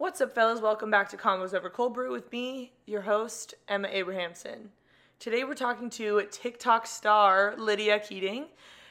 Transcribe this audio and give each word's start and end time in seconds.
What's 0.00 0.22
up, 0.22 0.34
fellas? 0.34 0.62
Welcome 0.62 0.90
back 0.90 1.10
to 1.10 1.18
Convos 1.18 1.52
Over 1.52 1.68
Cold 1.68 1.92
Brew 1.92 2.10
with 2.10 2.32
me, 2.32 2.72
your 2.86 3.02
host, 3.02 3.52
Emma 3.68 3.86
Abrahamson. 3.92 4.70
Today 5.18 5.44
we're 5.44 5.52
talking 5.52 5.90
to 5.90 6.26
TikTok 6.30 6.86
star 6.86 7.54
Lydia 7.58 7.98
Keating. 7.98 8.46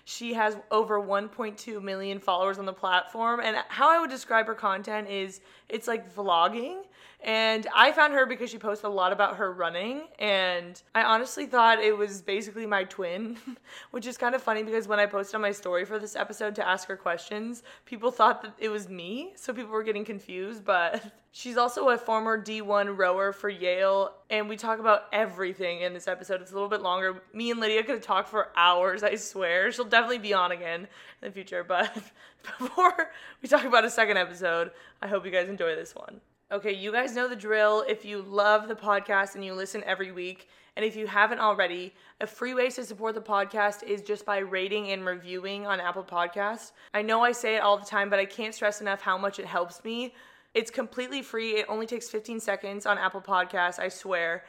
She 0.06 0.36
has 0.36 0.56
over 0.70 1.02
1.2 1.02 1.82
million 1.82 2.20
followers 2.20 2.60
on 2.60 2.68
the 2.68 2.74
platform, 2.74 3.40
and 3.40 3.58
how 3.70 3.90
I 3.90 4.00
would 4.00 4.12
describe 4.12 4.46
her 4.46 4.54
content 4.54 5.10
is 5.10 5.42
it's 5.68 5.88
like 5.88 6.14
vlogging. 6.16 6.84
And 7.22 7.68
I 7.76 7.92
found 7.92 8.14
her 8.14 8.26
because 8.26 8.50
she 8.50 8.58
posts 8.58 8.86
a 8.86 8.90
lot 8.90 9.12
about 9.12 9.36
her 9.36 9.52
running, 9.52 10.04
and 10.20 10.82
I 10.96 11.04
honestly 11.04 11.46
thought 11.46 11.80
it 11.80 11.98
was 11.98 12.22
basically 12.22 12.66
my 12.66 12.86
twin, 12.86 13.38
which 13.92 14.08
is 14.08 14.18
kind 14.18 14.36
of 14.36 14.42
funny 14.42 14.64
because 14.64 14.88
when 14.88 15.00
I 15.00 15.06
posted 15.06 15.36
on 15.36 15.42
my 15.42 15.52
story 15.52 15.84
for 15.84 16.00
this 16.00 16.16
episode 16.16 16.56
to 16.56 16.68
ask 16.68 16.88
her 16.88 16.96
questions, 16.96 17.64
people 17.86 18.10
thought 18.10 18.42
that 18.44 18.54
it 18.58 18.70
was 18.70 18.88
me, 18.88 19.34
so 19.36 19.54
people 19.54 19.72
were 19.72 19.84
getting 19.84 20.06
confused. 20.06 20.64
But 20.64 21.04
she's 21.34 21.58
also 21.58 21.90
a 21.90 21.98
former 21.98 22.42
D1 22.42 22.98
rower 22.98 23.34
for 23.34 23.50
Yale, 23.50 24.14
and 24.30 24.48
we 24.48 24.56
talk 24.56 24.80
about 24.80 25.08
everything 25.12 25.82
in 25.82 25.94
this 25.94 26.08
episode. 26.08 26.42
It's 26.42 26.52
a 26.52 26.54
little 26.54 26.70
bit 26.70 26.82
longer. 26.82 27.22
Me 27.34 27.52
and 27.52 27.60
Lydia 27.60 27.84
could 27.84 27.96
have 27.96 28.04
talked 28.04 28.30
for 28.30 28.48
hours, 28.56 29.04
I 29.04 29.16
swear. 29.16 29.74
She'll 29.74 29.84
definitely 29.84 30.20
be 30.20 30.34
on 30.34 30.54
again 30.54 30.88
in 31.22 31.28
the 31.28 31.32
future, 31.32 31.66
but 31.66 31.94
before 32.60 33.12
we 33.42 33.50
talk 33.50 33.66
about 33.66 33.84
a 33.84 33.90
second 33.90 34.16
episode, 34.16 34.72
I 35.02 35.10
hope 35.10 35.26
you 35.26 35.32
guys 35.32 35.50
enjoy 35.50 35.76
this 35.76 35.94
one. 35.94 36.22
Okay, 36.52 36.74
you 36.74 36.92
guys 36.92 37.14
know 37.14 37.28
the 37.28 37.36
drill. 37.36 37.86
If 37.88 38.04
you 38.04 38.24
love 38.24 38.68
the 38.68 38.74
podcast 38.74 39.36
and 39.36 39.46
you 39.46 39.54
listen 39.54 39.84
every 39.86 40.12
week, 40.12 40.50
and 40.76 40.84
if 40.84 40.96
you 40.96 41.06
haven't 41.06 41.38
already, 41.38 41.94
a 42.22 42.26
free 42.26 42.56
way 42.56 42.72
to 42.72 42.84
support 42.84 43.14
the 43.14 43.22
podcast 43.22 43.84
is 43.84 44.02
just 44.02 44.26
by 44.26 44.40
rating 44.40 44.90
and 44.90 45.06
reviewing 45.06 45.68
on 45.68 45.80
Apple 45.80 46.04
Podcasts. 46.04 46.72
I 46.92 47.04
know 47.04 47.22
I 47.22 47.34
say 47.34 47.58
it 47.58 47.60
all 47.60 47.78
the 47.78 47.86
time, 47.86 48.10
but 48.10 48.18
I 48.18 48.26
can't 48.26 48.56
stress 48.56 48.82
enough 48.82 49.00
how 49.00 49.16
much 49.16 49.38
it 49.38 49.46
helps 49.46 49.84
me. 49.84 50.16
It's 50.56 50.72
completely 50.72 51.22
free. 51.22 51.52
It 51.52 51.68
only 51.70 51.86
takes 51.86 52.10
15 52.10 52.40
seconds 52.40 52.88
on 52.88 52.98
Apple 52.98 53.22
Podcasts, 53.22 53.78
I 53.78 53.90
swear. 53.90 54.44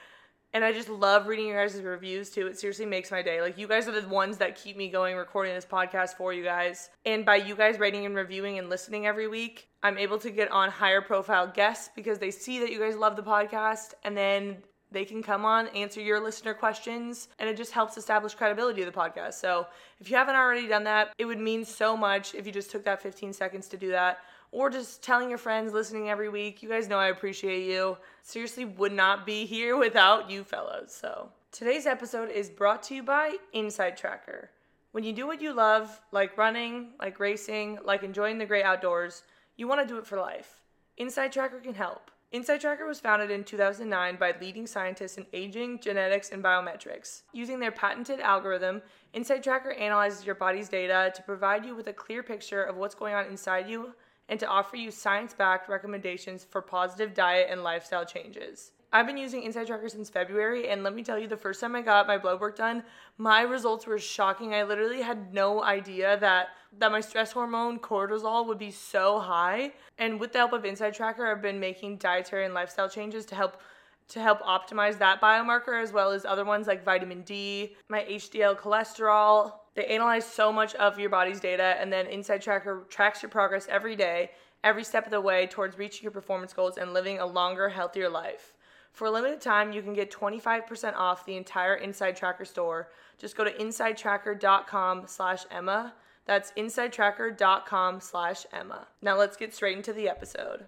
And 0.53 0.65
I 0.65 0.73
just 0.73 0.89
love 0.89 1.29
reading 1.29 1.47
your 1.47 1.65
guys' 1.65 1.81
reviews 1.81 2.31
too. 2.31 2.49
It 2.49 2.59
seriously 2.59 2.87
makes 2.87 3.11
my 3.13 3.23
day. 3.23 3.41
Like, 3.41 3.57
you 3.57 3.69
guys 3.69 3.87
are 3.87 3.99
the 3.99 4.07
ones 4.09 4.39
that 4.39 4.57
keep 4.57 4.77
me 4.77 4.89
going 4.89 5.17
recording 5.17 5.55
this 5.55 5.65
podcast 5.65 6.17
for 6.17 6.33
you 6.33 6.43
guys. 6.43 6.91
And 7.07 7.25
by 7.25 7.37
you 7.37 7.55
guys 7.55 7.79
rating 7.79 8.05
and 8.05 8.17
reviewing 8.17 8.59
and 8.59 8.69
listening 8.69 9.07
every 9.07 9.29
week, 9.29 9.69
I'm 9.83 9.97
able 9.97 10.19
to 10.19 10.31
get 10.31 10.51
on 10.51 10.69
higher 10.71 11.01
profile 11.01 11.47
guests 11.47 11.91
because 11.95 12.19
they 12.19 12.33
see 12.33 12.59
that 12.61 12.73
you 12.73 12.81
guys 12.81 12.97
love 12.97 13.15
the 13.15 13.23
podcast 13.23 13.95
and 14.03 14.17
then 14.17 14.57
they 14.93 15.05
can 15.05 15.23
come 15.23 15.45
on, 15.45 15.69
answer 15.69 16.01
your 16.01 16.19
listener 16.19 16.53
questions, 16.53 17.29
and 17.39 17.49
it 17.49 17.57
just 17.57 17.71
helps 17.71 17.97
establish 17.97 18.35
credibility 18.35 18.83
of 18.83 18.93
the 18.93 18.99
podcast. 18.99 19.35
So, 19.35 19.69
if 20.01 20.11
you 20.11 20.17
haven't 20.17 20.35
already 20.35 20.67
done 20.67 20.83
that, 20.83 21.13
it 21.17 21.27
would 21.27 21.39
mean 21.39 21.65
so 21.65 21.97
much 21.97 22.35
if 22.35 22.45
you 22.45 22.51
just 22.51 22.73
took 22.73 22.85
that 22.87 23.01
15 23.01 23.33
seconds 23.33 23.69
to 23.69 23.77
do 23.77 23.91
that 23.91 24.19
or 24.53 24.71
just 24.71 25.03
telling 25.03 25.29
your 25.29 25.39
friends 25.39 25.73
listening 25.73 26.09
every 26.09 26.29
week. 26.29 26.63
You 26.63 26.69
guys 26.69 26.89
know 26.89 26.99
I 26.99 27.09
appreciate 27.09 27.67
you. 27.67 27.97
Seriously, 28.23 28.65
would 28.65 28.93
not 28.93 29.27
be 29.27 29.47
here 29.47 29.77
without 29.77 30.31
you 30.31 30.45
fellows. 30.45 30.93
So, 30.93 31.31
today's 31.53 31.87
episode 31.87 32.31
is 32.31 32.51
brought 32.51 32.83
to 32.85 32.95
you 32.95 33.03
by 33.03 33.37
Inside 33.53 33.97
Tracker. 33.97 34.51
When 34.93 35.05
you 35.05 35.13
do 35.13 35.27
what 35.27 35.41
you 35.41 35.53
love, 35.53 36.01
like 36.11 36.37
running, 36.37 36.89
like 36.99 37.21
racing, 37.21 37.79
like 37.85 38.03
enjoying 38.03 38.39
the 38.39 38.47
great 38.47 38.65
outdoors, 38.65 39.23
you 39.57 39.69
want 39.69 39.81
to 39.81 39.87
do 39.87 39.99
it 39.99 40.07
for 40.07 40.19
life. 40.19 40.63
Inside 40.97 41.33
Tracker 41.33 41.61
can 41.61 41.75
help. 41.75 42.11
Inside 42.33 42.61
Tracker 42.61 42.87
was 42.87 43.01
founded 43.01 43.31
in 43.31 43.43
2009 43.43 44.17
by 44.17 44.35
leading 44.41 44.67
scientists 44.67 45.17
in 45.17 45.27
aging, 45.33 45.81
genetics, 45.81 46.31
and 46.31 46.43
biometrics. 46.43 47.23
Using 47.33 47.59
their 47.59 47.73
patented 47.73 48.21
algorithm, 48.21 48.83
Inside 49.15 49.43
Tracker 49.43 49.73
analyzes 49.73 50.25
your 50.25 50.37
body's 50.37 50.69
data 50.69 51.13
to 51.15 51.23
provide 51.23 51.65
you 51.65 51.75
with 51.75 51.89
a 51.89 51.93
clear 51.93 52.23
picture 52.23 52.63
of 52.63 52.77
what's 52.77 52.95
going 52.95 53.15
on 53.15 53.27
inside 53.27 53.69
you 53.69 53.95
and 54.31 54.41
to 54.41 54.47
offer 54.47 54.77
you 54.77 54.91
science 54.91 55.35
backed 55.35 55.69
recommendations 55.69 56.47
for 56.49 56.63
positive 56.63 57.13
diet 57.13 57.49
and 57.51 57.63
lifestyle 57.63 58.07
changes. 58.07 58.71
I've 58.93 59.07
been 59.07 59.19
using 59.19 59.43
Inside 59.43 59.67
Tracker 59.67 59.89
since 59.89 60.11
February, 60.11 60.69
and 60.69 60.83
let 60.83 60.95
me 60.95 61.05
tell 61.05 61.19
you, 61.19 61.29
the 61.29 61.37
first 61.37 61.61
time 61.61 61.77
I 61.77 61.83
got 61.83 62.09
my 62.09 62.19
blood 62.19 62.41
work 62.41 62.57
done, 62.57 62.83
my 63.19 63.43
results 63.43 63.87
were 63.87 63.99
shocking. 63.99 64.55
I 64.55 64.65
literally 64.65 65.03
had 65.03 65.33
no 65.35 65.63
idea 65.63 66.19
that 66.19 66.49
that 66.79 66.93
my 66.93 67.01
stress 67.01 67.33
hormone 67.33 67.81
cortisol 67.81 68.47
would 68.47 68.59
be 68.59 68.71
so 68.71 69.19
high. 69.19 69.73
And 69.99 70.21
with 70.21 70.33
the 70.33 70.39
help 70.39 70.53
of 70.53 70.65
Inside 70.65 70.95
Tracker, 70.95 71.27
I've 71.27 71.43
been 71.43 71.59
making 71.59 71.97
dietary 71.97 72.45
and 72.45 72.55
lifestyle 72.55 72.89
changes 72.89 73.27
to 73.27 73.35
help 73.35 73.61
to 74.09 74.21
help 74.21 74.41
optimize 74.43 74.99
that 74.99 75.21
biomarker 75.21 75.81
as 75.81 75.93
well 75.93 76.11
as 76.11 76.25
other 76.25 76.45
ones 76.45 76.67
like 76.67 76.85
vitamin 76.85 77.23
D, 77.23 77.77
my 77.89 78.01
HDL 78.01 78.59
cholesterol. 78.59 79.53
They 79.81 79.87
analyze 79.87 80.27
so 80.27 80.53
much 80.53 80.75
of 80.75 80.99
your 80.99 81.09
body's 81.09 81.41
data, 81.41 81.75
and 81.81 81.91
then 81.91 82.07
Inside 82.07 82.43
Tracker 82.43 82.85
tracks 82.91 83.23
your 83.23 83.31
progress 83.31 83.67
every 83.71 83.97
day, 83.97 84.31
every 84.63 84.85
step 84.85 85.07
of 85.07 85.11
the 85.11 85.23
way 85.23 85.47
towards 85.47 85.79
reaching 85.79 86.03
your 86.03 86.11
performance 86.13 86.53
goals 86.53 86.77
and 86.77 86.93
living 86.93 87.19
a 87.19 87.25
longer, 87.25 87.71
healthier 87.71 88.11
life. 88.11 88.53
For 88.93 89.07
a 89.07 89.11
limited 89.11 89.41
time, 89.41 89.73
you 89.73 89.81
can 89.81 89.95
get 89.95 90.11
25% 90.11 90.97
off 90.97 91.25
the 91.25 91.39
entire 91.39 91.77
Inside 91.77 92.15
Tracker 92.15 92.45
store. 92.45 92.91
Just 93.17 93.39
go 93.39 93.45
to 93.45 93.55
insidetracker.com 93.55 95.05
slash 95.07 95.47
Emma. 95.51 95.95
That's 96.27 96.53
insidetracker.com 96.59 98.01
slash 98.01 98.45
Emma. 98.53 98.87
Now 99.01 99.17
let's 99.17 99.39
get 99.39 99.55
straight 99.55 99.79
into 99.79 99.95
the 99.95 100.11
episode. 100.11 100.67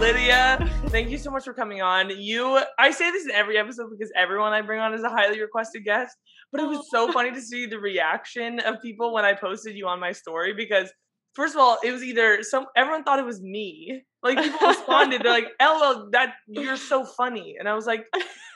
Lydia, 0.00 0.58
thank 0.88 1.08
you 1.08 1.16
so 1.16 1.30
much 1.30 1.44
for 1.44 1.54
coming 1.54 1.80
on. 1.80 2.10
You, 2.10 2.60
I 2.78 2.90
say 2.90 3.10
this 3.10 3.24
in 3.24 3.30
every 3.30 3.56
episode 3.56 3.88
because 3.90 4.12
everyone 4.14 4.52
I 4.52 4.60
bring 4.60 4.78
on 4.78 4.92
is 4.92 5.02
a 5.02 5.08
highly 5.08 5.40
requested 5.40 5.84
guest, 5.84 6.14
but 6.52 6.60
it 6.60 6.66
was 6.66 6.90
so 6.90 7.08
oh. 7.08 7.12
funny 7.12 7.32
to 7.32 7.40
see 7.40 7.64
the 7.64 7.78
reaction 7.78 8.60
of 8.60 8.82
people 8.82 9.14
when 9.14 9.24
I 9.24 9.32
posted 9.32 9.74
you 9.74 9.88
on 9.88 9.98
my 9.98 10.12
story 10.12 10.52
because 10.52 10.92
first 11.34 11.54
of 11.54 11.60
all, 11.60 11.78
it 11.82 11.92
was 11.92 12.02
either 12.02 12.42
some 12.42 12.66
everyone 12.76 13.04
thought 13.04 13.18
it 13.18 13.24
was 13.24 13.40
me. 13.40 14.02
Like 14.22 14.38
people 14.38 14.68
responded, 14.68 15.22
they're 15.22 15.32
like, 15.32 15.48
"LOL, 15.60 16.10
that 16.12 16.34
you're 16.46 16.76
so 16.76 17.04
funny," 17.04 17.56
and 17.58 17.66
I 17.66 17.74
was 17.74 17.86
like, 17.86 18.04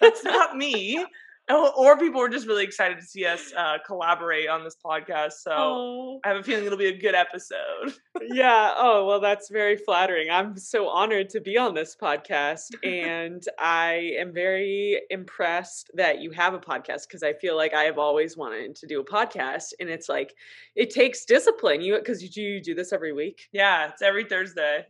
"That's 0.03 0.23
not 0.23 0.56
me." 0.56 1.05
Or 1.49 1.97
people 1.99 2.21
were 2.21 2.29
just 2.29 2.47
really 2.47 2.65
excited 2.65 2.99
to 2.99 3.05
see 3.05 3.25
us 3.25 3.53
uh, 3.57 3.79
collaborate 3.85 4.49
on 4.49 4.65
this 4.65 4.77
podcast. 4.85 5.33
So 5.33 5.51
oh. 5.53 6.21
I 6.25 6.29
have 6.29 6.39
a 6.39 6.43
feeling 6.43 6.65
it'll 6.65 6.79
be 6.79 6.87
a 6.87 6.97
good 6.97 7.15
episode. 7.15 7.95
yeah. 8.33 8.73
Oh, 8.77 9.07
well, 9.07 9.21
that's 9.21 9.51
very 9.51 9.77
flattering. 9.77 10.31
I'm 10.31 10.57
so 10.57 10.89
honored 10.89 11.29
to 11.31 11.41
be 11.41 11.57
on 11.57 11.75
this 11.75 11.97
podcast. 12.01 12.69
And 12.91 13.43
I 13.59 14.15
am 14.19 14.33
very 14.33 15.01
impressed 15.11 15.91
that 15.95 16.21
you 16.21 16.31
have 16.33 16.55
a 16.55 16.59
podcast 16.59 17.07
because 17.09 17.23
I 17.23 17.35
feel 17.35 17.57
like 17.57 17.73
I 17.73 17.85
have 17.85 17.99
always 17.99 18.37
wanted 18.37 18.75
to 18.77 18.87
do 18.87 19.01
a 19.01 19.05
podcast. 19.05 19.73
And 19.79 19.89
it's 19.89 20.09
like, 20.09 20.35
it 20.75 20.91
takes 20.91 21.25
discipline. 21.25 21.81
You, 21.81 21.99
because 21.99 22.23
you 22.23 22.31
you 22.43 22.63
do 22.63 22.75
this 22.75 22.93
every 22.93 23.13
week? 23.13 23.49
Yeah. 23.53 23.91
It's 23.91 24.03
every 24.03 24.25
Thursday. 24.25 24.85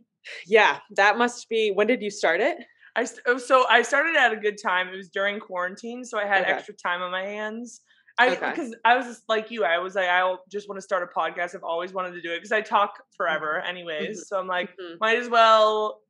Yeah. 0.45 0.79
That 0.95 1.17
must 1.17 1.47
be, 1.49 1.71
when 1.71 1.87
did 1.87 2.01
you 2.01 2.09
start 2.09 2.41
it? 2.41 2.57
I 2.95 3.07
oh, 3.27 3.37
so 3.37 3.65
I 3.69 3.81
started 3.81 4.15
at 4.15 4.33
a 4.33 4.37
good 4.37 4.57
time. 4.61 4.89
It 4.89 4.97
was 4.97 5.09
during 5.09 5.39
quarantine, 5.39 6.03
so 6.03 6.17
I 6.19 6.25
had 6.25 6.43
okay. 6.43 6.51
extra 6.51 6.73
time 6.75 7.01
on 7.01 7.11
my 7.11 7.23
hands. 7.23 7.81
I 8.17 8.31
Okay. 8.35 8.49
because 8.51 8.75
I 8.83 8.97
was 8.97 9.05
just 9.05 9.23
like 9.29 9.49
you. 9.51 9.63
I 9.63 9.77
was 9.79 9.95
like, 9.95 10.09
I 10.09 10.35
just 10.51 10.67
want 10.67 10.77
to 10.77 10.81
start 10.81 11.01
a 11.01 11.19
podcast. 11.19 11.55
I've 11.55 11.63
always 11.63 11.93
wanted 11.93 12.11
to 12.11 12.21
do 12.21 12.31
it 12.33 12.37
because 12.37 12.51
I 12.51 12.59
talk 12.59 13.01
forever, 13.15 13.61
anyways. 13.61 14.19
Mhm. 14.19 14.25
So 14.27 14.37
I'm 14.37 14.47
like, 14.47 14.69
Mhm. 14.77 14.97
might 14.99 15.17
as 15.17 15.29
well 15.29 16.01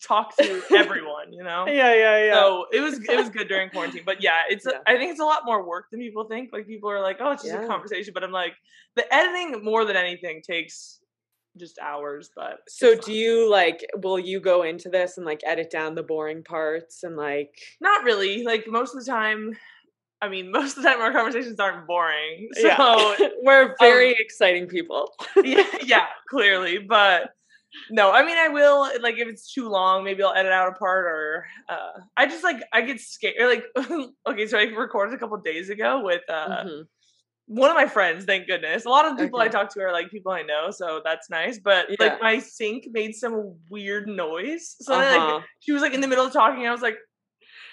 talk 0.00 0.36
to 0.36 0.62
everyone, 0.76 1.32
you 1.32 1.42
know. 1.50 1.66
Yeah, 1.66 1.92
yeah, 1.94 2.24
yeah. 2.26 2.34
So 2.34 2.66
it 2.72 2.80
was 2.80 3.00
it 3.06 3.16
was 3.16 3.28
good 3.30 3.48
during 3.48 3.68
quarantine, 3.74 4.04
but 4.06 4.22
yeah, 4.22 4.42
it's 4.48 4.64
Yeah. 4.64 4.78
I 4.86 4.96
think 4.96 5.10
it's 5.10 5.20
a 5.20 5.24
lot 5.24 5.44
more 5.44 5.66
work 5.66 5.86
than 5.90 6.00
people 6.00 6.24
think. 6.28 6.50
Like 6.52 6.68
people 6.68 6.88
are 6.88 7.00
like, 7.02 7.16
oh, 7.20 7.32
it's 7.32 7.42
just 7.42 7.54
Yeah. 7.54 7.64
a 7.64 7.66
conversation, 7.66 8.14
but 8.14 8.22
I'm 8.22 8.32
like, 8.32 8.54
the 8.94 9.12
editing 9.12 9.64
more 9.64 9.84
than 9.84 9.96
anything 9.96 10.42
takes 10.42 11.00
just 11.58 11.78
hours. 11.78 12.30
But 12.34 12.60
so 12.68 12.94
do 12.94 13.12
you 13.12 13.50
like 13.50 13.84
will 13.96 14.18
you 14.18 14.40
go 14.40 14.62
into 14.62 14.88
this 14.88 15.16
and 15.16 15.26
like 15.26 15.40
edit 15.44 15.70
down 15.70 15.94
the 15.94 16.02
boring 16.02 16.42
parts 16.42 17.02
and 17.02 17.16
like 17.16 17.54
Not 17.80 18.04
really. 18.04 18.44
Like 18.44 18.66
most 18.68 18.94
of 18.94 19.04
the 19.04 19.10
time, 19.10 19.56
I 20.22 20.28
mean, 20.28 20.50
most 20.58 20.76
of 20.76 20.82
the 20.82 20.88
time 20.88 21.00
our 21.00 21.12
conversations 21.12 21.58
aren't 21.60 21.86
boring. 21.86 22.48
So 22.54 22.66
yeah. 22.66 23.28
we're 23.42 23.74
very 23.80 24.14
exciting 24.18 24.66
people. 24.66 25.10
yeah, 25.42 25.64
yeah, 25.82 26.06
clearly. 26.28 26.78
But 26.78 27.30
no, 27.90 28.10
I 28.10 28.24
mean, 28.24 28.36
I 28.36 28.48
will 28.48 28.90
like 29.00 29.16
if 29.18 29.28
it's 29.28 29.52
too 29.52 29.68
long, 29.68 30.02
maybe 30.04 30.22
I'll 30.24 30.34
edit 30.34 30.50
out 30.52 30.68
a 30.68 30.72
part, 30.72 31.04
or 31.06 31.46
uh, 31.68 32.00
I 32.16 32.26
just 32.26 32.42
like 32.42 32.62
I 32.72 32.80
get 32.82 33.00
scared. 33.00 33.36
Like, 33.40 33.64
okay, 34.26 34.46
so 34.48 34.58
I 34.58 34.62
recorded 34.64 35.14
a 35.14 35.18
couple 35.18 35.36
days 35.38 35.70
ago 35.70 36.02
with 36.04 36.22
uh, 36.28 36.64
Mhm. 36.64 36.82
One 37.50 37.68
of 37.68 37.74
my 37.74 37.86
friends. 37.86 38.24
Thank 38.24 38.46
goodness. 38.46 38.84
A 38.84 38.88
lot 38.88 39.04
of 39.06 39.16
the 39.16 39.24
people 39.24 39.40
I 39.40 39.48
talk 39.48 39.74
to 39.74 39.80
are 39.80 39.92
like 39.92 40.08
people 40.08 40.30
I 40.30 40.42
know, 40.42 40.70
so 40.70 41.00
that's 41.04 41.28
nice. 41.28 41.58
But 41.58 41.86
Yeah. 41.90 41.96
like 41.98 42.22
my 42.22 42.38
sink 42.38 42.86
made 42.92 43.14
some 43.16 43.56
weird 43.68 44.06
noise, 44.06 44.76
so 44.80 44.92
then, 44.98 45.18
like 45.18 45.28
Uh-huh. 45.28 45.40
she 45.58 45.72
was 45.72 45.82
like 45.82 45.92
in 45.92 46.00
the 46.00 46.06
middle 46.06 46.24
of 46.26 46.32
talking. 46.32 46.66
I 46.66 46.70
was 46.72 46.80
like. 46.82 46.96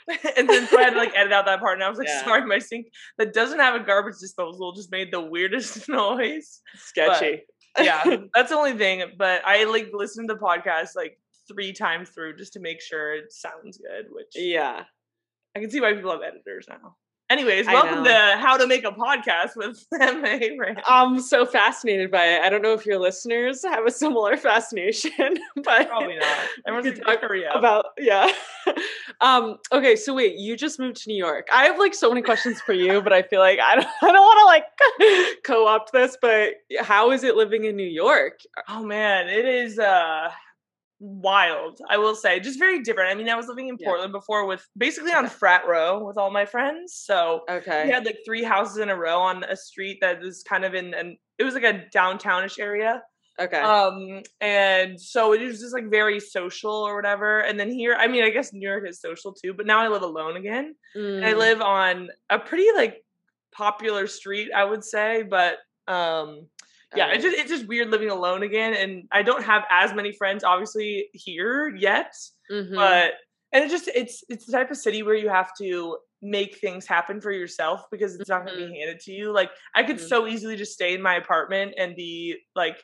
and 0.38 0.48
then 0.50 0.66
so 0.68 0.80
I 0.80 0.84
had 0.84 0.92
to 0.92 0.98
like 1.00 1.12
edit 1.16 1.34
out 1.34 1.46
that 1.48 1.60
part, 1.60 1.74
and 1.74 1.84
I 1.84 1.90
was 1.90 2.00
like, 2.00 2.08
Yeah. 2.08 2.24
"Sorry, 2.24 2.46
my 2.46 2.60
sink 2.60 2.88
that 3.18 3.34
doesn't 3.34 3.60
have 3.60 3.76
a 3.76 3.84
garbage 3.84 4.16
disposal 4.22 4.72
just 4.74 4.90
made 4.90 5.12
the 5.12 5.20
weirdest 5.22 5.88
noise." 6.02 6.62
Sketchy. 6.76 7.44
yeah, 7.78 8.04
that's 8.34 8.50
the 8.50 8.56
only 8.56 8.74
thing. 8.78 9.04
But 9.18 9.42
I 9.46 9.66
like 9.66 9.90
listen 9.94 10.26
to 10.28 10.34
the 10.34 10.40
podcast 10.40 10.96
like 10.96 11.20
three 11.50 11.74
times 11.74 12.10
through 12.10 12.38
just 12.38 12.54
to 12.54 12.62
make 12.62 12.82
sure 12.82 13.16
it 13.16 13.34
sounds 13.34 13.78
good. 13.78 14.06
Which 14.10 14.32
yeah. 14.36 14.86
I 15.56 15.60
can 15.60 15.70
see 15.70 15.82
why 15.82 15.94
people 15.94 16.12
have 16.12 16.22
editors 16.22 16.68
now. 16.70 16.96
Anyways, 17.30 17.66
welcome 17.66 18.06
to 18.06 18.38
How 18.40 18.56
to 18.56 18.66
Make 18.66 18.86
a 18.86 18.92
Podcast 18.92 19.58
with 19.58 19.86
Emma. 20.00 20.40
I'm 20.88 21.20
so 21.20 21.46
fascinated 21.46 22.10
by 22.10 22.24
it. 22.24 22.42
I 22.42 22.50
don't 22.50 22.62
know 22.62 22.72
if 22.72 22.86
your 22.86 23.00
listeners 23.00 23.64
have 23.64 23.86
a 23.86 23.92
similar 23.92 24.38
fascination, 24.38 25.38
but 25.58 25.90
Probably 25.90 26.16
not. 26.16 26.38
Everyone's 26.66 27.00
talk 27.02 27.20
about 27.54 27.88
yeah. 27.98 28.32
um. 29.20 29.58
Okay. 29.74 29.98
So 29.98 30.14
wait, 30.14 30.38
you 30.38 30.56
just 30.56 30.80
moved 30.80 31.04
to 31.04 31.10
New 31.10 31.18
York. 31.18 31.48
I 31.54 31.66
have 31.66 31.78
like 31.78 31.94
so 31.94 32.08
many 32.08 32.22
questions 32.22 32.62
for 32.62 32.72
you, 32.72 33.02
but 33.02 33.12
I 33.12 33.24
feel 33.24 33.42
like 33.42 33.60
I 33.60 33.76
don't. 33.76 33.88
I 34.02 34.12
don't 34.14 34.16
want 34.16 34.40
to 34.40 34.46
like 34.46 35.44
co-opt 35.44 35.92
this. 35.92 36.18
But 36.22 36.54
how 36.80 37.12
is 37.12 37.26
it 37.26 37.36
living 37.36 37.66
in 37.66 37.76
New 37.76 37.84
York? 37.84 38.40
oh 38.70 38.86
man, 38.86 39.28
it 39.28 39.44
is 39.44 39.80
uh 39.80 40.30
wild. 41.00 41.80
I 41.90 41.98
will 41.98 42.16
say, 42.16 42.40
just 42.40 42.60
very 42.60 42.82
different. 42.82 43.12
I 43.12 43.16
mean, 43.16 43.30
I 43.30 43.36
was 43.36 43.48
living 43.48 43.68
in 43.68 43.78
Yeah. 43.78 43.86
Portland 43.86 44.12
before 44.12 44.46
with 44.48 44.68
basically 44.78 45.12
on 45.14 45.28
frat 45.28 45.68
row 45.68 46.04
with 46.06 46.18
all 46.18 46.32
my 46.32 46.46
friends. 46.46 46.94
So 46.96 47.42
Okay. 47.50 47.84
we 47.84 47.90
had 47.90 48.06
like 48.06 48.20
three 48.26 48.44
houses 48.44 48.78
in 48.78 48.90
a 48.90 48.96
row 48.98 49.20
on 49.20 49.44
a 49.44 49.56
street 49.56 50.00
that 50.02 50.20
was 50.22 50.44
kind 50.44 50.66
of 50.66 50.74
in 50.74 50.94
and 50.94 51.18
it 51.38 51.44
was 51.44 51.54
like 51.54 51.64
a 51.64 51.86
downtownish 51.96 52.60
area. 52.60 53.04
okay. 53.40 53.68
Um, 53.68 54.22
and 54.40 55.00
so 55.02 55.34
it 55.34 55.42
was 55.42 55.60
just 55.60 55.74
like 55.74 55.90
very 55.90 56.20
social 56.20 56.72
or 56.72 56.96
whatever. 56.96 57.40
And 57.40 57.60
then 57.60 57.72
here, 57.72 57.96
I 57.96 58.08
mean, 58.08 58.24
I 58.24 58.30
guess 58.30 58.54
New 58.54 58.68
York 58.68 58.88
is 58.88 59.02
social 59.02 59.34
too, 59.34 59.54
but 59.54 59.66
now 59.66 59.80
I 59.80 59.88
live 59.88 60.04
alone 60.04 60.38
again. 60.38 60.76
And 61.22 61.30
I 61.30 61.34
Mm, 61.34 61.34
live 61.34 61.62
on 61.62 62.10
a 62.30 62.38
pretty 62.38 62.68
like 62.76 63.04
popular 63.52 64.06
street, 64.08 64.52
I 64.56 64.64
would 64.64 64.84
say, 64.84 65.24
but 65.24 65.58
um 65.88 66.48
yeah, 66.94 67.08
it's 67.12 67.24
just 67.24 67.38
it's 67.38 67.50
just 67.50 67.68
weird 67.68 67.90
living 67.90 68.10
alone 68.10 68.44
again. 68.44 68.74
And 68.74 69.04
I 69.12 69.22
don't 69.24 69.44
have 69.44 69.64
as 69.70 69.94
many 69.94 70.12
friends 70.14 70.44
obviously 70.44 71.10
here 71.14 71.76
yet. 71.76 72.14
Mhm. 72.52 72.76
But 72.76 73.14
and 73.54 73.64
it 73.64 73.70
just 73.70 73.88
it's 73.90 74.24
it's 74.30 74.46
the 74.46 74.52
type 74.52 74.72
of 74.72 74.78
city 74.78 75.04
where 75.04 75.16
you 75.16 75.30
have 75.30 75.52
to 75.62 75.98
make 76.22 76.58
things 76.58 76.88
happen 76.88 77.22
for 77.22 77.32
yourself 77.32 77.82
because 77.92 78.16
it's 78.20 78.30
not 78.30 78.46
going 78.46 78.58
to 78.60 78.68
be 78.68 78.80
handed 78.80 79.00
to 79.02 79.12
you. 79.12 79.32
Like 79.32 79.52
I 79.76 79.84
could 79.84 79.98
Mhm. 79.98 80.08
so 80.08 80.28
easily 80.28 80.56
just 80.56 80.74
stay 80.74 80.94
in 80.94 81.02
my 81.02 81.16
apartment 81.16 81.76
and 81.78 81.96
be 81.96 82.38
like 82.56 82.82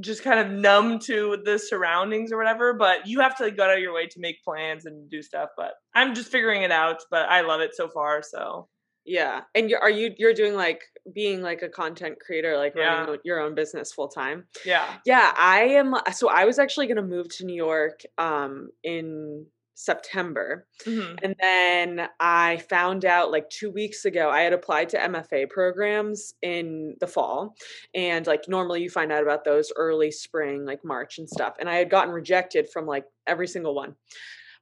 just 0.00 0.22
kind 0.22 0.40
of 0.40 0.50
numb 0.50 0.98
to 1.00 1.38
the 1.44 1.58
surroundings 1.58 2.32
or 2.32 2.38
whatever, 2.38 2.72
but 2.74 3.06
you 3.06 3.20
have 3.20 3.36
to 3.36 3.44
like, 3.44 3.56
go 3.56 3.64
out 3.64 3.74
of 3.74 3.78
your 3.80 3.92
way 3.94 4.06
to 4.06 4.20
make 4.20 4.42
plans 4.44 4.86
and 4.86 5.10
do 5.10 5.22
stuff. 5.22 5.50
But 5.56 5.74
I'm 5.94 6.14
just 6.14 6.30
figuring 6.32 6.62
it 6.62 6.72
out, 6.72 6.98
but 7.10 7.28
I 7.28 7.42
love 7.42 7.60
it 7.60 7.74
so 7.74 7.88
far. 7.88 8.22
So 8.22 8.68
yeah. 9.04 9.42
And 9.54 9.68
you're, 9.70 9.80
are 9.80 9.90
you 9.90 10.14
you're 10.16 10.34
doing 10.34 10.54
like 10.54 10.82
being 11.12 11.42
like 11.42 11.62
a 11.62 11.68
content 11.68 12.18
creator, 12.24 12.56
like 12.56 12.74
Yeah. 12.76 13.00
running 13.04 13.20
your 13.24 13.40
own 13.40 13.54
business 13.54 13.92
full 13.92 14.08
time? 14.08 14.46
yeah. 14.64 14.94
Yeah, 15.04 15.32
I 15.36 15.60
am. 15.64 15.94
So 16.14 16.28
I 16.28 16.44
was 16.44 16.58
actually 16.58 16.86
going 16.86 16.96
to 16.96 17.02
move 17.02 17.28
to 17.36 17.44
New 17.44 17.56
York 17.56 18.00
um, 18.18 18.68
in 18.84 19.46
September. 19.74 20.66
Mhm. 20.86 21.18
And 21.24 21.34
then 21.40 22.08
I 22.20 22.58
found 22.68 23.04
out 23.04 23.32
like 23.32 23.48
two 23.50 23.70
weeks 23.70 24.04
ago, 24.04 24.30
I 24.30 24.42
had 24.42 24.52
applied 24.52 24.90
to 24.90 24.98
MFA 24.98 25.48
programs 25.50 26.34
in 26.42 26.94
the 27.00 27.06
fall. 27.08 27.56
And 27.94 28.24
like 28.26 28.48
normally 28.48 28.82
you 28.82 28.90
find 28.90 29.10
out 29.10 29.22
about 29.24 29.44
those 29.44 29.72
early 29.76 30.12
spring, 30.12 30.64
like 30.64 30.84
March 30.84 31.18
and 31.18 31.28
stuff. 31.28 31.54
And 31.58 31.68
I 31.68 31.76
had 31.76 31.90
gotten 31.90 32.12
rejected 32.14 32.68
from 32.72 32.86
like 32.86 33.06
every 33.26 33.48
single 33.48 33.74
one. 33.74 33.96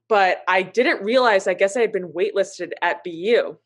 But 0.08 0.38
I 0.48 0.62
didn't 0.62 1.04
realize, 1.04 1.46
I 1.46 1.54
guess 1.54 1.76
I 1.76 1.80
had 1.82 1.92
been 1.92 2.08
waitlisted 2.12 2.70
at 2.82 3.04
BU. 3.04 3.56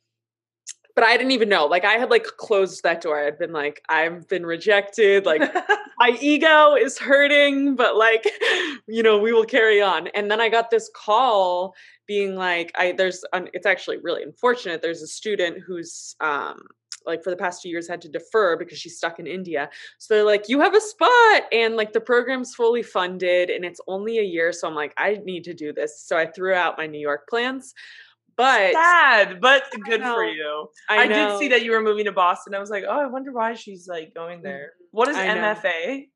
But 0.95 1.05
I 1.05 1.17
didn't 1.17 1.33
even 1.33 1.49
know. 1.49 1.67
Like 1.67 1.85
I 1.85 1.95
had 1.95 2.11
like 2.11 2.25
closed 2.25 2.83
that 2.85 3.01
door. 3.01 3.21
I 3.21 3.25
had 3.25 3.39
been 3.39 3.53
like, 3.53 3.83
I've 3.89 4.29
been 4.29 4.47
rejected. 4.47 5.27
Like 5.27 5.43
my 5.99 6.17
ego 6.21 6.75
is 6.77 6.99
hurting, 6.99 7.75
but 7.75 7.97
like, 7.97 8.29
you 8.87 9.03
know, 9.03 9.19
we 9.19 9.33
will 9.33 9.45
carry 9.45 9.83
on. 9.83 10.09
And 10.09 10.31
then 10.31 10.41
I 10.41 10.49
got 10.49 10.71
this 10.71 10.91
call 10.95 11.75
being 12.07 12.37
like, 12.37 12.71
I 12.77 12.93
there's 12.93 13.25
an, 13.33 13.49
it's 13.53 13.67
actually 13.67 13.99
really 13.99 14.23
unfortunate. 14.23 14.83
There's 14.83 15.03
a 15.03 15.07
student 15.09 15.63
who's 15.67 16.15
um 16.21 16.63
like 17.07 17.23
for 17.23 17.31
the 17.31 17.37
past 17.37 17.63
two 17.63 17.69
years 17.69 17.89
had 17.89 18.01
to 18.03 18.09
defer 18.09 18.57
because 18.57 18.79
she's 18.79 18.97
stuck 18.97 19.19
in 19.19 19.27
India. 19.27 19.69
So 19.99 20.15
they're 20.15 20.25
like, 20.25 20.49
you 20.49 20.61
have 20.61 20.75
a 20.75 20.81
spot, 20.81 21.43
and 21.53 21.77
like 21.77 21.93
the 21.93 22.01
program's 22.01 22.55
fully 22.55 22.83
funded, 22.83 23.51
and 23.51 23.65
it's 23.65 23.81
only 23.87 24.19
a 24.19 24.23
year. 24.23 24.53
So 24.53 24.69
I'm 24.69 24.75
like, 24.75 24.95
I 24.97 25.21
need 25.25 25.45
to 25.45 25.55
do 25.55 25.73
this. 25.73 26.01
So 26.01 26.17
I 26.17 26.27
threw 26.27 26.55
out 26.55 26.79
my 26.79 26.87
New 26.87 27.01
York 27.01 27.29
plans. 27.29 27.75
But 28.37 28.73
Sad, 28.73 29.41
but 29.41 29.65
good 29.85 30.03
for 30.03 30.25
you. 30.25 30.69
I, 30.89 31.03
I, 31.03 31.07
did 31.07 31.39
see 31.39 31.49
that 31.49 31.63
you 31.63 31.71
were 31.71 31.83
moving 31.83 32.07
to 32.07 32.13
Boston. 32.13 32.55
I 32.55 32.59
was 32.59 32.71
like, 32.71 32.85
oh, 32.89 33.01
I 33.01 33.07
wonder 33.07 33.33
why 33.33 33.55
she's 33.55 33.87
like 33.87 34.15
going 34.15 34.43
there. 34.43 34.73
What 34.91 35.09
is 35.09 35.17
I. 35.17 35.27
MFA 35.27 36.07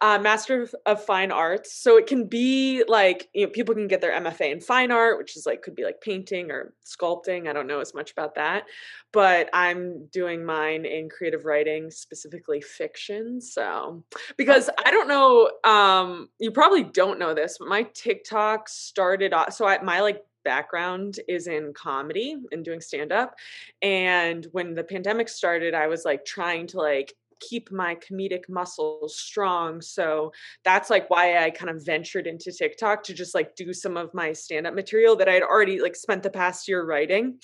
uh, 0.00 0.18
Master 0.18 0.62
of, 0.62 0.74
of 0.86 1.04
Fine 1.04 1.30
Arts. 1.30 1.74
So 1.74 1.96
it 1.96 2.06
can 2.06 2.26
be 2.26 2.84
like 2.88 3.28
you 3.34 3.46
know 3.46 3.52
people 3.52 3.74
can 3.74 3.86
get 3.86 4.00
their 4.00 4.12
MFA 4.12 4.52
in 4.52 4.60
fine 4.60 4.90
art, 4.90 5.18
which 5.18 5.36
is 5.36 5.46
like 5.46 5.62
could 5.62 5.74
be 5.74 5.84
like 5.84 6.00
painting 6.00 6.50
or 6.50 6.74
sculpting. 6.84 7.48
I 7.48 7.52
don't 7.52 7.66
know 7.66 7.80
as 7.80 7.94
much 7.94 8.10
about 8.12 8.34
that, 8.36 8.64
but 9.12 9.48
I'm 9.52 10.06
doing 10.12 10.44
mine 10.44 10.86
in 10.86 11.08
creative 11.08 11.44
writing, 11.44 11.90
specifically 11.90 12.60
fiction. 12.60 13.40
So 13.40 14.04
because 14.36 14.70
I 14.84 14.90
don't 14.90 15.08
know, 15.08 15.50
um, 15.64 16.28
you 16.38 16.50
probably 16.50 16.84
don't 16.84 17.18
know 17.18 17.34
this, 17.34 17.58
but 17.58 17.68
my 17.68 17.82
TikTok 17.94 18.68
started 18.68 19.32
off. 19.32 19.52
So 19.52 19.66
I, 19.66 19.82
my 19.82 20.00
like 20.00 20.22
background 20.44 21.18
is 21.28 21.46
in 21.46 21.72
comedy 21.74 22.36
and 22.52 22.64
doing 22.64 22.80
stand 22.80 23.12
up 23.12 23.34
and 23.82 24.46
when 24.52 24.74
the 24.74 24.84
pandemic 24.84 25.28
started 25.28 25.74
i 25.74 25.86
was 25.86 26.04
like 26.04 26.24
trying 26.24 26.66
to 26.66 26.78
like 26.78 27.12
keep 27.40 27.70
my 27.72 27.96
comedic 27.96 28.48
muscles 28.48 29.18
strong 29.18 29.80
so 29.80 30.32
that's 30.64 30.90
like 30.90 31.08
why 31.10 31.44
i 31.44 31.50
kind 31.50 31.70
of 31.70 31.84
ventured 31.84 32.26
into 32.26 32.52
tiktok 32.52 33.02
to 33.02 33.12
just 33.12 33.34
like 33.34 33.54
do 33.56 33.72
some 33.72 33.96
of 33.96 34.12
my 34.14 34.32
stand 34.32 34.66
up 34.66 34.74
material 34.74 35.16
that 35.16 35.28
i'd 35.28 35.42
already 35.42 35.80
like 35.80 35.96
spent 35.96 36.22
the 36.22 36.30
past 36.30 36.68
year 36.68 36.84
writing 36.84 37.38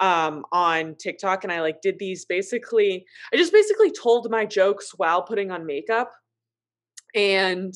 um 0.00 0.44
on 0.52 0.94
tiktok 0.96 1.44
and 1.44 1.52
i 1.52 1.60
like 1.60 1.80
did 1.80 1.98
these 1.98 2.24
basically 2.24 3.04
i 3.32 3.36
just 3.36 3.52
basically 3.52 3.90
told 3.90 4.30
my 4.30 4.44
jokes 4.44 4.92
while 4.96 5.22
putting 5.22 5.50
on 5.50 5.66
makeup 5.66 6.12
and 7.14 7.74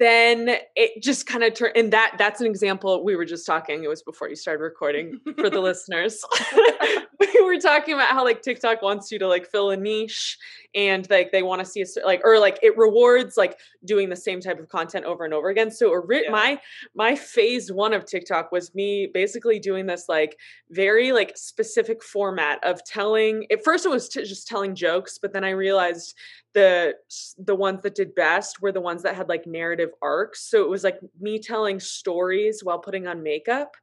then 0.00 0.56
it 0.76 1.02
just 1.02 1.26
kind 1.26 1.44
of 1.44 1.52
turned 1.54 1.76
and 1.76 1.92
that 1.92 2.14
that's 2.18 2.40
an 2.40 2.46
example 2.46 3.04
we 3.04 3.14
were 3.14 3.24
just 3.24 3.46
talking 3.46 3.84
it 3.84 3.88
was 3.88 4.02
before 4.02 4.28
you 4.28 4.34
started 4.34 4.62
recording 4.62 5.20
for 5.36 5.48
the 5.50 5.60
listeners 5.68 6.24
we 7.20 7.42
were 7.42 7.58
talking 7.58 7.94
about 7.94 8.08
how 8.08 8.24
like 8.24 8.40
tiktok 8.42 8.80
wants 8.82 9.12
you 9.12 9.18
to 9.18 9.28
like 9.28 9.46
fill 9.46 9.70
a 9.70 9.76
niche 9.76 10.38
and 10.74 11.08
like 11.10 11.30
they 11.32 11.42
want 11.42 11.60
to 11.60 11.64
see 11.66 11.82
a 11.82 11.86
like 12.06 12.20
or 12.24 12.38
like 12.38 12.58
it 12.62 12.76
rewards 12.78 13.36
like 13.36 13.58
doing 13.84 14.08
the 14.08 14.16
same 14.16 14.40
type 14.40 14.58
of 14.58 14.68
content 14.68 15.04
over 15.04 15.24
and 15.24 15.34
over 15.34 15.50
again 15.50 15.70
so 15.70 15.90
ori- 15.90 16.22
Yeah. 16.24 16.30
my 16.30 16.60
my 16.94 17.14
phase 17.14 17.70
one 17.70 17.92
of 17.92 18.04
tiktok 18.06 18.50
was 18.50 18.74
me 18.74 19.06
basically 19.12 19.58
doing 19.58 19.84
this 19.86 20.06
like 20.08 20.38
very 20.70 21.12
like 21.12 21.36
specific 21.36 22.02
format 22.02 22.58
of 22.64 22.82
telling 22.84 23.46
at 23.52 23.62
first 23.62 23.84
it 23.84 23.90
was 23.90 24.08
t- 24.08 24.24
just 24.24 24.48
telling 24.48 24.74
jokes 24.74 25.18
but 25.20 25.32
then 25.34 25.44
i 25.44 25.50
realized 25.50 26.16
the 26.52 26.94
the 27.38 27.54
ones 27.54 27.82
that 27.82 27.94
did 27.94 28.14
best 28.14 28.60
were 28.60 28.72
the 28.72 28.80
ones 28.80 29.02
that 29.04 29.14
had 29.14 29.28
like 29.28 29.46
narrative 29.46 29.90
arcs. 30.02 30.42
So 30.50 30.62
it 30.62 30.68
was 30.68 30.82
like 30.84 30.98
me 31.20 31.38
telling 31.38 31.78
stories 31.80 32.64
while 32.64 32.78
putting 32.78 33.06
on 33.06 33.22
makeup. 33.22 33.76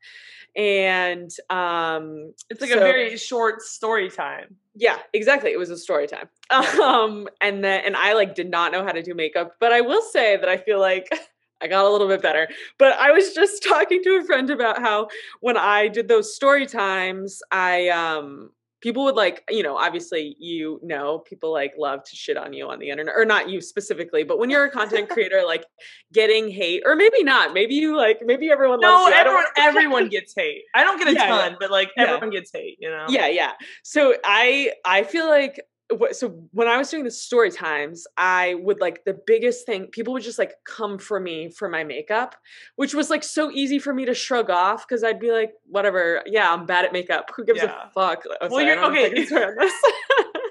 And 0.56 1.30
um 1.50 2.34
It's 2.50 2.62
like 2.62 2.72
so- 2.72 2.78
a 2.78 2.82
very 2.82 3.18
short 3.18 3.62
story 3.62 4.10
time. 4.10 4.56
yeah, 4.76 4.98
exactly. 5.14 5.52
It 5.52 5.58
was 5.60 5.70
a 5.70 5.78
story 5.78 6.08
time. 6.08 6.30
Um, 6.82 7.28
and 7.42 7.64
then 7.64 7.82
and 7.86 7.96
I 7.96 8.14
like 8.14 8.36
did 8.36 8.50
not 8.50 8.72
know 8.72 8.84
how 8.84 8.92
to 8.92 9.02
do 9.04 9.14
makeup, 9.14 9.56
but 9.60 9.72
I 9.72 9.82
will 9.82 10.02
say 10.02 10.38
that 10.38 10.50
I 10.50 10.58
feel 10.58 10.80
like 10.80 11.08
I 11.62 11.68
got 11.68 11.86
a 11.86 11.90
little 11.90 12.08
bit 12.08 12.22
better. 12.22 12.48
But 12.78 12.94
I 13.00 13.12
was 13.12 13.34
just 13.34 13.64
talking 13.68 14.04
to 14.04 14.20
a 14.22 14.24
friend 14.26 14.50
about 14.50 14.80
how 14.80 15.08
when 15.42 15.58
I 15.58 15.88
did 15.88 16.08
those 16.08 16.36
story 16.36 16.66
times, 16.68 17.42
I 17.52 17.90
um 17.90 18.52
people 18.82 19.04
would 19.06 19.16
like, 19.16 19.44
you 19.50 19.64
know, 19.64 19.76
obviously 19.78 20.36
you 20.40 20.80
know, 20.84 21.20
people 21.20 21.52
like 21.52 21.74
love 21.78 22.04
to 22.04 22.16
shit 22.16 22.38
on 22.38 22.54
you 22.54 22.68
on 22.70 22.80
the 22.80 22.90
internet 22.90 23.16
or 23.16 23.26
not 23.26 23.50
you 23.50 23.60
specifically, 23.62 24.24
but 24.24 24.38
when 24.40 24.50
you're 24.50 24.66
a 24.66 24.72
content 24.72 25.10
creator 25.16 25.42
like 25.46 25.66
getting 26.14 26.50
hate 26.50 26.84
or 26.86 26.96
maybe 26.96 27.24
not, 27.24 27.54
maybe 27.54 27.76
you 27.76 27.96
like 27.96 28.20
maybe 28.24 28.50
everyone 28.52 28.80
No, 28.80 28.90
loves 28.92 29.08
you. 29.10 29.14
Everyone 29.16 29.44
everyone 29.58 30.10
gets 30.10 30.34
hate. 30.36 30.64
I 30.76 30.84
don't 30.84 30.98
get 31.00 31.08
a 31.08 31.14
Yeah, 31.14 31.24
yeah. 31.28 31.50
ton, 31.50 31.58
but 31.60 31.72
like 31.72 31.90
Yeah. 31.98 32.04
everyone 32.04 32.30
gets 32.32 32.52
hate, 32.54 32.78
you 32.80 32.90
know? 32.90 33.06
yeah 33.10 33.28
yeah 33.28 33.54
so 33.84 34.16
i 34.24 34.72
i 34.86 35.04
feel 35.04 35.28
like 35.28 35.62
so 36.12 36.30
when 36.52 36.68
i 36.68 36.78
was 36.78 36.90
doing 36.90 37.04
the 37.04 37.12
story 37.12 37.50
times 37.50 38.06
i 38.18 38.56
would 38.56 38.82
like 38.82 39.06
the 39.06 39.18
biggest 39.26 39.66
thing 39.66 39.88
people 39.88 40.12
would 40.14 40.22
just 40.24 40.38
like 40.38 40.54
come 40.66 40.98
for 41.00 41.20
me 41.20 41.50
for 41.50 41.70
my 41.70 41.84
makeup 41.84 42.36
which 42.76 42.94
was 42.94 43.10
like 43.10 43.24
so 43.24 43.50
easy 43.52 43.80
for 43.80 43.94
me 43.94 44.04
to 44.04 44.14
shrug 44.14 44.50
off 44.50 44.86
because 44.88 45.04
i'd 45.04 45.20
be 45.20 45.32
like 45.32 45.54
whatever 45.66 46.22
yeah 46.26 46.52
i'm 46.54 46.66
bad 46.66 46.84
at 46.84 46.92
makeup 46.92 47.32
who 47.36 47.46
gives 47.46 47.62
Yeah. 47.62 47.74
a 47.88 47.90
fuck 47.92 48.24
Oh, 48.26 48.36
Well, 48.42 48.50
sorry, 48.52 48.66
you're- 48.66 48.76
don't 48.76 48.94
know 48.94 49.00
if 49.00 49.06
I 49.06 49.08
okay. 49.08 49.16
can 49.16 49.28
swear 49.28 49.50
on 49.52 49.56
this. 49.58 49.74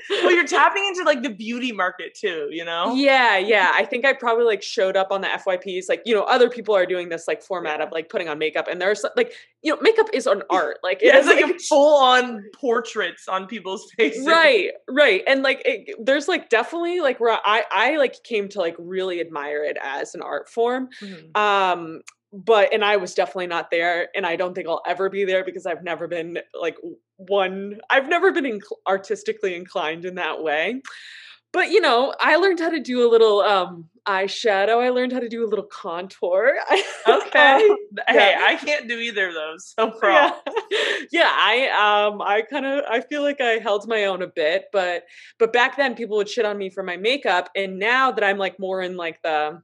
Well, 0.09 0.33
you're 0.33 0.47
tapping 0.47 0.85
into 0.87 1.03
like 1.03 1.23
the 1.25 1.31
beauty 1.31 1.73
market 1.73 2.15
too, 2.15 2.47
you 2.53 2.65
know? 2.71 2.95
Yeah, 2.95 3.39
yeah. 3.39 3.73
I 3.75 3.85
think 3.85 4.05
I 4.05 4.13
probably 4.13 4.45
like 4.45 4.63
showed 4.63 4.97
up 4.97 5.09
on 5.11 5.21
the 5.21 5.27
FYPs. 5.27 5.89
Like, 5.89 6.03
you 6.07 6.15
know, 6.15 6.23
other 6.23 6.49
people 6.49 6.77
are 6.77 6.87
doing 6.87 7.09
this 7.09 7.27
like 7.27 7.43
format 7.43 7.81
of 7.81 7.91
like 7.91 8.09
putting 8.09 8.29
on 8.29 8.39
makeup, 8.39 8.69
and 8.71 8.81
there's 8.81 9.05
like, 9.17 9.33
you 9.67 9.75
know, 9.75 9.79
makeup 9.83 10.07
is 10.15 10.27
an 10.27 10.43
art. 10.51 10.79
Like, 10.85 11.03
it 11.03 11.07
Yeah, 11.07 11.19
it's 11.19 11.27
like 11.27 11.45
a 11.45 11.59
full 11.59 11.97
on 12.03 12.45
portraits 12.55 13.27
on 13.29 13.47
people's 13.47 13.91
faces. 13.97 14.25
right 14.27 14.71
right 14.89 15.23
and 15.27 15.43
like 15.43 15.61
it, 15.65 15.97
there's 16.07 16.29
like 16.29 16.49
definitely 16.49 17.01
like 17.01 17.19
where 17.19 17.37
i 17.45 17.65
i 17.73 17.97
like 17.97 18.15
came 18.23 18.49
to 18.51 18.61
like 18.61 18.77
really 18.79 19.21
admire 19.21 19.65
it 19.65 19.77
as 19.83 20.15
an 20.15 20.23
art 20.23 20.49
form 20.49 20.89
Mhm. 21.03 21.37
um 21.37 22.01
but 22.33 22.73
and 22.73 22.85
i 22.85 22.97
was 22.97 23.15
definitely 23.15 23.47
not 23.49 23.71
there 23.71 24.09
and 24.15 24.25
i 24.27 24.37
don't 24.37 24.55
think 24.55 24.69
i'll 24.69 24.83
ever 24.87 25.09
be 25.11 25.25
there 25.25 25.45
because 25.45 25.67
i've 25.67 25.83
never 25.83 26.07
been 26.09 26.39
like 26.61 26.77
one 27.17 27.79
i've 27.91 28.09
never 28.09 28.31
been 28.33 28.45
inc- 28.45 28.77
artistically 28.87 29.55
inclined 29.55 30.05
in 30.05 30.15
that 30.17 30.43
way 30.43 30.81
but 31.57 31.71
you 31.71 31.81
know 31.81 32.15
i 32.21 32.37
learned 32.37 32.61
how 32.61 32.69
to 32.69 32.79
do 32.79 33.07
a 33.07 33.11
little 33.11 33.41
um 33.41 33.89
eyeshadow 34.07 34.77
i 34.85 34.91
learned 34.91 35.11
how 35.11 35.19
to 35.19 35.29
do 35.29 35.43
a 35.45 35.49
little 35.49 35.65
contour 35.65 36.53
Okay. 37.09 37.55
Um, 37.69 37.77
hey. 38.09 38.35
I 38.39 38.55
can't 38.57 38.87
do 38.89 38.99
either 38.99 39.29
of 39.29 39.35
those. 39.35 39.73
So 39.77 39.87
yeah. 40.03 40.31
proud. 40.33 40.33
yeah 41.11 41.31
i 41.33 41.55
um 42.11 42.21
i 42.21 42.43
kind 42.43 42.67
of 42.67 42.85
i 42.89 43.01
feel 43.01 43.23
like 43.23 43.41
i 43.41 43.53
held 43.69 43.89
my 43.89 44.05
own 44.05 44.21
a 44.23 44.27
bit 44.27 44.67
but 44.73 45.05
but 45.39 45.53
back 45.53 45.77
then 45.77 45.95
people 45.95 46.17
would 46.19 46.29
shit 46.29 46.45
on 46.45 46.59
me 46.59 46.69
for 46.71 46.83
my 46.83 46.97
makeup 46.97 47.49
and 47.57 47.79
now 47.79 48.13
that 48.13 48.23
i'm 48.23 48.39
like 48.39 48.59
more 48.61 48.83
in 48.83 48.97
like 48.97 49.21
the 49.23 49.61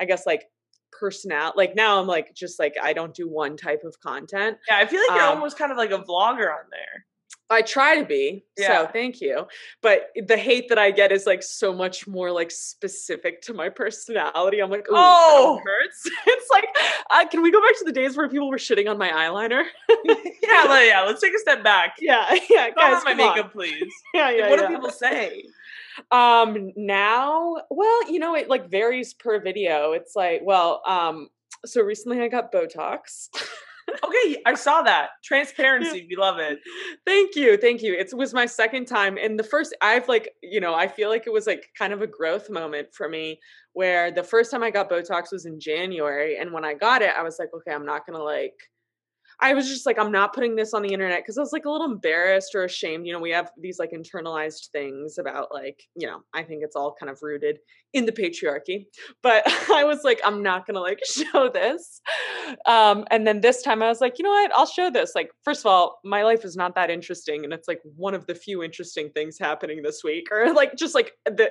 i 0.00 0.04
guess 0.06 0.24
like 0.26 0.44
personal 0.90 1.52
like 1.56 1.76
now 1.76 2.00
i'm 2.00 2.06
like 2.08 2.34
just 2.34 2.58
like 2.58 2.74
i 2.82 2.92
don't 2.92 3.14
do 3.14 3.28
one 3.28 3.56
type 3.56 3.82
of 3.84 3.94
content 4.00 4.56
Yeah, 4.68 4.78
I 4.78 4.86
feel 4.86 5.00
like 5.06 5.10
you're 5.20 5.28
Um, 5.28 5.36
almost 5.36 5.56
kind 5.58 5.70
of 5.70 5.78
like 5.78 5.92
a 5.92 5.98
vlogger 5.98 6.50
on 6.50 6.66
there. 6.70 7.04
I 7.50 7.62
try 7.62 7.98
to 7.98 8.04
be 8.04 8.44
Yeah. 8.56 8.84
so 8.84 8.90
thank 8.92 9.20
you 9.20 9.46
but 9.82 10.10
the 10.16 10.36
hate 10.36 10.68
that 10.68 10.78
i 10.78 10.90
get 10.90 11.12
is 11.12 11.26
like 11.26 11.42
so 11.42 11.72
much 11.72 12.06
more 12.06 12.30
like 12.30 12.50
specific 12.50 13.42
to 13.42 13.54
my 13.54 13.68
personality 13.68 14.60
i'm 14.60 14.70
like 14.70 14.86
oh 14.90 15.60
hurts 15.64 16.02
it's 16.26 16.48
like 16.50 16.68
uh, 17.10 17.26
can 17.28 17.42
we 17.42 17.50
go 17.50 17.60
back 17.60 17.78
to 17.78 17.84
the 17.84 17.92
days 17.92 18.16
where 18.16 18.28
people 18.28 18.48
were 18.50 18.56
shitting 18.58 18.88
on 18.90 18.98
my 18.98 19.08
eyeliner 19.10 19.64
yeah, 20.04 20.64
let, 20.68 20.86
yeah. 20.86 21.02
Let's 21.06 21.20
take 21.20 21.34
a 21.34 21.38
step 21.38 21.62
back. 21.62 21.96
yeah 22.00 22.26
yeah 22.50 22.66
Talk 22.68 22.76
guys 22.76 23.02
about 23.02 23.04
my 23.04 23.12
come 23.12 23.20
on. 23.20 23.36
makeup, 23.36 23.52
please. 23.52 23.92
yeah 24.14 24.30
yeah 24.30 24.50
what 24.50 24.60
yeah. 24.60 24.68
do 24.68 24.74
people 24.74 24.90
say? 24.90 25.44
Um 26.10 26.72
now, 26.76 27.56
well, 27.70 28.10
you 28.10 28.18
know, 28.18 28.34
it 28.36 28.48
like 28.48 28.70
varies 28.70 29.14
per 29.14 29.40
video. 29.40 29.92
It's 29.92 30.14
like, 30.14 30.40
well, 30.44 30.82
um 30.86 31.28
so 31.66 31.82
recently 31.82 32.20
I 32.20 32.28
got 32.28 32.52
Botox. 32.52 33.28
Okay, 34.04 34.42
I 34.46 34.54
saw 34.54 34.82
that. 34.82 35.10
Transparency, 35.24 36.06
we 36.08 36.16
love 36.16 36.38
it. 36.38 36.58
thank 37.06 37.34
you. 37.36 37.56
Thank 37.56 37.82
you. 37.82 37.94
It 37.94 38.10
was 38.14 38.34
my 38.34 38.46
second 38.46 38.86
time 38.86 39.18
and 39.18 39.38
the 39.38 39.44
first 39.44 39.74
I've 39.80 40.08
like, 40.08 40.30
you 40.42 40.60
know, 40.60 40.74
I 40.74 40.88
feel 40.88 41.08
like 41.08 41.26
it 41.26 41.32
was 41.32 41.46
like 41.46 41.70
kind 41.76 41.92
of 41.92 42.02
a 42.02 42.06
growth 42.06 42.50
moment 42.50 42.88
for 42.92 43.08
me 43.08 43.38
where 43.72 44.10
the 44.10 44.22
first 44.22 44.50
time 44.50 44.62
I 44.62 44.70
got 44.70 44.90
Botox 44.90 45.32
was 45.32 45.46
in 45.46 45.60
January 45.60 46.38
and 46.38 46.52
when 46.52 46.64
I 46.64 46.74
got 46.74 47.02
it, 47.02 47.10
I 47.16 47.22
was 47.22 47.38
like, 47.38 47.50
okay, 47.54 47.72
I'm 47.72 47.86
not 47.86 48.06
going 48.06 48.18
to 48.18 48.24
like 48.24 48.54
I 49.40 49.54
was 49.54 49.68
just 49.68 49.86
like, 49.86 49.98
I'm 49.98 50.10
not 50.10 50.34
putting 50.34 50.56
this 50.56 50.74
on 50.74 50.82
the 50.82 50.92
internet 50.92 51.20
because 51.20 51.38
I 51.38 51.40
was 51.40 51.52
like 51.52 51.64
a 51.64 51.70
little 51.70 51.90
embarrassed 51.90 52.54
or 52.54 52.64
ashamed. 52.64 53.06
You 53.06 53.12
know, 53.12 53.20
we 53.20 53.30
have 53.30 53.50
these 53.56 53.78
like 53.78 53.92
internalized 53.92 54.70
things 54.70 55.18
about 55.18 55.54
like, 55.54 55.80
you 55.94 56.08
know, 56.08 56.20
I 56.34 56.42
think 56.42 56.62
it's 56.64 56.74
all 56.74 56.94
kind 56.98 57.08
of 57.08 57.18
rooted 57.22 57.58
in 57.92 58.04
the 58.04 58.12
patriarchy. 58.12 58.86
But 59.22 59.44
I 59.72 59.84
was 59.84 60.00
like, 60.02 60.20
I'm 60.24 60.42
not 60.42 60.66
gonna 60.66 60.80
like 60.80 60.98
show 61.04 61.48
this. 61.48 62.00
Um, 62.66 63.04
and 63.10 63.26
then 63.26 63.40
this 63.40 63.62
time 63.62 63.82
I 63.82 63.88
was 63.88 64.00
like, 64.00 64.18
you 64.18 64.24
know 64.24 64.30
what? 64.30 64.50
I'll 64.54 64.66
show 64.66 64.90
this. 64.90 65.12
Like, 65.14 65.30
first 65.44 65.60
of 65.60 65.66
all, 65.66 66.00
my 66.04 66.22
life 66.24 66.44
is 66.44 66.56
not 66.56 66.74
that 66.74 66.90
interesting, 66.90 67.44
and 67.44 67.52
it's 67.52 67.68
like 67.68 67.80
one 67.96 68.14
of 68.14 68.26
the 68.26 68.34
few 68.34 68.62
interesting 68.62 69.10
things 69.10 69.38
happening 69.38 69.82
this 69.82 70.02
week. 70.04 70.26
Or 70.38 70.52
like 70.52 70.76
just 70.76 70.94
like 70.94 71.12
the 71.24 71.50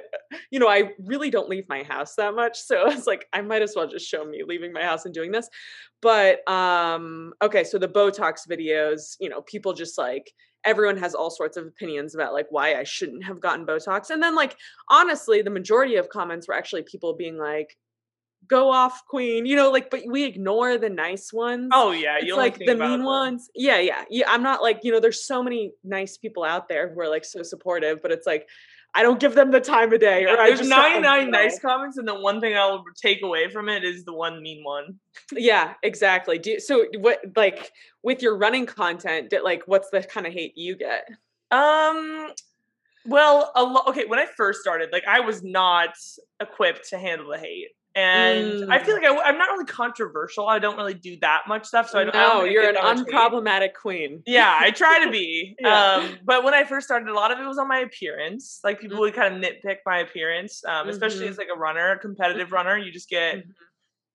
you 0.52 0.60
know, 0.60 0.70
I 0.70 0.92
really 1.00 1.30
don't 1.30 1.50
leave 1.50 1.68
my 1.68 1.84
house 1.84 2.16
that 2.16 2.36
much. 2.36 2.58
So 2.58 2.78
I 2.78 2.94
was 2.94 3.08
like, 3.08 3.26
I 3.34 3.42
might 3.42 3.62
as 3.62 3.74
well 3.76 3.88
just 3.88 4.08
show 4.08 4.24
me 4.24 4.44
leaving 4.48 4.72
my 4.72 4.84
house 4.84 5.04
and 5.06 5.14
doing 5.14 5.32
this 5.32 5.50
but 6.02 6.48
um 6.50 7.34
okay 7.42 7.64
so 7.64 7.77
the 7.78 7.88
botox 7.88 8.48
videos 8.50 9.16
you 9.20 9.30
know 9.30 9.42
people 9.42 9.74
just 9.74 9.98
like 9.98 10.32
everyone 10.66 10.98
has 10.98 11.16
all 11.16 11.30
sorts 11.30 11.58
of 11.58 11.66
opinions 11.66 12.16
about 12.16 12.34
like 12.34 12.48
why 12.50 12.76
i 12.76 12.84
shouldn't 12.84 13.24
have 13.24 13.40
gotten 13.40 13.66
botox. 13.66 14.10
And 14.10 14.22
then 14.22 14.36
like 14.36 14.56
honestly 14.90 15.42
the 15.42 15.50
majority 15.50 15.96
of 15.96 16.10
comments 16.10 16.48
were 16.48 16.56
actually 16.56 16.84
people 16.84 17.14
being 17.14 17.38
like 17.38 17.78
go 18.48 18.72
off 18.72 19.04
queen 19.08 19.46
you 19.46 19.56
know 19.56 19.72
like 19.72 19.90
but 19.90 20.02
we 20.08 20.24
ignore 20.24 20.78
the 20.78 20.90
nice 20.90 21.34
ones. 21.34 21.70
Oh 21.74 21.92
yeah, 21.92 22.20
you 22.22 22.36
like 22.36 22.58
the 22.58 22.76
mean 22.76 23.04
ones. 23.04 23.50
Yeah 23.56 23.80
yeah 23.80 24.04
yeah 24.10 24.26
i'm 24.30 24.44
not 24.44 24.62
like 24.62 24.82
you 24.84 24.92
know 24.92 25.00
there's 25.00 25.26
so 25.26 25.42
many 25.42 25.72
nice 25.84 26.18
people 26.18 26.44
out 26.44 26.70
there 26.70 26.94
who 26.94 27.00
are 27.02 27.10
like 27.10 27.26
so 27.26 27.44
supportive 27.44 28.02
but 28.02 28.12
it's 28.12 28.28
like 28.28 28.48
i 28.96 29.04
don't 29.04 29.20
give 29.20 29.36
them 29.36 29.52
the 29.52 29.62
time 29.62 29.94
of 29.94 30.00
day 30.00 30.26
or 30.26 30.40
I 30.40 30.48
There's 30.48 30.60
just 30.60 30.70
99 30.70 31.32
nice 31.32 31.60
comments, 31.60 31.98
and 31.98 32.08
the 32.08 32.20
one 32.20 32.42
thing 32.42 32.56
I'll 32.56 32.84
take 32.96 33.22
away 33.22 33.50
from 33.50 33.70
it 33.70 33.84
is 33.84 34.04
the 34.06 34.14
one 34.14 34.42
mean 34.42 34.64
one. 34.64 35.00
Yeah, 35.32 35.74
exactly. 35.84 36.40
Do 36.40 36.60
so 36.60 36.86
what 37.00 37.20
like 37.36 37.72
with 38.04 38.22
your 38.22 38.38
running 38.38 38.66
content, 38.66 39.30
did, 39.30 39.44
like 39.44 39.64
what's 39.66 39.90
the 39.90 40.02
kind 40.02 40.26
of 40.26 40.34
hate 40.34 40.58
you 40.58 40.76
get? 40.76 41.10
Um, 41.52 42.32
well, 43.06 43.52
a 43.56 43.64
lo- 43.64 43.84
okay. 43.88 44.06
When 44.06 44.20
I 44.20 44.26
first 44.26 44.62
started, 44.62 44.90
like 44.92 45.06
I 45.08 45.20
was 45.20 45.44
not 45.44 45.96
equipped 46.40 46.90
to 46.90 46.98
handle 46.98 47.30
the 47.32 47.38
hate, 47.38 47.70
and 47.98 48.72
I 48.72 48.78
feel 48.80 48.96
Mm. 48.98 49.02
like 49.02 49.26
I, 49.26 49.30
am 49.30 49.38
not 49.38 49.50
really 49.50 49.66
controversial. 49.66 50.48
I 50.48 50.60
don't 50.60 50.78
really 50.78 50.94
do 50.94 51.18
that 51.22 51.44
much 51.48 51.66
stuff, 51.66 51.90
so 51.90 52.00
I 52.00 52.04
don't. 52.04 52.16
I 52.16 52.24
don't 52.28 52.38
no, 52.40 52.44
you're 52.46 52.70
an 52.70 52.76
unproblematic 52.76 53.74
queen. 53.74 54.22
Yeah, 54.28 54.56
I 54.60 54.72
try 54.72 55.04
to 55.04 55.10
be. 55.12 55.56
Yeah. 55.60 55.96
Um, 55.96 56.18
but 56.24 56.44
when 56.44 56.54
I 56.54 56.64
first 56.64 56.86
started, 56.88 57.10
a 57.10 57.14
lot 57.14 57.32
of 57.32 57.40
it 57.40 57.46
was 57.48 57.58
on 57.58 57.68
my 57.68 57.80
appearance. 57.80 58.60
Like 58.64 58.80
people 58.80 59.00
would 59.00 59.14
kind 59.16 59.34
of 59.36 59.42
nitpick 59.42 59.78
my 59.86 60.00
appearance, 60.00 60.64
um, 60.66 60.88
especially 60.90 61.26
Mhm. 61.26 61.30
as 61.32 61.38
like 61.38 61.48
a 61.54 61.58
runner, 61.58 61.92
a 61.92 61.98
competitive 62.00 62.52
runner. 62.52 62.78
You 62.78 62.92
just 62.92 63.10
get 63.10 63.38
Mhm. 63.38 63.44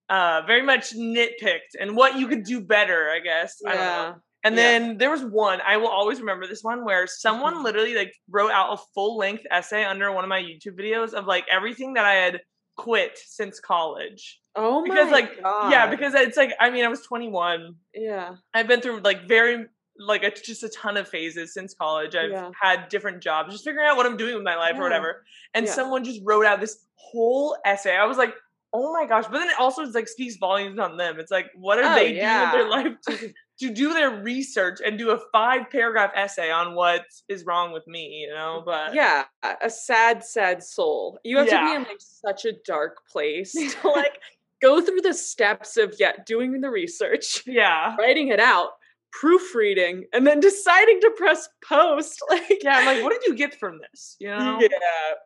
uh, 0.09 0.43
very 0.47 0.63
much 0.63 0.95
nitpicked 0.95 1.75
and 1.81 1.97
what 1.97 2.17
you 2.19 2.29
could 2.29 2.45
do 2.45 2.61
better, 2.61 3.11
I 3.11 3.19
guess. 3.21 3.61
I 3.67 3.71
don't 3.71 3.79
know. 3.81 3.85
Yeah. 3.87 4.15
And 4.45 4.57
Yeah. 4.57 4.63
then 4.63 4.99
there 4.99 5.11
was 5.11 5.25
one, 5.25 5.61
I 5.65 5.77
will 5.77 5.89
always 5.89 6.21
remember 6.21 6.47
this 6.47 6.63
one 6.63 6.85
where 6.85 7.07
someone 7.07 7.55
Mhm. 7.57 7.65
literally 7.65 7.95
like 7.95 8.13
wrote 8.31 8.51
out 8.51 8.73
a 8.73 8.77
full 8.95 9.17
length 9.17 9.45
essay 9.51 9.85
under 9.85 10.11
one 10.13 10.25
of 10.25 10.29
my 10.29 10.41
YouTube 10.43 10.77
videos 10.79 11.13
of 11.15 11.27
like 11.27 11.47
everything 11.49 11.95
that 11.95 12.05
I 12.05 12.15
had 12.15 12.41
quit 12.77 13.19
since 13.19 13.61
college. 13.61 14.41
Oh 14.57 14.81
my 14.83 14.89
Because 14.95 15.11
like 15.11 15.39
yeah, 15.71 15.87
because 15.89 16.15
it's 16.15 16.37
like 16.37 16.53
I 16.61 16.71
mean 16.71 16.85
I 16.85 16.89
was 16.89 17.03
21. 17.03 17.75
yeah. 17.95 18.35
I've 18.55 18.69
been 18.69 18.81
through 18.81 19.01
like 19.01 19.27
very 19.29 19.67
like 19.99 20.25
a, 20.25 20.31
just 20.31 20.63
a 20.63 20.69
ton 20.71 20.97
of 20.97 21.07
phases 21.07 21.53
since 21.55 21.75
college. 21.75 22.15
I've 22.17 22.31
Yeah. 22.31 22.51
had 22.61 22.89
different 22.89 23.23
jobs, 23.23 23.53
just 23.53 23.65
figuring 23.65 23.87
out 23.87 23.97
what 23.97 24.07
I'm 24.07 24.17
doing 24.17 24.35
with 24.35 24.43
my 24.43 24.57
life 24.57 24.73
Yeah. 24.75 24.81
or 24.81 24.83
whatever. 24.85 25.25
And 25.55 25.67
Yeah. 25.67 25.73
someone 25.73 26.03
just 26.05 26.21
wrote 26.25 26.47
out 26.47 26.61
this 26.61 26.87
whole 26.97 27.57
essay. 27.65 27.97
I 27.97 28.05
was 28.07 28.17
like, 28.17 28.35
oh 28.73 28.91
my 28.95 29.07
gosh! 29.07 29.25
But 29.25 29.39
then 29.39 29.49
it 29.51 29.61
also 29.61 29.83
like 29.85 30.09
speaks 30.09 30.37
volumes 30.37 30.79
on 30.79 30.97
them. 30.97 31.21
It's 31.21 31.31
like, 31.31 31.51
what 31.55 31.79
are 31.79 31.85
Oh, 31.85 31.95
they 31.95 32.15
doing 32.15 32.41
with 32.41 32.53
their 32.53 32.69
life 32.69 32.93
to, 33.09 33.33
to 33.63 33.71
do 33.73 33.95
their 33.95 34.23
research 34.23 34.81
and 34.85 34.99
do 34.99 35.11
a 35.11 35.19
five 35.33 35.71
paragraph 35.71 36.13
essay 36.15 36.51
on 36.51 36.75
what 36.75 37.05
is 37.29 37.45
wrong 37.45 37.73
with 37.73 37.87
me? 37.87 38.27
You 38.27 38.35
know, 38.35 38.63
but 38.65 38.95
Yeah, 38.95 39.25
a 39.43 39.71
sad, 39.71 40.25
sad 40.25 40.63
soul. 40.63 41.19
You 41.25 41.39
have 41.39 41.49
to 41.49 41.65
be 41.65 41.75
in 41.75 41.83
like 41.85 42.01
such 42.01 42.45
a 42.45 42.53
dark 42.65 43.07
place 43.09 43.53
to 43.83 43.89
like 43.89 44.19
go 44.61 44.81
through 44.81 45.01
the 45.01 45.15
steps 45.15 45.77
of 45.77 45.95
yeah, 45.99 46.13
doing 46.27 46.61
the 46.61 46.71
research, 46.71 47.43
yeah, 47.47 47.97
writing 47.99 48.29
it 48.29 48.41
out, 48.41 48.71
proofreading 49.13 50.07
and 50.15 50.27
then 50.27 50.41
deciding 50.41 50.99
to 51.01 51.11
press 51.17 51.47
post 51.63 52.19
like 52.31 52.63
yeah 52.63 52.79
i'm 52.79 52.87
like 52.87 53.05
what 53.05 53.13
did 53.13 53.23
you 53.29 53.37
get 53.37 53.55
from 53.61 53.79
this 53.79 54.17
you 54.19 54.27
know 54.27 54.59
yeah 54.59 54.69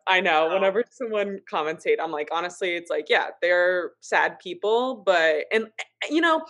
i 0.07 0.19
know 0.19 0.49
whenever 0.49 0.83
someone 0.91 1.39
commentate 1.49 1.95
i'm 2.01 2.11
like 2.11 2.27
honestly 2.33 2.75
it's 2.75 2.89
like 2.89 3.05
yeah 3.07 3.27
they're 3.41 3.91
sad 4.01 4.37
people 4.39 5.01
but 5.05 5.45
and 5.53 5.67
eh, 5.79 6.07
you 6.11 6.19
know 6.19 6.41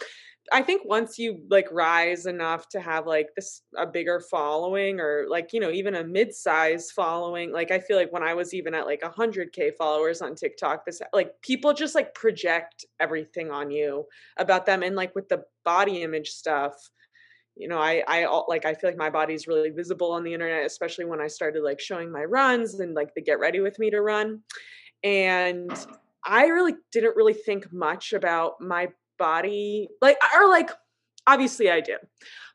I 0.51 0.61
think 0.61 0.83
once 0.85 1.19
you 1.19 1.41
like 1.49 1.67
rise 1.71 2.25
enough 2.25 2.69
to 2.69 2.79
have 2.79 3.05
like 3.05 3.29
this 3.35 3.63
a 3.77 3.85
bigger 3.85 4.19
following 4.19 4.99
or 4.99 5.25
like 5.29 5.51
you 5.51 5.59
know 5.59 5.71
even 5.71 5.95
a 5.95 6.03
mid-size 6.03 6.91
following 6.91 7.51
like 7.51 7.71
I 7.71 7.79
feel 7.79 7.97
like 7.97 8.13
when 8.13 8.23
I 8.23 8.33
was 8.33 8.53
even 8.53 8.73
at 8.73 8.85
like 8.85 9.01
100k 9.01 9.75
followers 9.77 10.21
on 10.21 10.35
TikTok 10.35 10.85
this 10.85 11.01
like 11.13 11.33
people 11.41 11.73
just 11.73 11.95
like 11.95 12.13
project 12.13 12.85
everything 12.99 13.51
on 13.51 13.71
you 13.71 14.05
about 14.37 14.65
them 14.65 14.83
and 14.83 14.95
like 14.95 15.13
with 15.15 15.27
the 15.27 15.43
body 15.65 16.01
image 16.01 16.29
stuff 16.29 16.75
you 17.55 17.67
know 17.67 17.79
I 17.79 18.03
I 18.07 18.25
like 18.47 18.65
I 18.65 18.73
feel 18.73 18.89
like 18.89 18.97
my 18.97 19.09
body's 19.09 19.47
really 19.47 19.69
visible 19.69 20.11
on 20.11 20.23
the 20.23 20.33
internet 20.33 20.65
especially 20.65 21.05
when 21.05 21.19
I 21.19 21.27
started 21.27 21.63
like 21.63 21.79
showing 21.79 22.11
my 22.11 22.23
runs 22.23 22.79
and 22.79 22.93
like 22.93 23.13
the 23.15 23.21
get 23.21 23.39
ready 23.39 23.59
with 23.59 23.79
me 23.79 23.89
to 23.91 24.01
run 24.01 24.41
and 25.03 25.71
I 26.25 26.47
really 26.47 26.75
didn't 26.91 27.15
really 27.15 27.33
think 27.33 27.71
much 27.71 28.13
about 28.13 28.59
my 28.59 28.89
body 29.17 29.89
like 30.01 30.17
or 30.35 30.49
like 30.49 30.71
obviously 31.25 31.69
I 31.69 31.81
do. 31.81 31.97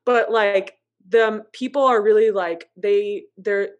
But 0.04 0.30
like 0.30 0.74
the 1.08 1.44
people 1.52 1.82
are 1.82 2.02
really 2.02 2.30
like 2.30 2.68
they 2.76 3.24
they're 3.36 3.70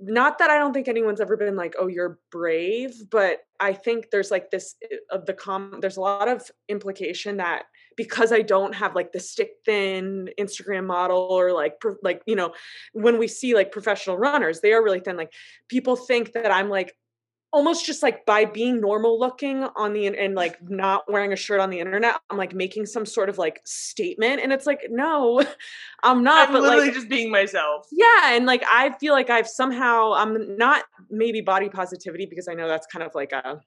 not 0.00 0.38
that 0.38 0.50
I 0.50 0.58
don't 0.58 0.72
think 0.72 0.86
anyone's 0.86 1.20
ever 1.20 1.36
been 1.36 1.56
like, 1.56 1.74
oh, 1.78 1.88
you're 1.88 2.20
brave, 2.30 3.10
but 3.10 3.40
I 3.58 3.72
think 3.72 4.10
there's 4.10 4.30
like 4.30 4.50
this 4.50 4.76
eh, 4.82 4.96
of 5.10 5.26
the 5.26 5.34
com 5.34 5.78
there's 5.80 5.96
a 5.96 6.00
lot 6.00 6.28
of 6.28 6.48
implication 6.68 7.38
that 7.38 7.64
because 7.96 8.32
I 8.32 8.42
don't 8.42 8.74
have 8.76 8.94
like 8.94 9.10
the 9.12 9.18
stick 9.18 9.50
thin 9.64 10.28
Instagram 10.38 10.86
model 10.86 11.18
or 11.18 11.52
like 11.52 11.74
like 12.02 12.22
you 12.26 12.36
know 12.36 12.52
when 12.92 13.18
we 13.18 13.26
see 13.26 13.54
like 13.54 13.72
professional 13.72 14.16
runners 14.16 14.60
they 14.60 14.72
are 14.72 14.84
really 14.84 15.00
thin 15.00 15.16
like 15.16 15.32
people 15.68 15.96
think 15.96 16.32
that 16.32 16.52
I'm 16.52 16.68
like 16.68 16.94
almost 17.50 17.86
just 17.86 18.02
like 18.02 18.26
by 18.26 18.44
being 18.44 18.80
normal 18.80 19.18
looking 19.18 19.64
on 19.74 19.92
the 19.94 20.06
and 20.06 20.34
like 20.34 20.56
not 20.68 21.10
wearing 21.10 21.32
a 21.32 21.36
shirt 21.36 21.60
on 21.60 21.70
the 21.70 21.78
internet 21.80 22.20
i'm 22.28 22.36
like 22.36 22.54
making 22.54 22.84
some 22.84 23.06
sort 23.06 23.28
of 23.28 23.38
like 23.38 23.60
statement 23.64 24.40
and 24.42 24.52
it's 24.52 24.66
like 24.66 24.80
no 24.90 25.42
i'm 26.02 26.22
not 26.22 26.48
I'm 26.48 26.54
but 26.54 26.62
literally 26.62 26.86
like 26.86 26.94
just 26.94 27.08
being 27.08 27.30
myself 27.30 27.86
yeah 27.90 28.34
and 28.34 28.44
like 28.44 28.62
i 28.70 28.94
feel 29.00 29.14
like 29.14 29.30
i've 29.30 29.48
somehow 29.48 30.12
i'm 30.14 30.56
not 30.58 30.84
maybe 31.10 31.40
body 31.40 31.68
positivity 31.68 32.26
because 32.26 32.48
i 32.48 32.54
know 32.54 32.68
that's 32.68 32.86
kind 32.86 33.02
of 33.02 33.14
like 33.14 33.32
a 33.32 33.60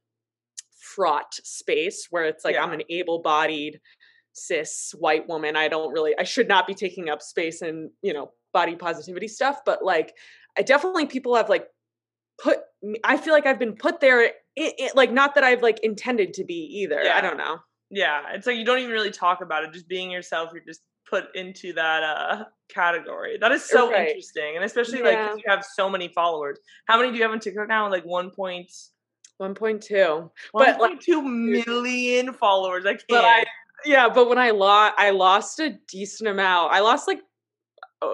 fraught 0.79 1.33
space 1.43 2.07
where 2.11 2.25
it's 2.25 2.45
like 2.45 2.55
Yeah. 2.55 2.63
i'm 2.63 2.73
an 2.73 2.83
able-bodied 2.89 3.79
cis 4.33 4.93
white 4.99 5.27
woman 5.27 5.55
i 5.55 5.67
don't 5.67 5.91
really 5.91 6.13
i 6.19 6.23
should 6.23 6.47
not 6.47 6.67
be 6.67 6.73
taking 6.73 7.09
up 7.09 7.21
space 7.21 7.61
in 7.61 7.89
you 8.01 8.13
know 8.13 8.31
body 8.53 8.75
positivity 8.75 9.27
stuff 9.27 9.59
but 9.65 9.83
like 9.83 10.13
i 10.57 10.61
definitely 10.61 11.05
people 11.05 11.35
have 11.35 11.49
like 11.49 11.67
put 12.41 12.59
i 13.03 13.15
feel 13.17 13.33
like 13.33 13.45
i've 13.45 13.59
been 13.59 13.73
put 13.75 13.99
there 13.99 14.19
i 14.59 14.73
i 14.79 14.89
like 14.95 15.11
not 15.11 15.35
that 15.35 15.43
i've 15.43 15.61
like 15.61 15.79
intended 15.79 16.33
to 16.33 16.43
be 16.43 16.53
either 16.81 17.01
Yeah. 17.03 17.17
i 17.17 17.21
don't 17.21 17.37
know 17.37 17.59
yeah 17.89 18.21
it's 18.33 18.47
like 18.47 18.57
you 18.57 18.65
don't 18.65 18.79
even 18.79 18.91
really 18.91 19.11
talk 19.11 19.41
about 19.41 19.63
it 19.63 19.71
just 19.73 19.87
being 19.87 20.09
yourself 20.09 20.51
you're 20.53 20.63
just 20.65 20.81
put 21.09 21.25
into 21.35 21.73
that 21.73 22.03
uh 22.03 22.45
category 22.69 23.37
that 23.39 23.51
is 23.51 23.63
so 23.63 23.91
Right. 23.91 24.07
interesting 24.07 24.55
and 24.55 24.63
especially 24.63 25.01
like 25.03 25.13
Yeah. 25.13 25.35
you 25.35 25.43
have 25.45 25.63
so 25.65 25.89
many 25.89 26.07
followers 26.07 26.57
how 26.85 26.97
many 26.97 27.11
do 27.11 27.17
you 27.17 27.23
have 27.23 27.31
on 27.31 27.39
tiktok 27.39 27.67
now 27.67 27.89
like 27.89 28.05
1 28.05 28.31
point 28.31 28.71
1.2 29.41 30.29
But, 30.53 30.79
like- 30.79 30.99
1.2 31.01 31.23
million 31.23 32.33
followers 32.33 32.85
i 32.85 32.91
can't 32.93 33.05
but 33.09 33.25
I 33.25 33.43
yeah, 33.83 34.09
but 34.09 34.29
when 34.29 34.37
I 34.37 34.51
lost, 34.51 34.93
I 34.99 35.09
lost 35.09 35.59
a 35.59 35.71
decent 35.87 36.29
amount. 36.29 36.71
I 36.71 36.81
lost 36.81 37.07
like 37.07 37.21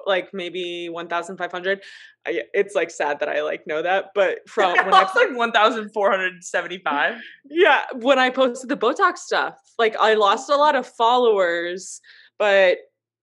like 0.05 0.33
maybe 0.33 0.89
one 0.89 1.07
thousand 1.07 1.37
five 1.37 1.51
hundred. 1.51 1.81
It's 2.25 2.75
like 2.75 2.91
sad 2.91 3.19
that 3.19 3.29
I 3.29 3.41
like 3.41 3.67
know 3.67 3.81
that, 3.81 4.07
but 4.13 4.39
from 4.47 4.75
when 4.75 4.93
I 4.93 5.03
was 5.03 5.15
like 5.15 5.35
1475 5.35 7.15
yeah 7.49 7.83
when 7.93 8.19
I 8.19 8.29
posted 8.29 8.69
the 8.69 8.77
Botox 8.77 9.17
stuff, 9.17 9.55
like 9.77 9.95
I 9.97 10.15
lost 10.15 10.49
a 10.49 10.55
lot 10.55 10.75
of 10.75 10.87
followers, 10.87 12.01
but 12.37 12.77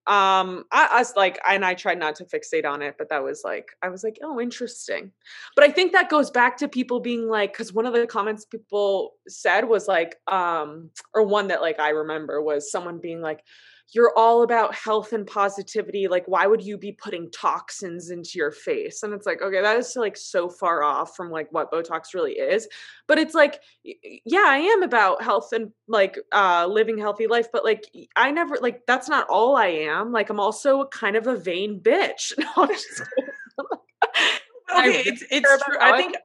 um 0.07 0.65
I, 0.71 0.91
I 0.93 0.99
was 0.99 1.15
like 1.17 1.39
and 1.49 1.65
I 1.65 1.73
tried 1.73 1.99
not 1.99 2.17
to 2.17 2.27
fixate 2.27 2.67
on 2.67 2.83
it, 2.83 2.97
but 2.99 3.09
that 3.09 3.23
was 3.23 3.43
like 3.45 3.69
I 3.83 3.89
was 3.89 4.05
like 4.05 4.19
oh 4.23 4.41
interesting, 4.41 5.13
but 5.57 5.65
I 5.65 5.71
think 5.71 5.93
that 5.93 6.11
goes 6.11 6.31
back 6.31 6.59
to 6.59 6.69
people 6.69 7.01
being 7.01 7.29
like 7.29 7.53
because 7.53 7.73
one 7.73 7.87
of 7.87 7.95
the 7.95 8.07
comments 8.07 8.45
people 8.45 9.15
said 9.29 9.67
was 9.67 9.89
like 9.89 10.17
um 10.27 10.91
or 11.15 11.23
one 11.23 11.49
that 11.49 11.63
like 11.63 11.81
I 11.81 11.91
remember 11.91 12.43
was 12.43 12.71
someone 12.71 12.99
being 13.01 13.23
like 13.23 13.41
you're 13.93 14.13
all 14.17 14.43
about 14.43 14.75
health 14.75 15.13
and 15.13 15.27
positivity 15.27 16.09
like 16.09 16.27
why 16.27 16.47
would 16.47 16.63
you 16.63 16.77
be 16.77 16.93
putting 16.93 17.31
toxins 17.31 18.11
into 18.11 18.33
your 18.35 18.51
face? 18.51 19.03
And 19.03 19.13
it's 19.13 19.27
like 19.27 19.43
okay 19.43 19.61
that 19.61 19.77
is 19.77 19.95
like 19.97 20.17
so 20.17 20.49
far 20.49 20.83
off 20.83 21.17
from 21.17 21.31
like 21.31 21.49
what 21.51 21.71
botox 21.71 22.15
really 22.15 22.33
is. 22.33 22.69
But 23.07 23.19
it's 23.19 23.35
like 23.35 23.61
yeah 23.83 24.45
i 24.47 24.59
am 24.59 24.83
about 24.83 25.23
health 25.23 25.53
and 25.53 25.71
like 25.89 26.19
uh 26.33 26.67
living 26.69 26.99
healthy 26.99 27.27
life 27.27 27.49
but 27.53 27.65
like 27.65 27.85
i 28.17 28.31
never 28.31 28.57
like 28.61 28.81
that's 28.87 29.09
not 29.09 29.29
all 29.29 29.57
i 29.57 29.67
am. 29.67 30.13
Like 30.13 30.31
i'm 30.31 30.41
also 30.41 30.87
kind 30.87 31.17
of 31.17 31.27
a 31.27 31.37
vain 31.37 31.81
bitch. 31.81 32.33
No, 32.45 32.49
I'm 32.57 32.69
just 32.69 32.89
kidding. 33.17 33.31
I 34.71 34.89
okay, 34.89 35.03
it's 35.07 35.25
it's 35.31 35.65
true. 35.65 35.77
I 35.81 35.97
think 35.97 36.17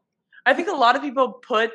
I 0.45 0.53
think 0.53 0.69
a 0.69 0.75
lot 0.75 0.95
of 0.95 1.01
people 1.01 1.33
put 1.33 1.71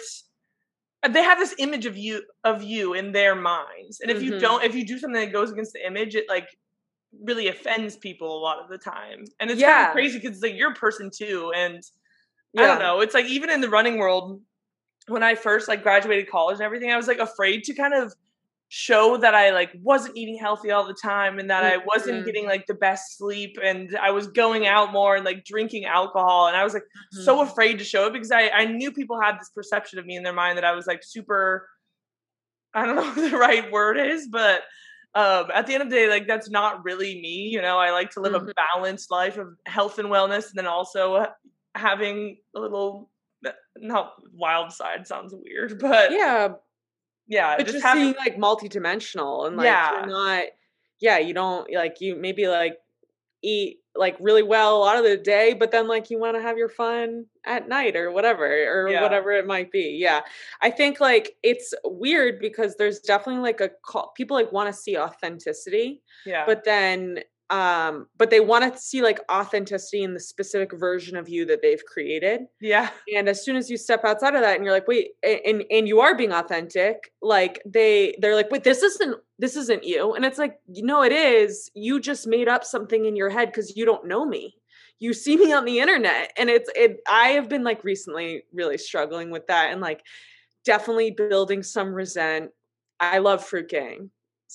they 1.08 1.22
have 1.22 1.38
this 1.38 1.54
image 1.58 1.86
of 1.86 1.96
you 1.96 2.22
of 2.44 2.62
you 2.62 2.94
in 2.94 3.12
their 3.12 3.34
minds, 3.34 4.00
and 4.00 4.10
if 4.10 4.22
you 4.22 4.32
Mhm. 4.32 4.40
don't, 4.40 4.64
if 4.64 4.74
you 4.74 4.86
do 4.86 4.98
something 4.98 5.20
that 5.20 5.32
goes 5.32 5.50
against 5.50 5.72
the 5.72 5.86
image, 5.86 6.14
it 6.14 6.28
like 6.28 6.48
really 7.22 7.48
offends 7.48 7.96
people 7.96 8.38
a 8.38 8.40
lot 8.40 8.58
of 8.62 8.68
the 8.68 8.78
time, 8.78 9.24
and 9.40 9.50
it's 9.50 9.60
kind 9.62 9.86
of 9.86 9.92
crazy 9.92 10.18
because 10.18 10.42
like 10.42 10.54
you're 10.54 10.72
a 10.72 10.74
person 10.74 11.10
too, 11.14 11.52
and 11.54 11.82
I 12.56 12.66
don't 12.66 12.78
know. 12.78 13.00
It's 13.00 13.14
like 13.14 13.26
even 13.26 13.50
in 13.50 13.60
the 13.60 13.68
running 13.68 13.98
world, 13.98 14.40
when 15.08 15.22
I 15.22 15.34
first 15.34 15.68
like 15.68 15.82
graduated 15.82 16.30
college 16.30 16.54
and 16.54 16.62
everything, 16.62 16.90
I 16.90 16.96
was 16.96 17.08
like 17.08 17.18
afraid 17.18 17.64
to 17.64 17.74
kind 17.74 17.94
of 17.94 18.14
show 18.76 19.16
that 19.16 19.36
I 19.36 19.50
like 19.50 19.70
wasn't 19.80 20.16
eating 20.16 20.36
healthy 20.36 20.72
all 20.72 20.84
the 20.84 20.96
time 21.00 21.38
and 21.38 21.48
that 21.48 21.62
I 21.62 21.76
wasn't 21.94 22.24
Mhm. 22.24 22.24
getting 22.24 22.44
like 22.46 22.66
the 22.66 22.74
best 22.74 23.16
sleep 23.16 23.56
and 23.62 23.96
I 24.02 24.10
was 24.10 24.26
going 24.26 24.66
out 24.66 24.92
more 24.92 25.14
and 25.14 25.24
like 25.24 25.44
drinking 25.44 25.84
alcohol 25.84 26.48
and 26.48 26.56
I 26.56 26.64
was 26.64 26.74
like 26.74 26.82
so 27.10 27.40
Mhm. 27.40 27.42
afraid 27.42 27.78
to 27.78 27.84
show 27.84 28.06
it 28.08 28.12
because 28.12 28.32
I 28.32 28.48
I 28.48 28.64
knew 28.64 28.90
people 28.90 29.20
had 29.20 29.38
this 29.38 29.50
perception 29.54 30.00
of 30.00 30.06
me 30.06 30.16
in 30.16 30.24
their 30.24 30.32
mind 30.32 30.58
that 30.58 30.64
I 30.64 30.72
was 30.72 30.88
like 30.88 31.02
super 31.04 31.68
I 32.74 32.84
don't 32.86 32.96
know 32.96 33.02
what 33.02 33.30
the 33.30 33.36
right 33.36 33.70
word 33.70 33.98
is, 33.98 34.28
but 34.30 34.62
um, 35.14 35.46
at 35.54 35.66
the 35.66 35.74
end 35.74 35.82
of 35.84 35.90
the 35.90 35.96
day, 35.96 36.08
like 36.08 36.26
that's 36.26 36.50
not 36.50 36.84
really 36.84 37.20
me. 37.20 37.48
You 37.52 37.62
know, 37.62 37.78
I 37.78 37.90
like 37.92 38.10
to 38.12 38.20
live 38.20 38.34
Mhm. 38.34 38.48
a 38.48 38.52
balanced 38.74 39.10
life 39.10 39.38
of 39.38 39.56
health 39.66 39.98
and 39.98 40.08
wellness, 40.08 40.48
and 40.48 40.56
then 40.56 40.66
also 40.66 41.26
having 41.76 42.38
a 42.56 42.60
little 42.60 43.10
not 43.76 44.14
wild 44.32 44.72
side 44.72 45.06
sounds 45.06 45.34
weird, 45.36 45.78
but 45.78 46.10
yeah 46.10 46.54
yeah, 47.26 47.56
but 47.56 47.64
just, 47.64 47.74
just, 47.74 47.84
having 47.84 48.04
seeing 48.04 48.14
like 48.16 48.36
multidimensional 48.36 49.46
and 49.46 49.56
like 49.56 49.66
Yeah. 49.66 49.92
you're 49.92 50.06
not 50.06 50.44
yeah 51.00 51.18
you 51.18 51.34
don't 51.34 51.70
like 51.72 52.00
you 52.00 52.16
maybe 52.16 52.46
like 52.46 52.78
eat 53.42 53.78
like 53.96 54.16
really 54.20 54.42
well 54.42 54.76
a 54.76 54.78
lot 54.78 54.96
of 54.96 55.04
the 55.04 55.16
day 55.16 55.54
but 55.54 55.70
then 55.70 55.86
like 55.86 56.10
you 56.10 56.18
want 56.18 56.36
to 56.36 56.42
have 56.42 56.56
your 56.58 56.68
fun 56.68 57.26
at 57.44 57.68
night 57.68 57.94
or 57.94 58.10
whatever 58.10 58.44
or 58.44 58.88
Yeah. 58.88 59.02
whatever 59.02 59.32
it 59.32 59.46
might 59.46 59.70
be 59.70 59.96
yeah 60.00 60.20
i 60.62 60.70
think 60.70 61.00
like 61.00 61.36
it's 61.42 61.74
weird 61.84 62.40
because 62.40 62.76
there's 62.76 63.00
definitely 63.00 63.42
like 63.42 63.60
a 63.60 63.70
call 63.84 64.12
people 64.16 64.36
like 64.36 64.50
want 64.50 64.72
to 64.72 64.72
see 64.72 64.96
authenticity 64.96 66.02
yeah, 66.26 66.44
but 66.46 66.64
then 66.64 67.20
um 67.54 68.08
but 68.18 68.30
they 68.30 68.40
want 68.40 68.72
to 68.74 68.80
see 68.80 69.00
like 69.00 69.20
authenticity 69.30 70.02
in 70.02 70.12
the 70.12 70.18
specific 70.18 70.72
version 70.72 71.16
of 71.16 71.28
you 71.28 71.44
that 71.46 71.62
they've 71.62 71.84
created. 71.84 72.42
Yeah, 72.60 72.90
and 73.14 73.28
as 73.28 73.44
soon 73.44 73.54
as 73.54 73.70
you 73.70 73.76
step 73.76 74.04
outside 74.04 74.34
of 74.34 74.40
that 74.40 74.56
and 74.56 74.64
you're 74.64 74.74
like 74.74 74.88
wait 74.88 75.12
and 75.22 75.64
and 75.70 75.86
you 75.86 76.00
are 76.00 76.16
being 76.16 76.32
authentic 76.32 77.12
like 77.22 77.62
they 77.64 78.16
they're 78.18 78.34
like 78.34 78.50
wait 78.50 78.64
this 78.64 78.82
isn't 78.82 79.20
this 79.38 79.56
isn't 79.56 79.84
you. 79.84 80.14
And 80.14 80.24
it's 80.24 80.38
like 80.38 80.58
you 80.66 80.84
know 80.84 81.02
it 81.02 81.12
is. 81.12 81.70
You 81.74 82.00
just 82.00 82.26
made 82.26 82.48
up 82.48 82.64
something 82.64 83.04
in 83.04 83.14
your 83.14 83.30
head 83.30 83.50
because 83.50 83.76
you 83.76 83.84
don't 83.84 84.06
know 84.06 84.24
me. 84.24 84.56
You 84.98 85.12
see 85.12 85.36
me 85.36 85.52
on 85.52 85.64
the 85.64 85.78
internet. 85.78 86.32
And 86.36 86.50
it's 86.50 86.70
it 86.74 87.00
i 87.08 87.28
have 87.28 87.48
been 87.48 87.62
like 87.62 87.84
recently 87.84 88.42
really 88.52 88.78
struggling 88.78 89.30
with 89.30 89.46
that 89.46 89.70
and 89.70 89.80
like 89.80 90.02
definitely 90.64 91.12
building 91.12 91.62
some 91.62 91.94
resent. 91.94 92.50
I 92.98 93.18
love 93.18 93.44
fruit 93.44 93.68
gang 93.68 94.10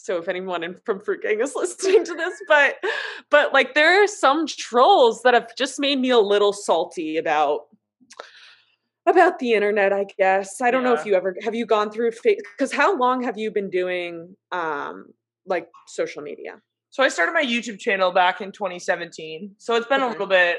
so 0.05 0.17
if 0.17 0.27
anyone 0.27 0.63
in, 0.63 0.75
from 0.85 0.99
fruit 0.99 1.21
gang 1.21 1.39
is 1.41 1.53
listening 1.55 2.03
to 2.03 2.15
this 2.15 2.33
but 2.47 2.75
but 3.29 3.53
like 3.53 3.73
there 3.73 4.03
are 4.03 4.07
some 4.07 4.45
trolls 4.47 5.21
that 5.23 5.33
have 5.33 5.55
just 5.55 5.79
made 5.79 5.99
me 5.99 6.09
a 6.09 6.19
little 6.19 6.53
salty 6.53 7.17
about 7.17 7.61
about 9.05 9.39
the 9.39 9.53
internet 9.53 9.91
i 9.91 10.05
guess 10.17 10.61
i 10.61 10.69
don't 10.69 10.83
know 10.83 10.93
if 10.93 11.05
you 11.05 11.15
ever 11.15 11.35
have 11.41 11.55
you 11.55 11.65
gone 11.65 11.89
through 11.89 12.11
because 12.23 12.71
how 12.71 12.95
long 12.97 13.23
have 13.23 13.37
you 13.37 13.49
been 13.51 13.69
doing 13.69 14.35
um 14.51 15.05
like 15.45 15.67
social 15.87 16.21
media 16.21 16.61
So 16.91 17.03
I 17.03 17.09
started 17.09 17.33
my 17.33 17.43
YouTube 17.43 17.79
channel 17.79 18.11
back 18.11 18.41
in 18.41 18.51
2017. 18.51 19.55
So 19.57 19.75
it's 19.75 19.85
been 19.87 20.01
a 20.01 20.09
little 20.09 20.25
bit 20.27 20.57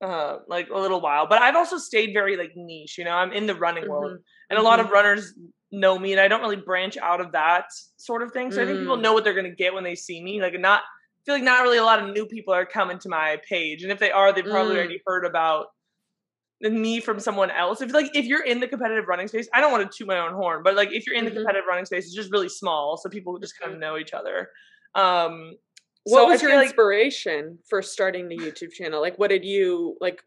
uh 0.00 0.38
like 0.48 0.68
a 0.70 0.78
little 0.78 1.00
while, 1.00 1.26
but 1.26 1.38
I've 1.42 1.56
also 1.56 1.78
stayed 1.78 2.10
very 2.12 2.36
like 2.36 2.52
niche, 2.56 2.98
you 2.98 3.04
know. 3.04 3.16
I'm 3.22 3.32
in 3.32 3.46
the 3.46 3.54
running 3.54 3.88
world 3.88 4.12
Mhm. 4.12 4.22
and 4.50 4.58
a 4.58 4.62
lot 4.62 4.78
of 4.80 4.90
runners 4.90 5.34
know 5.72 5.98
me 5.98 6.12
and 6.12 6.20
I 6.20 6.28
don't 6.28 6.40
really 6.40 6.56
branch 6.56 6.96
out 6.96 7.20
of 7.20 7.32
that 7.32 7.66
sort 7.96 8.22
of 8.22 8.32
thing. 8.32 8.50
So 8.52 8.62
I 8.62 8.66
think 8.66 8.78
people 8.78 8.96
Mm. 8.96 9.02
know 9.02 9.12
what 9.12 9.24
they're 9.24 9.34
going 9.34 9.50
to 9.50 9.56
get 9.56 9.74
when 9.74 9.84
they 9.84 9.94
see 9.94 10.22
me, 10.22 10.40
like 10.40 10.58
not 10.58 10.82
feel 11.24 11.34
like 11.34 11.42
not 11.42 11.62
really 11.62 11.78
a 11.78 11.82
lot 11.84 12.00
of 12.02 12.14
new 12.14 12.24
people 12.26 12.54
are 12.54 12.64
coming 12.64 12.98
to 13.00 13.08
my 13.08 13.40
page, 13.48 13.82
and 13.82 13.90
if 13.90 13.98
they 13.98 14.12
are, 14.12 14.32
they've 14.32 14.44
probably 14.44 14.74
Mm. 14.76 14.78
already 14.78 15.02
heard 15.06 15.24
about 15.26 15.66
me 16.60 17.00
from 17.00 17.18
someone 17.20 17.50
else. 17.50 17.80
If 17.82 17.92
like 17.92 18.14
if 18.14 18.24
you're 18.24 18.44
in 18.44 18.60
the 18.60 18.68
competitive 18.68 19.06
running 19.08 19.28
space, 19.28 19.48
I 19.52 19.60
don't 19.60 19.72
want 19.72 19.90
to 19.90 19.98
toot 19.98 20.06
my 20.06 20.18
own 20.20 20.32
horn, 20.34 20.62
but 20.62 20.74
like 20.76 20.92
if 20.92 21.04
you're 21.06 21.16
in 21.16 21.24
the 21.24 21.30
Mhm. 21.30 21.34
competitive 21.38 21.66
running 21.68 21.84
space, 21.84 22.06
it's 22.06 22.14
just 22.14 22.30
really 22.32 22.48
small, 22.48 22.96
so 22.96 23.08
people 23.10 23.36
just 23.38 23.58
kind 23.58 23.72
of 23.72 23.78
know 23.78 23.98
each 23.98 24.14
other. 24.14 24.50
Um, 24.94 25.56
what 26.04 26.20
so 26.20 26.26
I 26.26 26.30
was 26.30 26.40
your 26.42 26.50
feel 26.52 26.58
like- 26.60 26.66
inspiration 26.68 27.58
for 27.68 27.82
starting 27.82 28.28
the 28.28 28.36
youtube 28.38 28.70
channel 28.72 29.00
like 29.00 29.18
what 29.18 29.28
did 29.28 29.44
you 29.44 29.96
like 30.00 30.22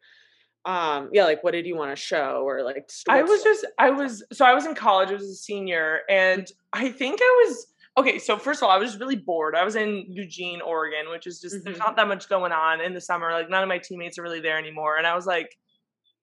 um 0.69 1.10
yeah 1.13 1.23
like 1.25 1.43
what 1.43 1.51
did 1.51 1.65
you 1.65 1.75
want 1.75 1.89
to 1.91 1.95
show 1.95 2.43
or 2.45 2.63
like 2.63 2.89
I 3.08 3.23
was 3.23 3.41
just 3.43 3.65
I 3.77 3.89
was 3.89 4.23
so 4.32 4.45
I 4.45 4.53
was 4.53 4.65
in 4.65 4.75
college, 4.75 5.10
I 5.10 5.13
was 5.13 5.23
a 5.29 5.36
senior, 5.36 6.01
and 6.10 6.45
I 6.73 6.89
think 6.91 7.19
I 7.21 7.45
was 7.47 7.67
okay, 7.97 8.19
so 8.19 8.38
first 8.38 8.60
of 8.62 8.63
all, 8.67 8.69
I 8.69 8.77
was 8.77 8.97
really 8.99 9.15
bored. 9.15 9.55
I 9.55 9.63
was 9.63 9.75
in 9.75 10.05
Eugene, 10.08 10.62
Oregon, 10.62 11.10
which 11.12 11.25
is 11.27 11.41
just 11.41 11.63
there's 11.63 11.77
Mhm. 11.77 11.86
not 11.86 11.95
that 11.97 12.08
much 12.08 12.29
going 12.29 12.51
on 12.51 12.82
in 12.82 12.93
the 12.93 13.01
summer. 13.01 13.32
Like 13.32 13.49
none 13.49 13.63
of 13.63 13.69
my 13.69 13.77
teammates 13.79 14.17
are 14.19 14.23
really 14.23 14.39
there 14.41 14.58
anymore. 14.58 14.97
And 14.97 15.05
I 15.08 15.15
was 15.15 15.25
like, 15.25 15.49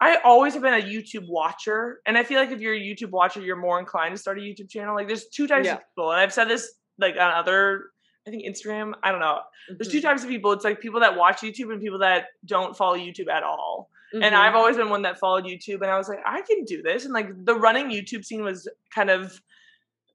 I 0.01 0.17
always 0.25 0.53
have 0.55 0.63
been 0.63 0.75
a 0.75 0.83
YouTube 0.83 1.27
watcher. 1.29 2.01
And 2.07 2.17
I 2.17 2.23
feel 2.23 2.39
like 2.39 2.51
if 2.51 2.61
you're 2.61 2.75
a 2.75 2.81
YouTube 2.81 3.11
watcher, 3.11 3.41
you're 3.41 3.57
more 3.57 3.79
inclined 3.81 4.15
to 4.15 4.21
start 4.21 4.39
a 4.39 4.43
YouTube 4.43 4.71
channel. 4.71 4.95
Like 4.95 5.07
there's 5.09 5.27
two 5.29 5.47
types 5.47 5.67
Yeah. 5.67 5.75
of 5.75 5.81
people. 5.89 6.13
And 6.13 6.21
I've 6.21 6.33
said 6.33 6.49
this 6.49 6.65
like 6.99 7.15
on 7.15 7.31
other 7.33 7.91
I 8.27 8.31
think 8.31 8.45
Instagram, 8.45 8.93
I 9.05 9.13
don't 9.13 9.21
know. 9.21 9.39
There's 9.69 9.89
two 9.89 9.99
Mhm. 10.01 10.03
types 10.09 10.23
of 10.25 10.29
people. 10.29 10.51
It's 10.53 10.65
like 10.65 10.81
people 10.81 10.99
that 11.01 11.15
watch 11.17 11.43
YouTube 11.43 11.73
and 11.73 11.81
people 11.81 12.01
that 12.01 12.27
don't 12.45 12.77
follow 12.77 12.97
YouTube 12.97 13.29
at 13.31 13.45
all. 13.45 13.89
And 14.21 14.35
Mhm. 14.35 14.35
I've 14.35 14.55
always 14.55 14.77
been 14.77 14.89
one 14.91 15.03
that 15.03 15.19
followed 15.19 15.45
YouTube, 15.45 15.83
and 15.83 15.91
I 15.91 15.99
was 15.99 16.09
like, 16.09 16.21
I 16.27 16.43
can 16.43 16.65
do 16.65 16.83
this. 16.83 17.05
And 17.05 17.13
like 17.15 17.29
the 17.45 17.55
running 17.55 17.91
YouTube 17.91 18.25
scene 18.25 18.43
was 18.45 18.69
kind 18.95 19.11
of 19.11 19.41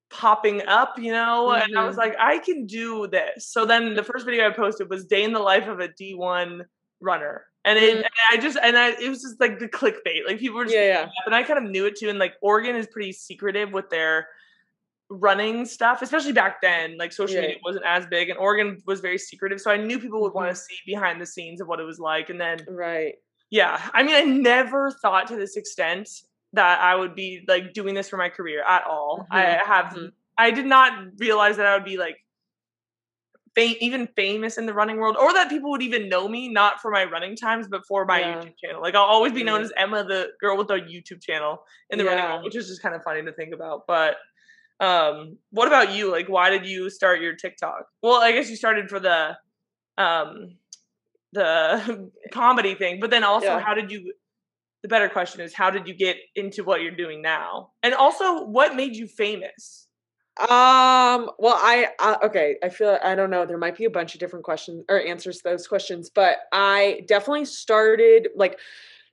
popping 0.10 0.62
up, 0.67 0.99
you 0.99 1.12
know, 1.12 1.51
and 1.51 1.77
I 1.77 1.86
was 1.86 1.95
Mhm. 1.95 1.99
like, 1.99 2.15
I 2.19 2.39
can 2.39 2.65
do 2.65 3.08
this. 3.08 3.47
So 3.47 3.65
then 3.65 3.95
the 3.95 4.04
first 4.04 4.25
video 4.25 4.47
I 4.47 4.51
posted 4.51 4.89
was 4.89 5.06
day 5.06 5.23
in 5.23 5.34
the 5.34 5.39
life 5.39 5.67
of 5.67 5.80
a 5.80 5.88
D1 5.89 6.65
runner. 7.01 7.47
And 7.65 7.80
it, 7.80 7.97
Mhm. 7.97 8.04
and 8.06 8.10
I 8.32 8.38
just, 8.38 8.58
and 8.62 8.77
I, 8.77 8.89
it 8.91 9.10
was 9.10 9.21
just 9.21 9.39
like 9.39 9.60
the 9.60 9.69
clickbait. 9.69 10.25
Like 10.27 10.39
people 10.39 10.58
were 10.58 10.65
just, 10.65 10.75
Yeah, 10.75 10.84
yeah. 10.88 11.10
and 11.25 11.36
I 11.36 11.43
kind 11.43 11.63
of 11.63 11.71
knew 11.71 11.86
it 11.86 11.95
too. 11.97 12.10
And 12.10 12.19
like 12.19 12.36
Oregon 12.41 12.75
is 12.75 12.88
pretty 12.88 13.13
secretive 13.13 13.71
with 13.73 13.89
their 13.89 14.27
running 15.10 15.65
stuff, 15.65 16.01
especially 16.01 16.34
back 16.34 16.62
then. 16.62 16.97
Like 16.97 17.12
social 17.13 17.38
Yeah. 17.38 17.41
media 17.41 17.58
wasn't 17.63 17.86
as 17.86 18.06
big, 18.08 18.30
and 18.30 18.39
Oregon 18.39 18.82
was 18.88 19.01
very 19.01 19.17
secretive. 19.19 19.62
So 19.62 19.71
I 19.71 19.77
knew 19.77 19.99
people 19.99 20.21
would 20.21 20.34
want 20.34 20.49
Mhm. 20.49 20.54
to 20.54 20.56
see 20.56 20.77
behind 20.86 21.21
the 21.21 21.25
scenes 21.25 21.62
of 21.62 21.67
what 21.67 21.80
it 21.80 21.84
was 21.86 21.99
like. 21.99 22.30
And 22.30 22.39
then 22.41 22.67
right 22.67 23.15
yeah, 23.51 23.89
I 23.93 24.03
mean, 24.03 24.15
I 24.15 24.23
never 24.23 24.91
thought 24.91 25.27
to 25.27 25.37
this 25.37 25.57
extent 25.57 26.09
that 26.53 26.81
I 26.81 26.95
would 26.95 27.15
be 27.15 27.45
like 27.47 27.73
doing 27.73 27.95
this 27.95 28.09
for 28.09 28.17
my 28.17 28.29
career 28.29 28.63
at 28.63 28.85
all. 28.85 29.27
I 29.31 29.41
Mhm, 29.43 29.59
have, 29.65 29.85
mhm. 29.93 30.11
I 30.37 30.51
did 30.51 30.65
not 30.65 30.93
realize 31.19 31.57
that 31.57 31.67
I 31.67 31.75
would 31.75 31.85
be 31.85 31.97
like, 31.97 32.17
fam- 33.55 33.75
even 33.81 34.07
famous 34.15 34.57
in 34.57 34.65
the 34.65 34.73
running 34.73 34.97
world, 34.97 35.17
or 35.17 35.33
that 35.33 35.49
people 35.49 35.71
would 35.71 35.81
even 35.81 36.09
know 36.09 36.27
me 36.27 36.49
not 36.49 36.81
for 36.81 36.91
my 36.91 37.03
running 37.05 37.35
times, 37.35 37.67
but 37.67 37.85
for 37.87 38.05
my 38.05 38.21
Yeah. 38.21 38.35
YouTube 38.41 38.57
channel. 38.63 38.81
Like 38.81 38.95
I'll 38.95 39.03
always 39.03 39.33
be 39.33 39.43
known 39.43 39.61
as 39.61 39.71
Emma, 39.77 40.03
the 40.03 40.29
girl 40.39 40.57
with 40.57 40.67
the 40.67 40.75
YouTube 40.75 41.21
channel 41.21 41.63
in 41.89 41.97
the 41.99 42.05
running 42.05 42.25
world, 42.25 42.43
which 42.43 42.55
is 42.55 42.67
just 42.67 42.81
kind 42.81 42.95
of 42.95 43.03
funny 43.03 43.23
to 43.23 43.33
think 43.33 43.53
about. 43.53 43.85
But 43.87 44.17
um, 44.79 45.37
what 45.51 45.67
about 45.67 45.93
you? 45.93 46.11
Like, 46.11 46.29
why 46.29 46.49
did 46.49 46.65
you 46.65 46.89
start 46.89 47.21
your 47.21 47.35
TikTok? 47.35 47.85
Well, 48.01 48.21
I 48.21 48.31
guess 48.31 48.49
you 48.49 48.55
started 48.55 48.89
for 48.89 48.99
the 48.99 49.37
um 49.97 50.57
the 51.33 52.11
comedy 52.31 52.75
thing, 52.75 52.99
but 52.99 53.09
then 53.11 53.23
also 53.23 53.47
Yeah. 53.47 53.59
how 53.59 53.73
did 53.73 53.91
you 53.91 54.13
the 54.83 54.87
better 54.89 55.09
question 55.09 55.41
is 55.41 55.53
how 55.53 55.69
did 55.69 55.87
you 55.87 55.93
get 55.93 56.17
into 56.35 56.63
what 56.63 56.81
you're 56.81 56.95
doing 56.95 57.21
now? 57.21 57.71
And 57.83 57.93
also 57.93 58.45
what 58.45 58.75
made 58.75 58.95
you 58.95 59.07
famous? 59.07 59.87
Um. 60.39 61.29
Well, 61.37 61.55
I 61.57 61.89
uh, 61.99 62.17
okay. 62.23 62.55
I 62.63 62.69
feel 62.69 62.97
I 63.03 63.15
don't 63.15 63.29
know. 63.29 63.45
There 63.45 63.57
might 63.57 63.77
be 63.77 63.85
a 63.85 63.89
bunch 63.89 64.13
of 64.13 64.19
different 64.19 64.45
questions 64.45 64.83
or 64.89 65.01
answers 65.01 65.37
to 65.39 65.43
those 65.43 65.67
questions, 65.67 66.09
but 66.09 66.37
I 66.53 67.01
definitely 67.07 67.45
started 67.45 68.29
like 68.35 68.57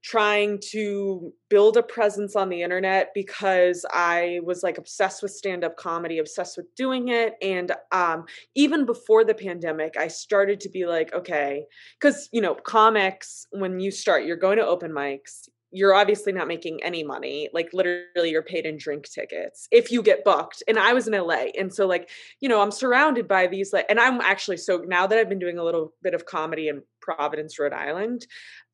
trying 0.09 0.59
to 0.71 1.31
build 1.51 1.77
a 1.77 1.83
presence 1.83 2.35
on 2.35 2.49
the 2.49 2.63
internet 2.63 3.11
because 3.15 3.85
I 3.93 4.41
was 4.43 4.63
like 4.63 4.79
obsessed 4.79 5.23
with 5.23 5.33
stand-up 5.33 5.77
comedy, 5.77 6.19
obsessed 6.19 6.57
with 6.57 6.75
doing 6.77 7.09
it, 7.09 7.35
and 7.43 7.73
um, 7.93 8.25
even 8.55 8.87
before 8.87 9.23
the 9.23 9.35
pandemic, 9.35 9.99
I 9.99 10.09
started 10.09 10.61
to 10.61 10.71
be 10.71 10.87
like, 10.87 11.13
okay, 11.13 11.67
because 12.01 12.31
you 12.33 12.41
know, 12.41 12.55
comics 12.55 13.47
when 13.51 13.81
you 13.81 13.91
start, 13.91 14.25
you're 14.25 14.39
going 14.39 14.57
to 14.57 14.67
open 14.67 14.93
mics, 14.93 15.49
you're 15.71 15.95
obviously 15.95 16.33
not 16.33 16.49
making 16.49 16.83
any 16.83 17.05
money. 17.05 17.51
Like 17.53 17.69
literally 17.75 18.31
you're 18.31 18.43
paid 18.43 18.65
in 18.65 18.79
drink 18.79 19.05
tickets 19.07 19.69
if 19.71 19.93
you 19.93 20.03
get 20.03 20.25
booked. 20.25 20.63
And 20.67 20.79
I 20.79 20.95
was 20.95 21.07
in 21.07 21.13
LA. 21.13 21.49
And 21.59 21.73
so 21.73 21.87
like, 21.87 22.09
you 22.41 22.49
know, 22.49 22.63
I'm 22.63 22.71
surrounded 22.71 23.29
by 23.29 23.47
these 23.47 23.73
like 23.73 23.85
and 23.91 24.01
I'm 24.01 24.21
actually 24.23 24.57
so 24.57 24.79
now 24.87 25.07
that 25.07 25.19
I've 25.19 25.29
been 25.29 25.39
doing 25.39 25.59
a 25.59 25.65
little 25.65 25.93
bit 26.03 26.15
of 26.15 26.25
comedy 26.25 26.69
in 26.69 26.83
Providence, 27.03 27.59
Rhode 27.59 27.75
Island, 27.75 28.27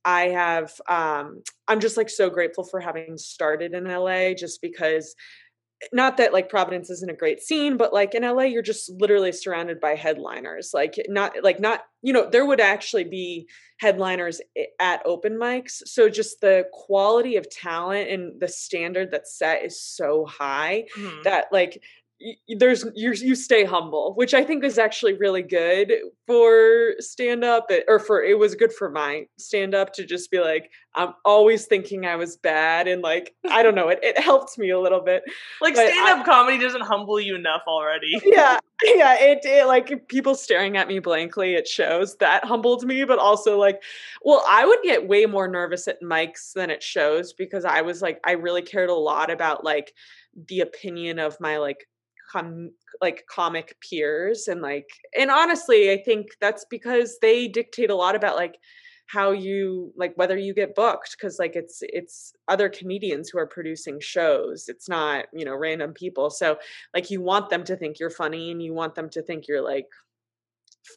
I 0.04 0.28
have 0.28 0.72
um 0.88 1.42
I'm 1.68 1.80
just 1.80 1.96
like 1.96 2.10
so 2.10 2.30
grateful 2.30 2.64
for 2.64 2.80
having 2.80 3.16
started 3.18 3.74
in 3.74 3.84
LA 3.84 4.34
just 4.34 4.60
because 4.60 5.14
not 5.92 6.16
that 6.16 6.32
like 6.32 6.48
Providence 6.48 6.88
isn't 6.88 7.10
a 7.10 7.16
great 7.16 7.40
scene, 7.42 7.76
but 7.76 7.92
like 7.92 8.14
in 8.14 8.22
LA, 8.22 8.44
you're 8.44 8.62
just 8.62 8.90
literally 8.90 9.32
surrounded 9.32 9.80
by 9.80 9.94
headliners. 9.94 10.70
Like 10.72 10.94
not 11.08 11.32
like 11.42 11.60
not 11.60 11.82
you 12.02 12.12
know 12.12 12.28
there 12.30 12.46
would 12.46 12.60
actually 12.60 13.04
be 13.04 13.48
headliners 13.80 14.40
at 14.80 15.02
open 15.04 15.34
mics. 15.34 15.82
So 15.86 16.08
just 16.08 16.40
the 16.40 16.66
quality 16.72 17.36
of 17.36 17.50
talent 17.50 18.08
and 18.08 18.40
the 18.40 18.48
standard 18.48 19.10
that's 19.10 19.36
set 19.36 19.64
is 19.64 19.80
so 19.82 20.24
high 20.26 20.86
Mhm. 20.96 21.22
that 21.24 21.46
like 21.52 21.82
there's 22.48 22.84
you 22.94 23.12
you 23.12 23.34
stay 23.34 23.64
humble, 23.64 24.14
which 24.14 24.34
I 24.34 24.44
think 24.44 24.64
is 24.64 24.78
actually 24.78 25.14
really 25.14 25.42
good 25.42 25.92
for 26.26 26.94
stand 26.98 27.44
up 27.44 27.66
eh, 27.70 27.80
or 27.88 27.98
for 27.98 28.22
it 28.22 28.38
was 28.38 28.54
good 28.54 28.72
for 28.72 28.90
my 28.90 29.26
stand 29.36 29.74
up 29.74 29.92
to 29.94 30.04
just 30.04 30.30
be 30.30 30.40
like 30.40 30.70
I'm 30.94 31.14
always 31.24 31.66
thinking 31.66 32.06
I 32.06 32.16
was 32.16 32.36
bad 32.36 32.88
and 32.88 33.02
like 33.02 33.34
I 33.48 33.62
don't 33.62 33.74
know 33.74 33.88
it 33.88 33.98
it 34.02 34.18
helped 34.18 34.56
me 34.58 34.70
a 34.70 34.80
little 34.80 35.00
bit. 35.00 35.22
Like 35.60 35.74
stand 35.74 36.08
up 36.08 36.24
comedy 36.24 36.58
doesn't 36.58 36.82
humble 36.82 37.20
you 37.20 37.34
enough 37.34 37.62
already. 37.66 38.12
Yeah, 38.24 38.58
yeah, 38.82 39.16
it, 39.20 39.44
it 39.44 39.66
like 39.66 40.08
people 40.08 40.34
staring 40.34 40.76
at 40.76 40.88
me 40.88 40.98
blankly 40.98 41.54
it 41.54 41.68
shows 41.68 42.16
that 42.16 42.44
humbled 42.44 42.84
me 42.84 43.04
but 43.04 43.18
also 43.18 43.58
like 43.58 43.82
well 44.22 44.42
I 44.48 44.66
would 44.66 44.80
get 44.82 45.06
way 45.06 45.26
more 45.26 45.46
nervous 45.46 45.86
at 45.88 46.02
mics 46.02 46.52
than 46.52 46.70
it 46.70 46.82
shows 46.82 47.32
because 47.32 47.64
I 47.64 47.82
was 47.82 48.02
like 48.02 48.18
I 48.24 48.32
really 48.32 48.62
cared 48.62 48.90
a 48.90 48.94
lot 48.94 49.30
about 49.30 49.62
like 49.62 49.92
the 50.48 50.60
opinion 50.60 51.18
of 51.18 51.38
my 51.40 51.58
like 51.58 51.86
com- 52.34 52.72
like 53.00 53.24
comic 53.30 53.76
peers 53.80 54.48
and 54.48 54.60
like 54.60 54.88
and 55.18 55.30
honestly 55.30 55.92
i 55.92 55.96
think 55.96 56.26
that's 56.40 56.64
because 56.70 57.18
they 57.22 57.46
dictate 57.48 57.90
a 57.90 57.94
lot 57.94 58.16
about 58.16 58.36
like 58.36 58.58
how 59.06 59.30
you 59.32 59.92
like 59.96 60.12
whether 60.16 60.36
you 60.36 60.54
get 60.54 60.74
booked 60.74 61.12
because 61.12 61.38
like 61.38 61.54
it's 61.54 61.78
it's 61.82 62.32
other 62.48 62.68
comedians 62.68 63.28
who 63.28 63.38
are 63.38 63.46
producing 63.46 64.00
shows 64.00 64.64
it's 64.68 64.88
not 64.88 65.26
you 65.32 65.44
know 65.44 65.54
random 65.54 65.92
people 65.92 66.30
so 66.30 66.56
like 66.94 67.10
you 67.10 67.20
want 67.20 67.50
them 67.50 67.62
to 67.64 67.76
think 67.76 67.98
you're 68.00 68.10
funny 68.10 68.50
and 68.50 68.62
you 68.62 68.72
want 68.72 68.94
them 68.94 69.08
to 69.10 69.22
think 69.22 69.46
you're 69.46 69.62
like 69.62 69.86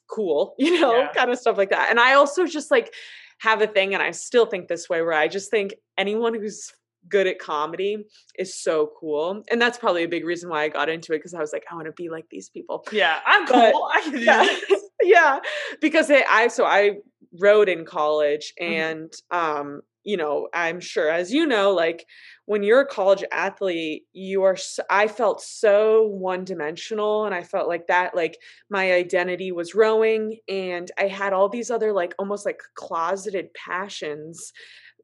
cool 0.09 0.55
you 0.57 0.79
know 0.79 0.97
Yeah. 0.97 1.11
kind 1.13 1.31
of 1.31 1.37
stuff 1.37 1.57
like 1.57 1.69
that 1.69 1.87
and 1.89 1.99
i 1.99 2.13
also 2.13 2.45
just 2.45 2.71
like 2.71 2.93
have 3.39 3.61
a 3.61 3.67
thing 3.67 3.93
and 3.93 4.01
i 4.01 4.11
still 4.11 4.45
think 4.45 4.67
this 4.67 4.89
way 4.89 5.01
where 5.01 5.13
i 5.13 5.27
just 5.27 5.51
think 5.51 5.75
anyone 5.97 6.33
who's 6.33 6.71
good 7.09 7.27
at 7.27 7.39
comedy 7.39 8.05
is 8.37 8.53
so 8.59 8.91
cool 8.99 9.43
and 9.51 9.61
that's 9.61 9.77
probably 9.77 10.03
a 10.03 10.07
big 10.07 10.25
reason 10.25 10.49
why 10.49 10.63
i 10.63 10.67
got 10.69 10.89
into 10.89 11.13
it 11.13 11.17
because 11.19 11.33
i 11.33 11.39
was 11.39 11.53
like 11.53 11.63
i 11.71 11.75
want 11.75 11.85
to 11.85 11.91
be 11.93 12.09
like 12.09 12.25
these 12.29 12.49
people 12.49 12.85
Yeah, 12.91 13.19
I'm 13.25 13.45
But- 13.45 13.73
cool. 13.73 13.89
I 13.93 14.01
can 14.01 14.11
do 14.13 14.19
yeah, 14.19 14.43
this. 14.43 14.81
yeah 15.03 15.39
because 15.81 16.09
i 16.11 16.47
so 16.47 16.65
i 16.65 16.97
wrote 17.39 17.69
in 17.69 17.85
college 17.85 18.53
Mhm. 18.59 18.67
and 18.71 19.13
um 19.31 19.81
you 20.03 20.15
know 20.17 20.47
i'm 20.53 20.79
sure 20.79 21.09
as 21.09 21.33
you 21.33 21.45
know 21.45 21.71
like 21.73 22.05
when 22.45 22.63
you're 22.63 22.79
a 22.81 22.85
college 22.85 23.23
athlete 23.31 24.03
you 24.13 24.43
are 24.43 24.55
I 24.89 25.09
felt 25.09 25.41
so 25.41 26.07
one 26.07 26.45
dimensional 26.45 27.25
and 27.25 27.35
i 27.35 27.43
felt 27.43 27.67
like 27.67 27.87
that 27.87 28.15
like 28.15 28.37
my 28.69 28.93
identity 28.93 29.51
was 29.51 29.75
rowing 29.75 30.37
and 30.47 30.89
i 30.97 31.07
had 31.07 31.33
all 31.33 31.49
these 31.49 31.69
other 31.69 31.91
like 31.91 32.15
almost 32.17 32.45
like 32.45 32.61
closeted 32.75 33.53
passions 33.53 34.53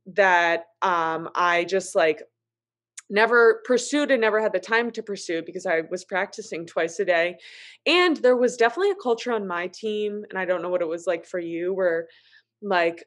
that 0.05 0.65
um 0.81 1.29
i 1.35 1.63
just 1.63 1.95
like 1.95 2.21
never 3.09 3.61
pursued 3.65 4.11
and 4.11 4.21
never 4.21 4.41
had 4.41 4.53
the 4.53 4.59
time 4.59 4.89
to 4.91 5.03
pursue 5.03 5.43
because 5.45 5.65
I 5.65 5.81
was 5.91 6.05
practicing 6.05 6.65
twice 6.65 6.99
a 6.99 7.05
day. 7.05 7.37
And 7.85 8.17
there 8.17 8.37
was 8.37 8.57
definitely 8.57 8.91
a 8.91 8.95
culture 8.95 9.31
on 9.31 9.47
my 9.47 9.67
team, 9.67 10.23
and 10.29 10.39
I 10.39 10.45
don't 10.45 10.61
know 10.61 10.69
what 10.69 10.81
it 10.81 10.87
was 10.87 11.05
like 11.05 11.25
for 11.25 11.39
you, 11.39 11.73
where 11.73 12.07
like 12.61 13.03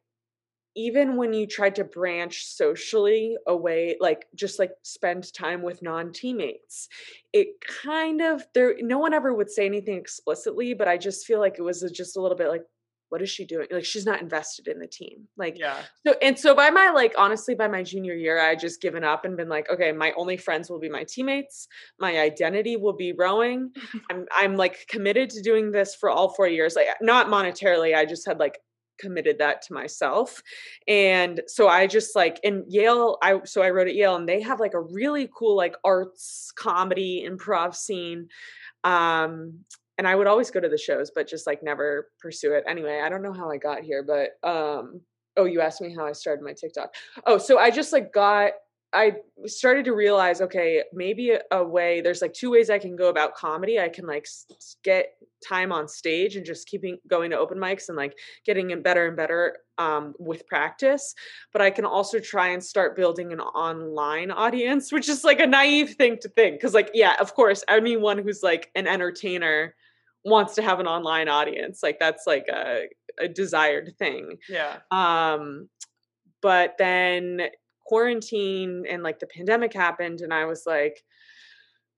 even 0.77 1.17
when 1.17 1.33
you 1.33 1.47
tried 1.47 1.75
to 1.77 1.85
branch 1.85 2.45
socially 2.47 3.37
away, 3.47 3.97
like 3.99 4.27
just 4.35 4.59
like 4.59 4.73
spend 4.83 5.33
time 5.33 5.63
with 5.63 5.83
non 5.83 6.13
teammates, 6.13 6.89
it 7.33 7.49
kind 7.83 8.21
of 8.21 8.47
there, 8.55 8.75
no 8.81 8.99
one 8.99 9.15
ever 9.15 9.33
would 9.35 9.51
say 9.51 9.65
anything 9.65 9.97
explicitly, 9.97 10.75
but 10.75 10.87
I 10.89 10.99
just 10.99 11.27
feel 11.27 11.41
like 11.41 11.59
it 11.59 11.63
was 11.63 11.81
just 11.95 12.17
a 12.17 12.21
little 12.21 12.37
bit 12.37 12.49
like, 12.49 12.65
what 13.09 13.23
is 13.23 13.31
she 13.31 13.45
doing? 13.45 13.69
Like 13.71 13.85
she's 13.85 14.07
not 14.07 14.21
invested 14.21 14.67
in 14.69 14.79
the 14.79 14.87
team. 14.87 15.29
Like 15.37 15.59
Yeah. 15.59 15.81
so 16.07 16.15
and 16.21 16.39
so 16.39 16.55
by 16.55 16.71
my 16.71 16.91
like 16.91 17.15
honestly 17.17 17.55
by 17.55 17.69
my 17.69 17.83
junior 17.83 18.15
year 18.15 18.41
I 18.41 18.57
just 18.57 18.81
given 18.81 19.05
up 19.05 19.25
and 19.25 19.37
been 19.37 19.49
like 19.49 19.71
okay 19.71 19.93
my 19.93 20.13
only 20.17 20.37
friends 20.37 20.69
will 20.69 20.81
be 20.81 20.89
my 20.89 21.05
teammates. 21.05 21.69
My 22.01 22.19
identity 22.19 22.77
will 22.77 22.95
be 22.97 23.13
rowing. 23.13 23.71
I'm 24.11 24.27
I'm 24.33 24.57
like 24.57 24.87
committed 24.89 25.31
to 25.31 25.43
doing 25.43 25.71
this 25.71 25.95
for 25.95 26.11
all 26.11 26.35
4 26.35 26.49
years. 26.49 26.75
Like 26.75 26.89
not 27.01 27.29
monetarily 27.29 27.95
I 27.97 28.05
just 28.05 28.27
had 28.27 28.39
like 28.39 28.59
committed 28.99 29.39
that 29.39 29.61
to 29.61 29.75
myself. 29.75 30.43
And 30.89 31.43
so 31.47 31.69
I 31.69 31.87
just 31.87 32.17
like 32.17 32.41
in 32.43 32.65
Yale 32.69 33.19
I 33.23 33.41
so 33.45 33.63
I 33.63 33.71
wrote 33.71 33.89
at 33.89 33.95
Yale 33.95 34.17
and 34.17 34.29
they 34.29 34.41
have 34.41 34.59
like 34.59 34.75
a 34.75 34.81
really 34.81 35.29
cool 35.37 35.57
like 35.57 35.77
arts 35.85 36.51
comedy 36.57 37.27
improv 37.29 37.75
scene 37.75 38.29
um 38.85 39.61
and 39.99 40.07
I 40.07 40.15
would 40.15 40.27
always 40.27 40.51
go 40.51 40.61
to 40.61 40.69
the 40.69 40.79
shows, 40.79 41.11
but 41.15 41.29
just 41.29 41.47
like 41.47 41.63
never 41.63 42.11
pursue 42.21 42.53
it. 42.53 42.65
Anyway, 42.69 43.01
I 43.03 43.09
don't 43.09 43.23
know 43.23 43.33
how 43.33 43.51
I 43.51 43.57
got 43.57 43.83
here, 43.83 44.03
but 44.03 44.49
um, 44.49 45.01
oh, 45.37 45.45
you 45.45 45.61
asked 45.61 45.81
me 45.81 45.95
how 45.95 46.07
I 46.07 46.13
started 46.13 46.45
my 46.45 46.53
TikTok. 46.53 46.95
Oh, 47.27 47.39
so 47.39 47.59
I 47.59 47.71
just 47.71 47.93
like 47.93 48.13
got 48.13 48.53
I 48.93 49.17
started 49.47 49.85
to 49.87 49.95
realize, 49.95 50.41
okay, 50.41 50.83
maybe 50.93 51.33
a, 51.33 51.41
a 51.51 51.63
way. 51.63 52.01
There's 52.01 52.23
like 52.23 52.33
two 52.33 52.51
ways 52.53 52.71
I 52.71 52.79
can 52.79 52.97
go 52.97 53.09
about 53.09 53.35
comedy. 53.35 53.79
I 53.79 53.89
can 53.89 54.07
like 54.07 54.23
s- 54.23 54.77
get 54.85 55.17
time 55.47 55.73
on 55.73 55.89
stage 55.89 56.37
and 56.37 56.47
just 56.47 56.67
keeping 56.69 56.97
going 57.07 57.31
to 57.33 57.39
open 57.39 57.59
mics 57.59 57.89
and 57.89 57.97
like 57.97 58.17
getting 58.47 58.71
it 58.71 58.83
better 58.83 59.09
and 59.09 59.17
better 59.17 59.59
um, 59.77 60.15
with 60.19 60.47
practice. 60.47 61.15
But 61.53 61.63
I 61.63 61.71
can 61.71 61.85
also 61.85 62.21
try 62.21 62.49
and 62.49 62.65
start 62.65 62.97
building 62.97 63.33
an 63.33 63.41
online 63.41 64.31
audience, 64.31 64.93
which 64.93 65.09
is 65.09 65.25
like 65.25 65.41
a 65.41 65.47
naive 65.47 65.97
thing 65.97 66.17
to 66.23 66.29
think. 66.31 66.57
Because 66.57 66.73
like, 66.73 66.91
yeah, 66.95 67.17
of 67.21 67.35
course, 67.35 67.65
anyone 67.69 68.19
who's 68.19 68.43
like 68.43 68.71
an 68.77 68.87
entertainer 68.87 69.75
wants 70.27 70.57
to 70.57 70.63
have 70.63 70.81
an 70.81 70.87
online 70.87 71.29
audience. 71.29 71.81
Like 71.83 71.99
that's 71.99 72.27
like 72.27 72.47
a, 72.49 72.89
a 73.19 73.29
desired 73.29 73.95
thing. 73.99 74.37
Yeah. 74.49 74.79
Um, 74.91 75.69
but 76.43 76.75
then 76.79 77.43
quarantine 77.87 78.85
and 78.91 79.03
like 79.03 79.21
the 79.21 79.27
pandemic 79.27 79.73
happened, 79.73 80.21
and 80.21 80.35
I 80.35 80.45
was 80.45 80.65
like, 80.67 81.01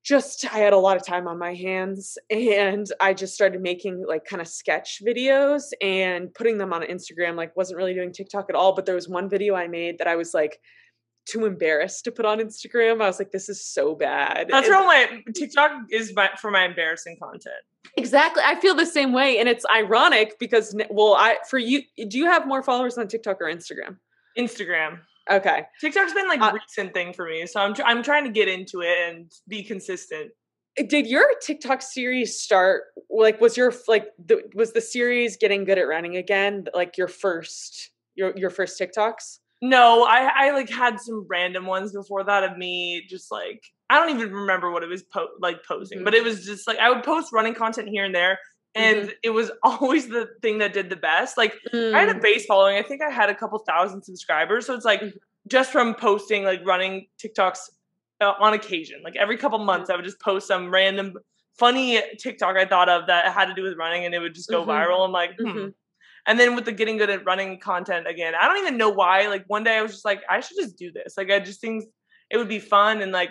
just 0.05 0.45
I 0.53 0.59
had 0.59 0.73
a 0.75 0.79
lot 0.79 0.97
of 0.97 1.05
time 1.05 1.27
on 1.27 1.39
my 1.39 1.55
hands, 1.55 2.19
and 2.31 2.87
I 3.01 3.15
just 3.15 3.35
started 3.35 3.63
making 3.63 4.05
like 4.07 4.25
kind 4.25 4.43
of 4.43 4.49
sketch 4.49 5.01
videos 5.07 5.65
and 5.81 6.33
putting 6.35 6.59
them 6.59 6.73
on 6.73 6.83
Instagram. 6.83 7.35
Like, 7.35 7.57
wasn't 7.57 7.79
really 7.79 7.95
doing 7.95 8.13
TikTok 8.13 8.47
at 8.51 8.55
all, 8.55 8.75
but 8.75 8.87
there 8.87 8.95
was 8.95 9.09
one 9.09 9.29
video 9.29 9.55
I 9.55 9.69
made 9.69 9.99
that 9.99 10.07
I 10.07 10.17
was 10.17 10.35
like 10.35 10.61
too 11.29 11.45
embarrassed 11.45 12.05
to 12.05 12.13
put 12.13 12.25
on 12.25 12.39
Instagram. 12.39 13.03
I 13.03 13.07
was 13.07 13.19
like, 13.19 13.31
this 13.33 13.49
is 13.49 13.65
so 13.65 13.95
bad. 13.95 14.49
That's 14.51 14.67
And- 14.69 14.77
where 14.77 14.87
my 14.87 15.23
TikTok 15.35 15.73
is 15.91 16.13
my, 16.15 16.31
for 16.41 16.51
my 16.51 16.65
embarrassing 16.65 17.17
content. 17.23 17.55
Exactly. 17.97 18.43
I 18.45 18.59
feel 18.61 18.75
the 18.75 18.87
same 18.87 19.13
way. 19.13 19.39
And 19.39 19.49
it's 19.49 19.65
ironic 19.75 20.39
because, 20.39 20.75
well, 20.91 21.15
I, 21.15 21.37
for 21.49 21.59
you, 21.59 21.83
do 22.09 22.19
you 22.19 22.27
have 22.27 22.47
more 22.47 22.63
followers 22.63 22.97
on 22.99 23.09
TikTok 23.09 23.39
or 23.41 23.47
Instagram? 23.47 23.97
Instagram. 24.39 25.01
Okay. 25.31 25.65
TikTok's 25.81 26.15
been 26.15 26.29
like 26.29 26.41
Uh, 26.41 26.51
a 26.51 26.55
recent 26.55 26.95
thing 26.95 27.13
for 27.13 27.27
me, 27.27 27.47
so 27.47 27.61
I'm 27.61 27.75
tr- 27.75 27.83
I'm 27.85 28.03
trying 28.03 28.25
to 28.25 28.31
get 28.31 28.49
into 28.49 28.81
it 28.81 28.97
and 29.09 29.31
be 29.47 29.63
consistent. 29.63 30.31
Did 30.87 31.07
your 31.07 31.27
TikTok 31.43 31.83
series 31.83 32.39
start, 32.41 32.85
like, 33.11 33.41
was 33.41 33.57
your, 33.57 33.75
like, 33.89 34.07
the, 34.25 34.43
was 34.55 34.73
the 34.73 34.81
series 34.81 35.37
getting 35.37 35.65
good 35.65 35.77
at 35.77 35.89
running 35.89 36.17
again? 36.17 36.67
Like 36.73 36.97
your 36.97 37.09
first, 37.09 37.91
your, 38.15 38.33
your 38.37 38.49
first 38.49 38.81
TikToks? 38.81 39.41
No, 39.61 40.05
I 40.05 40.31
I 40.35 40.51
like 40.53 40.71
had 40.71 41.01
some 41.01 41.27
random 41.29 41.67
ones 41.67 41.93
before 41.93 42.23
that 42.25 42.45
of 42.45 42.57
me 42.57 43.05
just 43.09 43.33
like 43.33 43.63
I 43.91 43.99
don't 43.99 44.17
even 44.19 44.33
remember 44.33 44.71
what 44.71 44.83
it 44.83 44.89
was 44.89 45.03
po- 45.03 45.29
like 45.41 45.65
posting, 45.65 46.05
but 46.05 46.15
it 46.15 46.23
was 46.23 46.45
just 46.45 46.67
like 46.69 46.79
I 46.79 46.91
would 46.91 47.03
post 47.03 47.33
running 47.33 47.55
content 47.55 47.89
here 47.89 48.05
and 48.05 48.15
there, 48.15 48.39
and 48.75 49.13
it 49.25 49.31
was 49.31 49.51
always 49.65 50.09
the 50.09 50.29
thing 50.43 50.59
that 50.59 50.73
did 50.73 50.91
the 50.91 50.97
best. 50.97 51.37
Like 51.37 51.55
I 51.75 52.01
had 52.01 52.09
a 52.11 52.15
Mm, 52.15 52.23
base 52.23 52.47
following. 52.47 52.77
I 52.77 52.83
think 52.83 53.03
I 53.03 53.11
had 53.11 53.31
a 53.31 53.35
couple 53.35 53.59
thousand 53.61 54.03
subscribers. 54.05 54.67
So 54.67 54.75
it's 54.75 54.85
like 54.85 55.01
Mhm. 55.01 55.13
just 55.49 55.73
from 55.73 55.95
posting 55.95 56.45
like 56.45 56.65
running 56.65 57.09
TikToks 57.21 57.59
uh, 58.21 58.35
on 58.39 58.53
occasion. 58.53 59.01
Like 59.03 59.17
every 59.17 59.37
couple 59.37 59.59
months, 59.59 59.91
I 59.91 59.97
would 59.97 60.05
just 60.05 60.21
post 60.21 60.47
some 60.47 60.71
random 60.71 61.15
funny 61.59 62.01
TikTok 62.21 62.57
I 62.57 62.65
thought 62.67 62.89
of 62.89 63.09
that 63.09 63.33
had 63.33 63.47
to 63.47 63.55
do 63.55 63.63
with 63.65 63.77
running, 63.77 64.05
and 64.05 64.15
it 64.15 64.21
would 64.21 64.35
just 64.35 64.49
go 64.51 64.65
viral. 64.65 65.05
I'm 65.05 65.11
like, 65.13 65.33
hmm. 65.37 65.69
And 66.29 66.39
then 66.39 66.55
with 66.55 66.67
the 66.67 66.73
getting 66.73 66.99
good 66.99 67.11
at 67.11 67.25
running 67.25 67.59
content 67.59 68.07
again, 68.07 68.35
I 68.41 68.47
don't 68.47 68.59
even 68.59 68.77
know 68.77 68.91
why. 68.91 69.27
Like 69.29 69.45
one 69.49 69.65
day 69.65 69.77
I 69.79 69.83
was 69.83 69.93
just 69.93 70.05
like, 70.05 70.21
I 70.31 70.41
should 70.41 70.57
just 70.61 70.77
do 70.79 70.93
this. 70.93 71.15
Like 71.17 71.31
I 71.31 71.41
just 71.41 71.61
think 71.61 71.85
it 72.31 72.37
would 72.37 72.49
be 72.49 72.61
fun 72.61 73.01
and 73.03 73.11
like 73.13 73.31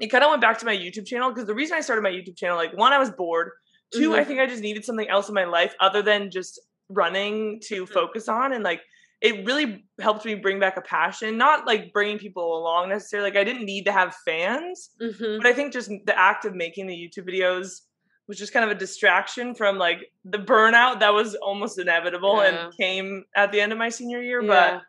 it 0.00 0.08
kind 0.08 0.24
of 0.24 0.30
went 0.30 0.42
back 0.42 0.58
to 0.58 0.66
my 0.66 0.76
YouTube 0.76 1.06
channel 1.06 1.30
because 1.30 1.46
the 1.46 1.54
reason 1.54 1.76
I 1.76 1.80
started 1.82 2.02
my 2.02 2.10
YouTube 2.10 2.36
channel, 2.36 2.56
like 2.56 2.76
one, 2.76 2.92
I 2.92 2.98
was 2.98 3.10
bored. 3.10 3.50
2 3.94 4.14
I 4.14 4.20
Mhm. 4.20 4.26
think 4.26 4.40
I 4.40 4.46
just 4.46 4.62
needed 4.62 4.84
something 4.84 5.08
else 5.08 5.28
in 5.28 5.34
my 5.34 5.44
life 5.44 5.74
other 5.80 6.02
than 6.02 6.30
just 6.30 6.60
running 6.88 7.60
to 7.68 7.84
Mhm. 7.84 7.88
focus 7.92 8.28
on. 8.28 8.52
And 8.52 8.64
like 8.64 8.82
it 9.22 9.46
really 9.46 9.86
helped 10.00 10.24
me 10.26 10.34
bring 10.34 10.58
back 10.60 10.76
a 10.76 10.82
passion, 10.82 11.38
not 11.38 11.66
like 11.66 11.92
bringing 11.92 12.18
people 12.18 12.58
along 12.58 12.90
necessarily. 12.90 13.30
Like 13.30 13.38
I 13.38 13.44
didn't 13.44 13.64
need 13.64 13.84
to 13.86 13.92
have 13.92 14.14
fans, 14.26 14.90
Mhm. 15.00 15.38
but 15.38 15.46
I 15.46 15.52
think 15.54 15.72
just 15.72 15.90
the 16.04 16.18
act 16.18 16.44
of 16.44 16.54
making 16.54 16.86
the 16.86 16.94
YouTube 16.94 17.26
videos 17.28 17.80
was 18.28 18.38
just 18.38 18.52
kind 18.52 18.64
of 18.64 18.70
a 18.70 18.78
distraction 18.78 19.54
from 19.54 19.78
like 19.78 20.10
the 20.24 20.38
burnout 20.38 21.00
that 21.00 21.12
was 21.14 21.34
almost 21.36 21.78
inevitable 21.78 22.36
Yeah. 22.42 22.66
and 22.66 22.76
came 22.76 23.24
at 23.36 23.52
the 23.52 23.60
end 23.60 23.72
of 23.72 23.78
my 23.78 23.88
senior 23.88 24.20
year. 24.22 24.42
Yeah. 24.42 24.80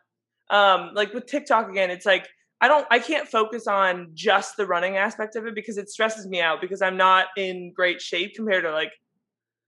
But 0.50 0.56
um 0.56 0.90
like 0.94 1.12
with 1.14 1.26
TikTok 1.26 1.68
again, 1.68 1.90
it's 1.90 2.06
like 2.06 2.26
I 2.60 2.66
don't 2.68 2.86
I 2.90 2.98
can't 2.98 3.28
focus 3.28 3.66
on 3.66 4.10
just 4.14 4.56
the 4.56 4.66
running 4.66 4.96
aspect 4.96 5.36
of 5.36 5.46
it 5.46 5.54
because 5.54 5.78
it 5.78 5.88
stresses 5.88 6.26
me 6.26 6.40
out 6.40 6.60
because 6.60 6.82
I'm 6.82 6.96
not 6.96 7.26
in 7.36 7.72
great 7.72 8.00
shape 8.00 8.34
compared 8.34 8.64
to 8.64 8.72
like 8.72 8.92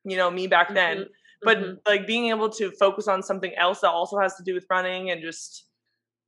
you 0.05 0.17
know 0.17 0.31
me 0.31 0.47
back 0.47 0.75
then. 0.75 0.99
Mhm. 0.99 1.09
But 1.43 1.59
Mhm. 1.59 1.79
like 1.87 2.07
being 2.07 2.29
able 2.29 2.49
to 2.51 2.71
focus 2.73 3.07
on 3.09 3.23
something 3.23 3.55
else 3.55 3.81
that 3.81 3.91
also 3.91 4.19
has 4.19 4.35
to 4.37 4.43
do 4.43 4.55
with 4.55 4.67
running 4.69 5.11
and 5.11 5.23
just 5.23 5.67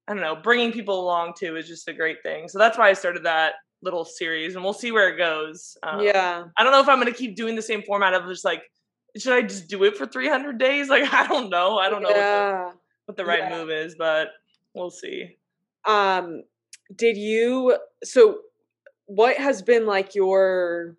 I 0.09 0.14
don't 0.14 0.22
know, 0.22 0.37
bringing 0.37 0.72
people 0.72 1.00
along 1.00 1.35
too 1.38 1.57
is 1.57 1.66
just 1.68 1.87
a 1.88 1.92
great 1.92 2.22
thing. 2.22 2.48
So 2.48 2.59
that's 2.59 2.76
why 2.78 2.88
I 2.90 2.92
started 2.92 3.22
that 3.24 3.55
little 3.83 4.05
series 4.05 4.55
and 4.55 4.62
we'll 4.64 4.73
see 4.73 4.92
where 4.92 5.09
it 5.12 5.16
goes. 5.18 5.77
Um, 5.83 6.01
yeah. 6.01 6.45
I 6.57 6.62
don't 6.62 6.73
know 6.73 6.81
if 6.81 6.88
I'm 6.88 7.01
going 7.01 7.12
to 7.12 7.18
keep 7.18 7.35
doing 7.37 7.57
the 7.57 7.62
same 7.62 7.83
format 7.83 8.14
of 8.14 8.27
just 8.29 8.45
like 8.45 8.62
should 9.16 9.33
I 9.35 9.42
just 9.42 9.68
do 9.68 9.85
it 9.85 9.97
for 9.97 10.07
300 10.07 10.57
days? 10.59 10.88
Like 10.88 11.05
I 11.12 11.27
don't 11.27 11.51
know. 11.51 11.79
I 11.79 11.90
don't 11.90 12.03
know 12.03 12.09
what 12.09 12.16
the, 12.16 12.73
what 13.07 13.16
the 13.16 13.25
right 13.25 13.40
Yeah. 13.51 13.59
move 13.59 13.71
is, 13.71 13.95
but 13.99 14.29
we'll 14.75 14.90
see. 14.90 15.37
um 15.87 16.42
did 16.97 17.16
you 17.16 17.77
so 18.05 18.38
what 19.07 19.37
has 19.37 19.62
been 19.62 19.87
like 19.87 20.14
your 20.14 20.97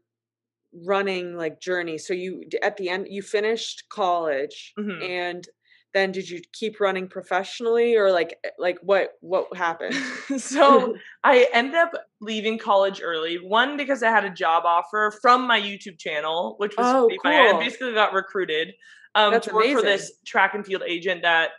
running 0.84 1.38
like 1.38 1.60
journey 1.62 1.98
so 2.00 2.14
you 2.14 2.44
at 2.64 2.76
the 2.78 2.90
end 2.90 3.08
you 3.10 3.22
finished 3.22 3.84
college 3.90 4.74
Mhm. 4.78 5.04
and 5.08 5.48
then 5.94 6.12
did 6.12 6.30
you 6.30 6.42
keep 6.54 6.80
running 6.80 7.08
professionally 7.08 7.96
or 7.96 8.12
like 8.12 8.38
eh, 8.44 8.50
like 8.58 8.78
what 8.82 9.12
what 9.22 9.56
happened 9.56 9.96
so 10.38 10.96
I 11.24 11.48
ended 11.54 11.76
up 11.76 11.92
leaving 12.22 12.58
college 12.58 13.02
early. 13.04 13.36
One 13.36 13.78
because 13.78 14.02
I 14.04 14.10
had 14.10 14.26
a 14.26 14.30
job 14.30 14.64
offer 14.66 15.14
from 15.22 15.46
my 15.48 15.60
YouTube 15.60 16.00
channel, 16.00 16.56
which 16.58 16.78
was 16.78 16.88
Oh, 16.88 17.10
funny. 17.24 17.38
I 17.38 17.54
basically 17.60 17.94
got 17.94 18.14
recruited 18.14 18.74
um, 19.16 19.32
That's 19.32 19.48
to 19.48 19.54
work 19.54 19.66
for 19.68 19.82
this 19.82 20.12
track 20.26 20.54
and 20.54 20.66
field 20.66 20.84
agent 20.88 21.22
that, 21.24 21.52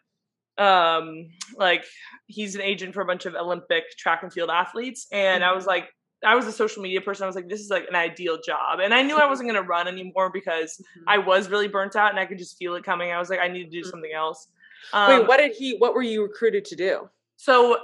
um, 0.58 1.26
like, 1.56 1.84
he's 2.26 2.54
an 2.54 2.60
agent 2.62 2.94
for 2.94 3.02
a 3.02 3.06
bunch 3.06 3.26
of 3.26 3.34
Olympic 3.34 3.84
track 3.98 4.22
and 4.22 4.32
field 4.32 4.50
athletes. 4.50 5.06
And 5.12 5.42
I 5.44 5.48
Mm-hmm. 5.48 5.56
was 5.56 5.66
like, 5.66 5.88
I 6.24 6.34
was 6.34 6.46
a 6.46 6.52
social 6.52 6.82
media 6.82 7.00
person. 7.00 7.24
I 7.24 7.26
was 7.26 7.36
like, 7.36 7.48
this 7.48 7.60
is 7.60 7.70
like 7.70 7.86
an 7.88 7.94
ideal 7.94 8.38
job. 8.44 8.80
And 8.80 8.92
I 8.94 9.02
knew 9.02 9.16
I 9.16 9.26
wasn't 9.26 9.48
going 9.50 9.62
to 9.62 9.68
run 9.68 9.86
anymore 9.88 10.30
because 10.32 10.76
Mm-hmm. 10.78 11.08
I 11.08 11.18
was 11.18 11.48
really 11.48 11.68
burnt 11.68 11.96
out 11.96 12.10
and 12.10 12.18
I 12.20 12.26
could 12.26 12.38
just 12.38 12.56
feel 12.58 12.74
it 12.76 12.84
coming. 12.84 13.10
I 13.10 13.18
was 13.18 13.30
like, 13.30 13.40
I 13.40 13.48
need 13.48 13.64
to 13.64 13.70
do 13.70 13.82
Mhm. 13.82 13.90
something 13.90 14.12
else. 14.12 14.48
wait 14.92 14.98
Um, 15.20 15.26
what 15.26 15.36
did 15.38 15.52
he 15.52 15.76
what 15.78 15.94
were 15.94 16.02
you 16.02 16.22
recruited 16.22 16.64
to 16.66 16.76
do 16.76 17.08
so, 17.36 17.78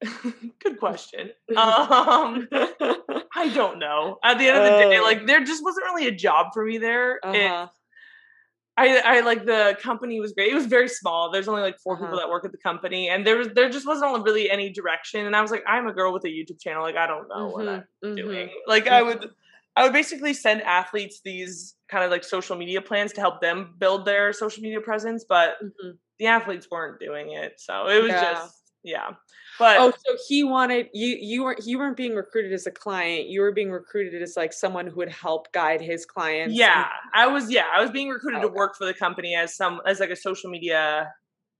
good 0.62 0.78
question. 0.78 1.30
Um, 1.56 2.48
I 3.36 3.50
don't 3.54 3.78
know. 3.78 4.18
At 4.24 4.38
the 4.38 4.48
end 4.48 4.58
of 4.58 4.64
the 4.64 4.88
day, 4.90 4.98
Oh. 4.98 5.02
like 5.02 5.26
there 5.26 5.42
just 5.44 5.62
wasn't 5.64 5.86
really 5.86 6.06
a 6.08 6.12
job 6.12 6.48
for 6.52 6.64
me 6.64 6.78
there. 6.78 7.20
Uh-huh. 7.22 7.68
I, 8.76 8.98
I 9.04 9.20
like 9.20 9.44
the 9.44 9.76
company 9.80 10.18
was 10.20 10.32
great. 10.32 10.50
It 10.50 10.54
was 10.54 10.66
very 10.66 10.88
small. 10.88 11.30
There's 11.30 11.46
only 11.46 11.62
like 11.62 11.78
4 11.78 11.96
people 11.96 12.18
Uh-huh. 12.18 12.26
that 12.26 12.28
work 12.28 12.44
at 12.44 12.50
the 12.52 12.58
company, 12.58 13.08
and 13.08 13.24
there 13.26 13.36
was 13.36 13.48
there 13.54 13.70
just 13.70 13.86
wasn't 13.86 14.24
really 14.24 14.50
any 14.50 14.70
direction. 14.70 15.26
And 15.26 15.36
I 15.36 15.42
was 15.42 15.50
like, 15.52 15.62
I'm 15.66 15.86
a 15.86 15.92
girl 15.92 16.12
with 16.12 16.24
a 16.24 16.28
YouTube 16.28 16.60
channel. 16.60 16.82
Like 16.82 16.96
I 16.96 17.06
don't 17.06 17.28
know 17.28 17.50
what 17.50 17.68
I'm 17.68 17.84
Mhm, 18.02 18.16
mhm. 18.16 18.16
doing. 18.16 18.50
Like 18.66 18.88
I 18.88 19.02
would, 19.02 19.30
I 19.76 19.84
would 19.84 19.92
basically 19.92 20.34
send 20.34 20.62
athletes 20.62 21.20
these 21.24 21.76
kind 21.88 22.04
of 22.04 22.10
like 22.10 22.24
social 22.24 22.56
media 22.56 22.82
plans 22.82 23.12
to 23.12 23.20
help 23.20 23.40
them 23.40 23.74
build 23.78 24.06
their 24.06 24.32
social 24.32 24.62
media 24.62 24.80
presence, 24.80 25.24
but 25.28 25.56
Mhm. 25.62 25.98
the 26.18 26.26
athletes 26.26 26.68
weren't 26.70 26.98
doing 27.00 27.32
it. 27.32 27.54
So 27.58 27.86
it 27.88 28.02
was 28.02 28.12
Yeah. 28.12 28.20
just 28.20 28.72
yeah. 28.82 29.10
But 29.58 29.78
Oh, 29.80 29.92
so 30.04 30.16
he 30.28 30.42
wanted 30.44 30.88
you. 30.92 31.16
You 31.20 31.44
weren't. 31.44 31.60
You 31.64 31.78
weren't 31.78 31.96
being 31.96 32.14
recruited 32.14 32.52
as 32.52 32.66
a 32.66 32.70
client. 32.72 33.28
You 33.28 33.40
were 33.40 33.52
being 33.52 33.70
recruited 33.70 34.20
as 34.20 34.36
like 34.36 34.52
someone 34.52 34.86
who 34.86 34.96
would 34.96 35.12
help 35.12 35.52
guide 35.52 35.80
his 35.80 36.04
clients. 36.04 36.54
Yeah, 36.54 36.88
I 37.14 37.26
was. 37.28 37.50
Yeah, 37.50 37.66
I 37.74 37.80
was 37.80 37.90
being 37.90 38.08
recruited 38.08 38.40
to 38.42 38.48
Okay. 38.48 38.54
work 38.54 38.74
for 38.76 38.84
the 38.84 38.94
company 38.94 39.34
as 39.36 39.56
some 39.56 39.80
as 39.86 40.00
like 40.00 40.10
a 40.10 40.16
social 40.16 40.50
media 40.50 41.12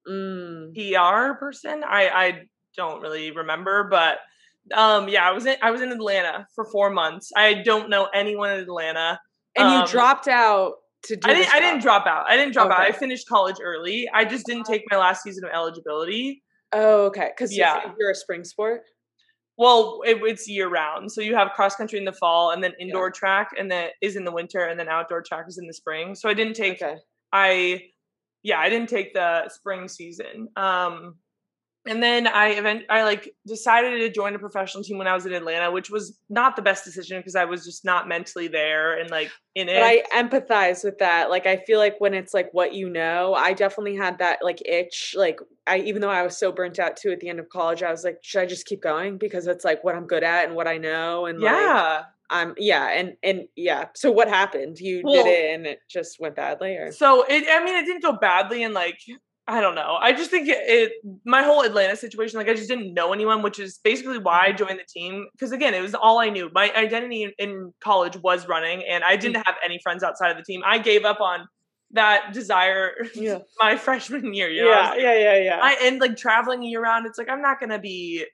Mm. 0.08 0.74
PR 0.74 1.34
person. 1.38 1.82
I 1.84 2.08
I 2.08 2.42
don't 2.76 3.00
really 3.00 3.30
remember, 3.30 3.84
but 3.90 4.18
um, 4.74 5.08
yeah, 5.08 5.26
I 5.28 5.32
was 5.32 5.46
in 5.46 5.56
I 5.62 5.70
was 5.70 5.80
in 5.80 5.90
Atlanta 5.92 6.46
for 6.54 6.66
four 6.70 6.90
months. 6.90 7.30
I 7.36 7.54
don't 7.54 7.88
know 7.88 8.08
anyone 8.14 8.50
in 8.52 8.60
Atlanta. 8.60 9.18
And 9.56 9.70
you 9.70 9.78
Um, 9.80 9.86
dropped 9.86 10.28
out 10.28 10.74
to 11.04 11.16
do 11.16 11.30
I 11.30 11.34
didn't. 11.34 11.54
I 11.54 11.60
didn't 11.60 11.80
drop 11.82 12.06
out. 12.06 12.26
I 12.28 12.36
didn't 12.36 12.52
drop 12.52 12.70
out. 12.70 12.80
I 12.80 12.92
finished 12.92 13.28
college 13.28 13.56
early. 13.62 14.08
I 14.12 14.24
just 14.26 14.46
didn't 14.46 14.64
take 14.64 14.82
my 14.90 14.98
last 14.98 15.22
season 15.22 15.44
of 15.46 15.52
eligibility. 15.54 16.43
Oh, 16.74 17.06
okay. 17.06 17.30
Because 17.34 17.56
Yeah. 17.56 17.92
you're 17.98 18.10
a 18.10 18.14
spring 18.14 18.44
sport. 18.44 18.82
Well, 19.56 20.00
it, 20.04 20.18
it's 20.22 20.48
year 20.48 20.68
round. 20.68 21.12
So 21.12 21.20
you 21.20 21.36
have 21.36 21.52
cross 21.52 21.76
country 21.76 21.98
in 21.98 22.04
the 22.04 22.12
fall, 22.12 22.50
and 22.50 22.62
then 22.62 22.72
indoor 22.80 23.10
track, 23.10 23.50
and 23.56 23.70
then 23.70 23.90
is 24.02 24.16
in 24.16 24.24
the 24.24 24.32
winter, 24.32 24.64
and 24.64 24.78
then 24.78 24.88
outdoor 24.88 25.22
track 25.22 25.44
is 25.48 25.58
in 25.58 25.66
the 25.68 25.72
spring. 25.74 26.14
So 26.16 26.28
I 26.28 26.34
didn't 26.34 26.54
take. 26.54 26.82
Okay. 26.82 26.96
I, 27.32 27.82
yeah, 28.42 28.58
I 28.58 28.68
didn't 28.68 28.88
take 28.88 29.14
the 29.14 29.48
spring 29.48 29.86
season. 29.86 30.48
Um, 30.56 31.16
and 31.86 32.02
then 32.02 32.26
I 32.26 32.48
event 32.48 32.84
I 32.88 33.02
like 33.04 33.34
decided 33.46 33.98
to 33.98 34.10
join 34.10 34.34
a 34.34 34.38
professional 34.38 34.82
team 34.82 34.98
when 34.98 35.06
I 35.06 35.14
was 35.14 35.26
in 35.26 35.32
Atlanta, 35.32 35.70
which 35.70 35.90
was 35.90 36.18
not 36.28 36.56
the 36.56 36.62
best 36.62 36.84
decision 36.84 37.18
because 37.18 37.36
I 37.36 37.44
was 37.44 37.64
just 37.64 37.84
not 37.84 38.08
mentally 38.08 38.48
there 38.48 38.98
and 38.98 39.10
like 39.10 39.30
in 39.54 39.68
it. 39.68 39.74
But 39.74 39.82
I 39.82 40.22
empathize 40.22 40.82
with 40.84 40.98
that. 40.98 41.30
Like 41.30 41.46
I 41.46 41.58
feel 41.58 41.78
like 41.78 42.00
when 42.00 42.14
it's 42.14 42.32
like 42.32 42.48
what 42.52 42.74
you 42.74 42.88
know, 42.88 43.34
I 43.34 43.52
definitely 43.52 43.96
had 43.96 44.18
that 44.18 44.38
like 44.42 44.62
itch. 44.66 45.14
Like 45.16 45.40
I 45.66 45.78
even 45.78 46.00
though 46.00 46.10
I 46.10 46.22
was 46.22 46.36
so 46.36 46.52
burnt 46.52 46.78
out 46.78 46.96
too 46.96 47.10
at 47.10 47.20
the 47.20 47.28
end 47.28 47.38
of 47.38 47.48
college, 47.48 47.82
I 47.82 47.90
was 47.90 48.04
like, 48.04 48.18
should 48.22 48.40
I 48.40 48.46
just 48.46 48.66
keep 48.66 48.82
going? 48.82 49.18
Because 49.18 49.46
it's 49.46 49.64
like 49.64 49.84
what 49.84 49.94
I'm 49.94 50.06
good 50.06 50.24
at 50.24 50.46
and 50.46 50.54
what 50.54 50.66
I 50.66 50.78
know 50.78 51.26
and 51.26 51.40
yeah. 51.40 52.04
I'm 52.30 52.54
yeah, 52.56 52.88
and 52.88 53.16
and 53.22 53.42
yeah. 53.54 53.88
So 53.94 54.10
what 54.10 54.28
happened? 54.28 54.78
You 54.80 55.02
Well- 55.04 55.22
did 55.22 55.26
it 55.30 55.54
and 55.54 55.66
it 55.66 55.80
just 55.88 56.18
went 56.18 56.36
badly 56.36 56.76
or 56.76 56.90
So 56.90 57.24
it, 57.28 57.44
I 57.48 57.62
mean, 57.62 57.76
it 57.76 57.84
didn't 57.84 58.02
go 58.02 58.12
badly, 58.12 58.62
and 58.62 58.72
like, 58.72 58.98
I 59.46 59.60
don't 59.60 59.74
know. 59.74 59.98
I 60.00 60.12
just 60.12 60.30
think 60.30 60.48
it, 60.48 60.56
it, 60.58 60.92
my 61.26 61.42
whole 61.42 61.60
Atlanta 61.62 61.96
situation, 61.96 62.38
like, 62.38 62.48
I 62.48 62.54
just 62.54 62.68
didn't 62.68 62.94
know 62.94 63.12
anyone, 63.12 63.42
which 63.42 63.58
is 63.58 63.78
basically 63.84 64.18
why 64.18 64.46
I 64.46 64.52
joined 64.52 64.78
the 64.78 64.86
team. 64.88 65.26
Because 65.32 65.52
again, 65.52 65.74
it 65.74 65.82
was 65.82 65.94
all 65.94 66.18
I 66.18 66.30
knew. 66.30 66.50
My 66.54 66.72
identity 66.74 67.30
in, 67.38 67.72
college 67.80 68.16
was 68.16 68.48
running, 68.48 68.82
and 68.88 69.04
I 69.04 69.16
didn't 69.16 69.44
have 69.44 69.56
any 69.62 69.78
friends 69.82 70.02
outside 70.02 70.30
of 70.30 70.38
the 70.38 70.42
team. 70.44 70.62
I 70.64 70.78
gave 70.78 71.04
up 71.04 71.20
on 71.20 71.46
that 71.90 72.32
desire 72.32 72.92
Yeah. 73.14 73.38
my 73.60 73.76
freshman 73.76 74.32
year. 74.32 74.48
You 74.48 74.62
know, 74.62 74.70
Yeah, 74.70 74.90
like, 74.90 75.00
yeah, 75.00 75.18
yeah, 75.18 75.38
yeah. 75.38 75.60
I 75.62 75.76
and 75.82 76.00
like 76.00 76.16
traveling 76.16 76.62
year 76.62 76.82
round, 76.82 77.06
it's 77.06 77.18
like 77.18 77.28
I'm 77.28 77.42
not 77.42 77.60
gonna 77.60 77.78
be 77.78 78.24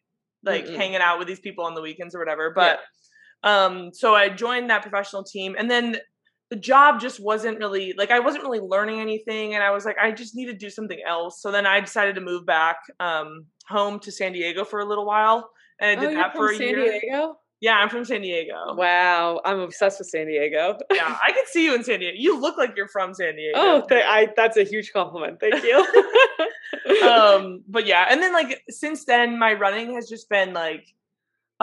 like 0.45 0.67
Mm-mm. 0.67 0.77
hanging 0.77 1.01
out 1.01 1.19
with 1.19 1.27
these 1.27 1.41
people 1.41 1.65
on 1.65 1.75
the 1.75 1.83
weekends 1.83 2.15
or 2.15 2.21
whatever. 2.21 2.53
But 2.55 2.79
um, 3.43 3.93
so 3.93 4.15
I 4.15 4.29
joined 4.29 4.71
that 4.71 4.83
professional 4.83 5.25
team, 5.25 5.57
and 5.59 5.71
then 5.71 5.97
the 6.51 6.57
job 6.57 7.01
just 7.01 7.23
wasn't 7.23 7.59
really 7.59 7.95
like 7.97 8.11
I 8.11 8.19
wasn't 8.19 8.45
really 8.45 8.61
learning 8.61 9.01
anything, 9.01 9.55
and 9.55 9.63
I 9.63 9.71
was 9.71 9.85
like 9.85 9.97
I 9.99 10.11
just 10.11 10.35
need 10.35 10.47
to 10.47 10.55
do 10.55 10.71
something 10.71 11.01
else. 11.07 11.41
So 11.41 11.51
then 11.51 11.67
I 11.67 11.81
decided 11.81 12.15
to 12.17 12.21
move 12.21 12.45
back 12.45 12.77
um 12.99 13.47
home 13.69 14.01
to 14.01 14.13
San 14.13 14.33
Diego 14.33 14.65
for 14.65 14.81
a 14.81 14.85
little 14.85 15.07
while, 15.07 15.51
and 15.81 15.91
I 15.91 16.03
oh, 16.03 16.07
did 16.07 16.13
you're 16.13 16.23
that 16.23 16.35
for 16.35 16.51
a 16.51 16.57
San 16.57 16.69
year. 16.69 17.01
Diego? 17.01 17.37
Yeah, 17.61 17.77
I'm 17.77 17.91
from 17.91 18.07
San 18.07 18.23
Diego. 18.23 18.75
Wow, 18.75 19.41
I'm 19.45 19.61
obsessed 19.61 19.99
with 19.99 20.09
San 20.09 20.27
Diego. 20.27 20.79
Yeah, 20.91 21.19
I 21.23 21.31
can 21.31 21.45
see 21.47 21.63
you 21.63 21.75
in 21.75 21.85
San 21.85 22.01
Diego. 22.01 22.17
You 22.19 22.41
look 22.41 22.57
like 22.57 22.75
you're 22.75 22.89
from 22.89 23.13
San 23.15 23.37
Diego. 23.37 23.59
oh, 23.59 23.87
th- 23.89 24.05
I 24.07 24.29
that's 24.37 24.57
a 24.57 24.65
huge 24.65 24.93
compliment. 24.93 25.39
Thank 25.41 25.63
you. 25.63 25.87
um 27.03 27.63
but 27.69 27.87
yeah 27.87 28.07
and 28.11 28.23
then 28.23 28.33
like 28.33 28.63
since 28.69 29.05
then 29.05 29.39
my 29.39 29.53
running 29.53 29.95
has 29.95 30.09
just 30.09 30.29
been 30.29 30.53
like 30.53 30.87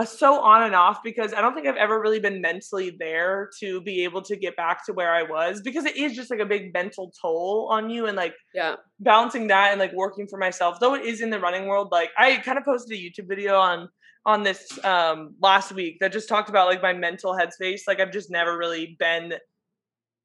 so 0.06 0.40
on 0.42 0.64
and 0.64 0.76
off 0.76 1.00
because 1.04 1.34
i 1.34 1.42
don't 1.42 1.56
think 1.56 1.66
i've 1.68 1.76
ever 1.76 2.00
really 2.00 2.20
been 2.20 2.40
mentally 2.42 2.96
there 3.00 3.50
to 3.60 3.82
be 3.82 4.04
able 4.04 4.22
to 4.22 4.36
get 4.36 4.56
back 4.56 4.86
to 4.86 4.94
where 4.94 5.14
i 5.14 5.24
was 5.24 5.62
because 5.62 5.86
it 5.86 5.98
is 5.98 6.14
just 6.16 6.30
like 6.30 6.40
a 6.40 6.46
big 6.46 6.72
mental 6.74 7.12
toll 7.20 7.68
on 7.72 7.90
you 7.90 8.06
and 8.06 8.16
like 8.16 8.36
yeah. 8.54 8.76
balancing 9.00 9.48
that 9.48 9.72
and 9.72 9.80
like 9.80 9.94
working 9.94 10.28
for 10.28 10.38
myself 10.38 10.80
though 10.80 10.94
it 10.94 11.04
is 11.06 11.22
in 11.22 11.30
the 11.30 11.40
running 11.40 11.66
world 11.68 11.90
like 11.92 12.12
i 12.18 12.38
kind 12.38 12.58
of 12.58 12.64
posted 12.66 12.98
a 12.98 13.02
youtube 13.02 13.28
video 13.28 13.58
on 13.60 13.90
on 14.26 14.44
this 14.44 14.78
um 14.86 15.34
last 15.42 15.72
week 15.72 15.98
that 16.00 16.12
just 16.12 16.30
talked 16.30 16.50
about 16.50 16.68
like 16.68 16.82
my 16.82 16.94
mental 16.94 17.34
headspace 17.34 17.82
like 17.88 18.00
i've 18.00 18.12
just 18.12 18.30
never 18.30 18.58
really 18.58 18.96
been 19.00 19.34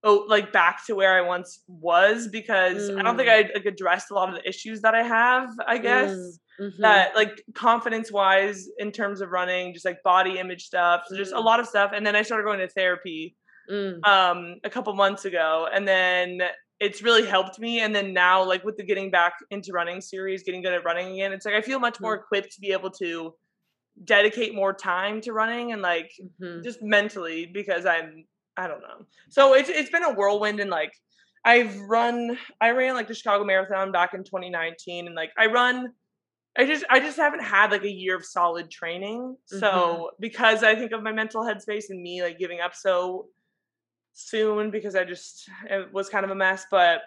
oh 0.05 0.25
like 0.29 0.53
back 0.53 0.85
to 0.85 0.95
where 0.95 1.15
i 1.15 1.21
once 1.21 1.63
was 1.69 2.29
because 2.29 2.91
i 2.91 3.03
don't 3.03 3.17
think 3.17 3.29
Mm. 3.29 3.49
i 3.49 3.51
like 3.55 3.65
addressed 3.65 4.11
a 4.11 4.15
lot 4.15 4.29
of 4.29 4.35
the 4.35 4.47
issues 4.47 4.81
that 4.83 4.95
i 4.95 5.03
have 5.03 5.49
i 5.67 5.79
guess 5.79 6.11
Mm, 6.11 6.31
mhm. 6.61 6.77
that 6.79 7.15
like 7.15 7.43
confidence 7.55 8.11
wise 8.13 8.69
in 8.79 8.91
terms 8.93 9.21
of 9.21 9.31
running 9.31 9.73
just 9.73 9.85
like 9.85 10.03
body 10.03 10.39
image 10.39 10.65
stuff 10.65 11.05
so 11.07 11.17
just 11.17 11.33
a 11.33 11.37
Mm. 11.37 11.45
lot 11.45 11.61
of 11.61 11.67
stuff 11.67 11.93
and 11.95 12.07
then 12.07 12.15
i 12.17 12.23
started 12.23 12.45
going 12.45 12.59
to 12.61 12.69
therapy 12.69 13.37
Mm. 13.71 14.05
um 14.05 14.57
a 14.65 14.71
couple 14.71 14.93
months 14.95 15.25
ago 15.25 15.69
and 15.73 15.87
then 15.87 16.41
it's 16.81 17.01
really 17.01 17.25
helped 17.25 17.61
me 17.61 17.79
and 17.81 17.95
then 17.95 18.13
now 18.13 18.43
like 18.43 18.65
with 18.65 18.77
the 18.77 18.83
getting 18.85 19.09
back 19.11 19.35
into 19.51 19.71
running 19.73 20.01
series 20.01 20.43
getting 20.43 20.63
good 20.63 20.73
at 20.73 20.85
running 20.85 21.13
again 21.15 21.33
it's 21.33 21.47
like 21.47 21.55
i 21.55 21.61
feel 21.63 21.79
much 21.79 22.01
more 22.01 22.15
equipped 22.17 22.51
to 22.53 22.61
be 22.61 22.73
able 22.73 22.91
to 22.91 23.33
dedicate 24.05 24.55
more 24.55 24.73
time 24.73 25.21
to 25.21 25.33
running 25.33 25.73
and 25.73 25.81
like 25.83 26.11
Mhm. 26.41 26.65
just 26.65 26.83
mentally 26.83 27.47
because 27.47 27.87
i'm 27.87 28.25
i 28.57 28.67
don't 28.67 28.81
know 28.81 29.07
so 29.31 29.55
it's 29.55 29.69
it's 29.69 29.91
been 29.91 30.03
a 30.03 30.13
whirlwind 30.13 30.59
and 30.61 30.71
like 30.71 30.93
i've 31.45 31.79
run 31.83 32.37
i 32.61 32.71
ran 32.71 32.95
like 32.95 33.07
the 33.09 33.15
chicago 33.15 33.45
marathon 33.45 33.93
back 33.93 34.13
in 34.15 34.25
2019 34.25 35.07
and 35.07 35.15
like 35.15 35.31
i 35.39 35.47
run 35.47 35.93
I 36.57 36.67
just 36.67 36.85
I 36.91 37.01
just 37.01 37.17
haven't 37.17 37.43
had 37.43 37.71
like 37.71 37.83
a 37.85 37.91
year 37.91 38.17
of 38.17 38.25
solid 38.25 38.71
training. 38.71 39.37
So 39.47 39.71
Mhm. 39.71 40.09
because 40.21 40.63
I 40.63 40.75
think 40.75 40.93
of 40.93 41.03
my 41.03 41.13
mental 41.13 41.43
headspace 41.43 41.85
and 41.89 42.03
me 42.03 42.23
like 42.23 42.39
giving 42.39 42.61
up 42.61 42.75
so 42.75 43.29
soon 44.13 44.71
because 44.71 44.95
I 44.95 45.05
just 45.05 45.49
it 45.71 45.93
was 45.93 46.09
kind 46.09 46.25
of 46.25 46.31
a 46.31 46.35
mess. 46.35 46.67
But 46.71 47.03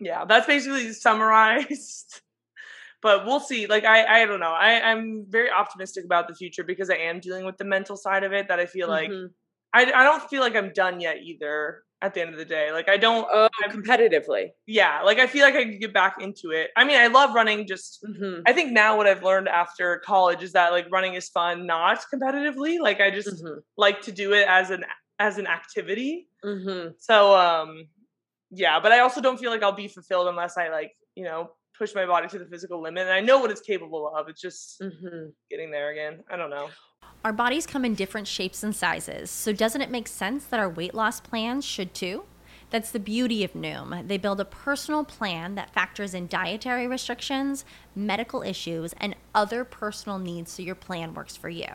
yeah, 0.00 0.24
that's 0.24 0.46
basically 0.46 0.92
summarized. 0.92 2.20
but 3.02 3.24
we'll 3.26 3.40
see. 3.40 3.66
Like 3.66 3.84
I 3.84 4.22
I 4.22 4.26
don't 4.26 4.40
know. 4.40 4.52
I 4.52 4.80
I'm 4.90 5.26
very 5.28 5.50
optimistic 5.50 6.04
about 6.04 6.28
the 6.28 6.34
future 6.34 6.64
because 6.64 6.90
I 6.90 6.96
am 6.96 7.20
dealing 7.20 7.44
with 7.46 7.56
the 7.58 7.64
mental 7.64 7.96
side 7.96 8.24
of 8.24 8.32
it. 8.32 8.48
That 8.48 8.58
I 8.60 8.66
feel 8.66 8.88
like 8.88 9.10
Mhm. 9.10 9.28
I 9.72 9.82
I 9.84 10.04
don't 10.04 10.22
feel 10.28 10.40
like 10.40 10.56
I'm 10.56 10.72
done 10.72 11.00
yet 11.00 11.18
either. 11.18 11.84
At 12.02 12.12
the 12.12 12.20
end 12.20 12.30
of 12.30 12.36
the 12.36 12.44
day, 12.44 12.72
like 12.72 12.90
I 12.90 12.98
don't. 12.98 13.26
Oh, 13.32 13.48
competitively. 13.70 14.50
yeah, 14.66 15.00
like 15.02 15.18
I 15.18 15.26
feel 15.26 15.44
like 15.46 15.54
I 15.54 15.64
could 15.64 15.80
get 15.80 15.94
back 15.94 16.16
into 16.20 16.50
it. 16.50 16.70
I 16.76 16.84
mean, 16.84 16.98
I 17.00 17.06
love 17.06 17.34
running 17.34 17.66
just 17.66 18.04
Mhm. 18.04 18.42
I 18.46 18.52
think 18.52 18.72
now 18.72 18.98
what 18.98 19.06
I've 19.06 19.22
learned 19.22 19.48
after 19.48 19.98
college 20.04 20.42
is 20.42 20.52
that 20.52 20.72
like 20.72 20.86
running 20.90 21.14
is 21.14 21.30
fun, 21.30 21.64
not 21.66 22.04
competitively. 22.12 22.78
Like 22.78 23.00
I 23.00 23.10
just 23.10 23.42
Mhm. 23.42 23.62
like 23.78 24.02
to 24.02 24.12
do 24.12 24.34
it 24.34 24.46
as 24.46 24.70
an 24.70 24.84
as 25.18 25.38
an 25.38 25.46
activity. 25.46 26.28
Mhm. 26.44 26.94
So 26.98 27.34
um 27.34 27.88
yeah, 28.50 28.78
but 28.78 28.92
I 28.92 29.00
also 29.00 29.22
don't 29.22 29.38
feel 29.40 29.50
like 29.50 29.62
I'll 29.62 29.72
be 29.72 29.88
fulfilled 29.88 30.28
unless 30.28 30.58
I 30.58 30.68
like, 30.68 30.92
you 31.14 31.24
know, 31.24 31.52
push 31.78 31.94
my 31.94 32.06
body 32.06 32.28
to 32.28 32.38
the 32.38 32.46
physical 32.46 32.80
limit. 32.82 33.02
And 33.02 33.12
I 33.12 33.20
know 33.20 33.38
what 33.38 33.50
it's 33.50 33.60
capable 33.60 34.12
of. 34.14 34.28
It's 34.28 34.40
just 34.40 34.80
Mhm. 34.80 35.32
getting 35.50 35.70
there 35.70 35.90
again. 35.90 36.22
I 36.30 36.36
don't 36.36 36.50
know. 36.50 36.70
Our 37.24 37.32
bodies 37.32 37.66
come 37.66 37.84
in 37.84 37.94
different 37.94 38.28
shapes 38.28 38.62
and 38.62 38.74
sizes, 38.74 39.30
so 39.30 39.52
doesn't 39.52 39.80
it 39.82 39.90
make 39.90 40.06
sense 40.08 40.44
that 40.46 40.60
our 40.60 40.68
weight 40.68 40.94
loss 40.94 41.20
plans 41.20 41.64
should 41.64 41.94
too? 41.94 42.24
That's 42.70 42.90
the 42.90 42.98
beauty 43.00 43.44
of 43.44 43.52
Noom. 43.52 44.06
They 44.08 44.18
build 44.18 44.40
a 44.40 44.44
personal 44.44 45.04
plan 45.04 45.54
that 45.54 45.72
factors 45.72 46.14
in 46.14 46.26
dietary 46.26 46.86
restrictions, 46.88 47.64
medical 47.94 48.42
issues, 48.42 48.92
and 48.98 49.14
other 49.34 49.64
personal 49.64 50.18
needs 50.18 50.52
so 50.52 50.62
your 50.62 50.74
plan 50.74 51.14
works 51.14 51.36
for 51.36 51.48
you. 51.48 51.74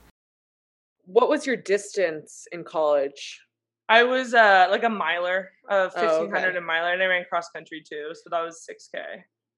What 1.11 1.29
was 1.29 1.45
your 1.45 1.57
distance 1.57 2.47
in 2.51 2.63
college? 2.63 3.41
I 3.89 4.03
was 4.03 4.33
uh 4.33 4.67
like 4.71 4.83
a 4.83 4.89
miler, 4.89 5.49
uh 5.69 5.89
Oh, 5.95 5.99
okay. 5.99 6.07
1500 6.07 6.55
a 6.55 6.61
miler, 6.61 6.93
and 6.93 7.03
I 7.03 7.07
ran 7.07 7.25
cross 7.25 7.49
country 7.49 7.83
too. 7.87 8.11
So 8.13 8.29
that 8.31 8.41
was 8.41 8.65
6K. 8.65 8.99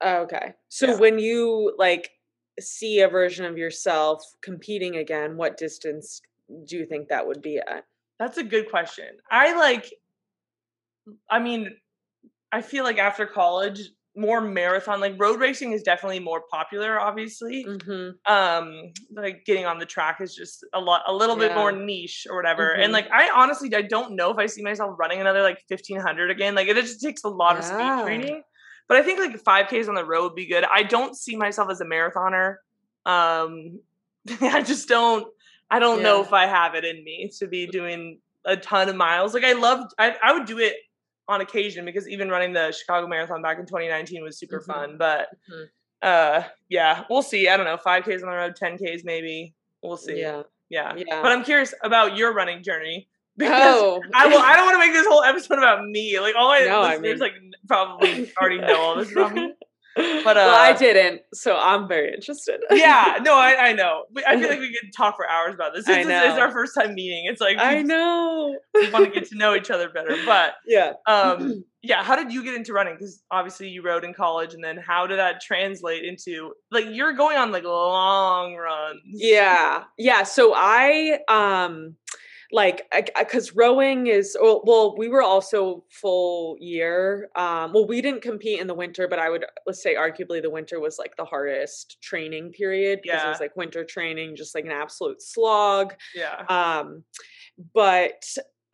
Oh, 0.00 0.16
okay. 0.22 0.54
So 0.68 0.88
Yeah. 0.88 0.96
when 0.96 1.18
you 1.20 1.72
like 1.78 2.10
see 2.58 3.00
a 3.00 3.08
version 3.08 3.44
of 3.44 3.56
yourself 3.56 4.24
competing 4.42 4.96
again, 4.96 5.36
what 5.36 5.56
distance 5.56 6.20
do 6.66 6.76
you 6.76 6.86
think 6.86 7.08
that 7.08 7.26
would 7.26 7.40
be 7.40 7.58
at? 7.58 7.84
That's 8.18 8.38
a 8.38 8.44
good 8.44 8.68
question. 8.68 9.16
I 9.30 9.56
like 9.56 9.92
I 11.30 11.38
mean, 11.38 11.76
I 12.50 12.62
feel 12.62 12.82
like 12.84 12.98
after 12.98 13.26
college, 13.26 13.80
more 14.16 14.40
marathon 14.40 15.00
like 15.00 15.14
road 15.18 15.40
racing 15.40 15.72
is 15.72 15.82
definitely 15.82 16.20
more 16.20 16.42
popular 16.50 17.00
obviously. 17.00 17.62
Hmm 17.64 18.10
um 18.26 18.92
like 19.12 19.44
getting 19.44 19.66
on 19.66 19.78
the 19.78 19.86
track 19.86 20.20
is 20.20 20.34
just 20.34 20.64
a 20.72 20.80
lot 20.80 21.02
a 21.06 21.12
little 21.12 21.36
bit 21.36 21.54
more 21.54 21.72
niche 21.72 22.26
or 22.30 22.36
whatever. 22.36 22.72
And 22.72 22.90
Mhm. 22.90 22.92
like 22.94 23.10
i 23.10 23.28
honestly 23.34 23.74
i 23.74 23.82
don't 23.82 24.14
know 24.14 24.30
if 24.30 24.38
i 24.38 24.46
see 24.46 24.62
myself 24.62 24.94
running 24.98 25.20
another 25.20 25.42
like 25.42 25.58
1500 25.68 26.30
again. 26.30 26.54
Like 26.54 26.68
it 26.68 26.76
just 26.76 27.02
takes 27.02 27.24
a 27.24 27.28
lot 27.28 27.56
of 27.58 27.64
speed 27.64 28.04
training. 28.04 28.42
But 28.88 28.98
i 28.98 29.02
think 29.02 29.18
like 29.18 29.42
5ks 29.42 29.88
on 29.88 29.94
the 29.94 30.04
road 30.04 30.22
would 30.24 30.34
be 30.36 30.46
good. 30.46 30.64
I 30.64 30.82
don't 30.84 31.16
see 31.16 31.36
myself 31.36 31.70
as 31.70 31.80
a 31.80 31.84
marathoner. 31.84 32.56
Um 33.06 33.80
i 34.40 34.62
just 34.62 34.88
don't 34.88 35.26
i 35.70 35.78
don't 35.78 36.02
know 36.02 36.22
if 36.22 36.32
i 36.32 36.46
have 36.46 36.74
it 36.74 36.84
in 36.84 37.02
me 37.04 37.30
to 37.38 37.46
be 37.48 37.66
doing 37.66 38.20
a 38.46 38.56
ton 38.56 38.88
of 38.88 38.96
miles. 38.96 39.34
Like 39.34 39.44
i 39.44 39.52
loved 39.54 39.92
i, 39.98 40.14
I 40.22 40.32
would 40.34 40.46
do 40.46 40.58
it 40.58 40.74
on 41.28 41.40
occasion 41.40 41.84
because 41.84 42.08
even 42.08 42.28
running 42.28 42.52
the 42.52 42.70
chicago 42.72 43.06
marathon 43.06 43.40
back 43.42 43.58
in 43.58 43.66
2019 43.66 44.22
was 44.22 44.38
super 44.38 44.60
Mhm. 44.60 44.66
fun 44.66 44.96
but 44.98 45.28
Mhm. 45.50 45.66
uh 46.02 46.42
yeah 46.68 47.04
we'll 47.08 47.22
see 47.22 47.48
i 47.48 47.56
don't 47.56 47.66
know 47.66 47.76
5ks 47.78 48.22
on 48.22 48.28
the 48.30 48.36
road 48.36 48.54
10ks 48.60 49.02
maybe 49.04 49.54
we'll 49.82 49.96
see 49.96 50.20
Yeah. 50.20 50.42
yeah 50.68 50.92
Yeah. 50.96 51.22
but 51.22 51.32
i'm 51.32 51.42
curious 51.44 51.72
about 51.82 52.16
your 52.16 52.32
running 52.34 52.62
journey 52.62 53.08
because 53.36 53.80
Oh. 53.80 54.02
I 54.14 54.26
will. 54.28 54.38
I 54.38 54.54
don't 54.54 54.64
want 54.66 54.74
to 54.76 54.78
make 54.78 54.92
this 54.92 55.06
whole 55.08 55.24
episode 55.24 55.58
about 55.58 55.84
me. 55.84 56.20
Like 56.20 56.36
all 56.36 56.48
my 56.50 56.60
No, 56.60 56.82
I 56.82 56.90
listeners, 56.98 57.02
mean- 57.02 57.18
like 57.18 57.32
probably 57.66 58.32
already 58.40 58.58
know 58.58 58.80
all 58.80 58.94
this 58.96 59.10
about 59.10 59.32
me. 59.34 59.52
But, 59.96 60.36
well, 60.36 60.54
I 60.54 60.72
uh, 60.72 60.78
didn't, 60.78 61.22
so 61.32 61.56
I'm 61.56 61.86
very 61.86 62.12
interested. 62.12 62.60
Yeah, 62.74 63.18
no, 63.22 63.36
I, 63.36 63.68
I 63.68 63.72
know. 63.72 64.04
I 64.26 64.38
feel 64.38 64.48
like 64.48 64.58
we 64.58 64.76
could 64.78 64.92
talk 64.94 65.16
for 65.16 65.28
hours 65.28 65.54
about 65.54 65.72
this. 65.74 65.88
I 65.88 66.02
Since 66.02 66.08
it's, 66.08 66.24
it's 66.32 66.38
our 66.38 66.50
first 66.50 66.74
time 66.74 66.94
meeting, 66.94 67.26
it's 67.26 67.40
like 67.40 67.56
I 67.58 67.82
know 67.82 68.58
we 68.74 68.90
want 68.90 69.06
to 69.06 69.10
get 69.10 69.28
to 69.30 69.36
know 69.36 69.54
each 69.54 69.70
other 69.70 69.88
better. 69.88 70.16
But 70.26 70.54
Yeah. 70.66 70.94
um, 71.06 71.64
yeah, 71.82 72.02
how 72.02 72.16
did 72.16 72.32
you 72.32 72.42
get 72.42 72.54
into 72.54 72.72
running? 72.72 72.94
Because 72.94 73.22
obviously 73.30 73.68
you 73.68 73.82
rode 73.82 74.04
in 74.04 74.12
college, 74.12 74.54
and 74.54 74.62
then 74.62 74.76
how 74.76 75.06
did 75.06 75.18
that 75.18 75.40
translate 75.40 76.04
into 76.04 76.52
like 76.70 76.86
you're 76.90 77.12
going 77.12 77.36
on 77.36 77.52
like 77.52 77.64
long 77.64 78.56
runs? 78.56 79.00
Yeah. 79.06 79.84
Yeah. 79.96 80.24
So 80.24 80.52
I 80.56 81.20
um 81.28 81.96
like 82.54 82.86
because 83.18 83.56
rowing 83.56 84.06
is 84.06 84.36
well, 84.40 84.62
well 84.64 84.96
we 84.96 85.08
were 85.08 85.22
also 85.22 85.84
full 85.90 86.56
year 86.60 87.28
um 87.34 87.72
well 87.72 87.86
we 87.86 88.00
didn't 88.00 88.22
compete 88.22 88.60
in 88.60 88.68
the 88.68 88.74
winter 88.74 89.08
but 89.08 89.18
i 89.18 89.28
would 89.28 89.44
let's 89.66 89.82
say 89.82 89.96
arguably 89.96 90.40
the 90.40 90.48
winter 90.48 90.78
was 90.78 90.96
like 90.96 91.16
the 91.16 91.24
hardest 91.24 92.00
training 92.00 92.52
period 92.52 93.00
because 93.02 93.24
it 93.24 93.28
was 93.28 93.40
like 93.40 93.56
winter 93.56 93.84
training 93.84 94.36
just 94.36 94.54
like 94.54 94.64
an 94.64 94.70
absolute 94.70 95.20
slog 95.20 95.94
Yeah, 96.14 96.44
um 96.48 97.02
but 97.74 98.22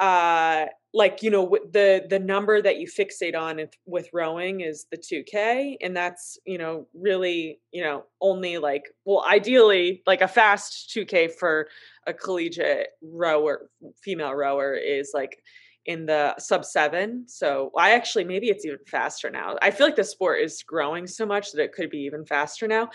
uh 0.00 0.64
like 0.92 1.22
you 1.22 1.30
know 1.30 1.56
the 1.72 2.04
the 2.08 2.18
number 2.18 2.60
that 2.60 2.78
you 2.78 2.86
fixate 2.88 3.38
on 3.38 3.60
with 3.86 4.08
rowing 4.12 4.60
is 4.60 4.86
the 4.90 4.96
2k 4.96 5.76
and 5.82 5.96
that's 5.96 6.38
you 6.46 6.58
know 6.58 6.86
really 6.94 7.60
you 7.70 7.82
know 7.82 8.04
only 8.20 8.58
like 8.58 8.84
well 9.04 9.24
ideally 9.28 10.02
like 10.06 10.20
a 10.20 10.28
fast 10.28 10.92
2k 10.96 11.30
for 11.32 11.68
a 12.06 12.12
collegiate 12.12 12.88
rower 13.02 13.70
female 14.02 14.34
rower 14.34 14.74
is 14.74 15.12
like 15.14 15.42
in 15.86 16.06
the 16.06 16.36
sub 16.38 16.64
7 16.64 17.24
so 17.28 17.70
i 17.78 17.92
actually 17.92 18.24
maybe 18.24 18.48
it's 18.48 18.64
even 18.64 18.78
faster 18.86 19.30
now. 19.30 19.56
I 19.62 19.70
feel 19.70 19.86
like 19.86 19.96
the 19.96 20.04
sport 20.04 20.40
is 20.40 20.62
growing 20.62 21.06
so 21.06 21.24
much 21.24 21.52
that 21.52 21.62
it 21.62 21.72
could 21.72 21.90
be 21.90 21.98
even 21.98 22.24
faster 22.24 22.66
now 22.66 22.88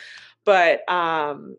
but 0.44 0.88
um 0.92 1.56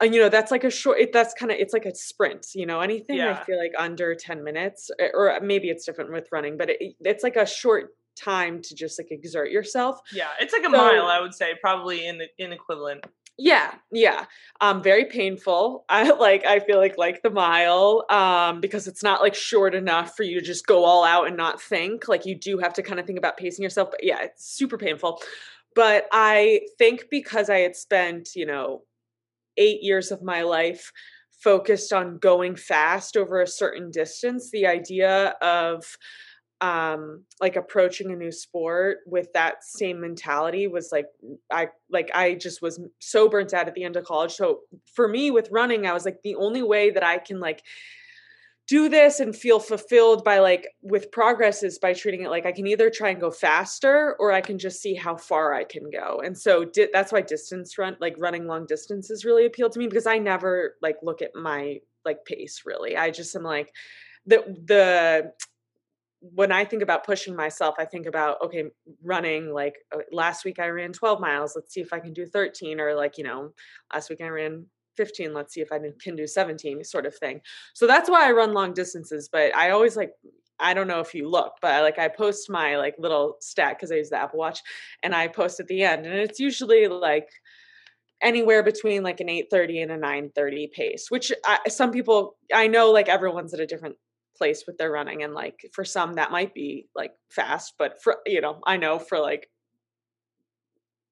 and 0.00 0.14
you 0.14 0.20
know 0.20 0.28
that's 0.28 0.50
like 0.50 0.64
a 0.64 0.70
short 0.70 0.98
it, 0.98 1.12
that's 1.12 1.34
kind 1.34 1.50
of 1.52 1.58
it's 1.58 1.72
like 1.72 1.86
a 1.86 1.94
sprint 1.94 2.46
you 2.54 2.66
know 2.66 2.80
anything 2.80 3.16
Yeah. 3.16 3.38
i 3.40 3.44
feel 3.44 3.58
like 3.58 3.72
under 3.78 4.14
10 4.14 4.42
minutes 4.42 4.90
eh, 4.98 5.08
or 5.14 5.38
maybe 5.42 5.68
it's 5.70 5.84
different 5.86 6.12
with 6.12 6.28
running 6.32 6.56
but 6.56 6.70
it, 6.70 6.94
it's 7.00 7.22
like 7.22 7.36
a 7.36 7.46
short 7.46 7.90
time 8.20 8.62
to 8.62 8.74
just 8.74 8.98
like 8.98 9.08
exert 9.10 9.50
yourself 9.50 9.98
yeah. 10.12 10.28
It's 10.40 10.52
like 10.52 10.62
a 10.62 10.66
So- 10.66 10.70
mile, 10.70 11.06
I 11.06 11.20
would 11.20 11.34
say, 11.34 11.54
probably 11.60 12.06
in 12.06 12.18
the 12.18 12.28
in 12.38 12.52
equivalent. 12.52 13.04
yeah 13.36 13.74
yeah 13.90 14.26
um 14.60 14.80
very 14.82 15.06
painful 15.06 15.84
i 15.88 16.08
like 16.12 16.44
i 16.46 16.60
feel 16.60 16.78
like 16.78 16.96
like 16.96 17.22
the 17.22 17.30
mile 17.30 18.04
um 18.10 18.60
because 18.60 18.86
it's 18.86 19.02
not 19.02 19.20
like 19.20 19.34
short 19.34 19.74
enough 19.74 20.14
for 20.16 20.22
you 20.22 20.38
to 20.38 20.46
just 20.46 20.64
go 20.66 20.84
all 20.84 21.02
out 21.04 21.26
and 21.26 21.36
not 21.36 21.60
think 21.60 22.06
like 22.06 22.24
you 22.26 22.36
do 22.36 22.58
have 22.58 22.72
to 22.74 22.82
kind 22.82 23.00
of 23.00 23.06
think 23.06 23.18
about 23.18 23.36
pacing 23.36 23.62
yourself 23.64 23.90
but 23.90 24.04
yeah 24.04 24.20
it's 24.22 24.44
super 24.60 24.78
painful 24.78 25.20
but 25.74 26.06
i 26.12 26.60
think 26.78 27.06
because 27.10 27.50
i 27.50 27.58
had 27.58 27.74
spent 27.74 28.36
you 28.36 28.46
know 28.46 28.82
eight 29.56 29.82
years 29.82 30.10
of 30.10 30.22
my 30.22 30.42
life 30.42 30.92
focused 31.42 31.92
on 31.92 32.18
going 32.18 32.56
fast 32.56 33.16
over 33.16 33.42
a 33.42 33.46
certain 33.46 33.90
distance 33.90 34.50
the 34.50 34.66
idea 34.66 35.34
of 35.42 35.84
um 36.60 37.22
like 37.40 37.56
approaching 37.56 38.12
a 38.12 38.16
new 38.16 38.30
sport 38.30 38.98
with 39.06 39.30
that 39.34 39.62
same 39.62 40.00
mentality 40.00 40.66
was 40.66 40.90
like 40.92 41.06
i 41.52 41.68
like 41.90 42.10
i 42.14 42.34
just 42.34 42.62
was 42.62 42.80
so 43.00 43.28
burnt 43.28 43.52
out 43.52 43.68
at 43.68 43.74
the 43.74 43.84
end 43.84 43.96
of 43.96 44.04
college. 44.04 44.32
So 44.32 44.60
for 44.94 45.08
me 45.08 45.30
with 45.30 45.50
running 45.50 45.86
i 45.86 45.92
was 45.92 46.04
like 46.04 46.22
the 46.22 46.36
only 46.36 46.62
way 46.62 46.90
that 46.90 47.02
i 47.04 47.18
can 47.18 47.40
like 47.40 47.62
do 48.66 48.88
this 48.88 49.20
and 49.20 49.36
feel 49.36 49.60
fulfilled 49.60 50.24
by 50.24 50.38
like 50.38 50.68
with 50.80 51.12
progress 51.12 51.62
is 51.62 51.78
by 51.78 51.92
treating 51.92 52.22
it 52.22 52.30
like 52.30 52.46
I 52.46 52.52
can 52.52 52.66
either 52.66 52.88
try 52.88 53.10
and 53.10 53.20
go 53.20 53.30
faster 53.30 54.16
or 54.18 54.32
I 54.32 54.40
can 54.40 54.58
just 54.58 54.80
see 54.80 54.94
how 54.94 55.16
far 55.16 55.52
I 55.52 55.64
can 55.64 55.90
go. 55.90 56.22
And 56.24 56.36
so 56.36 56.64
di- 56.64 56.88
that's 56.92 57.12
why 57.12 57.20
distance 57.20 57.76
run 57.76 57.96
like 58.00 58.14
running 58.18 58.46
long 58.46 58.64
distances 58.66 59.24
really 59.24 59.44
appealed 59.44 59.72
to 59.72 59.78
me 59.78 59.86
because 59.86 60.06
I 60.06 60.18
never 60.18 60.76
like 60.80 60.96
look 61.02 61.20
at 61.20 61.34
my 61.34 61.80
like 62.06 62.24
pace 62.24 62.62
really. 62.64 62.96
I 62.96 63.10
just 63.10 63.36
am 63.36 63.42
like 63.42 63.70
the 64.24 64.42
the 64.66 65.32
when 66.20 66.52
I 66.52 66.64
think 66.64 66.82
about 66.82 67.04
pushing 67.04 67.36
myself, 67.36 67.74
I 67.78 67.84
think 67.84 68.06
about 68.06 68.40
okay, 68.42 68.64
running 69.02 69.52
like 69.52 69.74
uh, 69.94 69.98
last 70.10 70.46
week 70.46 70.58
I 70.58 70.68
ran 70.68 70.94
12 70.94 71.20
miles, 71.20 71.52
let's 71.54 71.74
see 71.74 71.82
if 71.82 71.92
I 71.92 72.00
can 72.00 72.14
do 72.14 72.24
13 72.24 72.80
or 72.80 72.94
like, 72.94 73.18
you 73.18 73.24
know, 73.24 73.50
last 73.92 74.08
week 74.08 74.22
I 74.22 74.28
ran 74.28 74.64
15, 74.96 75.32
let's 75.34 75.54
see 75.54 75.60
if 75.60 75.72
I 75.72 75.78
can 76.00 76.16
do 76.16 76.26
17 76.26 76.84
sort 76.84 77.06
of 77.06 77.14
thing. 77.16 77.40
So 77.74 77.86
that's 77.86 78.10
why 78.10 78.28
I 78.28 78.32
run 78.32 78.52
long 78.52 78.72
distances, 78.74 79.28
but 79.30 79.54
I 79.56 79.70
always 79.70 79.96
like 79.96 80.12
I 80.60 80.72
don't 80.72 80.86
know 80.86 81.00
if 81.00 81.14
you 81.14 81.28
look, 81.28 81.54
but 81.60 81.72
I, 81.72 81.80
like 81.80 81.98
I 81.98 82.06
post 82.08 82.48
my 82.48 82.76
like 82.76 82.94
little 82.98 83.36
stat 83.40 83.78
cuz 83.80 83.90
I 83.90 83.96
use 83.96 84.10
the 84.10 84.20
Apple 84.20 84.38
Watch 84.38 84.60
and 85.02 85.14
I 85.14 85.26
post 85.28 85.58
at 85.60 85.66
the 85.66 85.82
end 85.82 86.06
and 86.06 86.14
it's 86.14 86.38
usually 86.38 86.86
like 86.88 87.28
anywhere 88.22 88.62
between 88.62 89.02
like 89.02 89.20
an 89.20 89.28
8:30 89.28 89.82
and 89.82 89.92
a 89.92 89.98
9:30 89.98 90.72
pace, 90.72 91.10
which 91.10 91.32
I, 91.44 91.58
some 91.68 91.90
people 91.92 92.36
I 92.52 92.66
know 92.66 92.90
like 92.90 93.08
everyone's 93.08 93.54
at 93.54 93.60
a 93.60 93.66
different 93.66 93.96
place 94.36 94.64
with 94.66 94.78
their 94.78 94.90
running 94.90 95.22
and 95.22 95.34
like 95.34 95.70
for 95.72 95.84
some 95.84 96.14
that 96.14 96.32
might 96.32 96.54
be 96.54 96.88
like 96.94 97.12
fast, 97.30 97.74
but 97.78 98.02
for 98.02 98.18
you 98.26 98.40
know, 98.40 98.60
I 98.66 98.76
know 98.76 98.98
for 98.98 99.18
like 99.20 99.48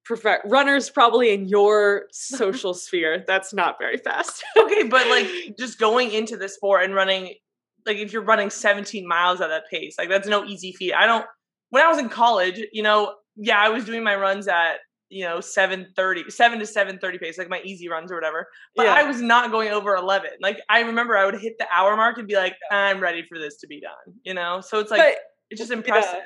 prof- 0.04 0.40
runners 0.44 0.90
probably 0.90 1.32
in 1.32 1.46
your 1.48 2.04
social 2.12 2.74
sphere 2.74 3.24
that's 3.26 3.52
not 3.52 3.76
very 3.78 3.98
fast. 3.98 4.42
okay, 4.58 4.84
but 4.84 5.06
like 5.08 5.54
just 5.58 5.78
going 5.78 6.12
into 6.12 6.36
the 6.36 6.48
sport 6.48 6.84
and 6.84 6.94
running, 6.94 7.34
like 7.86 7.96
if 7.96 8.12
you're 8.12 8.22
running 8.22 8.50
17 8.50 9.06
miles 9.06 9.40
at 9.40 9.48
that 9.48 9.64
pace, 9.70 9.96
like 9.98 10.08
that's 10.08 10.28
no 10.28 10.44
easy 10.44 10.72
feat. 10.72 10.94
I 10.94 11.06
don't. 11.06 11.24
When 11.70 11.82
I 11.82 11.88
was 11.88 11.98
in 11.98 12.08
college, 12.10 12.60
you 12.72 12.82
know, 12.82 13.14
yeah, 13.36 13.58
I 13.58 13.70
was 13.70 13.84
doing 13.84 14.04
my 14.04 14.14
runs 14.16 14.46
at 14.46 14.76
you 15.08 15.24
know 15.24 15.38
7:30, 15.38 16.30
7 16.30 16.58
to 16.58 16.64
7:30 16.64 17.20
pace, 17.20 17.38
like 17.38 17.48
my 17.48 17.60
easy 17.64 17.88
runs 17.88 18.10
or 18.12 18.14
whatever. 18.14 18.46
But 18.76 18.86
Yeah. 18.86 18.94
I 18.94 19.02
was 19.04 19.20
not 19.20 19.50
going 19.50 19.68
over 19.70 19.94
11. 19.94 20.30
Like 20.40 20.60
I 20.68 20.80
remember, 20.80 21.16
I 21.16 21.24
would 21.24 21.40
hit 21.40 21.54
the 21.58 21.66
hour 21.74 21.96
mark 21.96 22.18
and 22.18 22.26
be 22.28 22.34
like, 22.36 22.54
I'm 22.70 23.00
ready 23.00 23.24
for 23.28 23.38
this 23.38 23.58
to 23.60 23.66
be 23.66 23.80
done. 23.80 24.16
You 24.24 24.34
know, 24.34 24.60
so 24.60 24.78
it's 24.80 24.90
like 24.90 25.00
but 25.00 25.14
it's 25.50 25.60
just 25.60 25.70
impressive. 25.72 26.20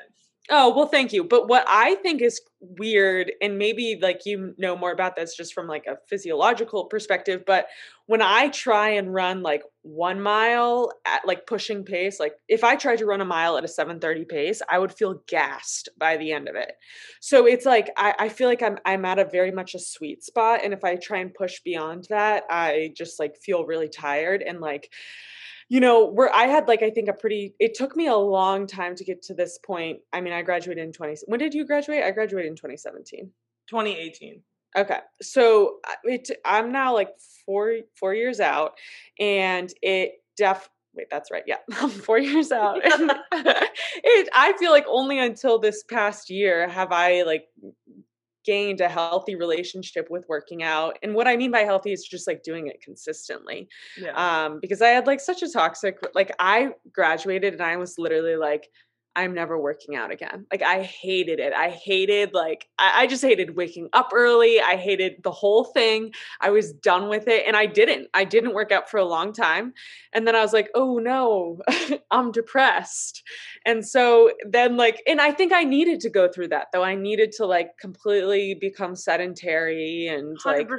Oh, 0.49 0.73
well, 0.73 0.87
thank 0.87 1.11
you. 1.11 1.25
But 1.25 1.49
what 1.49 1.65
I 1.67 1.95
think 1.95 2.21
is 2.21 2.39
weird, 2.61 3.31
and 3.41 3.57
maybe 3.57 3.99
like 4.01 4.25
you 4.25 4.53
know 4.57 4.77
more 4.77 4.93
about 4.93 5.17
this 5.17 5.35
just 5.35 5.53
from 5.53 5.67
like 5.67 5.85
a 5.87 5.97
physiological 6.07 6.85
perspective, 6.85 7.43
but 7.45 7.67
when 8.05 8.21
I 8.21 8.47
try 8.47 8.89
and 8.91 9.13
run 9.13 9.43
like 9.43 9.63
one 9.81 10.21
mile 10.21 10.93
at 11.05 11.27
like 11.27 11.47
pushing 11.47 11.83
pace, 11.83 12.17
like 12.17 12.31
if 12.47 12.63
I 12.63 12.77
tried 12.77 12.99
to 12.99 13.05
run 13.05 13.19
a 13.19 13.25
mile 13.25 13.57
at 13.57 13.65
a 13.65 13.67
730 13.67 14.23
pace, 14.23 14.61
I 14.69 14.79
would 14.79 14.93
feel 14.93 15.21
gassed 15.27 15.89
by 15.99 16.15
the 16.15 16.31
end 16.31 16.47
of 16.47 16.55
it. 16.55 16.71
So 17.19 17.45
it's 17.45 17.65
like 17.65 17.89
I, 17.97 18.15
I 18.17 18.29
feel 18.29 18.47
like 18.47 18.61
I'm 18.63 18.77
I'm 18.85 19.03
at 19.03 19.19
a 19.19 19.25
very 19.25 19.51
much 19.51 19.75
a 19.75 19.79
sweet 19.79 20.23
spot. 20.23 20.61
And 20.63 20.73
if 20.73 20.85
I 20.85 20.95
try 20.95 21.19
and 21.19 21.33
push 21.33 21.59
beyond 21.59 22.07
that, 22.09 22.43
I 22.49 22.93
just 22.95 23.19
like 23.19 23.35
feel 23.35 23.65
really 23.65 23.89
tired 23.89 24.41
and 24.41 24.61
like 24.61 24.93
you 25.69 25.79
know 25.79 26.05
where 26.05 26.33
i 26.33 26.45
had 26.45 26.67
like 26.67 26.81
i 26.81 26.89
think 26.89 27.07
a 27.07 27.13
pretty 27.13 27.53
it 27.59 27.73
took 27.73 27.95
me 27.95 28.07
a 28.07 28.15
long 28.15 28.67
time 28.67 28.95
to 28.95 29.03
get 29.03 29.21
to 29.21 29.33
this 29.33 29.59
point 29.65 29.99
i 30.13 30.21
mean 30.21 30.33
i 30.33 30.41
graduated 30.41 30.83
in 30.83 30.91
20 30.91 31.15
when 31.25 31.39
did 31.39 31.53
you 31.53 31.65
graduate 31.65 32.03
i 32.03 32.11
graduated 32.11 32.49
in 32.49 32.55
2017 32.55 33.31
2018. 33.69 34.41
okay 34.77 34.99
so 35.21 35.77
uh, 35.87 35.93
it 36.03 36.29
i'm 36.45 36.71
now 36.71 36.93
like 36.93 37.09
four 37.45 37.77
four 37.95 38.13
years 38.13 38.39
out 38.39 38.73
and 39.19 39.73
it 39.81 40.13
def 40.37 40.69
wait 40.93 41.07
that's 41.11 41.31
right 41.31 41.43
yeah 41.47 41.57
i'm 41.77 41.89
four 41.89 42.17
years 42.17 42.51
out 42.51 42.79
it 42.83 44.29
i 44.35 44.53
feel 44.59 44.71
like 44.71 44.85
only 44.87 45.19
until 45.19 45.59
this 45.59 45.83
past 45.83 46.29
year 46.29 46.67
have 46.67 46.91
i 46.91 47.23
like 47.23 47.45
gained 48.47 48.79
a 48.81 48.87
healthy 48.89 49.35
relationship 49.35 50.07
with 50.09 50.25
working 50.29 50.63
out 50.63 50.97
and 51.03 51.13
what 51.13 51.27
i 51.27 51.35
mean 51.35 51.51
by 51.51 51.63
healthy 51.71 51.91
is 51.91 52.03
just 52.13 52.25
like 52.27 52.41
doing 52.43 52.67
it 52.67 52.81
consistently 52.81 53.67
Yeah. 54.01 54.13
um 54.45 54.59
because 54.61 54.81
i 54.81 54.87
had 54.97 55.05
like 55.05 55.19
such 55.19 55.43
a 55.43 55.49
toxic 55.51 55.95
like 56.15 56.31
i 56.39 56.57
graduated 56.93 57.53
and 57.53 57.61
i 57.61 57.75
was 57.75 57.99
literally 57.99 58.37
like 58.37 58.69
I'm 59.17 59.33
never 59.33 59.57
working 59.57 59.95
out 59.95 60.11
again. 60.11 60.45
Like 60.51 60.61
I 60.61 60.83
hated 60.83 61.39
it. 61.39 61.51
I 61.51 61.71
hated 61.71 62.35
like 62.35 62.69
I, 62.77 63.01
I, 63.01 63.07
just 63.07 63.23
hated 63.23 63.55
waking 63.55 63.89
up 63.91 64.11
early. 64.13 64.61
I 64.61 64.75
hated 64.75 65.23
the 65.23 65.31
whole 65.31 65.63
thing. 65.63 66.13
I 66.39 66.51
was 66.51 66.71
done 66.71 67.09
with 67.09 67.27
it. 67.27 67.47
And 67.47 67.57
I 67.57 67.65
didn't. 67.65 68.09
I 68.13 68.25
didn't 68.25 68.53
work 68.53 68.71
out 68.71 68.91
for 68.91 68.97
a 68.99 69.05
long 69.05 69.33
time. 69.33 69.73
And 70.13 70.27
then 70.27 70.35
I 70.35 70.41
was 70.41 70.53
like, 70.53 70.69
oh 70.75 70.99
no, 70.99 71.59
I'm 72.11 72.31
depressed. 72.31 73.23
And 73.65 73.83
so 73.83 74.31
then 74.47 74.77
like, 74.77 75.01
and 75.07 75.19
I 75.19 75.31
think 75.31 75.51
I 75.51 75.63
needed 75.63 75.99
to 76.01 76.11
go 76.11 76.31
through 76.31 76.49
that 76.49 76.67
though. 76.71 76.83
I 76.83 76.93
needed 76.93 77.31
to 77.37 77.47
like 77.47 77.75
completely 77.79 78.53
become 78.53 78.95
sedentary 78.95 80.05
and 80.07 80.37
100%. 80.37 80.45
like 80.45 80.69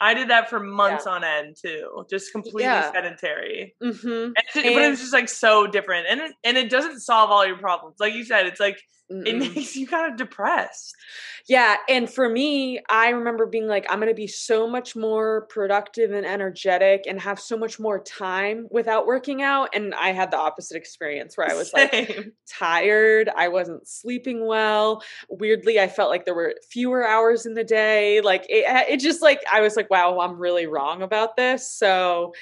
I 0.00 0.14
did 0.14 0.28
that 0.30 0.50
for 0.50 0.60
months 0.60 1.04
yeah. 1.06 1.12
on 1.12 1.24
end 1.24 1.56
too, 1.60 2.04
just 2.10 2.32
completely 2.32 2.64
yeah. 2.64 2.92
sedentary. 2.92 3.74
Mm-hmm. 3.82 4.08
And, 4.08 4.34
but 4.54 4.64
it 4.64 4.90
was 4.90 5.00
just 5.00 5.12
like 5.12 5.28
so 5.28 5.66
different, 5.66 6.06
and 6.08 6.20
it, 6.20 6.32
and 6.44 6.56
it 6.56 6.70
doesn't 6.70 7.00
solve 7.00 7.30
all 7.30 7.46
your 7.46 7.58
problems. 7.58 7.96
Like 7.98 8.14
you 8.14 8.24
said, 8.24 8.46
it's 8.46 8.60
like 8.60 8.78
Mm-mm. 9.12 9.26
it 9.26 9.54
makes 9.54 9.76
you 9.76 9.86
kind 9.86 10.10
of 10.10 10.18
depressed. 10.18 10.96
Yeah. 11.48 11.76
And 11.88 12.10
for 12.10 12.28
me, 12.28 12.80
I 12.88 13.10
remember 13.10 13.46
being 13.46 13.68
like, 13.68 13.86
I'm 13.88 14.00
going 14.00 14.10
to 14.10 14.16
be 14.16 14.26
so 14.26 14.68
much 14.68 14.96
more 14.96 15.42
productive 15.42 16.10
and 16.10 16.26
energetic 16.26 17.04
and 17.06 17.20
have 17.20 17.38
so 17.38 17.56
much 17.56 17.78
more 17.78 18.02
time 18.02 18.66
without 18.68 19.06
working 19.06 19.42
out. 19.42 19.68
And 19.74 19.94
I 19.94 20.10
had 20.10 20.32
the 20.32 20.38
opposite 20.38 20.76
experience 20.76 21.36
where 21.36 21.48
I 21.48 21.54
was 21.54 21.70
Same. 21.70 21.88
like 21.92 22.32
tired. 22.50 23.30
I 23.34 23.46
wasn't 23.46 23.86
sleeping 23.86 24.44
well. 24.44 25.02
Weirdly, 25.28 25.78
I 25.78 25.86
felt 25.86 26.10
like 26.10 26.24
there 26.24 26.34
were 26.34 26.54
fewer 26.68 27.06
hours 27.06 27.46
in 27.46 27.54
the 27.54 27.62
day. 27.62 28.20
Like 28.22 28.44
it, 28.48 28.64
it 28.90 28.98
just 28.98 29.22
like, 29.22 29.40
I 29.52 29.60
was 29.60 29.76
like, 29.76 29.88
wow, 29.88 30.18
I'm 30.18 30.36
really 30.36 30.66
wrong 30.66 31.02
about 31.02 31.36
this. 31.36 31.70
So 31.70 32.34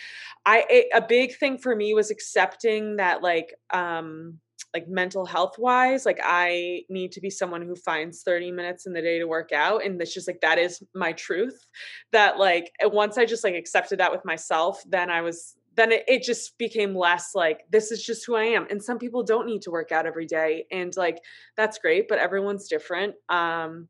I, 0.47 0.65
it, 0.71 0.87
a 0.95 1.07
big 1.07 1.37
thing 1.37 1.59
for 1.59 1.77
me 1.77 1.93
was 1.93 2.11
accepting 2.11 2.97
that 2.97 3.23
like, 3.23 3.55
um, 3.71 4.39
like 4.75 4.89
mental 4.89 5.25
health 5.25 5.57
wise 5.59 6.05
like 6.05 6.21
i 6.25 6.83
need 6.91 7.13
to 7.13 7.21
be 7.21 7.31
someone 7.31 7.63
who 7.63 7.77
finds 7.77 8.23
30 8.23 8.51
minutes 8.51 8.87
in 8.87 8.93
the 8.93 9.01
day 9.01 9.19
to 9.19 9.27
work 9.27 9.53
out 9.53 9.85
and 9.85 10.01
it's 10.03 10.13
just 10.13 10.27
like 10.27 10.41
that 10.41 10.59
is 10.59 10.83
my 10.95 11.13
truth 11.13 11.67
that 12.13 12.39
like 12.39 12.73
once 12.83 13.17
i 13.17 13.25
just 13.25 13.45
like 13.45 13.55
accepted 13.55 14.01
that 14.01 14.13
with 14.13 14.25
myself 14.25 14.83
then 14.89 15.11
i 15.11 15.21
was 15.21 15.57
then 15.77 15.93
it, 15.93 16.05
it 16.07 16.23
just 16.23 16.57
became 16.59 16.95
less 16.95 17.35
like 17.35 17.61
this 17.71 17.91
is 17.91 18.05
just 18.05 18.27
who 18.27 18.35
i 18.35 18.45
am 18.45 18.67
and 18.69 18.83
some 18.83 18.99
people 18.99 19.23
don't 19.23 19.47
need 19.47 19.63
to 19.63 19.71
work 19.71 19.93
out 19.93 20.07
every 20.07 20.27
day 20.27 20.67
and 20.71 20.97
like 20.97 21.19
that's 21.57 21.79
great 21.79 22.09
but 22.09 22.19
everyone's 22.19 22.69
different 22.69 23.15
um 23.29 23.89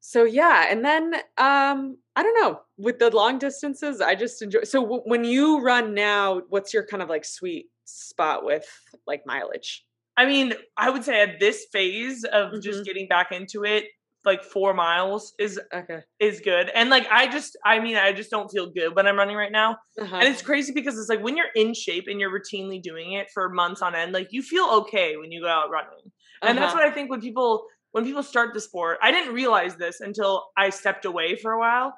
so 0.00 0.24
yeah 0.24 0.66
and 0.70 0.84
then 0.84 1.14
um 1.38 1.96
i 2.14 2.22
don't 2.22 2.40
know 2.40 2.60
with 2.76 2.98
the 2.98 3.10
long 3.10 3.38
distances 3.38 4.00
i 4.00 4.14
just 4.14 4.42
enjoy 4.42 4.62
so 4.62 4.82
w- 4.82 5.02
when 5.06 5.24
you 5.24 5.60
run 5.60 5.94
now 5.94 6.42
what's 6.50 6.74
your 6.74 6.86
kind 6.86 7.02
of 7.02 7.08
like 7.08 7.24
sweet 7.24 7.66
spot 7.84 8.44
with 8.44 8.66
like 9.06 9.22
mileage 9.26 9.84
I 10.16 10.26
mean, 10.26 10.54
I 10.76 10.90
would 10.90 11.04
say 11.04 11.20
at 11.20 11.40
this 11.40 11.66
phase 11.72 12.24
of 12.24 12.50
mm-hmm. 12.50 12.60
just 12.60 12.84
getting 12.84 13.08
back 13.08 13.32
into 13.32 13.64
it, 13.64 13.84
like 14.24 14.42
four 14.42 14.72
miles 14.72 15.34
is 15.38 15.60
okay 15.72 16.00
is 16.18 16.40
good. 16.40 16.70
And 16.74 16.88
like 16.88 17.06
I 17.10 17.26
just, 17.30 17.56
I 17.64 17.80
mean, 17.80 17.96
I 17.96 18.12
just 18.12 18.30
don't 18.30 18.50
feel 18.50 18.70
good 18.70 18.96
when 18.96 19.06
I'm 19.06 19.16
running 19.16 19.36
right 19.36 19.52
now. 19.52 19.76
Uh-huh. 20.00 20.16
And 20.16 20.28
it's 20.28 20.42
crazy 20.42 20.72
because 20.72 20.98
it's 20.98 21.08
like 21.08 21.22
when 21.22 21.36
you're 21.36 21.52
in 21.54 21.74
shape 21.74 22.04
and 22.08 22.18
you're 22.18 22.30
routinely 22.30 22.82
doing 22.82 23.12
it 23.12 23.28
for 23.32 23.50
months 23.50 23.82
on 23.82 23.94
end, 23.94 24.12
like 24.12 24.28
you 24.30 24.42
feel 24.42 24.64
okay 24.82 25.16
when 25.16 25.30
you 25.30 25.42
go 25.42 25.48
out 25.48 25.70
running. 25.70 25.90
Uh-huh. 25.90 26.48
And 26.48 26.58
that's 26.58 26.72
uh-huh. 26.72 26.84
what 26.84 26.88
I 26.88 26.94
think 26.94 27.10
when 27.10 27.20
people 27.20 27.66
when 27.92 28.04
people 28.04 28.24
start 28.24 28.54
the 28.54 28.60
sport. 28.60 28.98
I 29.02 29.12
didn't 29.12 29.34
realize 29.34 29.76
this 29.76 30.00
until 30.00 30.46
I 30.56 30.70
stepped 30.70 31.04
away 31.04 31.36
for 31.36 31.52
a 31.52 31.58
while. 31.60 31.94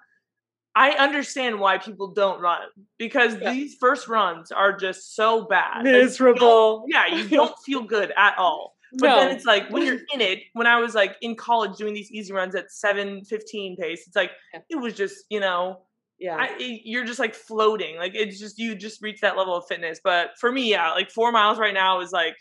I 0.76 0.90
understand 0.90 1.58
why 1.58 1.78
people 1.78 2.08
don't 2.08 2.38
run 2.38 2.60
because 2.98 3.34
yeah. 3.40 3.50
these 3.50 3.76
first 3.80 4.08
runs 4.08 4.52
are 4.52 4.76
just 4.76 5.16
so 5.16 5.46
bad. 5.46 5.84
Miserable. 5.84 6.82
Like 6.82 7.12
you 7.12 7.16
yeah, 7.16 7.22
you 7.22 7.28
don't 7.30 7.58
feel 7.64 7.82
good 7.82 8.12
at 8.14 8.36
all. 8.36 8.76
But 8.92 9.08
no. 9.08 9.16
then 9.16 9.34
it's 9.34 9.46
like 9.46 9.70
when 9.70 9.86
you're 9.86 9.94
in 10.14 10.20
it, 10.20 10.40
when 10.52 10.66
I 10.66 10.78
was 10.78 10.94
like 10.94 11.16
in 11.22 11.34
college 11.34 11.78
doing 11.78 11.94
these 11.94 12.12
easy 12.12 12.34
runs 12.34 12.54
at 12.54 12.66
7:15 12.68 13.78
pace, 13.78 14.04
it's 14.06 14.14
like 14.14 14.32
yeah. 14.52 14.60
it 14.68 14.76
was 14.76 14.92
just, 14.92 15.24
you 15.30 15.40
know, 15.40 15.80
yeah. 16.18 16.36
I, 16.36 16.54
it, 16.58 16.82
you're 16.84 17.06
just 17.06 17.18
like 17.18 17.34
floating. 17.34 17.96
Like 17.96 18.14
it's 18.14 18.38
just 18.38 18.58
you 18.58 18.74
just 18.74 19.00
reach 19.00 19.22
that 19.22 19.38
level 19.38 19.56
of 19.56 19.66
fitness. 19.66 19.98
But 20.04 20.32
for 20.38 20.52
me, 20.52 20.70
yeah, 20.70 20.90
like 20.92 21.10
4 21.10 21.32
miles 21.32 21.58
right 21.58 21.74
now 21.74 22.00
is 22.00 22.12
like 22.12 22.36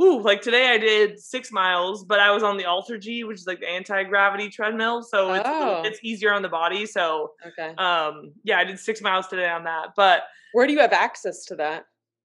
ooh, 0.00 0.20
like 0.20 0.42
today 0.42 0.68
I 0.68 0.78
did 0.78 1.18
six 1.18 1.50
miles, 1.50 2.04
but 2.04 2.20
I 2.20 2.30
was 2.30 2.42
on 2.42 2.56
the 2.56 2.64
AlterG, 2.64 3.26
which 3.26 3.40
is 3.40 3.46
like 3.46 3.60
the 3.60 3.68
anti 3.68 4.04
gravity 4.04 4.48
treadmill, 4.48 5.02
so 5.02 5.32
it's 5.32 5.44
oh. 5.46 5.82
it's 5.84 5.98
easier 6.02 6.32
on 6.32 6.42
the 6.42 6.48
body. 6.48 6.86
So 6.86 7.32
okay, 7.46 7.74
um, 7.76 8.32
yeah, 8.44 8.58
I 8.58 8.64
did 8.64 8.78
six 8.78 9.00
miles 9.00 9.26
today 9.28 9.48
on 9.48 9.64
that. 9.64 9.88
But 9.96 10.22
where 10.52 10.66
do 10.66 10.72
you 10.72 10.80
have 10.80 10.92
access 10.92 11.44
to 11.46 11.56
that? 11.56 11.84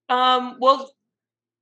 Um, 0.10 0.58
well, 0.60 0.92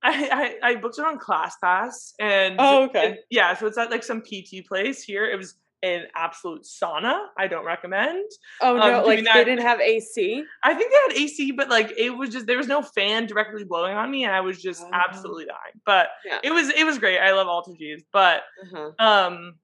I 0.02 0.56
I, 0.62 0.70
I 0.70 0.74
booked 0.76 0.98
it 0.98 1.04
on 1.04 1.18
ClassPass, 1.18 2.12
and 2.20 2.56
oh, 2.58 2.84
okay, 2.84 3.12
it, 3.12 3.24
yeah, 3.30 3.56
so 3.56 3.66
it's 3.66 3.78
at 3.78 3.90
like 3.90 4.02
some 4.02 4.22
PT 4.22 4.66
place 4.66 5.02
here. 5.02 5.24
It 5.24 5.36
was 5.36 5.54
an 5.82 6.06
absolute 6.14 6.62
sauna. 6.62 7.26
I 7.36 7.48
don't 7.48 7.64
recommend. 7.64 8.24
Oh 8.60 8.76
no, 8.76 9.00
um, 9.00 9.06
like 9.06 9.24
that. 9.24 9.34
they 9.34 9.44
didn't 9.44 9.62
have 9.62 9.80
AC. 9.80 10.44
I 10.62 10.74
think 10.74 10.92
they 10.92 11.14
had 11.14 11.22
AC, 11.24 11.52
but 11.52 11.68
like 11.68 11.92
it 11.96 12.10
was 12.10 12.30
just 12.30 12.46
there 12.46 12.56
was 12.56 12.68
no 12.68 12.82
fan 12.82 13.26
directly 13.26 13.64
blowing 13.64 13.96
on 13.96 14.10
me, 14.10 14.24
and 14.24 14.34
I 14.34 14.40
was 14.40 14.60
just 14.60 14.82
oh. 14.82 14.90
absolutely 14.92 15.46
dying. 15.46 15.80
But 15.84 16.08
yeah. 16.24 16.38
it 16.42 16.52
was 16.52 16.68
it 16.70 16.84
was 16.84 16.98
great. 16.98 17.18
I 17.18 17.32
love 17.32 17.46
AlterGs, 17.46 18.04
but 18.12 18.42
uh-huh. 18.64 18.92
um, 18.98 19.54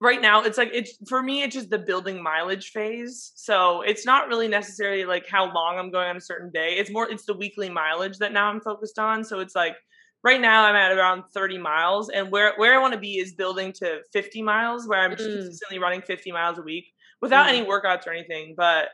right 0.00 0.22
now 0.22 0.42
it's 0.42 0.56
like 0.56 0.70
it's 0.72 0.96
for 1.08 1.22
me 1.22 1.42
it's 1.42 1.54
just 1.54 1.70
the 1.70 1.78
building 1.78 2.22
mileage 2.22 2.70
phase. 2.70 3.32
So 3.34 3.82
it's 3.82 4.06
not 4.06 4.28
really 4.28 4.48
necessarily 4.48 5.04
like 5.04 5.28
how 5.28 5.52
long 5.52 5.78
I'm 5.78 5.90
going 5.90 6.08
on 6.08 6.16
a 6.16 6.20
certain 6.20 6.50
day. 6.50 6.76
It's 6.78 6.90
more 6.90 7.10
it's 7.10 7.24
the 7.24 7.34
weekly 7.34 7.68
mileage 7.68 8.18
that 8.18 8.32
now 8.32 8.46
I'm 8.46 8.60
focused 8.60 8.98
on. 8.98 9.24
So 9.24 9.40
it's 9.40 9.54
like 9.54 9.76
right 10.22 10.40
now 10.40 10.64
I'm 10.64 10.76
at 10.76 10.96
around 10.96 11.24
30 11.32 11.58
miles 11.58 12.10
and 12.10 12.30
where 12.30 12.52
where 12.56 12.74
I 12.74 12.78
want 12.78 12.94
to 12.94 13.00
be 13.00 13.14
is 13.14 13.32
building 13.32 13.72
to 13.74 14.00
50 14.12 14.42
miles 14.42 14.86
where 14.86 15.00
I'm 15.00 15.12
mm. 15.12 15.16
consistently 15.16 15.78
running 15.78 16.02
50 16.02 16.32
miles 16.32 16.58
a 16.58 16.62
week 16.62 16.92
without 17.20 17.46
mm. 17.46 17.50
any 17.50 17.66
workouts 17.66 18.06
or 18.06 18.12
anything 18.12 18.54
but 18.56 18.88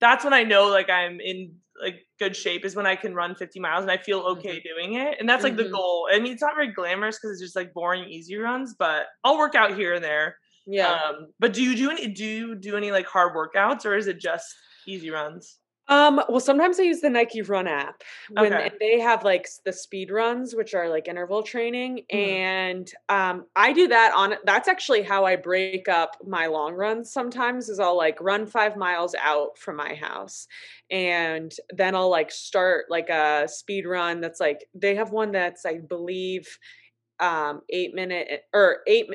that's 0.00 0.24
when 0.24 0.32
I 0.32 0.42
know 0.44 0.68
like 0.68 0.90
I'm 0.90 1.20
in 1.20 1.54
like 1.80 2.06
good 2.18 2.36
shape 2.36 2.64
is 2.64 2.76
when 2.76 2.86
I 2.86 2.96
can 2.96 3.14
run 3.14 3.34
50 3.34 3.58
miles 3.60 3.82
and 3.82 3.90
I 3.90 3.96
feel 3.96 4.20
okay 4.20 4.58
mm-hmm. 4.58 4.68
doing 4.68 4.94
it 4.94 5.16
and 5.18 5.28
that's 5.28 5.42
like 5.42 5.54
mm-hmm. 5.54 5.64
the 5.64 5.70
goal 5.70 6.08
I 6.12 6.18
mean 6.18 6.32
it's 6.32 6.42
not 6.42 6.54
very 6.54 6.72
glamorous 6.72 7.18
because 7.18 7.32
it's 7.32 7.40
just 7.40 7.56
like 7.56 7.72
boring 7.72 8.04
easy 8.04 8.36
runs 8.36 8.74
but 8.78 9.06
I'll 9.24 9.38
work 9.38 9.54
out 9.54 9.74
here 9.76 9.94
and 9.94 10.04
there 10.04 10.36
yeah 10.66 10.92
um, 10.92 11.28
but 11.38 11.52
do 11.52 11.62
you 11.62 11.74
do 11.76 11.90
any 11.90 12.08
do 12.08 12.24
you 12.24 12.54
do 12.54 12.76
any 12.76 12.90
like 12.90 13.06
hard 13.06 13.34
workouts 13.34 13.86
or 13.86 13.96
is 13.96 14.06
it 14.06 14.20
just 14.20 14.46
easy 14.86 15.10
runs 15.10 15.59
um, 15.90 16.20
well, 16.28 16.38
sometimes 16.38 16.78
I 16.78 16.84
use 16.84 17.00
the 17.00 17.10
Nike 17.10 17.42
Run 17.42 17.66
app 17.66 18.04
when 18.30 18.54
okay. 18.54 18.70
they 18.78 19.00
have 19.00 19.24
like 19.24 19.48
the 19.64 19.72
speed 19.72 20.12
runs, 20.12 20.54
which 20.54 20.72
are 20.72 20.88
like 20.88 21.08
interval 21.08 21.42
training, 21.42 22.04
mm-hmm. 22.12 22.16
and 22.16 22.90
um, 23.08 23.46
I 23.56 23.72
do 23.72 23.88
that 23.88 24.12
on. 24.14 24.34
That's 24.44 24.68
actually 24.68 25.02
how 25.02 25.24
I 25.24 25.34
break 25.34 25.88
up 25.88 26.16
my 26.24 26.46
long 26.46 26.74
runs. 26.74 27.12
Sometimes 27.12 27.68
is 27.68 27.80
I'll 27.80 27.96
like 27.96 28.20
run 28.20 28.46
five 28.46 28.76
miles 28.76 29.16
out 29.20 29.58
from 29.58 29.74
my 29.74 29.94
house, 29.94 30.46
and 30.92 31.52
then 31.70 31.96
I'll 31.96 32.10
like 32.10 32.30
start 32.30 32.84
like 32.88 33.10
a 33.10 33.48
speed 33.48 33.84
run. 33.84 34.20
That's 34.20 34.38
like 34.38 34.64
they 34.72 34.94
have 34.94 35.10
one 35.10 35.32
that's 35.32 35.66
I 35.66 35.78
believe 35.78 36.46
um, 37.18 37.62
eight 37.68 37.94
minute 37.96 38.44
or 38.54 38.78
eight 38.86 39.08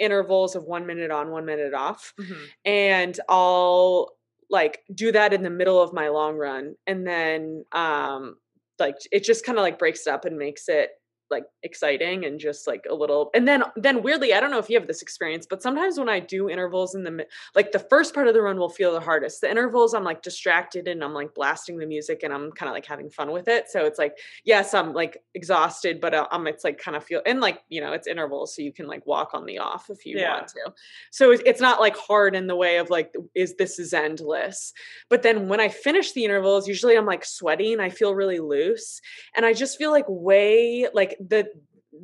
intervals 0.00 0.56
of 0.56 0.64
one 0.64 0.86
minute 0.86 1.12
on, 1.12 1.30
one 1.30 1.44
minute 1.44 1.72
off, 1.72 2.12
mm-hmm. 2.18 2.44
and 2.64 3.20
I'll 3.28 4.16
like 4.50 4.80
do 4.94 5.12
that 5.12 5.32
in 5.32 5.42
the 5.42 5.50
middle 5.50 5.80
of 5.80 5.92
my 5.92 6.08
long 6.08 6.36
run 6.36 6.74
and 6.86 7.06
then 7.06 7.64
um 7.72 8.36
like 8.78 8.96
it 9.10 9.24
just 9.24 9.44
kind 9.44 9.58
of 9.58 9.62
like 9.62 9.78
breaks 9.78 10.06
it 10.06 10.12
up 10.12 10.24
and 10.24 10.38
makes 10.38 10.68
it 10.68 10.90
like 11.30 11.44
exciting 11.62 12.24
and 12.24 12.38
just 12.38 12.66
like 12.66 12.86
a 12.90 12.94
little 12.94 13.30
and 13.34 13.46
then 13.46 13.62
then 13.76 14.02
weirdly 14.02 14.32
i 14.32 14.40
don't 14.40 14.50
know 14.50 14.58
if 14.58 14.70
you 14.70 14.78
have 14.78 14.86
this 14.86 15.02
experience 15.02 15.46
but 15.48 15.62
sometimes 15.62 15.98
when 15.98 16.08
i 16.08 16.20
do 16.20 16.48
intervals 16.48 16.94
in 16.94 17.02
the 17.02 17.26
like 17.54 17.72
the 17.72 17.78
first 17.78 18.14
part 18.14 18.28
of 18.28 18.34
the 18.34 18.42
run 18.42 18.58
will 18.58 18.68
feel 18.68 18.92
the 18.92 19.00
hardest. 19.00 19.40
The 19.40 19.50
intervals 19.50 19.94
i'm 19.94 20.04
like 20.04 20.22
distracted 20.22 20.88
and 20.88 21.02
i'm 21.02 21.14
like 21.14 21.34
blasting 21.34 21.78
the 21.78 21.86
music 21.86 22.22
and 22.22 22.32
i'm 22.32 22.52
kind 22.52 22.68
of 22.68 22.74
like 22.74 22.86
having 22.86 23.10
fun 23.10 23.32
with 23.32 23.48
it. 23.48 23.68
So 23.68 23.84
it's 23.84 23.98
like 23.98 24.16
yes 24.44 24.74
i'm 24.74 24.92
like 24.92 25.22
exhausted 25.34 26.00
but 26.00 26.14
uh, 26.14 26.26
um 26.30 26.46
it's 26.46 26.64
like 26.64 26.78
kind 26.78 26.96
of 26.96 27.04
feel 27.04 27.22
and 27.26 27.40
like 27.40 27.60
you 27.68 27.80
know 27.80 27.92
it's 27.92 28.06
intervals 28.06 28.54
so 28.54 28.62
you 28.62 28.72
can 28.72 28.86
like 28.86 29.06
walk 29.06 29.30
on 29.34 29.46
the 29.46 29.58
off 29.58 29.90
if 29.90 30.04
you 30.06 30.18
yeah. 30.18 30.34
want 30.34 30.48
to. 30.48 30.72
So 31.10 31.32
it's 31.32 31.60
not 31.60 31.80
like 31.80 31.96
hard 31.96 32.34
in 32.34 32.46
the 32.46 32.56
way 32.56 32.78
of 32.78 32.90
like 32.90 33.14
is 33.34 33.54
this 33.56 33.78
is 33.78 33.92
endless. 33.92 34.72
But 35.08 35.22
then 35.22 35.48
when 35.48 35.60
i 35.60 35.68
finish 35.68 36.12
the 36.12 36.24
intervals 36.24 36.68
usually 36.68 36.96
i'm 36.96 37.06
like 37.06 37.24
sweaty 37.24 37.72
and 37.72 37.82
i 37.82 37.88
feel 37.88 38.14
really 38.14 38.40
loose 38.40 39.00
and 39.34 39.44
i 39.44 39.52
just 39.52 39.78
feel 39.78 39.90
like 39.90 40.04
way 40.08 40.86
like 41.16 41.28
the 41.28 41.48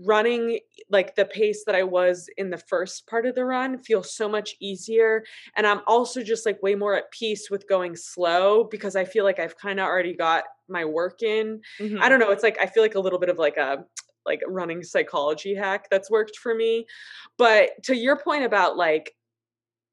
running 0.04 0.58
like 0.90 1.14
the 1.16 1.24
pace 1.24 1.64
that 1.66 1.74
I 1.74 1.82
was 1.82 2.28
in 2.38 2.50
the 2.50 2.58
first 2.58 3.06
part 3.06 3.26
of 3.26 3.34
the 3.34 3.44
run 3.44 3.78
feels 3.78 4.14
so 4.14 4.28
much 4.28 4.54
easier. 4.60 5.22
And 5.56 5.66
I'm 5.66 5.80
also 5.86 6.22
just 6.22 6.46
like 6.46 6.62
way 6.62 6.74
more 6.74 6.94
at 6.94 7.10
peace 7.10 7.50
with 7.50 7.68
going 7.68 7.96
slow 7.96 8.64
because 8.64 8.96
I 8.96 9.04
feel 9.04 9.24
like 9.24 9.38
I've 9.38 9.56
kind 9.56 9.80
of 9.80 9.86
already 9.86 10.14
got 10.14 10.44
my 10.68 10.84
work 10.84 11.22
in. 11.22 11.60
Mm-hmm. 11.78 12.02
I 12.02 12.08
don't 12.08 12.20
know. 12.20 12.30
It's 12.30 12.42
like 12.42 12.58
I 12.60 12.66
feel 12.66 12.82
like 12.82 12.94
a 12.94 13.00
little 13.00 13.18
bit 13.18 13.28
of 13.28 13.38
like 13.38 13.56
a 13.56 13.84
like 14.24 14.40
running 14.46 14.82
psychology 14.82 15.54
hack 15.54 15.88
that's 15.90 16.10
worked 16.10 16.36
for 16.36 16.54
me. 16.54 16.86
But 17.38 17.70
to 17.84 17.96
your 17.96 18.16
point 18.16 18.44
about 18.44 18.76
like 18.76 19.14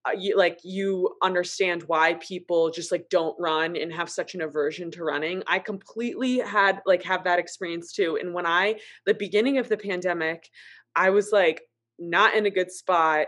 uh, 0.08 0.12
you, 0.18 0.38
like 0.38 0.60
you 0.64 1.16
understand 1.22 1.84
why 1.84 2.14
people 2.16 2.70
just 2.70 2.92
like 2.92 3.10
don't 3.10 3.36
run 3.40 3.76
and 3.76 3.92
have 3.92 4.10
such 4.10 4.34
an 4.34 4.42
aversion 4.42 4.90
to 4.92 5.04
running. 5.04 5.44
I 5.46 5.60
completely 5.60 6.40
had 6.40 6.82
like 6.86 7.04
have 7.04 7.24
that 7.24 7.40
experience 7.40 7.92
too 7.92 8.18
and 8.20 8.34
when 8.34 8.46
i 8.46 8.76
the 9.06 9.14
beginning 9.14 9.58
of 9.58 9.70
the 9.70 9.78
pandemic 9.78 10.50
i 10.96 11.10
was 11.10 11.32
like 11.32 11.62
not 11.98 12.36
in 12.36 12.46
a 12.46 12.50
good 12.50 12.72
spot 12.72 13.28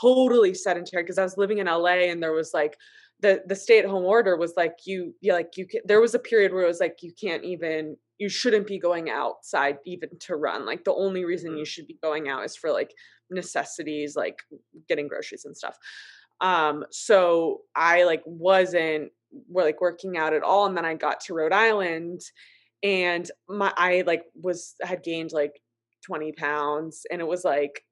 totally 0.00 0.54
sedentary 0.54 1.02
because 1.02 1.18
i 1.18 1.22
was 1.22 1.36
living 1.36 1.58
in 1.58 1.66
la 1.66 1.86
and 1.86 2.22
there 2.22 2.32
was 2.32 2.52
like 2.52 2.76
the 3.20 3.42
the 3.46 3.56
stay 3.56 3.78
at 3.78 3.86
home 3.86 4.04
order 4.04 4.36
was 4.36 4.54
like 4.56 4.76
you 4.84 5.14
yeah 5.20 5.32
like 5.32 5.56
you 5.56 5.66
can, 5.66 5.80
there 5.84 6.00
was 6.00 6.14
a 6.14 6.18
period 6.18 6.52
where 6.52 6.64
it 6.64 6.68
was 6.68 6.80
like 6.80 6.98
you 7.02 7.12
can't 7.18 7.44
even 7.44 7.96
you 8.18 8.28
shouldn't 8.28 8.66
be 8.66 8.78
going 8.78 9.10
outside 9.10 9.78
even 9.84 10.08
to 10.20 10.36
run 10.36 10.64
like 10.64 10.84
the 10.84 10.94
only 10.94 11.24
reason 11.24 11.52
mm. 11.52 11.58
you 11.58 11.64
should 11.64 11.86
be 11.86 11.98
going 12.02 12.28
out 12.28 12.44
is 12.44 12.56
for 12.56 12.70
like 12.70 12.92
necessities 13.30 14.16
like 14.16 14.38
getting 14.88 15.08
groceries 15.08 15.44
and 15.44 15.56
stuff 15.56 15.76
um 16.40 16.84
so 16.90 17.60
i 17.74 18.04
like 18.04 18.22
wasn't 18.24 19.10
were 19.48 19.64
like 19.64 19.80
working 19.80 20.16
out 20.16 20.32
at 20.32 20.42
all 20.42 20.66
and 20.66 20.76
then 20.76 20.84
i 20.84 20.94
got 20.94 21.20
to 21.20 21.34
rhode 21.34 21.52
island 21.52 22.20
and 22.82 23.30
my 23.48 23.72
i 23.76 24.02
like 24.06 24.24
was 24.34 24.74
had 24.82 25.02
gained 25.02 25.32
like 25.32 25.60
20 26.04 26.32
pounds 26.32 27.02
and 27.10 27.20
it 27.20 27.26
was 27.26 27.44
like 27.44 27.82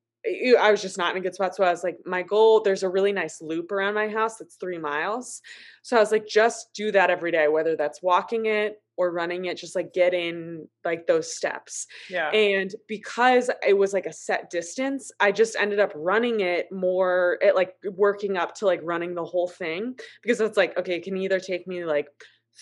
I 0.59 0.70
was 0.70 0.81
just 0.81 0.97
not 0.97 1.11
in 1.11 1.18
a 1.18 1.20
good 1.20 1.35
spot. 1.35 1.55
So 1.55 1.64
I 1.64 1.70
was 1.70 1.85
like, 1.85 1.99
my 2.07 2.22
goal, 2.22 2.62
there's 2.62 2.83
a 2.83 2.89
really 2.89 3.12
nice 3.12 3.43
loop 3.43 3.70
around 3.70 3.93
my 3.93 4.09
house 4.09 4.39
that's 4.39 4.57
three 4.57 4.79
miles. 4.79 5.43
So 5.83 5.99
I 5.99 6.01
was 6.01 6.12
like, 6.12 6.27
just 6.27 6.68
do 6.75 6.91
that 6.93 7.11
every 7.11 7.31
day, 7.31 7.47
whether 7.49 7.77
that's 7.77 8.03
walking 8.03 8.47
it 8.47 8.77
or 8.97 9.12
running 9.12 9.47
it, 9.47 9.57
just 9.57 9.74
like 9.74 9.92
get 9.92 10.14
in 10.14 10.68
like 10.84 11.07
those 11.07 11.34
steps. 11.34 11.86
Yeah. 12.09 12.30
And 12.30 12.74
because 12.88 13.51
it 13.66 13.76
was 13.76 13.92
like 13.92 14.07
a 14.07 14.12
set 14.12 14.51
distance, 14.51 15.11
I 15.20 15.32
just 15.32 15.57
ended 15.59 15.80
up 15.80 15.92
running 15.95 16.40
it 16.40 16.70
more 16.70 17.38
at 17.42 17.55
like 17.55 17.74
working 17.92 18.36
up 18.36 18.55
to 18.57 18.66
like 18.66 18.80
running 18.82 19.14
the 19.14 19.24
whole 19.24 19.49
thing 19.49 19.95
because 20.22 20.40
it's 20.40 20.57
like, 20.57 20.78
okay, 20.78 20.97
it 20.97 21.05
can 21.05 21.16
either 21.16 21.40
take 21.40 21.66
me 21.66 21.84
like 21.84 22.09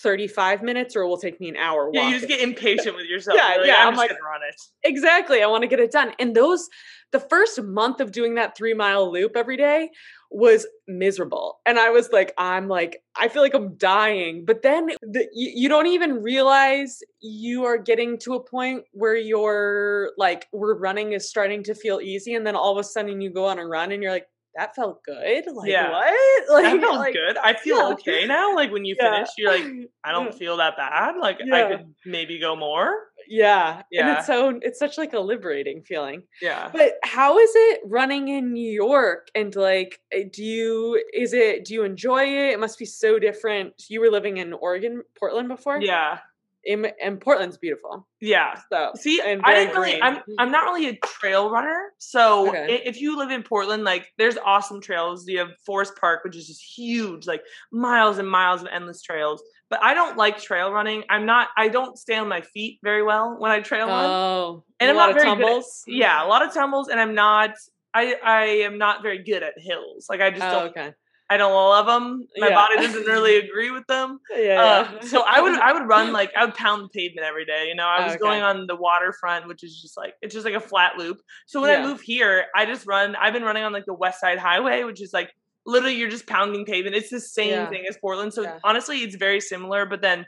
35 0.01 0.63
minutes 0.63 0.95
or 0.95 1.03
it 1.03 1.07
will 1.07 1.17
take 1.17 1.39
me 1.39 1.49
an 1.49 1.55
hour. 1.55 1.89
Yeah, 1.93 2.09
you 2.09 2.15
just 2.15 2.27
get 2.27 2.41
impatient 2.41 2.95
with 2.95 3.05
yourself. 3.09 3.37
yeah, 3.37 3.57
like, 3.57 3.67
yeah. 3.67 3.75
I'm, 3.81 3.89
I'm 3.89 3.95
like, 3.95 4.09
run 4.09 4.41
it. 4.47 4.55
Exactly. 4.83 5.43
I 5.43 5.47
want 5.47 5.61
to 5.61 5.67
get 5.67 5.79
it 5.79 5.91
done. 5.91 6.13
And 6.19 6.35
those, 6.35 6.67
the 7.11 7.19
first 7.19 7.61
month 7.61 7.99
of 7.99 8.11
doing 8.11 8.35
that 8.35 8.57
three 8.57 8.73
mile 8.73 9.11
loop 9.11 9.33
every 9.35 9.57
day 9.57 9.91
was 10.33 10.65
miserable. 10.87 11.59
And 11.65 11.79
I 11.79 11.91
was 11.91 12.09
like, 12.11 12.33
I'm 12.37 12.67
like, 12.67 13.01
I 13.15 13.27
feel 13.27 13.43
like 13.43 13.53
I'm 13.53 13.75
dying. 13.75 14.45
But 14.45 14.63
then 14.63 14.87
the, 15.01 15.27
you, 15.33 15.51
you 15.53 15.69
don't 15.69 15.87
even 15.87 16.23
realize 16.23 16.99
you 17.21 17.65
are 17.65 17.77
getting 17.77 18.17
to 18.19 18.33
a 18.33 18.43
point 18.43 18.83
where 18.91 19.15
you're 19.15 20.11
like, 20.17 20.47
we're 20.51 20.75
running 20.75 21.13
is 21.13 21.29
starting 21.29 21.63
to 21.63 21.75
feel 21.75 22.01
easy. 22.01 22.33
And 22.33 22.45
then 22.45 22.55
all 22.55 22.71
of 22.71 22.79
a 22.79 22.83
sudden 22.83 23.21
you 23.21 23.29
go 23.29 23.45
on 23.45 23.59
a 23.59 23.65
run 23.65 23.91
and 23.91 24.01
you're 24.01 24.11
like, 24.11 24.27
that 24.55 24.75
felt 24.75 25.03
good. 25.03 25.45
Like 25.51 25.69
yeah. 25.69 25.91
what? 25.91 26.13
Like 26.49 26.63
that 26.63 26.81
felt 26.81 26.97
like, 26.97 27.13
good. 27.13 27.37
I 27.37 27.53
feel 27.53 27.77
yeah. 27.77 27.93
okay 27.93 28.25
now. 28.25 28.53
Like 28.55 28.71
when 28.71 28.85
you 28.85 28.95
yeah. 29.01 29.15
finish, 29.15 29.29
you're 29.37 29.51
like, 29.51 29.89
I 30.03 30.11
don't 30.11 30.33
feel 30.33 30.57
that 30.57 30.77
bad. 30.77 31.15
Like 31.17 31.39
I 31.51 31.69
could 31.69 31.93
maybe 32.05 32.39
go 32.39 32.55
more. 32.55 32.93
Yeah. 33.27 33.83
yeah. 33.91 34.07
And 34.07 34.17
it's 34.17 34.27
so 34.27 34.59
it's 34.61 34.79
such 34.79 34.97
like 34.97 35.13
a 35.13 35.19
liberating 35.19 35.81
feeling. 35.83 36.23
Yeah. 36.41 36.69
But 36.71 36.93
how 37.03 37.37
is 37.37 37.51
it 37.53 37.81
running 37.85 38.27
in 38.27 38.53
New 38.53 38.71
York? 38.71 39.29
And 39.35 39.55
like 39.55 39.99
eh, 40.11 40.23
do 40.31 40.43
you 40.43 41.03
is 41.13 41.33
it 41.33 41.65
do 41.65 41.73
you 41.73 41.83
enjoy 41.83 42.23
it? 42.23 42.53
It 42.53 42.59
must 42.59 42.79
be 42.79 42.85
so 42.85 43.19
different. 43.19 43.73
You 43.89 44.01
were 44.01 44.09
living 44.09 44.37
in 44.37 44.53
Oregon, 44.53 45.03
Portland 45.17 45.47
before? 45.47 45.81
Yeah 45.81 46.19
in, 46.65 46.87
and 47.01 47.19
Portland's 47.19 47.57
beautiful. 47.57 48.07
Yeah. 48.21 48.55
So 48.71 48.91
see, 48.95 49.21
I 49.21 49.35
didn't 49.35 49.75
really. 49.75 50.01
I'm 50.01 50.19
I'm 50.39 50.51
not 50.51 50.63
really 50.63 50.89
a 50.89 50.95
trail 51.05 51.49
runner. 51.49 51.91
So 51.97 52.49
okay. 52.49 52.81
if 52.85 53.01
you 53.01 53.17
live 53.17 53.31
in 53.31 53.43
Portland, 53.43 53.83
like 53.83 54.13
there's 54.17 54.37
awesome 54.37 54.81
trails. 54.81 55.27
You 55.27 55.39
have 55.39 55.49
Forest 55.65 55.93
Park, 55.99 56.23
which 56.23 56.35
is 56.35 56.47
just 56.47 56.61
huge, 56.61 57.27
like 57.27 57.41
miles 57.71 58.17
and 58.17 58.29
miles 58.29 58.61
of 58.61 58.67
endless 58.71 59.01
trails. 59.01 59.43
But 59.73 59.83
I 59.83 59.95
don't 59.95 60.17
like 60.17 60.37
trail 60.37 60.71
running. 60.71 61.03
I'm 61.09 61.25
not. 61.25 61.47
I 61.57 61.67
don't 61.67 61.97
stay 61.97 62.15
on 62.15 62.27
my 62.27 62.41
feet 62.41 62.77
very 62.83 63.01
well 63.01 63.37
when 63.39 63.49
I 63.49 63.59
trail 63.61 63.87
run. 63.87 64.05
Oh, 64.05 64.63
and 64.79 64.91
I'm 64.91 64.95
not 64.95 65.15
very 65.15 65.25
tumbles. 65.25 65.81
Good 65.87 65.93
at, 65.93 65.97
yeah, 65.97 66.23
a 66.23 66.27
lot 66.27 66.45
of 66.45 66.53
tumbles, 66.53 66.89
and 66.89 66.99
I'm 66.99 67.15
not. 67.15 67.55
I 67.91 68.13
I 68.23 68.43
am 68.67 68.77
not 68.77 69.01
very 69.01 69.23
good 69.23 69.41
at 69.41 69.53
hills. 69.57 70.05
Like 70.11 70.21
I 70.21 70.29
just 70.29 70.43
oh, 70.43 70.51
don't. 70.51 70.67
Okay. 70.77 70.93
I 71.27 71.37
don't 71.37 71.53
love 71.53 71.87
them. 71.87 72.27
My 72.37 72.49
yeah. 72.49 72.53
body 72.53 72.75
doesn't 72.75 73.07
really 73.07 73.37
agree 73.43 73.71
with 73.71 73.87
them. 73.87 74.19
Yeah, 74.29 74.61
uh, 74.61 74.91
yeah. 74.93 74.99
so 75.07 75.23
I 75.27 75.41
would 75.41 75.59
I 75.59 75.73
would 75.73 75.87
run 75.87 76.13
like 76.19 76.31
I 76.37 76.45
would 76.45 76.53
pound 76.53 76.83
the 76.83 76.89
pavement 76.89 77.25
every 77.25 77.45
day. 77.45 77.65
You 77.67 77.73
know, 77.73 77.87
I 77.87 78.03
was 78.03 78.11
okay. 78.11 78.19
going 78.19 78.43
on 78.43 78.67
the 78.67 78.75
waterfront, 78.75 79.47
which 79.47 79.63
is 79.63 79.81
just 79.81 79.97
like 79.97 80.13
it's 80.21 80.35
just 80.35 80.45
like 80.45 80.53
a 80.53 80.59
flat 80.59 80.99
loop. 80.99 81.17
So 81.47 81.61
when 81.61 81.71
yeah. 81.71 81.83
I 81.83 81.87
move 81.87 81.99
here, 81.99 82.45
I 82.55 82.67
just 82.67 82.85
run. 82.85 83.15
I've 83.15 83.33
been 83.33 83.41
running 83.41 83.63
on 83.63 83.73
like 83.73 83.87
the 83.87 83.95
West 83.95 84.21
Side 84.21 84.37
Highway, 84.37 84.83
which 84.83 85.01
is 85.01 85.13
like 85.13 85.31
literally 85.65 85.95
you're 85.95 86.09
just 86.09 86.27
pounding 86.27 86.65
pavement. 86.65 86.95
It's 86.95 87.09
the 87.09 87.19
same 87.19 87.67
thing 87.67 87.85
as 87.89 87.97
Portland. 87.97 88.33
So 88.33 88.59
honestly, 88.63 88.97
it's 88.99 89.15
very 89.15 89.39
similar. 89.39 89.85
But 89.85 90.01
then 90.01 90.25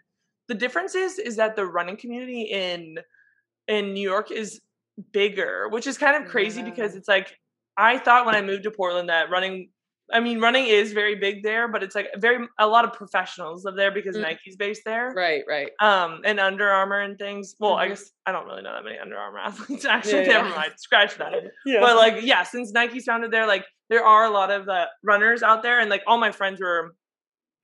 the 0.47 0.55
difference 0.55 0.95
is 0.95 1.19
is 1.19 1.35
that 1.37 1.55
the 1.55 1.65
running 1.65 1.97
community 1.97 2.43
in 2.43 2.97
in 3.67 3.93
New 3.93 4.01
York 4.01 4.31
is 4.31 4.61
bigger, 5.11 5.67
which 5.69 5.87
is 5.87 5.97
kind 5.97 6.23
of 6.23 6.29
crazy 6.29 6.63
because 6.63 6.95
it's 6.95 7.07
like 7.07 7.35
I 7.77 7.97
thought 7.97 8.25
when 8.25 8.35
I 8.35 8.41
moved 8.41 8.63
to 8.63 8.71
Portland 8.71 9.09
that 9.09 9.29
running 9.29 9.69
I 10.13 10.19
mean, 10.19 10.39
running 10.39 10.67
is 10.67 10.93
very 10.93 11.15
big 11.15 11.41
there, 11.41 11.67
but 11.67 11.81
it's 11.81 11.95
like 11.95 12.07
very 12.17 12.47
a 12.59 12.67
lot 12.67 12.85
of 12.85 12.93
professionals 12.93 13.65
live 13.65 13.75
there 13.75 13.91
because 13.91 14.15
mm. 14.15 14.21
Nike's 14.21 14.55
based 14.55 14.83
there. 14.85 15.11
Right, 15.15 15.43
right. 15.47 15.71
Um, 15.79 16.21
and 16.23 16.39
Under 16.39 16.69
Armour 16.69 17.01
and 17.01 17.17
things. 17.17 17.55
Well, 17.59 17.71
mm-hmm. 17.71 17.81
I 17.81 17.87
guess 17.87 18.11
I 18.25 18.31
don't 18.31 18.45
really 18.45 18.61
know 18.61 18.73
that 18.73 18.83
many 18.83 18.99
Under 18.99 19.17
Armour 19.17 19.39
athletes. 19.43 19.85
Actually, 19.85 20.27
yeah, 20.27 20.33
never 20.33 20.49
yeah. 20.49 20.55
mind. 20.55 20.73
Scratch 20.77 21.17
that. 21.17 21.33
yeah. 21.65 21.79
But 21.79 21.95
like, 21.95 22.21
yeah, 22.21 22.43
since 22.43 22.71
Nike's 22.71 23.05
founded 23.05 23.31
there, 23.31 23.47
like 23.47 23.65
there 23.89 24.03
are 24.03 24.25
a 24.25 24.29
lot 24.29 24.51
of 24.51 24.67
uh, 24.67 24.87
runners 25.03 25.43
out 25.43 25.63
there, 25.63 25.79
and 25.79 25.89
like 25.89 26.03
all 26.07 26.17
my 26.17 26.31
friends 26.31 26.61
were 26.61 26.95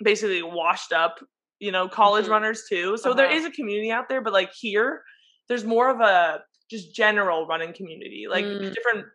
basically 0.03 0.43
washed 0.43 0.91
up, 0.91 1.19
you 1.59 1.71
know, 1.71 1.87
college 1.87 2.23
mm-hmm. 2.23 2.33
runners 2.33 2.63
too. 2.69 2.97
So 2.97 3.11
uh-huh. 3.11 3.17
there 3.17 3.31
is 3.31 3.45
a 3.45 3.51
community 3.51 3.91
out 3.91 4.09
there, 4.09 4.21
but 4.21 4.33
like 4.33 4.51
here, 4.53 5.03
there's 5.47 5.63
more 5.63 5.89
of 5.89 5.99
a 5.99 6.41
just 6.69 6.95
general 6.95 7.45
running 7.47 7.73
community, 7.73 8.25
like 8.29 8.45
mm. 8.45 8.73
different 8.73 9.05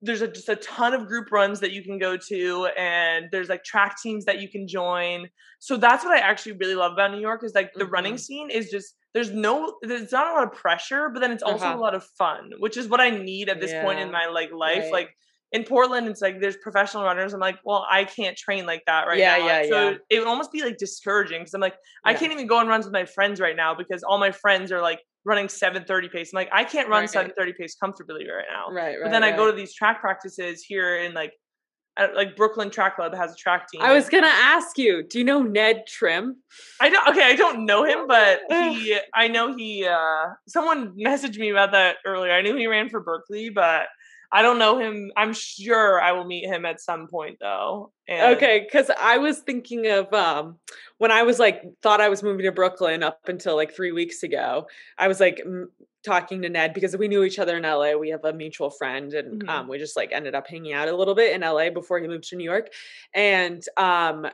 there's 0.00 0.22
a, 0.22 0.28
just 0.28 0.48
a 0.48 0.56
ton 0.56 0.94
of 0.94 1.06
group 1.06 1.32
runs 1.32 1.60
that 1.60 1.72
you 1.72 1.82
can 1.82 1.98
go 1.98 2.16
to 2.16 2.68
and 2.78 3.26
there's 3.32 3.48
like 3.48 3.64
track 3.64 3.96
teams 4.00 4.24
that 4.24 4.40
you 4.40 4.48
can 4.48 4.68
join 4.68 5.28
so 5.58 5.76
that's 5.76 6.04
what 6.04 6.16
i 6.16 6.20
actually 6.20 6.52
really 6.52 6.74
love 6.74 6.92
about 6.92 7.10
new 7.10 7.20
york 7.20 7.42
is 7.42 7.54
like 7.54 7.72
the 7.74 7.84
mm-hmm. 7.84 7.92
running 7.92 8.18
scene 8.18 8.50
is 8.50 8.70
just 8.70 8.94
there's 9.14 9.30
no 9.30 9.74
there's 9.82 10.12
not 10.12 10.30
a 10.30 10.34
lot 10.34 10.44
of 10.44 10.52
pressure 10.52 11.08
but 11.12 11.20
then 11.20 11.32
it's 11.32 11.42
also 11.42 11.66
uh-huh. 11.66 11.76
a 11.76 11.80
lot 11.80 11.94
of 11.94 12.04
fun 12.16 12.50
which 12.58 12.76
is 12.76 12.88
what 12.88 13.00
i 13.00 13.10
need 13.10 13.48
at 13.48 13.60
this 13.60 13.72
yeah. 13.72 13.82
point 13.82 13.98
in 13.98 14.10
my 14.12 14.26
like 14.26 14.52
life 14.52 14.84
right. 14.84 14.92
like 14.92 15.10
in 15.52 15.64
portland 15.64 16.06
it's 16.06 16.20
like 16.20 16.40
there's 16.40 16.56
professional 16.58 17.02
runners 17.02 17.32
i'm 17.32 17.40
like 17.40 17.58
well 17.64 17.86
i 17.90 18.04
can't 18.04 18.36
train 18.36 18.66
like 18.66 18.82
that 18.86 19.06
right 19.06 19.18
yeah, 19.18 19.36
now 19.38 19.46
yeah 19.46 19.62
so 19.68 19.90
yeah. 19.90 19.96
it 20.10 20.18
would 20.18 20.28
almost 20.28 20.52
be 20.52 20.62
like 20.62 20.76
discouraging 20.76 21.40
because 21.40 21.54
i'm 21.54 21.60
like 21.60 21.76
i 22.04 22.12
can't 22.12 22.32
even 22.32 22.46
go 22.46 22.58
on 22.58 22.68
runs 22.68 22.84
with 22.84 22.92
my 22.92 23.04
friends 23.04 23.40
right 23.40 23.56
now 23.56 23.74
because 23.74 24.02
all 24.02 24.18
my 24.18 24.30
friends 24.30 24.70
are 24.70 24.82
like 24.82 25.00
running 25.24 25.48
730 25.48 26.08
pace. 26.08 26.30
I'm 26.32 26.38
like, 26.38 26.48
I 26.52 26.64
can't 26.64 26.88
run 26.88 27.02
right. 27.02 27.10
730 27.10 27.52
pace 27.52 27.76
comfortably 27.76 28.26
right 28.28 28.46
now. 28.50 28.74
Right, 28.74 28.94
right. 28.94 28.96
But 29.02 29.10
then 29.10 29.22
right. 29.22 29.34
I 29.34 29.36
go 29.36 29.48
to 29.48 29.56
these 29.56 29.74
track 29.74 30.00
practices 30.00 30.64
here 30.66 30.96
in 30.98 31.14
like 31.14 31.32
like 32.14 32.36
Brooklyn 32.36 32.70
Track 32.70 32.94
Club 32.94 33.12
has 33.14 33.32
a 33.32 33.34
track 33.34 33.68
team. 33.68 33.82
I 33.82 33.92
was 33.92 34.08
gonna 34.08 34.28
ask 34.28 34.78
you, 34.78 35.02
do 35.02 35.18
you 35.18 35.24
know 35.24 35.42
Ned 35.42 35.84
Trim? 35.88 36.36
I 36.80 36.90
don't. 36.90 37.08
Okay, 37.08 37.24
I 37.24 37.34
don't 37.34 37.66
know 37.66 37.84
him, 37.84 38.06
but 38.06 38.40
he. 38.48 38.96
I 39.14 39.28
know 39.28 39.56
he. 39.56 39.84
uh 39.84 40.26
Someone 40.46 40.96
messaged 41.04 41.38
me 41.38 41.50
about 41.50 41.72
that 41.72 41.96
earlier. 42.06 42.32
I 42.32 42.42
knew 42.42 42.56
he 42.56 42.66
ran 42.66 42.88
for 42.88 43.00
Berkeley, 43.00 43.50
but 43.50 43.88
I 44.30 44.42
don't 44.42 44.58
know 44.58 44.78
him. 44.78 45.10
I'm 45.16 45.32
sure 45.32 46.00
I 46.00 46.12
will 46.12 46.24
meet 46.24 46.44
him 46.44 46.66
at 46.66 46.80
some 46.80 47.08
point 47.08 47.38
though. 47.40 47.92
And 48.06 48.36
okay, 48.36 48.60
because 48.60 48.90
I 49.00 49.18
was 49.18 49.38
thinking 49.38 49.86
of 49.86 50.12
um, 50.12 50.58
when 50.98 51.10
I 51.10 51.22
was 51.22 51.38
like 51.38 51.62
thought 51.82 52.00
I 52.00 52.08
was 52.08 52.22
moving 52.22 52.44
to 52.44 52.52
Brooklyn 52.52 53.02
up 53.02 53.20
until 53.26 53.56
like 53.56 53.74
three 53.74 53.92
weeks 53.92 54.22
ago. 54.22 54.66
I 54.98 55.08
was 55.08 55.20
like 55.20 55.40
m- 55.44 55.70
talking 56.04 56.42
to 56.42 56.48
Ned 56.48 56.74
because 56.74 56.96
we 56.96 57.08
knew 57.08 57.24
each 57.24 57.38
other 57.38 57.56
in 57.56 57.62
LA. 57.62 57.94
We 57.94 58.10
have 58.10 58.24
a 58.24 58.32
mutual 58.32 58.70
friend, 58.70 59.12
and 59.14 59.42
mm-hmm. 59.42 59.48
um, 59.48 59.68
we 59.68 59.78
just 59.78 59.96
like 59.96 60.12
ended 60.12 60.34
up 60.34 60.46
hanging 60.46 60.72
out 60.72 60.88
a 60.88 60.96
little 60.96 61.14
bit 61.14 61.34
in 61.34 61.40
LA 61.40 61.70
before 61.70 61.98
he 61.98 62.06
moved 62.06 62.24
to 62.24 62.36
New 62.36 62.44
York. 62.44 62.68
And 63.14 63.62
um, 63.76 64.26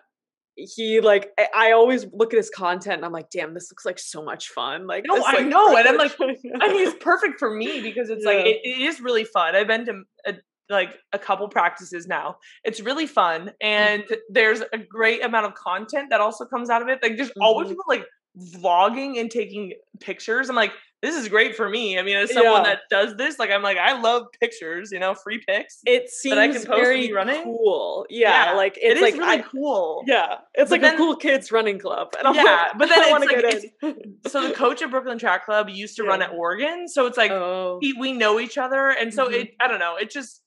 he 0.56 1.00
like 1.00 1.30
I 1.54 1.72
always 1.72 2.06
look 2.12 2.32
at 2.32 2.36
his 2.36 2.50
content 2.50 2.96
and 2.96 3.04
I'm 3.04 3.12
like, 3.12 3.30
damn, 3.30 3.54
this 3.54 3.70
looks 3.70 3.84
like 3.84 3.98
so 3.98 4.22
much 4.22 4.48
fun. 4.48 4.86
Like, 4.86 5.04
no, 5.06 5.16
this, 5.16 5.24
I 5.26 5.40
know, 5.42 5.76
and 5.76 5.88
I'm 5.88 5.96
like, 5.96 6.14
I 6.20 6.26
mean, 6.26 6.86
it's 6.86 7.02
perfect 7.02 7.38
for 7.38 7.54
me 7.54 7.80
because 7.80 8.10
it's 8.10 8.24
yeah. 8.24 8.32
like 8.32 8.46
it, 8.46 8.60
it 8.64 8.80
is 8.80 9.00
really 9.00 9.24
fun. 9.24 9.56
I've 9.56 9.66
been 9.66 9.84
to 9.86 10.02
a, 10.26 10.34
like 10.70 10.96
a 11.12 11.18
couple 11.18 11.48
practices 11.48 12.06
now. 12.06 12.36
It's 12.62 12.80
really 12.80 13.06
fun, 13.06 13.52
and 13.60 14.04
mm-hmm. 14.04 14.14
there's 14.30 14.62
a 14.72 14.78
great 14.78 15.24
amount 15.24 15.46
of 15.46 15.54
content 15.54 16.10
that 16.10 16.20
also 16.20 16.44
comes 16.44 16.70
out 16.70 16.82
of 16.82 16.88
it. 16.88 17.00
Like, 17.02 17.16
there's 17.16 17.30
mm-hmm. 17.30 17.42
always 17.42 17.68
people 17.68 17.84
like 17.88 18.04
vlogging 18.38 19.20
and 19.20 19.30
taking 19.30 19.72
pictures. 20.00 20.48
I'm 20.48 20.56
like, 20.56 20.72
this 21.04 21.16
is 21.16 21.28
great 21.28 21.54
for 21.54 21.68
me. 21.68 21.98
I 21.98 22.02
mean, 22.02 22.16
as 22.16 22.32
someone 22.32 22.64
yeah. 22.64 22.70
that 22.70 22.80
does 22.88 23.14
this, 23.16 23.38
like 23.38 23.50
I'm 23.50 23.62
like, 23.62 23.76
I 23.76 24.00
love 24.00 24.26
pictures, 24.40 24.90
you 24.90 24.98
know, 24.98 25.14
free 25.14 25.38
pics. 25.46 25.80
It 25.84 26.08
seems 26.08 26.38
I 26.38 26.48
can 26.48 26.56
post 26.64 26.68
very 26.68 27.12
running. 27.12 27.44
cool. 27.44 28.06
Yeah, 28.08 28.52
yeah, 28.52 28.52
like 28.52 28.78
it's 28.80 29.00
it 29.00 29.02
like 29.02 29.14
really 29.14 29.40
I, 29.40 29.42
cool. 29.42 30.02
Yeah, 30.06 30.36
it's 30.54 30.70
but 30.70 30.76
like 30.76 30.80
then, 30.80 30.94
a 30.94 30.96
cool 30.96 31.14
kids 31.14 31.52
running 31.52 31.78
club. 31.78 32.14
And 32.18 32.26
I'm 32.26 32.34
yeah, 32.34 32.68
like, 32.68 32.78
but 32.78 32.88
then 32.88 33.02
I 33.06 33.10
want 33.10 33.22
to 33.24 33.36
like, 33.36 33.42
get 33.42 33.64
in. 33.82 34.14
so 34.26 34.48
the 34.48 34.54
coach 34.54 34.80
of 34.80 34.92
Brooklyn 34.92 35.18
Track 35.18 35.44
Club 35.44 35.68
used 35.68 35.96
to 35.96 36.04
yeah. 36.04 36.08
run 36.08 36.22
at 36.22 36.32
Oregon, 36.32 36.88
so 36.88 37.04
it's 37.04 37.18
like 37.18 37.30
oh. 37.30 37.78
he, 37.82 37.92
we 37.92 38.12
know 38.12 38.40
each 38.40 38.56
other, 38.56 38.88
and 38.88 39.12
so 39.12 39.26
mm-hmm. 39.26 39.34
it. 39.34 39.54
I 39.60 39.68
don't 39.68 39.80
know. 39.80 39.96
It 39.96 40.10
just 40.10 40.40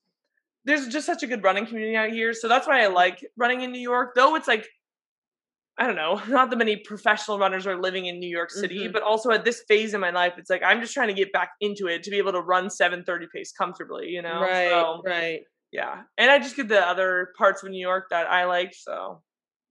there's 0.66 0.88
just 0.88 1.06
such 1.06 1.22
a 1.22 1.28
good 1.28 1.44
running 1.44 1.68
community 1.68 1.96
out 1.96 2.10
here. 2.10 2.34
So 2.34 2.48
that's 2.48 2.68
why 2.68 2.84
I 2.84 2.88
like 2.88 3.24
running 3.38 3.62
in 3.62 3.72
New 3.72 3.80
York. 3.80 4.16
Though 4.16 4.36
it's 4.36 4.48
like 4.48 4.68
I 5.80 5.86
don't 5.88 5.96
know, 5.96 6.16
not 6.28 6.50
that 6.50 6.58
many 6.58 6.78
professional 6.78 7.38
runners 7.40 7.68
are 7.68 7.80
living 7.80 8.08
in 8.08 8.20
New 8.20 8.30
York 8.30 8.50
City, 8.52 8.88
Mhm. 8.88 8.94
but 8.94 9.04
also 9.04 9.30
at 9.32 9.46
this 9.46 9.64
phase 9.68 9.94
in 9.94 10.02
my 10.02 10.10
life, 10.12 10.34
it's 10.38 10.50
like 10.50 10.64
I'm 10.64 10.82
just 10.82 10.94
trying 10.94 11.10
to 11.10 11.14
get 11.14 11.32
back 11.32 11.52
into 11.62 11.88
it 11.88 12.04
to 12.04 12.10
be 12.12 12.18
able 12.18 12.32
to 12.34 12.42
run 12.42 12.70
730 12.70 13.28
pace 13.34 13.52
comfortably, 13.52 14.08
you 14.10 14.22
know? 14.22 14.42
right, 14.42 14.70
So, 14.70 15.02
right. 15.06 15.42
yeah. 15.72 16.04
And 16.18 16.32
I 16.32 16.40
just 16.40 16.56
get 16.56 16.68
the 16.68 16.82
other 16.86 17.34
parts 17.38 17.64
of 17.64 17.70
New 17.70 17.80
York 17.82 18.10
that 18.10 18.28
I 18.30 18.46
like. 18.46 18.74
So, 18.74 19.24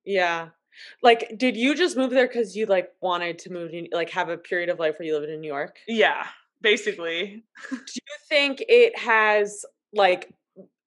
Yeah. 0.04 0.50
Like, 1.02 1.36
did 1.38 1.56
you 1.56 1.74
just 1.74 1.96
move 1.96 2.10
there 2.10 2.26
because 2.28 2.54
you 2.56 2.66
like 2.66 2.90
wanted 3.00 3.38
to 3.40 3.50
move, 3.52 3.70
to, 3.72 3.88
like, 3.92 4.10
have 4.10 4.28
a 4.28 4.36
period 4.38 4.68
of 4.68 4.78
life 4.78 4.98
where 4.98 5.06
you 5.06 5.14
lived 5.18 5.30
in 5.30 5.40
New 5.40 5.48
York? 5.48 5.78
yeah, 5.88 6.28
basically. 6.60 7.44
Do 7.70 7.76
you 7.94 8.16
think 8.28 8.62
it 8.68 8.98
has 8.98 9.64
like 9.92 10.30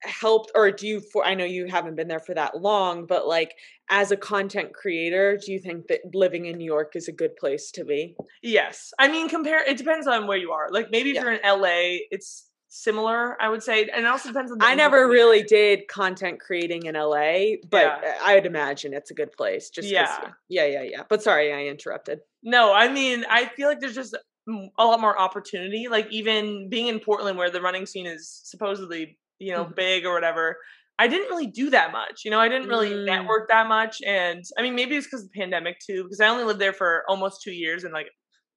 helped, 0.03 0.51
or 0.55 0.71
do 0.71 0.87
you? 0.87 1.01
For 1.01 1.25
I 1.25 1.33
know 1.33 1.45
you 1.45 1.65
haven't 1.67 1.95
been 1.95 2.07
there 2.07 2.19
for 2.19 2.33
that 2.35 2.61
long, 2.61 3.05
but 3.05 3.27
like 3.27 3.53
as 3.89 4.11
a 4.11 4.17
content 4.17 4.73
creator, 4.73 5.37
do 5.43 5.51
you 5.51 5.59
think 5.59 5.87
that 5.87 6.01
living 6.13 6.45
in 6.45 6.57
New 6.57 6.65
York 6.65 6.95
is 6.95 7.07
a 7.07 7.11
good 7.11 7.35
place 7.35 7.71
to 7.71 7.83
be? 7.85 8.15
Yes. 8.43 8.91
I 8.99 9.07
mean, 9.07 9.27
compare, 9.29 9.63
it 9.67 9.77
depends 9.77 10.07
on 10.07 10.27
where 10.27 10.37
you 10.37 10.51
are. 10.51 10.67
Like 10.71 10.89
maybe 10.91 11.09
if 11.09 11.15
Yeah. 11.15 11.23
you're 11.23 11.33
in 11.33 11.41
LA, 11.61 11.97
it's 12.11 12.45
similar, 12.71 13.35
I 13.41 13.49
would 13.49 13.63
say. 13.63 13.81
And 13.89 14.05
it 14.05 14.05
also 14.05 14.29
depends 14.29 14.51
on 14.51 14.59
the 14.59 14.65
I 14.65 14.75
never 14.75 15.07
really 15.07 15.41
did 15.41 15.87
content 15.87 16.39
creating 16.39 16.85
in 16.85 16.93
LA, 16.95 17.55
but 17.67 17.81
Yeah. 18.03 18.17
I'd 18.21 18.45
imagine 18.45 18.93
it's 18.93 19.09
a 19.09 19.15
good 19.15 19.31
place. 19.31 19.69
just 19.71 19.87
Yeah. 19.87 20.31
yeah, 20.49 20.65
yeah, 20.65 20.83
yeah. 20.83 21.03
But 21.09 21.23
sorry, 21.23 21.51
I 21.51 21.65
interrupted. 21.65 22.19
No, 22.43 22.71
I 22.71 22.87
mean, 22.87 23.25
I 23.27 23.45
feel 23.47 23.67
like 23.67 23.79
there's 23.79 23.95
just 23.95 24.15
a 24.47 24.85
lot 24.85 25.01
more 25.01 25.19
opportunity. 25.19 25.87
Like 25.89 26.07
even 26.11 26.69
being 26.69 26.87
in 26.87 26.99
Portland, 26.99 27.37
where 27.39 27.49
the 27.49 27.61
running 27.61 27.85
scene 27.87 28.05
is 28.05 28.39
supposedly, 28.43 29.17
you 29.39 29.51
know, 29.53 29.65
Mhm. 29.65 29.75
big 29.75 30.05
or 30.05 30.13
whatever. 30.13 30.57
I 30.99 31.07
didn't 31.07 31.29
really 31.29 31.47
do 31.47 31.69
that 31.71 31.91
much. 31.93 32.21
You 32.25 32.31
know, 32.31 32.39
I 32.39 32.49
didn't 32.49 32.67
really 32.67 32.93
Mm. 32.93 33.05
network 33.05 33.47
that 33.49 33.67
much, 33.67 34.01
and 34.05 34.43
I 34.57 34.61
mean, 34.61 34.75
maybe 34.75 34.95
it's 34.97 35.07
because 35.07 35.23
of 35.23 35.31
the 35.31 35.39
pandemic 35.39 35.77
too. 35.85 36.03
Because 36.03 36.19
I 36.21 36.27
only 36.29 36.43
lived 36.43 36.59
there 36.59 36.73
for 36.73 37.03
almost 37.09 37.41
two 37.43 37.53
years, 37.53 37.83
and 37.85 37.93
like 37.93 38.09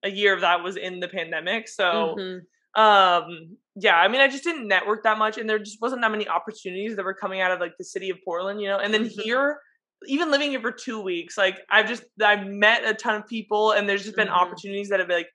a 0.05 0.11
year 0.11 0.35
of 0.35 0.41
that 0.43 0.63
was 0.65 0.77
in 0.77 1.01
the 1.01 1.09
pandemic. 1.09 1.69
So, 1.69 2.17
Mhm. 2.17 2.47
um, 2.77 3.57
yeah, 3.77 3.97
I 3.97 4.09
mean, 4.09 4.21
I 4.21 4.29
just 4.29 4.45
didn't 4.45 4.67
network 4.69 5.05
that 5.05 5.19
much, 5.19 5.39
and 5.39 5.49
there 5.49 5.59
just 5.59 5.79
wasn't 5.81 6.03
that 6.03 6.11
many 6.11 6.29
opportunities 6.29 6.97
that 6.97 7.05
were 7.05 7.15
coming 7.15 7.41
out 7.41 7.53
of 7.53 7.61
like 7.61 7.75
the 7.79 7.85
city 7.85 8.11
of 8.11 8.19
Portland. 8.25 8.61
You 8.61 8.69
know, 8.69 8.79
and 8.79 8.93
then 8.95 9.05
Mhm. 9.05 9.23
here 9.23 9.61
even 10.07 10.31
living 10.33 10.51
here 10.51 10.61
for 10.61 10.73
two 10.73 11.01
weeks, 11.01 11.39
like 11.39 11.61
I've 11.71 11.87
just 11.89 12.05
I've 12.23 12.47
met 12.47 12.85
a 12.85 12.95
ton 12.95 13.15
of 13.17 13.27
people, 13.29 13.73
and 13.73 13.89
there's 13.89 14.05
just 14.05 14.17
been 14.17 14.29
Mhm. 14.29 14.31
opportunities 14.31 14.89
that 14.89 14.99
have 15.01 15.09
been 15.09 15.19
like 15.19 15.31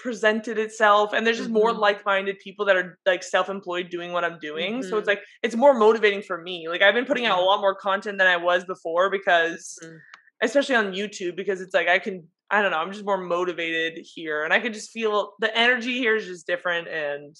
presented 0.00 0.58
itself, 0.58 1.12
and 1.12 1.26
there's 1.26 1.38
just 1.38 1.50
more 1.50 1.72
Mhm. 1.72 1.78
like-minded 1.78 2.38
people 2.40 2.64
that 2.66 2.76
are 2.76 2.98
like 3.06 3.22
self-employed 3.22 3.90
doing 3.90 4.12
what 4.12 4.24
I'm 4.24 4.38
doing. 4.40 4.82
So 4.82 4.96
Mhm. 4.96 5.00
it's 5.00 5.08
like 5.08 5.22
it's 5.42 5.56
more 5.56 5.74
motivating 5.74 6.22
for 6.22 6.42
me. 6.42 6.68
Like 6.68 6.82
I've 6.82 6.94
been 6.94 7.06
putting 7.06 7.26
out 7.26 7.38
a 7.38 7.42
lot 7.42 7.60
more 7.60 7.74
content 7.76 8.18
than 8.18 8.26
I 8.26 8.36
was 8.38 8.64
before 8.64 9.10
because, 9.10 9.78
Mhm. 9.84 9.98
especially 10.42 10.76
on 10.76 10.92
YouTube, 10.92 11.36
because 11.36 11.60
it's 11.60 11.74
like 11.74 11.88
I 11.88 11.98
can 12.00 12.28
I 12.50 12.62
don't 12.62 12.72
know 12.72 12.78
I'm 12.78 12.92
just 12.92 13.04
more 13.04 13.18
motivated 13.18 14.04
here, 14.14 14.44
and 14.44 14.52
I 14.54 14.60
could 14.60 14.74
just 14.74 14.90
feel 14.92 15.34
the 15.40 15.56
energy 15.56 15.98
here 15.98 16.16
is 16.16 16.26
just 16.26 16.46
different 16.46 16.88
and. 16.88 17.36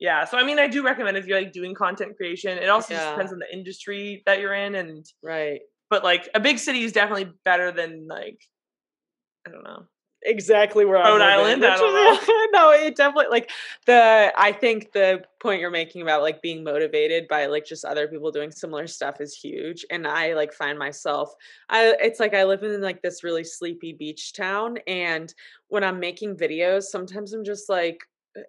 Yeah, 0.00 0.24
so 0.26 0.38
I 0.38 0.44
mean, 0.44 0.60
I 0.60 0.68
do 0.68 0.84
recommend 0.84 1.16
if 1.16 1.26
you're 1.26 1.40
like 1.40 1.52
doing 1.52 1.74
content 1.74 2.16
creation. 2.16 2.56
It 2.58 2.68
also 2.68 2.94
just 2.94 3.08
Yeah. 3.08 3.12
depends 3.14 3.32
on 3.32 3.40
the 3.40 3.52
industry 3.52 4.22
that 4.26 4.40
you're 4.40 4.54
in, 4.54 4.76
and 4.76 5.04
Right. 5.22 5.60
but 5.90 6.04
like 6.04 6.28
a 6.34 6.40
big 6.40 6.58
city 6.60 6.84
is 6.84 6.92
definitely 6.92 7.32
better 7.44 7.72
than 7.72 8.06
like 8.08 8.38
I 9.46 9.50
don't 9.50 9.64
know. 9.64 9.88
Exactly 10.22 10.84
where 10.84 10.98
I'm 10.98 11.18
Rhode 11.18 11.36
living, 11.36 11.64
Island? 11.64 11.64
I 11.64 11.76
don't 11.76 12.22
is- 12.22 12.28
no, 12.52 12.70
it 12.72 12.96
definitely 12.96 13.30
like 13.30 13.50
the 13.86 14.32
I 14.36 14.52
think 14.52 14.92
the 14.92 15.22
point 15.40 15.60
you're 15.60 15.70
making 15.70 16.02
about 16.02 16.22
like 16.22 16.42
being 16.42 16.64
motivated 16.64 17.28
by 17.28 17.46
like 17.46 17.64
just 17.64 17.84
other 17.84 18.08
people 18.08 18.30
doing 18.30 18.50
similar 18.50 18.86
stuff 18.86 19.20
is 19.20 19.34
huge. 19.34 19.84
And 19.90 20.06
I 20.06 20.34
like 20.34 20.52
find 20.52 20.78
myself 20.78 21.32
I 21.68 21.94
it's 22.00 22.20
like 22.20 22.34
I 22.34 22.44
live 22.44 22.62
in 22.62 22.80
like 22.80 23.02
this 23.02 23.24
really 23.24 23.44
sleepy 23.44 23.92
beach 23.92 24.32
town 24.32 24.78
and 24.86 25.32
when 25.68 25.84
I'm 25.84 26.00
making 26.00 26.36
videos, 26.36 26.84
sometimes 26.84 27.32
I'm 27.32 27.44
just 27.44 27.68
like 27.68 28.00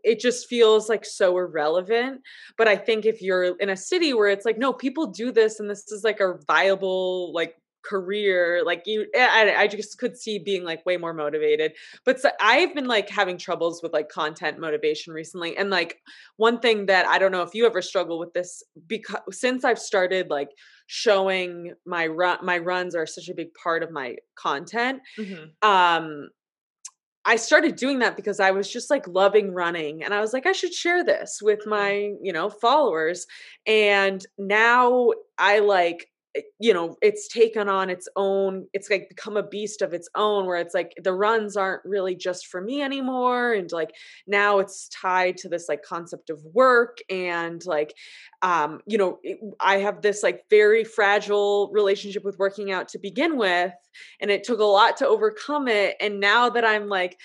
it 0.04 0.20
just 0.20 0.48
feels 0.48 0.90
like 0.90 1.06
so 1.06 1.38
irrelevant. 1.38 2.22
But 2.58 2.68
I 2.68 2.76
think 2.76 3.06
if 3.06 3.22
you're 3.22 3.58
in 3.58 3.70
a 3.70 3.78
city 3.78 4.14
where 4.14 4.28
it's 4.28 4.46
like, 4.46 4.58
no, 4.58 4.72
people 4.74 5.08
do 5.08 5.32
this 5.32 5.60
and 5.60 5.70
this 5.70 5.92
is 5.92 6.04
like 6.04 6.20
a 6.20 6.38
viable 6.48 7.34
like 7.34 7.56
career 7.90 8.62
like 8.66 8.84
you 8.86 9.08
I, 9.16 9.54
I 9.58 9.68
just 9.68 9.98
could 9.98 10.18
see 10.18 10.40
being 10.40 10.64
like 10.64 10.86
way 10.86 10.98
more 10.98 11.14
motivated. 11.14 11.74
But 12.06 12.20
so 12.20 12.30
i've 12.40 12.74
been 12.76 12.88
like 12.88 13.10
having 13.10 13.38
troubles 13.38 13.82
with 13.82 13.94
like 13.94 14.10
content 14.10 14.60
motivation 14.60 15.14
recently 15.14 15.58
and 15.58 15.70
like 15.70 16.00
one 16.38 16.60
thing 16.60 16.86
that 16.88 17.06
i 17.08 17.18
don't 17.18 17.32
know 17.32 17.42
if 17.44 17.54
you 17.54 17.66
ever 17.66 17.82
struggle 17.82 18.20
with 18.20 18.34
this 18.34 18.64
because 18.88 19.22
since 19.32 19.64
i've 19.64 19.80
started 19.80 20.30
like 20.30 20.50
showing 20.88 21.74
my 21.86 22.08
run 22.08 22.38
my 22.44 22.58
runs 22.58 22.96
are 22.96 23.06
such 23.06 23.30
a 23.30 23.34
big 23.34 23.54
part 23.54 23.84
of 23.84 23.92
my 23.92 24.16
content 24.36 25.02
Mhm. 25.18 25.52
um 25.62 26.30
I 27.26 27.36
started 27.36 27.76
doing 27.76 28.00
that 28.00 28.16
because 28.16 28.40
I 28.40 28.52
was 28.52 28.72
just 28.72 28.90
like 28.90 29.08
loving 29.08 29.54
running 29.54 30.04
and 30.04 30.14
I 30.14 30.22
was 30.22 30.34
like 30.34 30.46
I 30.46 30.52
should 30.52 30.74
share 30.74 31.04
this 31.04 31.40
with 31.42 31.66
my, 31.68 32.14
you 32.22 32.32
know, 32.34 32.50
followers. 32.50 33.28
And 33.68 34.26
now 34.38 35.12
I 35.38 35.60
like 35.60 36.00
eh, 36.00 36.06
you 36.60 36.74
know, 36.74 36.96
it's 37.02 37.28
taken 37.28 37.68
on 37.68 37.90
its 37.90 38.08
own 38.16 38.68
it's 38.74 38.90
like 38.90 39.10
become 39.10 39.36
a 39.38 39.44
beast 39.44 39.82
of 39.82 39.94
its 39.94 40.08
own 40.16 40.46
where 40.46 40.58
it's 40.58 40.74
like 40.74 40.94
the 41.04 41.14
runs 41.14 41.58
aren't 41.58 41.84
really 41.86 42.16
just 42.16 42.48
for 42.48 42.62
me 42.62 42.82
anymore 42.82 43.54
and 43.54 43.72
like 43.72 43.92
now 44.28 44.60
it's 44.60 44.88
tied 44.90 45.38
to 45.38 45.50
this 45.50 45.68
like 45.68 45.82
concept 45.82 46.30
of 46.30 46.40
work 46.54 47.00
and 47.10 47.66
like 47.66 47.96
um 48.42 48.80
you 48.86 48.98
know 48.98 49.20
I 49.60 49.78
have 49.78 50.02
this 50.02 50.22
like 50.22 50.44
very 50.50 50.84
fragile 50.84 51.72
relationship 51.74 52.24
with 52.24 52.38
working 52.38 52.72
out 52.72 52.88
to 52.90 53.00
begin 53.00 53.38
with 53.38 53.74
and 54.22 54.30
it 54.30 54.44
took 54.44 54.60
a 54.60 54.64
lot 54.64 54.98
to 54.98 55.08
overcome 55.08 55.68
it 55.68 55.96
and 56.00 56.20
now 56.20 56.50
that 56.50 56.66
i'm 56.66 56.88
like 56.88 57.18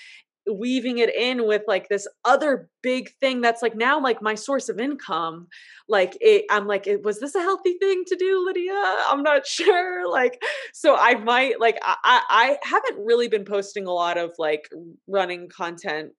weaving 0.47 0.99
it 0.99 1.13
in 1.15 1.47
with 1.47 1.63
like 1.67 1.89
this 1.89 2.07
other 2.23 2.69
big 2.83 3.09
thing 3.19 3.41
that's 3.41 3.61
like 3.61 3.75
now 3.75 3.99
like 3.99 4.21
my 4.21 4.35
source 4.35 4.69
of 4.69 4.79
income 4.79 5.47
like 5.89 6.15
it 6.21 6.45
i'm 6.51 6.67
like 6.67 6.85
it, 6.85 7.03
was 7.03 7.19
this 7.19 7.35
a 7.35 7.41
healthy 7.41 7.77
thing 7.79 8.03
to 8.05 8.15
do 8.15 8.43
lydia? 8.45 8.73
I'm 9.09 9.23
not 9.23 9.47
sure 9.47 10.09
like 10.09 10.41
so 10.73 10.95
i 10.95 11.15
might 11.15 11.59
like 11.59 11.77
I, 11.81 12.21
I 12.29 12.57
haven't 12.63 13.03
really 13.03 13.27
been 13.27 13.45
posting 13.45 13.87
a 13.87 13.93
lot 13.93 14.17
of 14.17 14.31
like 14.37 14.69
running 15.07 15.49
content 15.49 16.11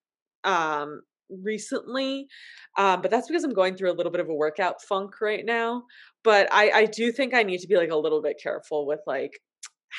um 0.44 1.02
recently 1.42 2.28
um 2.78 3.02
but 3.02 3.10
that's 3.10 3.26
because 3.26 3.42
i'm 3.42 3.52
going 3.52 3.76
through 3.76 3.90
a 3.90 3.94
little 3.94 4.12
bit 4.12 4.20
of 4.20 4.28
a 4.28 4.34
workout 4.34 4.80
funk 4.82 5.20
right 5.20 5.44
now 5.44 5.82
but 6.22 6.48
i 6.52 6.70
i 6.70 6.84
do 6.84 7.10
think 7.10 7.34
i 7.34 7.42
need 7.42 7.58
to 7.58 7.66
be 7.66 7.76
like 7.76 7.90
a 7.90 7.96
little 7.96 8.22
bit 8.22 8.40
careful 8.40 8.86
with 8.86 9.00
like 9.08 9.32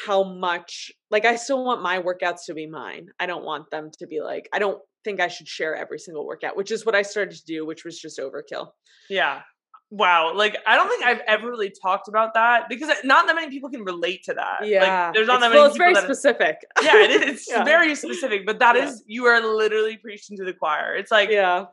how 0.05 0.23
much 0.23 0.91
like 1.09 1.25
I 1.25 1.35
still 1.35 1.63
want 1.63 1.81
my 1.81 2.01
workouts 2.01 2.45
to 2.47 2.53
be 2.53 2.67
mine. 2.67 3.07
I 3.19 3.25
don't 3.25 3.43
want 3.43 3.69
them 3.71 3.89
to 3.99 4.07
be 4.07 4.21
like 4.21 4.49
I 4.53 4.59
don't 4.59 4.79
think 5.03 5.19
I 5.19 5.27
should 5.27 5.47
share 5.47 5.75
every 5.75 5.99
single 5.99 6.25
workout, 6.25 6.57
which 6.57 6.71
is 6.71 6.85
what 6.85 6.95
I 6.95 7.01
started 7.01 7.35
to 7.37 7.45
do, 7.45 7.65
which 7.65 7.85
was 7.85 7.99
just 7.99 8.19
overkill. 8.19 8.69
Yeah. 9.09 9.41
Wow. 9.89 10.33
Like 10.35 10.57
I 10.67 10.75
don't 10.75 10.89
think 10.89 11.05
I've 11.05 11.21
ever 11.27 11.49
really 11.49 11.71
talked 11.81 12.09
about 12.09 12.33
that 12.33 12.67
because 12.67 12.89
not 13.05 13.25
that 13.27 13.35
many 13.35 13.49
people 13.49 13.69
can 13.69 13.83
relate 13.83 14.23
to 14.25 14.33
that. 14.33 14.67
Yeah. 14.67 15.05
Like, 15.05 15.13
there's 15.13 15.27
not 15.27 15.35
it's, 15.35 15.41
that 15.43 15.49
many 15.49 15.59
well, 15.59 15.67
it's 15.69 15.77
very 15.77 15.95
specific. 15.95 16.57
yeah, 16.83 17.03
it 17.03 17.11
is. 17.11 17.21
It's 17.29 17.47
Yeah. 17.51 17.63
very 17.63 17.95
specific, 17.95 18.45
but 18.45 18.59
that 18.59 18.75
is 18.75 19.03
Yeah. 19.07 19.15
you 19.15 19.25
are 19.25 19.39
literally 19.41 19.97
preaching 19.97 20.35
to 20.37 20.43
the 20.43 20.53
choir. 20.53 20.95
It's 20.95 21.11
like 21.11 21.29
yeah. 21.29 21.65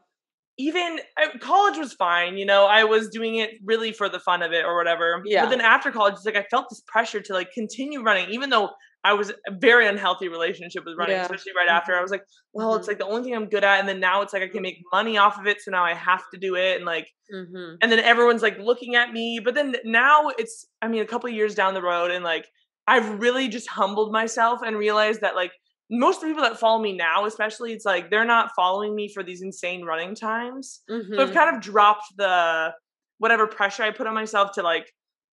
Even 0.58 0.98
college 1.40 1.78
was 1.78 1.92
fine, 1.92 2.36
you 2.36 2.46
know. 2.46 2.66
I 2.66 2.84
was 2.84 3.08
doing 3.08 3.36
it 3.36 3.50
really 3.64 3.92
for 3.92 4.08
the 4.08 4.20
fun 4.20 4.42
of 4.42 4.52
it 4.52 4.64
or 4.64 4.76
whatever. 4.76 5.20
Yeah. 5.24 5.44
But 5.44 5.50
then 5.50 5.60
after 5.60 5.90
college, 5.90 6.14
it's 6.14 6.24
like 6.24 6.36
I 6.36 6.44
felt 6.50 6.66
this 6.70 6.82
pressure 6.86 7.20
to 7.20 7.32
like 7.32 7.50
continue 7.52 8.02
running, 8.02 8.30
even 8.30 8.50
though 8.50 8.70
I 9.06 9.12
was 9.12 9.30
a 9.30 9.34
very 9.52 9.86
unhealthy 9.86 10.28
relationship 10.28 10.84
with 10.86 10.96
running, 10.96 11.16
Yeah. 11.16 11.22
especially 11.22 11.52
right 11.56 11.68
after. 11.68 11.94
I 11.94 12.00
was 12.00 12.10
like, 12.10 12.22
well, 12.54 12.74
it's 12.76 12.86
Mhm. 12.86 12.88
like 12.88 12.98
the 12.98 13.06
only 13.06 13.22
thing 13.22 13.34
I'm 13.34 13.48
good 13.50 13.62
at, 13.64 13.78
and 13.80 13.86
then 13.88 14.00
now 14.00 14.22
it's 14.22 14.32
like 14.32 14.42
I 14.42 14.48
can 14.48 14.62
make 14.62 14.78
money 14.92 15.18
off 15.18 15.38
of 15.38 15.46
it, 15.46 15.60
so 15.60 15.70
now 15.70 15.84
I 15.84 15.92
have 15.92 16.22
to 16.32 16.38
do 16.40 16.54
it, 16.54 16.76
and 16.76 16.84
like 16.86 17.08
Mm-hmm. 17.34 17.76
and 17.80 17.90
then 17.90 17.98
everyone's 18.00 18.42
like 18.42 18.58
looking 18.58 18.96
at 18.96 19.10
me 19.10 19.40
but 19.42 19.54
then 19.54 19.74
now 19.82 20.28
it's 20.38 20.66
i 20.82 20.88
mean 20.88 21.00
a 21.00 21.06
couple 21.06 21.26
of 21.26 21.34
years 21.34 21.54
down 21.54 21.72
the 21.72 21.80
road 21.80 22.10
and 22.10 22.22
like 22.22 22.46
i've 22.86 23.18
really 23.18 23.48
just 23.48 23.66
humbled 23.66 24.12
myself 24.12 24.60
and 24.62 24.76
realized 24.76 25.22
that 25.22 25.34
like 25.34 25.50
most 25.98 26.16
of 26.16 26.22
the 26.22 26.26
people 26.28 26.42
that 26.42 26.58
follow 26.58 26.80
me 26.82 26.92
now 26.92 27.24
especially 27.26 27.72
it's 27.72 27.84
like 27.84 28.10
they're 28.10 28.24
not 28.24 28.50
following 28.56 28.94
me 28.94 29.08
for 29.12 29.22
these 29.22 29.42
insane 29.42 29.84
running 29.84 30.14
times 30.14 30.82
Mm-hmm. 30.90 31.14
so 31.14 31.22
i've 31.22 31.32
kind 31.34 31.54
of 31.54 31.62
dropped 31.62 32.06
the 32.16 32.72
whatever 33.18 33.46
pressure 33.46 33.82
i 33.82 33.90
put 33.90 34.06
on 34.06 34.14
myself 34.14 34.52
to 34.52 34.62
like 34.62 34.86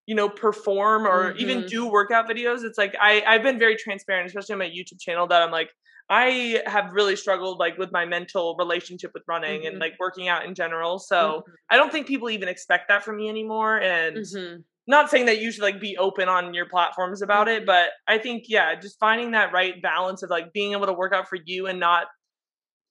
you 0.06 0.14
know 0.14 0.28
perform 0.28 1.06
or 1.06 1.32
even 1.36 1.62
Mhm. 1.62 1.68
do 1.68 1.86
workout 1.88 2.28
videos 2.28 2.64
it's 2.64 2.78
like 2.78 2.94
i 3.00 3.22
i've 3.26 3.42
been 3.42 3.58
very 3.58 3.76
transparent 3.76 4.26
especially 4.26 4.54
on 4.54 4.58
my 4.58 4.66
youtube 4.68 5.00
channel 5.00 5.26
that 5.28 5.42
i'm 5.42 5.50
like 5.52 5.70
i 6.08 6.60
have 6.66 6.92
really 6.92 7.14
struggled 7.16 7.58
like 7.58 7.78
with 7.78 7.92
my 7.92 8.04
mental 8.04 8.56
relationship 8.58 9.10
with 9.14 9.22
running 9.28 9.66
and 9.66 9.76
Mhm. 9.76 9.80
like 9.80 9.94
working 10.00 10.26
out 10.28 10.44
in 10.44 10.54
general 10.54 10.98
so 10.98 11.16
Mm-hmm. 11.20 11.50
I 11.72 11.76
don't 11.76 11.92
think 11.92 12.08
people 12.08 12.28
even 12.30 12.48
expect 12.48 12.88
that 12.88 13.04
from 13.04 13.16
me 13.16 13.28
anymore. 13.28 13.80
And 13.80 14.16
Mm-hmm. 14.16 14.60
Not 14.86 15.10
saying 15.10 15.26
that 15.26 15.40
you 15.40 15.52
should 15.52 15.62
like 15.62 15.80
be 15.80 15.96
open 15.98 16.28
on 16.28 16.54
your 16.54 16.66
platforms 16.66 17.22
about 17.22 17.48
it, 17.48 17.64
but 17.66 17.90
I 18.08 18.18
think, 18.18 18.44
yeah, 18.48 18.74
just 18.74 18.98
finding 18.98 19.30
that 19.32 19.52
right 19.52 19.80
balance 19.82 20.22
of 20.22 20.30
like 20.30 20.52
being 20.52 20.72
able 20.72 20.86
to 20.86 20.92
work 20.92 21.12
out 21.12 21.28
for 21.28 21.38
you 21.44 21.66
and 21.66 21.78
not 21.80 22.06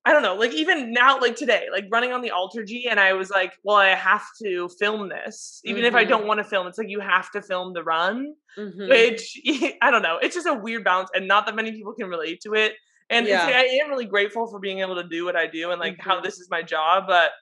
I 0.05 0.13
don't 0.13 0.23
know, 0.23 0.35
like 0.35 0.53
even 0.53 0.93
now, 0.93 1.19
like 1.19 1.35
today, 1.35 1.65
like 1.71 1.85
running 1.91 2.13
on 2.13 2.21
the 2.21 2.31
AlterG, 2.31 2.83
and 2.89 2.99
I 3.01 3.13
was 3.13 3.29
like, 3.29 3.53
well, 3.65 3.75
I 3.75 3.89
have 3.89 4.23
to 4.41 4.69
film 4.79 5.09
this, 5.09 5.59
even 5.65 5.83
if 5.83 5.93
I 5.93 6.05
Mhm. 6.05 6.09
don't 6.09 6.25
want 6.25 6.37
to 6.39 6.43
film. 6.45 6.67
It's 6.67 6.77
like 6.77 6.87
you 6.89 7.01
have 7.01 7.29
to 7.31 7.41
film 7.41 7.73
the 7.73 7.83
run, 7.83 8.33
Mhm. 8.57 8.89
which 8.89 9.37
I 9.81 9.91
don't 9.91 10.01
know. 10.01 10.17
It's 10.21 10.33
just 10.35 10.47
a 10.47 10.53
weird 10.53 10.85
balance, 10.85 11.09
and 11.13 11.27
not 11.27 11.45
that 11.47 11.55
many 11.55 11.73
people 11.73 11.93
can 11.93 12.07
relate 12.07 12.39
to 12.41 12.53
it. 12.53 12.75
And 13.09 13.27
Yeah. 13.27 13.45
I 13.45 13.63
am 13.83 13.89
really 13.89 14.05
grateful 14.05 14.47
for 14.47 14.57
being 14.59 14.79
able 14.79 14.95
to 14.95 15.03
do 15.07 15.25
what 15.25 15.35
I 15.35 15.47
do 15.47 15.71
and 15.71 15.79
like 15.81 15.97
how 15.99 16.19
Mhm. 16.19 16.23
this 16.23 16.39
is 16.39 16.49
my 16.49 16.63
job. 16.63 17.03
But 17.07 17.33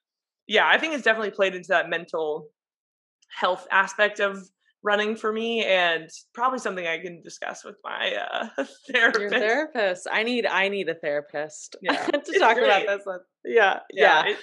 yeah, 0.47 0.67
I 0.67 0.79
think 0.79 0.93
it's 0.95 1.03
definitely 1.03 1.31
played 1.31 1.53
into 1.53 1.67
that 1.69 1.89
mental 1.89 2.49
health 3.35 3.67
aspect 3.71 4.19
of 4.19 4.47
running 4.83 5.15
for 5.15 5.33
me, 5.33 5.65
and 5.65 6.09
probably 6.33 6.59
something 6.59 6.85
I 6.87 6.99
can 6.99 7.21
discuss 7.21 7.63
with 7.65 7.75
my 7.83 8.13
uh, 8.15 8.47
therapist. 8.91 9.19
Your 9.21 9.29
therapist. 9.29 10.07
I 10.11 10.23
need 10.23 10.45
I 10.45 10.67
need 10.69 10.87
a 10.89 10.95
therapist 10.95 11.75
Yeah. 11.81 12.05
to 12.05 12.39
talk 12.39 12.57
about 12.57 12.85
this 12.87 13.05
one. 13.05 13.19
Yeah, 13.43 13.79
yeah. 13.91 14.27
it- 14.27 14.37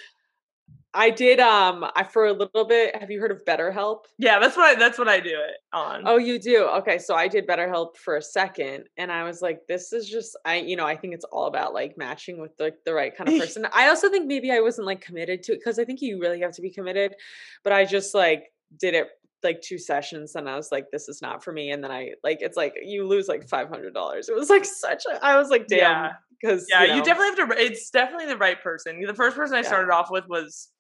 I 0.97 1.11
did 1.11 1.41
um 1.41 1.85
I 1.97 2.05
for 2.05 2.27
a 2.27 2.33
little 2.33 2.65
bit 2.65 2.95
have 2.95 3.11
you 3.11 3.19
heard 3.21 3.33
of 3.33 3.45
BetterHelp? 3.45 4.05
Yeah, 4.17 4.39
that's 4.39 4.57
what 4.57 4.65
I, 4.77 4.79
that's 4.79 4.97
what 4.97 5.09
I 5.09 5.19
do 5.19 5.31
it 5.31 5.57
on. 5.73 6.05
Oh, 6.07 6.19
you 6.19 6.39
do? 6.39 6.67
Okay, 6.77 6.99
so 6.99 7.17
I 7.17 7.27
did 7.27 7.49
BetterHelp 7.49 7.97
for 7.97 8.17
a 8.17 8.23
second 8.23 8.85
and 8.97 9.11
I 9.11 9.25
was 9.25 9.43
like 9.43 9.67
this 9.67 9.93
is 9.93 10.09
just 10.09 10.39
I 10.45 10.59
you 10.59 10.77
know, 10.77 10.87
I 10.87 10.95
think 10.97 11.13
it's 11.15 11.25
all 11.25 11.47
about 11.47 11.75
like 11.75 11.99
matching 11.99 12.41
with 12.41 12.57
the 12.59 12.75
the 12.85 12.95
right 12.95 13.15
kind 13.15 13.29
of 13.29 13.39
person. 13.41 13.67
I 13.73 13.89
also 13.89 14.09
think 14.09 14.27
maybe 14.29 14.53
I 14.53 14.61
wasn't 14.61 14.87
like 14.87 15.01
committed 15.01 15.43
to 15.45 15.53
it 15.55 15.65
cuz 15.65 15.81
I 15.81 15.85
think 15.85 16.01
you 16.01 16.21
really 16.21 16.41
have 16.43 16.53
to 16.53 16.63
be 16.63 16.71
committed, 16.71 17.17
but 17.65 17.73
I 17.73 17.85
just 17.87 18.15
like 18.15 18.53
did 18.79 18.95
it 18.95 19.09
like 19.43 19.61
two 19.61 19.77
sessions 19.79 20.35
and 20.37 20.49
I 20.49 20.57
was 20.57 20.73
like 20.73 20.87
this 20.91 21.07
is 21.09 21.21
not 21.21 21.45
for 21.45 21.53
me 21.53 21.71
and 21.71 21.85
then 21.85 21.91
I 21.91 22.13
like 22.23 22.39
it's 22.41 22.57
like 22.57 22.75
you 22.83 23.07
lose 23.07 23.29
like 23.29 23.47
$500. 23.47 24.29
It 24.29 24.35
was 24.35 24.49
like 24.51 24.65
such 24.87 25.05
a 25.13 25.23
I 25.25 25.37
was 25.37 25.51
like 25.51 25.67
damn 25.67 26.13
cuz 26.45 26.67
yeah. 26.71 26.85
you, 26.85 26.95
You, 26.97 27.05
definitely 27.05 27.43
have 27.43 27.57
to. 27.57 27.63
It's 27.63 27.91
definitely 27.91 28.27
the 28.27 28.39
right 28.39 28.61
person. 28.63 29.01
The 29.07 29.13
first 29.15 29.37
person 29.37 29.55
I 29.57 29.61
Yeah. 29.61 29.67
started 29.69 29.93
off 29.93 30.09
with 30.11 30.25
was. 30.29 30.71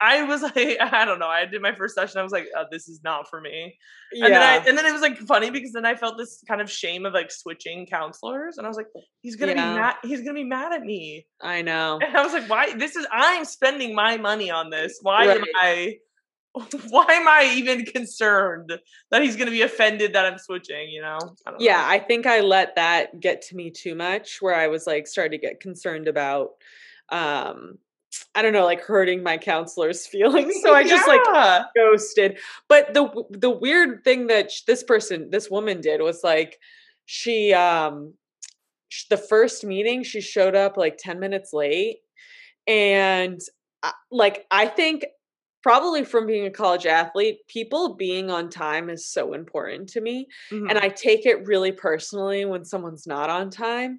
I 0.00 0.24
was 0.24 0.42
like, 0.56 0.56
I 0.80 1.04
don't 1.04 1.20
know. 1.20 1.28
I 1.28 1.44
did 1.44 1.62
my 1.62 1.72
first 1.74 1.94
session. 1.94 2.18
I 2.18 2.24
was 2.24 2.32
like, 2.32 2.48
oh, 2.56 2.64
this 2.72 2.88
is 2.88 3.00
not 3.04 3.28
for 3.30 3.40
me. 3.40 3.76
yeah. 4.12 4.24
And 4.26 4.34
then 4.34 4.42
I, 4.42 4.56
and 4.68 4.76
then 4.78 4.84
it 4.84 4.92
was 4.92 5.00
like 5.00 5.16
funny 5.18 5.50
because 5.50 5.70
then 5.72 5.84
I 5.86 5.94
felt 5.94 6.18
this 6.18 6.42
kind 6.48 6.60
of 6.60 6.68
shame 6.68 7.06
of 7.06 7.12
like 7.12 7.30
switching 7.30 7.86
counselors, 7.86 8.58
and 8.58 8.66
I 8.66 8.68
was 8.68 8.76
like, 8.76 8.88
he's 9.20 9.36
gonna 9.36 9.52
Yeah. 9.52 9.74
be 9.74 9.80
mad. 9.80 9.94
He's 10.02 10.20
gonna 10.22 10.34
be 10.34 10.42
mad 10.44 10.72
at 10.72 10.82
me. 10.82 11.26
I 11.40 11.62
know. 11.62 12.00
And 12.04 12.16
I 12.16 12.22
was 12.24 12.32
like, 12.32 12.48
why? 12.50 12.74
This 12.76 12.96
is 12.96 13.06
I'm 13.12 13.44
spending 13.44 13.94
my 13.94 14.16
money 14.16 14.50
on 14.50 14.70
this. 14.70 14.98
Why 15.02 15.24
am 15.26 15.44
I? 15.62 15.98
Why 16.90 17.06
am 17.08 17.28
I 17.28 17.54
even 17.56 17.84
concerned 17.84 18.72
that 19.10 19.22
he's 19.22 19.36
gonna 19.36 19.50
be 19.50 19.62
offended 19.62 20.12
that 20.12 20.26
I'm 20.26 20.38
switching? 20.38 20.90
You 20.90 21.02
know? 21.02 21.18
I 21.46 21.50
don't 21.50 21.60
know. 21.60 21.64
Yeah, 21.64 21.82
I 21.84 21.98
think 21.98 22.26
I 22.26 22.40
let 22.40 22.76
that 22.76 23.20
get 23.20 23.42
to 23.42 23.56
me 23.56 23.70
too 23.70 23.94
much 23.94 24.42
where 24.42 24.54
I 24.54 24.68
was 24.68 24.86
like 24.86 25.06
starting 25.06 25.40
to 25.40 25.46
get 25.46 25.60
concerned 25.60 26.08
about 26.08 26.50
um 27.08 27.78
I 28.34 28.42
don't 28.42 28.52
know, 28.52 28.66
like 28.66 28.82
hurting 28.82 29.22
my 29.22 29.38
counselor's 29.38 30.06
feelings. 30.12 30.54
So 30.62 30.74
I 30.74 30.84
just 30.84 31.08
like 31.08 31.22
ghosted. 31.74 32.38
But 32.68 32.92
the 32.92 33.24
the 33.30 33.50
weird 33.50 34.04
thing 34.04 34.26
that 34.26 34.50
sh- 34.50 34.62
this 34.62 34.82
person, 34.82 35.30
this 35.30 35.50
woman 35.50 35.80
did 35.80 36.02
was 36.02 36.22
like 36.22 36.58
she 37.06 37.54
um 37.54 38.12
sh- 38.90 39.06
the 39.08 39.16
first 39.16 39.64
meeting 39.64 40.02
she 40.02 40.20
showed 40.20 40.54
up 40.54 40.76
like 40.76 40.98
10 40.98 41.18
minutes 41.18 41.52
late 41.54 41.98
and 42.66 43.40
I- 43.82 43.92
like 44.10 44.46
I 44.50 44.66
think 44.66 45.06
probably 45.62 46.04
from 46.04 46.26
being 46.26 46.46
a 46.46 46.50
college 46.50 46.86
athlete, 46.86 47.38
people 47.48 47.94
being 47.94 48.30
on 48.30 48.48
time 48.50 48.90
is 48.90 49.06
so 49.06 49.32
important 49.34 49.88
to 49.90 50.00
me 50.00 50.26
Mhm. 50.50 50.68
and 50.70 50.78
I 50.78 50.88
take 50.88 51.26
it 51.26 51.46
really 51.46 51.72
personally 51.72 52.44
when 52.44 52.64
someone's 52.64 53.06
not 53.06 53.30
on 53.30 53.50
time. 53.50 53.98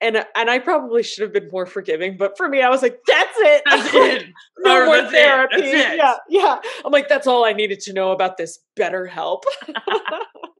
And 0.00 0.16
and 0.34 0.50
I 0.50 0.58
probably 0.58 1.04
should 1.04 1.22
have 1.22 1.32
been 1.32 1.48
more 1.52 1.64
forgiving, 1.64 2.16
but 2.16 2.36
for 2.36 2.48
me, 2.48 2.60
I 2.60 2.68
was 2.68 2.82
like, 2.82 2.98
"That's 3.06 3.36
it, 3.38 3.62
That's 3.70 3.94
it. 3.94 4.26
no 4.58 4.82
Or 4.82 4.86
more 4.86 4.96
that's 4.96 5.12
it. 5.12 5.16
therapy." 5.16 5.60
That's 5.60 5.92
it. 5.92 5.96
Yeah, 5.98 6.16
yeah. 6.28 6.58
I'm 6.84 6.90
like, 6.90 7.08
that's 7.08 7.28
all 7.28 7.44
I 7.44 7.52
needed 7.52 7.78
to 7.82 7.92
know 7.92 8.10
about 8.10 8.36
this. 8.36 8.58
BetterHelp. 8.76 9.42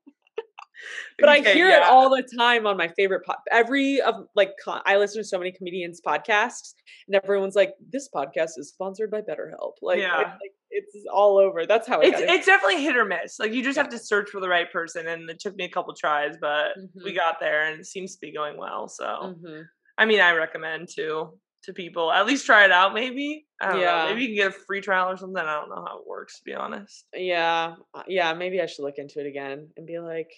but 1.18 1.28
I 1.28 1.39
Okay, 1.41 1.55
hear 1.55 1.68
it 1.68 1.83
all 1.83 2.11
the 2.11 2.22
time 2.39 2.66
on 2.66 2.76
my 2.76 2.89
favorite 2.89 3.24
pod. 3.24 3.37
Every 3.51 4.01
of 4.01 4.26
like 4.35 4.53
I 4.66 4.97
listen 4.97 5.20
to 5.22 5.24
so 5.28 5.39
many 5.39 5.53
comedians 5.53 6.01
podcasts, 6.05 6.74
and 7.09 7.16
everyone's 7.22 7.55
like, 7.55 7.74
"This 7.91 8.09
podcast 8.14 8.59
is 8.59 8.70
sponsored 8.70 9.11
by 9.11 9.20
BetterHelp." 9.20 9.74
Like, 9.83 9.99
Yeah. 9.99 10.20
it's, 10.20 10.30
like, 10.30 10.53
it's 10.70 11.07
all 11.12 11.39
over. 11.39 11.66
That's 11.66 11.87
how 11.87 12.01
I 12.01 12.05
It's 12.05 12.20
it's 12.20 12.47
definitely 12.47 12.83
hit 12.83 12.97
or 12.97 13.05
miss. 13.05 13.39
Like 13.39 13.53
you 13.53 13.62
just 13.62 13.76
have 13.78 13.89
to 13.91 13.99
search 13.99 14.30
for 14.30 14.41
the 14.41 14.49
right 14.49 14.70
person, 14.72 15.07
and 15.09 15.28
it 15.30 15.39
took 15.41 15.55
me 15.57 15.64
a 15.64 15.68
couple 15.70 15.95
tries, 15.95 16.37
but 16.41 16.72
we 17.05 17.12
Mhm. 17.12 17.16
got 17.16 17.41
there, 17.41 17.64
and 17.64 17.80
it 17.80 17.87
seems 17.87 18.14
to 18.16 18.20
be 18.20 18.33
going 18.33 18.57
well. 18.57 18.89
So 18.89 19.05
Mhm. 19.05 19.64
I 19.99 20.05
mean, 20.07 20.20
I 20.20 20.33
recommend 20.33 20.89
to 20.97 21.39
to 21.64 21.72
people 21.72 22.11
at 22.11 22.26
least 22.26 22.45
try 22.45 22.64
it 22.64 22.72
out. 22.72 22.93
Maybe 22.93 23.47
I 23.61 23.68
don't 23.70 23.80
Yeah. 23.80 24.03
know. 24.03 24.09
Maybe 24.09 24.22
you 24.22 24.28
can 24.30 24.37
get 24.37 24.49
a 24.61 24.64
free 24.66 24.80
trial 24.80 25.11
or 25.12 25.16
something. 25.16 25.37
I 25.41 25.61
don't 25.61 25.68
know 25.68 25.85
how 25.87 25.99
it 26.01 26.07
works 26.09 26.39
to 26.39 26.45
be 26.45 26.55
honest. 26.55 27.07
Yeah, 27.14 27.76
uh, 27.95 28.03
yeah. 28.09 28.35
Maybe 28.35 28.61
I 28.61 28.66
should 28.66 28.83
look 28.83 28.99
into 28.99 29.20
it 29.20 29.26
again 29.26 29.70
and 29.76 29.87
be 29.87 30.01
like, 30.01 30.33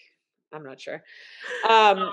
I'm 0.54 0.62
not 0.64 0.80
sure. 0.80 1.02
Um, 1.68 2.10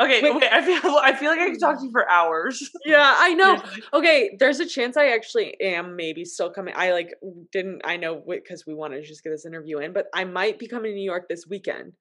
Okay, 0.00 0.22
Wait. 0.22 0.34
wait. 0.34 0.50
I 0.50 0.62
feel 0.64 0.96
I 1.02 1.14
feel 1.14 1.30
like 1.30 1.38
I 1.38 1.50
could 1.50 1.60
talk 1.60 1.78
to 1.78 1.84
you 1.84 1.90
for 1.92 2.08
hours. 2.10 2.70
yeah, 2.84 3.14
I 3.18 3.34
know. 3.34 3.62
Okay, 3.94 4.36
there's 4.38 4.58
a 4.58 4.66
chance 4.66 4.96
I 4.96 5.08
actually 5.08 5.60
am 5.60 5.96
maybe 5.96 6.24
still 6.24 6.50
coming. 6.50 6.74
I 6.76 6.92
like 6.92 7.10
didn't 7.52 7.82
I 7.84 7.98
know 7.98 8.22
because 8.26 8.66
we 8.66 8.74
wanted 8.74 9.02
to 9.02 9.06
just 9.06 9.22
get 9.22 9.30
this 9.30 9.44
interview 9.44 9.78
in, 9.78 9.92
but 9.92 10.06
I 10.14 10.24
might 10.24 10.58
be 10.58 10.66
coming 10.66 10.90
to 10.92 10.94
New 10.94 11.04
York 11.04 11.28
this 11.28 11.46
weekend. 11.46 11.92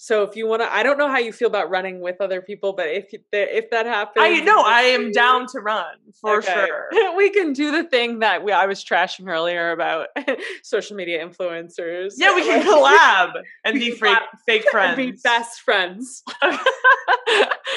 So 0.00 0.22
if 0.22 0.36
you 0.36 0.46
want 0.46 0.62
to, 0.62 0.72
I 0.72 0.84
don't 0.84 0.96
know 0.96 1.08
how 1.08 1.18
you 1.18 1.32
feel 1.32 1.48
about 1.48 1.70
running 1.70 2.00
with 2.00 2.20
other 2.20 2.40
people, 2.40 2.72
but 2.72 2.86
if 2.86 3.06
if 3.32 3.70
that 3.70 3.84
happens, 3.84 4.14
I 4.24 4.38
know 4.40 4.62
I 4.64 4.82
am 4.96 5.10
down 5.10 5.46
to 5.48 5.58
run 5.58 5.96
for 6.20 6.38
Okay. 6.38 6.54
sure. 6.66 7.16
we 7.16 7.30
can 7.30 7.52
do 7.52 7.72
the 7.72 7.82
thing 7.82 8.20
that 8.20 8.44
we, 8.44 8.52
I 8.52 8.66
was 8.66 8.84
trashing 8.84 9.28
earlier 9.28 9.72
about 9.72 10.06
social 10.62 10.94
media 10.96 11.24
influencers. 11.26 12.12
Yeah, 12.16 12.32
we 12.36 12.42
can 12.42 12.64
collab 12.64 13.32
and 13.64 13.74
be 13.74 13.90
fake 13.90 14.16
fake 14.46 14.62
and 14.62 14.70
friends. 14.70 14.96
Be 14.96 15.12
best 15.24 15.62
friends. 15.62 16.22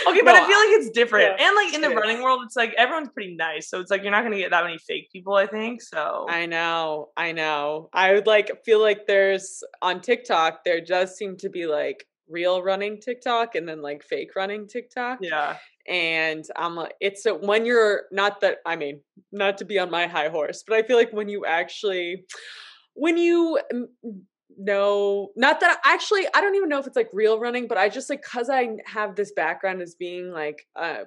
Okay, 0.08 0.22
but 0.24 0.36
I 0.36 0.48
feel 0.48 0.58
like 0.58 0.80
it's 0.82 0.90
different. 0.92 1.36
yeah, 1.40 1.46
and 1.48 1.56
like 1.56 1.74
in 1.74 1.82
the 1.82 1.90
running 1.90 2.22
world, 2.22 2.42
it's 2.46 2.56
like 2.56 2.74
everyone's 2.78 3.10
pretty 3.10 3.36
nice. 3.36 3.70
So 3.70 3.80
it's 3.80 3.92
like 3.92 4.02
you're 4.04 4.12
not 4.12 4.24
gonna 4.24 4.38
get 4.38 4.52
that 4.52 4.64
many 4.64 4.78
fake 4.78 5.10
people, 5.12 5.36
I 5.36 5.48
think. 5.48 5.82
So 5.82 6.26
I 6.30 6.46
know, 6.46 7.10
I 7.18 7.32
know. 7.32 7.90
I 7.94 8.14
would 8.14 8.28
like 8.28 8.64
feel 8.66 8.80
like 8.82 9.06
there's 9.08 9.64
on 9.82 10.02
TikTok 10.02 10.64
there 10.66 10.82
does 10.82 11.16
seem 11.16 11.38
to 11.38 11.50
be 11.50 11.66
like 11.66 12.08
real 12.32 12.64
running 12.64 13.00
TikTok 13.00 13.56
and 13.56 13.68
then 13.68 13.82
like 13.82 14.04
fake 14.04 14.36
running 14.36 14.68
TikTok. 14.68 15.20
yeah. 15.22 15.58
And 15.88 16.46
I'm 16.56 16.76
like 16.76 16.94
it's 17.00 17.26
a, 17.26 17.34
when 17.34 17.66
you're 17.66 18.04
not 18.12 18.42
that 18.42 18.60
I 18.66 18.76
mean, 18.76 19.02
not 19.32 19.58
to 19.60 19.66
be 19.66 19.80
on 19.80 19.90
my 19.90 20.08
high 20.08 20.30
horse, 20.30 20.64
but 20.68 20.78
I 20.78 20.84
feel 20.84 20.98
like 20.98 21.12
when 21.12 21.30
you 21.30 21.46
actually 21.46 22.26
when 22.94 23.18
you 23.18 23.60
know 24.58 25.30
not 25.36 25.60
that 25.62 25.82
actually 25.86 26.28
I 26.34 26.42
don't 26.42 26.56
even 26.56 26.70
know 26.70 26.80
if 26.80 26.88
it's 26.88 26.96
like 26.96 27.10
real 27.14 27.40
running, 27.40 27.68
but 27.68 27.78
I 27.78 27.90
just 27.90 28.10
like 28.10 28.22
cuz 28.22 28.50
I 28.50 28.78
have 28.86 29.16
this 29.16 29.32
background 29.32 29.82
as 29.82 29.96
being 29.96 30.32
like 30.32 30.68
a 30.76 31.06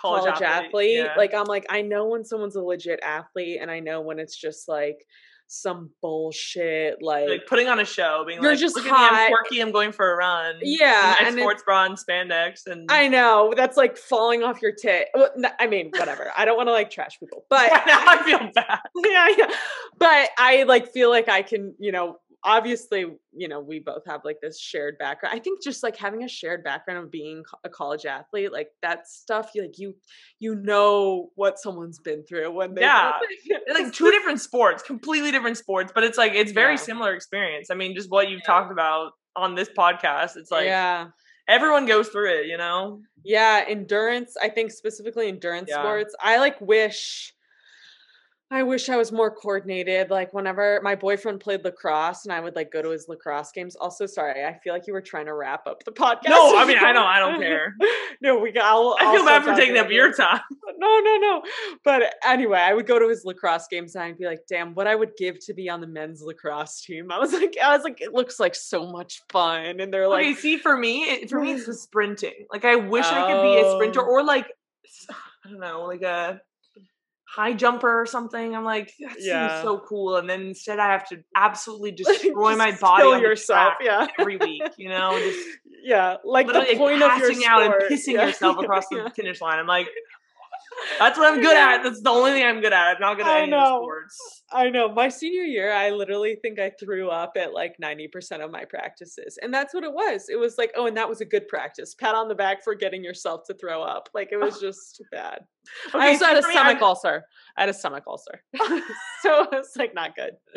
college, 0.00 0.42
athlete, 0.42 0.98
yeah. 0.98 1.14
like 1.16 1.34
I'm 1.34 1.46
like 1.46 1.66
I 1.68 1.82
know 1.82 2.06
when 2.06 2.24
someone's 2.24 2.56
a 2.56 2.62
legit 2.62 3.00
athlete 3.02 3.58
and 3.60 3.70
I 3.70 3.80
know 3.80 4.00
when 4.00 4.18
it's 4.18 4.36
just 4.36 4.68
like 4.68 5.04
some 5.46 5.90
bullshit 6.02 7.02
like, 7.02 7.28
like 7.28 7.46
putting 7.46 7.68
on 7.68 7.78
a 7.80 7.84
show, 7.84 8.24
being 8.26 8.42
You're 8.42 8.52
like, 8.52 8.60
just 8.60 8.74
"Look 8.76 8.86
at 8.86 8.90
me, 8.90 8.96
I'm 8.96 9.14
hot." 9.14 9.28
quirky. 9.30 9.60
I'm 9.60 9.70
going 9.70 9.92
for 9.92 10.12
a 10.12 10.16
run." 10.16 10.56
Yeah, 10.62 11.16
and 11.18 11.28
and 11.28 11.38
it- 11.38 11.42
sports 11.42 11.62
bra 11.62 11.84
and 11.84 11.96
spandex, 11.96 12.66
and 12.66 12.90
I 12.90 13.08
know 13.08 13.52
that's 13.56 13.76
like 13.76 13.96
falling 13.96 14.42
off 14.42 14.60
your 14.62 14.72
tit. 14.72 15.08
Well, 15.14 15.30
n- 15.36 15.52
I 15.58 15.66
mean, 15.66 15.90
whatever. 15.96 16.32
I 16.36 16.44
don't 16.44 16.56
want 16.56 16.68
to 16.68 16.72
like 16.72 16.90
trash 16.90 17.18
people, 17.20 17.44
but 17.50 17.70
now 17.86 18.04
I 18.06 18.22
feel 18.24 18.50
bad. 18.54 18.80
yeah, 19.04 19.28
yeah. 19.36 19.50
But 19.98 20.30
I 20.38 20.64
like 20.64 20.88
feel 20.92 21.10
like 21.10 21.28
I 21.28 21.42
can, 21.42 21.74
you 21.78 21.92
know, 21.92 22.18
obviously, 22.44 23.06
you 23.32 23.48
know, 23.48 23.58
we 23.60 23.78
both 23.78 24.02
have 24.06 24.20
like 24.24 24.36
this 24.42 24.60
shared 24.60 24.98
background. 24.98 25.34
I 25.34 25.40
think 25.40 25.62
just 25.62 25.82
like 25.82 25.96
having 25.96 26.22
a 26.22 26.28
shared 26.28 26.62
background 26.62 27.04
of 27.04 27.10
being 27.10 27.42
a 27.64 27.68
college 27.68 28.04
athlete, 28.06 28.52
like 28.52 28.68
that 28.82 29.08
stuff, 29.08 29.50
you 29.54 29.62
like 29.62 29.78
you 29.78 29.94
you 30.38 30.54
know 30.54 31.30
what 31.34 31.58
someone's 31.58 31.98
been 31.98 32.22
through 32.24 32.52
when 32.52 32.74
they 32.74 32.82
Yeah. 32.82 33.12
Like 33.72 33.92
two 33.92 34.10
different 34.10 34.40
sports, 34.40 34.82
completely 34.82 35.30
different 35.30 35.56
sports, 35.56 35.90
but 35.94 36.04
it's 36.04 36.18
like 36.18 36.34
it's 36.34 36.52
very 36.52 36.74
Yeah. 36.74 36.78
similar 36.80 37.14
experience. 37.14 37.70
I 37.70 37.74
mean, 37.74 37.94
just 37.94 38.10
what 38.10 38.28
you've 38.30 38.44
talked 38.44 38.70
about 38.70 39.12
on 39.36 39.54
this 39.54 39.68
podcast, 39.76 40.36
it's 40.36 40.50
like 40.50 40.66
yeah. 40.66 41.06
everyone 41.48 41.86
goes 41.86 42.08
through 42.08 42.30
it, 42.40 42.46
you 42.46 42.56
know. 42.58 43.00
Yeah, 43.24 43.64
endurance. 43.66 44.36
I 44.40 44.50
think 44.50 44.70
specifically 44.70 45.28
endurance 45.28 45.70
Yeah. 45.70 45.80
sports. 45.82 46.14
I 46.20 46.36
like 46.38 46.60
wish 46.60 47.32
I 48.54 48.62
wish 48.62 48.88
I 48.88 48.96
was 48.96 49.10
more 49.12 49.30
coordinated. 49.30 50.10
Like 50.10 50.32
whenever 50.32 50.80
my 50.82 50.94
boyfriend 50.94 51.40
played 51.40 51.64
lacrosse 51.64 52.24
and 52.24 52.32
I 52.32 52.40
would 52.40 52.54
like 52.56 52.70
go 52.72 52.82
to 52.82 52.90
his 52.90 53.08
lacrosse 53.08 53.50
games. 53.52 53.76
Also, 53.76 54.06
sorry, 54.06 54.44
I 54.44 54.58
feel 54.62 54.72
like 54.72 54.86
you 54.86 54.92
were 54.92 55.00
trying 55.02 55.26
to 55.26 55.34
wrap 55.34 55.66
up 55.66 55.82
the 55.84 55.92
podcast. 55.92 56.28
No, 56.28 56.56
I 56.56 56.64
mean, 56.64 56.78
I 56.78 56.92
don't- 56.92 57.06
I 57.06 57.18
don't 57.18 57.40
care. 57.40 57.74
no, 58.22 58.38
we 58.38 58.52
got. 58.52 58.64
I'll, 58.64 58.96
I 59.00 59.14
feel 59.14 59.24
bad 59.24 59.42
for 59.44 59.54
taking 59.54 59.76
up 59.78 59.90
your 59.90 60.12
time. 60.12 60.40
No, 60.76 60.98
no, 61.00 61.16
no. 61.16 61.42
But 61.84 62.14
anyway, 62.24 62.58
I 62.58 62.74
would 62.74 62.86
go 62.86 62.98
to 62.98 63.08
his 63.08 63.24
lacrosse 63.24 63.68
games 63.68 63.94
and 63.94 64.04
I'd 64.04 64.18
be 64.18 64.26
like, 64.26 64.40
"Damn, 64.48 64.74
what 64.74 64.86
I 64.86 64.94
would 64.94 65.12
give 65.16 65.38
to 65.46 65.54
be 65.54 65.70
on 65.70 65.80
the 65.80 65.86
men's 65.86 66.20
lacrosse 66.20 66.82
team." 66.82 67.10
I 67.12 67.18
was 67.18 67.32
like, 67.32 67.56
I 67.62 67.74
was 67.74 67.84
like, 67.84 68.00
it 68.02 68.12
looks 68.12 68.38
like 68.40 68.54
so 68.54 68.84
much 68.90 69.22
fun, 69.30 69.80
and 69.80 69.94
they're 69.94 70.08
like, 70.08 70.24
okay, 70.26 70.34
see, 70.34 70.58
for 70.58 70.76
me, 70.76 71.04
it, 71.04 71.30
for 71.30 71.40
me, 71.40 71.52
it's 71.52 71.64
the 71.66 71.74
sprinting. 71.74 72.46
Like, 72.52 72.64
I 72.66 72.74
wish 72.76 73.06
I 73.06 73.32
could 73.32 73.42
be 73.42 73.66
a 73.66 73.70
sprinter, 73.72 74.02
Oh. 74.02 74.10
or 74.14 74.24
like, 74.24 74.46
I 75.10 75.48
don't 75.48 75.60
know, 75.60 75.84
like 75.84 76.02
a 76.02 76.40
high 77.34 77.52
jumper 77.52 78.00
or 78.00 78.06
something. 78.06 78.54
I'm 78.54 78.64
like, 78.64 78.92
that 79.00 79.16
Yeah. 79.18 79.48
seems 79.48 79.62
so 79.64 79.78
cool. 79.78 80.16
And 80.16 80.28
then 80.28 80.42
instead 80.42 80.78
I 80.78 80.92
have 80.92 81.08
to 81.08 81.22
absolutely 81.34 81.92
destroy 82.02 82.56
my 82.56 82.72
body 82.76 83.02
kill 83.02 83.18
yourself, 83.18 83.74
yeah. 83.82 84.06
every 84.18 84.36
week, 84.36 84.62
you 84.78 84.88
know, 84.88 85.18
just 85.18 85.38
yeah, 85.82 86.16
like 86.24 86.46
the 86.46 86.74
point 86.76 87.02
of 87.02 87.18
your 87.18 87.32
out 87.50 87.62
and 87.62 87.74
pissing 87.90 88.14
Yeah. 88.14 88.26
yourself 88.26 88.58
across 88.62 88.86
the 88.88 89.10
finish 89.16 89.40
line. 89.40 89.58
I'm 89.58 89.66
like, 89.66 89.88
that's 90.98 91.18
what 91.18 91.32
I'm 91.32 91.40
good 91.42 91.52
Yeah. 91.56 91.76
at. 91.76 91.82
That's 91.82 92.00
the 92.02 92.10
only 92.10 92.32
thing 92.32 92.44
I'm 92.44 92.60
good 92.60 92.72
at. 92.72 92.94
I'm 92.96 93.00
not 93.00 93.16
good 93.16 93.26
at 93.26 93.32
I 93.32 93.42
any 93.42 93.50
know. 93.50 93.80
sports. 93.82 94.42
I 94.52 94.70
know. 94.70 94.88
My 94.92 95.08
senior 95.08 95.42
year, 95.42 95.72
I 95.72 95.90
literally 95.90 96.36
think 96.40 96.58
I 96.58 96.70
threw 96.78 97.08
up 97.10 97.32
at 97.36 97.52
like 97.52 97.76
90% 97.82 98.44
of 98.44 98.50
my 98.50 98.64
practices. 98.64 99.38
And 99.42 99.52
that's 99.52 99.74
what 99.74 99.84
it 99.84 99.92
was. 99.92 100.28
It 100.28 100.36
was 100.38 100.56
like, 100.58 100.72
oh, 100.76 100.86
and 100.86 100.96
that 100.96 101.08
was 101.08 101.20
a 101.20 101.24
good 101.24 101.48
practice. 101.48 101.94
Pat 101.94 102.14
on 102.14 102.28
the 102.28 102.34
back 102.34 102.62
for 102.64 102.74
getting 102.74 103.02
yourself 103.04 103.42
to 103.48 103.54
throw 103.54 103.82
up. 103.82 104.08
Like 104.14 104.30
it 104.32 104.36
was 104.36 104.60
just 104.60 105.02
bad. 105.10 105.40
I 105.92 106.08
also 106.10 106.24
had 106.26 106.36
a 106.36 106.42
stomach 106.42 106.76
I'm- 106.76 106.82
ulcer. 106.82 107.24
I 107.56 107.60
had 107.62 107.68
a 107.68 107.74
stomach 107.74 108.02
ulcer. 108.08 108.42
so 109.22 109.46
it's 109.52 109.76
like 109.76 109.94
not 109.94 110.16
good. 110.16 110.32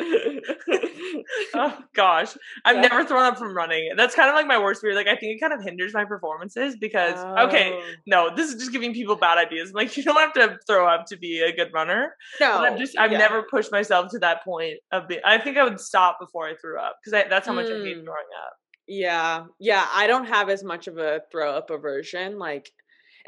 oh 1.54 1.78
gosh, 1.94 2.36
I've 2.64 2.76
Yeah. 2.76 2.82
never 2.82 3.04
thrown 3.04 3.22
up 3.24 3.38
from 3.38 3.56
running. 3.56 3.90
That's 3.96 4.14
kind 4.14 4.28
of 4.28 4.34
like 4.34 4.46
my 4.46 4.58
worst 4.58 4.80
fear. 4.80 4.94
Like 4.94 5.06
I 5.06 5.16
think 5.16 5.36
it 5.36 5.40
kind 5.40 5.52
of 5.52 5.62
hinders 5.62 5.94
my 5.94 6.04
performances 6.04 6.76
because 6.80 7.14
okay, 7.48 7.72
Oh. 7.74 7.82
no, 8.06 8.34
this 8.34 8.50
is 8.52 8.56
just 8.56 8.72
giving 8.72 8.92
people 8.92 9.16
bad 9.16 9.38
ideas. 9.38 9.72
Like 9.72 9.96
you 9.96 10.02
don't 10.02 10.16
have 10.16 10.32
to 10.34 10.58
throw 10.66 10.88
up 10.88 11.06
to 11.06 11.16
be 11.16 11.40
a 11.40 11.54
good 11.54 11.72
runner. 11.72 12.14
No. 12.40 12.58
But 12.58 12.72
I've 12.72 12.78
just 12.78 12.98
I've 12.98 13.12
yeah. 13.12 13.18
never 13.18 13.42
pushed 13.44 13.70
myself 13.72 14.10
to 14.12 14.18
that 14.20 14.42
point 14.44 14.74
of 14.92 15.06
being. 15.08 15.20
I 15.24 15.38
think 15.38 15.56
I 15.56 15.64
would 15.64 15.80
stop 15.80 16.18
before 16.20 16.46
I 16.48 16.54
threw 16.60 16.78
up 16.80 16.96
because 17.04 17.24
that's 17.30 17.46
how 17.46 17.52
much 17.52 17.66
I 17.66 17.74
hate 17.78 17.98
Mm. 17.98 18.04
throwing 18.04 18.32
up. 18.44 18.52
Yeah. 18.88 19.44
Yeah. 19.60 19.86
I 19.92 20.06
don't 20.06 20.26
have 20.26 20.48
as 20.48 20.64
much 20.64 20.86
of 20.88 20.98
a 20.98 21.20
throw 21.30 21.52
up 21.54 21.70
aversion. 21.70 22.38
Like, 22.38 22.70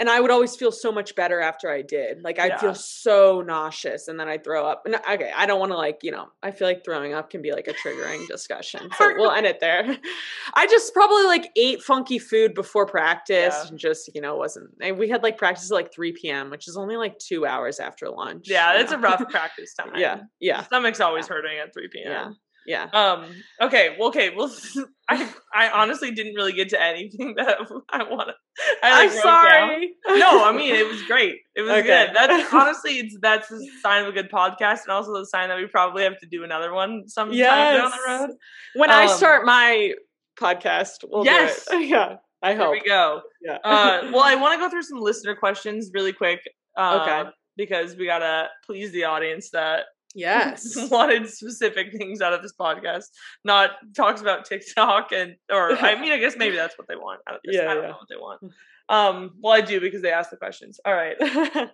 and 0.00 0.10
I 0.10 0.18
would 0.18 0.32
always 0.32 0.56
feel 0.56 0.72
so 0.72 0.90
much 0.90 1.14
better 1.14 1.40
after 1.40 1.70
I 1.70 1.82
did. 1.82 2.22
Like, 2.24 2.40
I'd 2.40 2.48
Yeah. 2.48 2.56
feel 2.58 2.74
so 2.74 3.42
nauseous 3.42 4.08
and 4.08 4.18
then 4.18 4.26
I'd 4.28 4.42
throw 4.42 4.66
up. 4.66 4.82
And 4.86 4.96
okay, 4.96 5.30
I 5.36 5.46
don't 5.46 5.60
want 5.60 5.70
to, 5.70 5.76
like, 5.76 5.98
you 6.02 6.10
know, 6.10 6.26
I 6.42 6.50
feel 6.50 6.66
like 6.66 6.84
throwing 6.84 7.12
up 7.14 7.30
can 7.30 7.42
be 7.42 7.52
like 7.52 7.68
a 7.68 7.74
triggering 7.74 8.26
discussion. 8.26 8.88
So 8.98 9.12
we'll 9.16 9.30
end 9.30 9.46
it 9.46 9.60
there. 9.60 9.84
I 10.54 10.66
just 10.66 10.92
probably 10.94 11.24
like 11.24 11.50
ate 11.54 11.82
funky 11.82 12.18
food 12.18 12.54
before 12.54 12.86
practice 12.86 13.54
Yeah. 13.62 13.68
and 13.68 13.78
just, 13.78 14.10
you 14.14 14.20
know, 14.20 14.34
wasn't. 14.36 14.70
We 14.98 15.08
had 15.08 15.22
like 15.22 15.36
practice 15.38 15.70
at 15.70 15.74
like 15.74 15.92
3 15.94 16.12
p.m., 16.12 16.50
which 16.50 16.66
is 16.66 16.76
only 16.76 16.96
like 16.96 17.18
two 17.18 17.46
hours 17.46 17.78
after 17.78 18.08
lunch. 18.08 18.46
Yeah, 18.48 18.80
it's 18.80 18.92
a 18.92 18.98
rough 18.98 19.22
practice 19.30 19.74
time. 19.74 19.92
yeah. 19.96 20.22
Yeah. 20.40 20.62
stomach's 20.64 21.00
always 21.00 21.28
Yeah. 21.28 21.34
hurting 21.34 21.58
at 21.58 21.72
three 21.74 21.88
p.m. 21.92 22.10
Yeah. 22.10 22.28
Yeah. 22.70 22.84
Um. 22.92 23.24
Okay. 23.60 23.96
Well. 23.98 24.08
Okay. 24.10 24.30
Well. 24.36 24.54
I 25.08 25.28
I 25.52 25.70
honestly 25.70 26.12
didn't 26.12 26.34
really 26.34 26.52
get 26.52 26.68
to 26.68 26.80
anything 26.80 27.34
that 27.38 27.58
I 27.90 28.04
wanted. 28.04 28.34
I 28.82 28.90
like, 28.90 29.10
I'm 29.10 29.16
wrote 29.16 29.22
down. 29.22 29.22
sorry. 29.22 29.90
No, 30.20 30.44
I 30.44 30.52
mean 30.52 30.72
it 30.74 30.86
was 30.86 31.02
great. 31.02 31.36
It 31.56 31.62
was 31.62 31.70
Okay. 31.72 31.82
good. 31.82 32.10
That's 32.14 32.54
honestly, 32.60 32.92
it's 32.98 33.16
that's 33.20 33.50
a 33.50 33.58
sign 33.82 34.02
of 34.02 34.08
a 34.08 34.12
good 34.12 34.30
podcast, 34.30 34.82
and 34.84 34.92
also 34.92 35.12
the 35.18 35.26
sign 35.26 35.48
that 35.48 35.58
we 35.58 35.66
probably 35.66 36.04
have 36.04 36.18
to 36.20 36.26
do 36.26 36.44
another 36.44 36.72
one 36.72 37.08
sometime 37.08 37.36
down 37.38 37.90
the 37.90 37.98
road. 38.06 38.30
When 38.76 38.90
I 38.90 39.02
Um, 39.06 39.08
start 39.08 39.44
my 39.44 39.94
podcast, 40.38 40.98
we'll 41.04 41.24
Yes. 41.24 41.66
do 41.68 41.78
it. 41.80 41.88
Yeah. 41.88 42.16
I 42.42 42.52
Here 42.52 42.58
hope. 42.62 42.72
we 42.72 42.80
go. 42.88 43.20
Yeah. 43.42 43.58
Uh, 43.64 44.10
well, 44.12 44.22
I 44.22 44.34
want 44.36 44.54
to 44.54 44.64
go 44.64 44.70
through 44.70 44.82
some 44.84 45.00
listener 45.00 45.34
questions 45.34 45.90
really 45.92 46.12
quick. 46.12 46.40
Uh, 46.76 47.00
Okay. 47.02 47.30
Because 47.56 47.96
we 47.96 48.06
gotta 48.06 48.48
please 48.64 48.92
the 48.92 49.04
audience 49.04 49.50
that 49.50 49.86
yes. 50.14 50.74
wanted 50.90 51.28
specific 51.28 51.92
things 51.96 52.20
out 52.20 52.32
of 52.32 52.42
this 52.42 52.52
podcast, 52.52 53.04
not 53.44 53.70
talks 53.96 54.20
about 54.20 54.44
TikTok 54.44 55.12
and 55.12 55.36
or 55.50 55.72
I 55.76 55.94
mean 56.00 56.12
I 56.12 56.18
guess 56.18 56.36
maybe 56.36 56.56
that's 56.56 56.76
what 56.78 56.88
they 56.88 56.96
want. 56.96 57.20
I, 57.28 57.32
guess, 57.44 57.54
Yeah, 57.54 57.70
I 57.70 57.74
don't 57.74 57.82
yeah. 57.84 57.88
know 57.90 57.96
what 57.96 58.08
they 58.08 58.16
want. 58.16 58.52
Um, 58.88 59.34
well, 59.40 59.52
I 59.52 59.60
do 59.60 59.80
because 59.80 60.02
they 60.02 60.10
asked 60.10 60.30
the 60.32 60.36
questions. 60.36 60.80
All 60.84 60.92
right, 60.94 61.16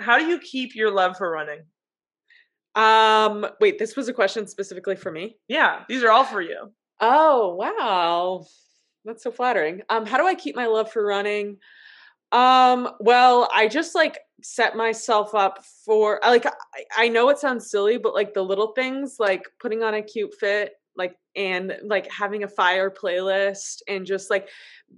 how 0.00 0.18
do 0.18 0.24
you 0.24 0.38
keep 0.38 0.74
your 0.74 0.90
love 0.90 1.16
for 1.18 1.30
running? 1.30 1.60
um, 2.74 3.46
wait, 3.60 3.78
this 3.78 3.96
was 3.96 4.08
a 4.08 4.12
question 4.12 4.46
specifically 4.46 4.96
for 4.96 5.12
me. 5.12 5.36
Yeah, 5.46 5.82
these 5.88 6.02
are 6.02 6.10
all 6.10 6.24
for 6.24 6.40
you. 6.40 6.72
Oh, 7.00 7.54
wow. 7.54 8.46
That's 9.04 9.22
so 9.22 9.30
flattering. 9.30 9.82
Um, 9.90 10.06
how 10.06 10.16
do 10.18 10.26
I 10.26 10.34
keep 10.34 10.56
my 10.56 10.66
love 10.66 10.90
for 10.90 11.04
running? 11.04 11.58
Um, 12.34 12.90
well, 12.98 13.48
I 13.54 13.68
just 13.68 13.94
like 13.94 14.18
set 14.42 14.76
myself 14.76 15.36
up 15.36 15.64
for 15.84 16.18
like 16.24 16.44
I, 16.44 17.04
I 17.04 17.08
know 17.08 17.28
it 17.28 17.38
sounds 17.38 17.70
silly, 17.70 17.96
but 17.96 18.12
like 18.12 18.34
the 18.34 18.42
little 18.42 18.72
things 18.72 19.16
like 19.20 19.42
putting 19.60 19.84
on 19.84 19.94
a 19.94 20.02
cute 20.02 20.34
fit, 20.34 20.72
like 20.96 21.16
and 21.36 21.76
like 21.84 22.10
having 22.10 22.44
a 22.44 22.48
fire 22.48 22.90
playlist 22.90 23.82
and 23.88 24.06
just 24.06 24.30
like 24.30 24.48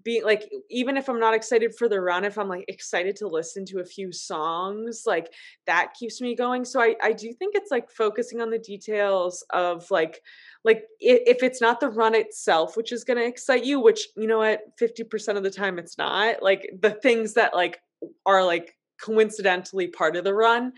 being 0.04 0.24
like 0.24 0.50
even 0.68 0.96
if 0.96 1.08
I'm 1.08 1.20
not 1.20 1.34
excited 1.34 1.74
for 1.74 1.88
the 1.88 2.00
run, 2.00 2.24
if 2.24 2.38
I'm 2.38 2.48
like 2.48 2.66
excited 2.68 3.16
to 3.16 3.28
listen 3.28 3.64
to 3.66 3.80
a 3.80 3.84
few 3.84 4.12
songs, 4.12 5.04
like 5.06 5.32
that 5.66 5.94
keeps 5.98 6.20
me 6.20 6.34
going. 6.34 6.64
So 6.64 6.80
I 6.80 6.96
I 7.02 7.12
do 7.12 7.32
think 7.32 7.54
it's 7.54 7.70
like 7.70 7.90
focusing 7.90 8.40
on 8.40 8.50
the 8.50 8.58
details 8.58 9.44
of 9.50 9.90
like 9.90 10.22
like 10.66 10.84
if 10.98 11.42
it's 11.42 11.60
not 11.60 11.78
the 11.80 11.88
run 11.88 12.14
itself 12.14 12.76
which 12.76 12.90
is 12.90 13.04
going 13.04 13.16
to 13.16 13.24
excite 13.24 13.64
you 13.64 13.78
which 13.78 14.08
you 14.16 14.26
know 14.26 14.38
what 14.38 14.62
50% 14.78 15.36
of 15.36 15.44
the 15.44 15.50
time 15.50 15.78
it's 15.78 15.96
not 15.96 16.42
like 16.42 16.68
the 16.80 16.90
things 16.90 17.34
that 17.34 17.54
like 17.54 17.78
are 18.26 18.44
like 18.44 18.76
coincidentally 19.00 19.86
part 19.86 20.16
of 20.16 20.24
the 20.24 20.34
run 20.34 20.72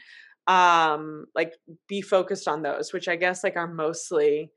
um 0.46 1.26
like 1.34 1.54
be 1.88 2.02
focused 2.02 2.48
on 2.48 2.62
those 2.62 2.92
which 2.92 3.08
i 3.08 3.16
guess 3.16 3.44
like 3.44 3.56
are 3.56 3.66
mostly 3.66 4.50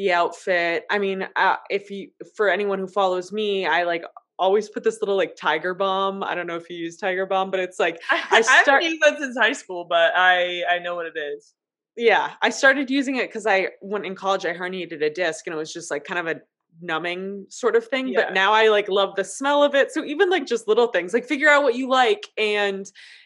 the 0.00 0.12
outfit 0.20 0.84
i 0.90 0.98
mean 0.98 1.18
uh, 1.44 1.56
if 1.68 1.90
you 1.90 2.08
for 2.36 2.48
anyone 2.48 2.78
who 2.78 2.86
follows 2.86 3.32
me 3.32 3.66
i 3.66 3.82
like 3.92 4.04
always 4.38 4.66
put 4.74 4.82
this 4.82 4.98
little 5.02 5.16
like 5.22 5.34
Tiger 5.36 5.74
Balm 5.74 6.22
i 6.22 6.34
don't 6.34 6.46
know 6.46 6.56
if 6.56 6.70
you 6.70 6.76
use 6.86 6.96
Tiger 6.96 7.26
Balm 7.26 7.50
but 7.50 7.60
it's 7.60 7.78
like 7.78 7.96
I, 8.10 8.40
start- 8.40 8.66
haven't 8.82 8.88
used 8.90 9.02
that 9.02 9.18
since 9.18 9.36
high 9.36 9.52
school, 9.62 9.84
but 9.96 10.12
I 10.16 10.62
I 10.74 10.78
know 10.84 10.94
what 10.98 11.06
it 11.12 11.18
is. 11.18 11.52
yeah 11.96 12.26
i 12.40 12.48
started 12.60 12.86
using 12.98 13.16
it 13.16 13.26
because 13.28 13.46
i 13.56 13.58
went 13.92 14.06
in 14.06 14.14
college 14.14 14.44
i 14.46 14.54
herniated 14.60 15.02
a 15.02 15.10
disc 15.22 15.46
and 15.46 15.52
it 15.54 15.58
was 15.58 15.72
just 15.78 15.90
like 15.90 16.04
kind 16.10 16.20
of 16.22 16.26
a 16.34 16.40
numbing 16.80 17.44
sort 17.50 17.74
of 17.76 17.84
thing 17.92 18.08
Yeah. 18.08 18.20
but 18.26 18.32
now 18.42 18.50
i 18.60 18.68
like 18.76 18.88
love 18.88 19.10
the 19.16 19.24
smell 19.24 19.60
of 19.68 19.74
it 19.80 19.86
so 19.92 20.00
even 20.04 20.30
like 20.30 20.46
just 20.46 20.68
little 20.68 20.86
things 20.94 21.12
like 21.12 21.26
figure 21.26 21.50
out 21.54 21.62
what 21.64 21.74
you 21.74 21.86
like 21.88 22.22
and 22.38 22.84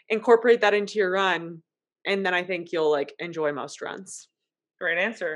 incorporate 0.08 0.60
that 0.62 0.74
into 0.74 0.94
your 0.98 1.10
run 1.12 1.62
and 2.10 2.24
then 2.26 2.34
i 2.34 2.42
think 2.42 2.72
you'll 2.72 2.90
like 3.00 3.12
enjoy 3.28 3.52
most 3.52 3.80
runs 3.82 4.28
Great 4.80 4.98
answer. 4.98 5.32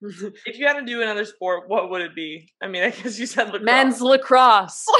If 0.46 0.58
you 0.58 0.66
had 0.66 0.74
to 0.78 0.84
do 0.84 1.02
another 1.02 1.24
sport, 1.24 1.68
what 1.68 1.90
would 1.90 2.00
it 2.02 2.14
be? 2.14 2.52
I 2.62 2.68
mean, 2.68 2.82
I 2.84 2.90
guess 2.90 3.18
you 3.18 3.26
said 3.26 3.46
lacrosse. 3.46 3.62
men's 3.64 4.00
lacrosse 4.00 4.86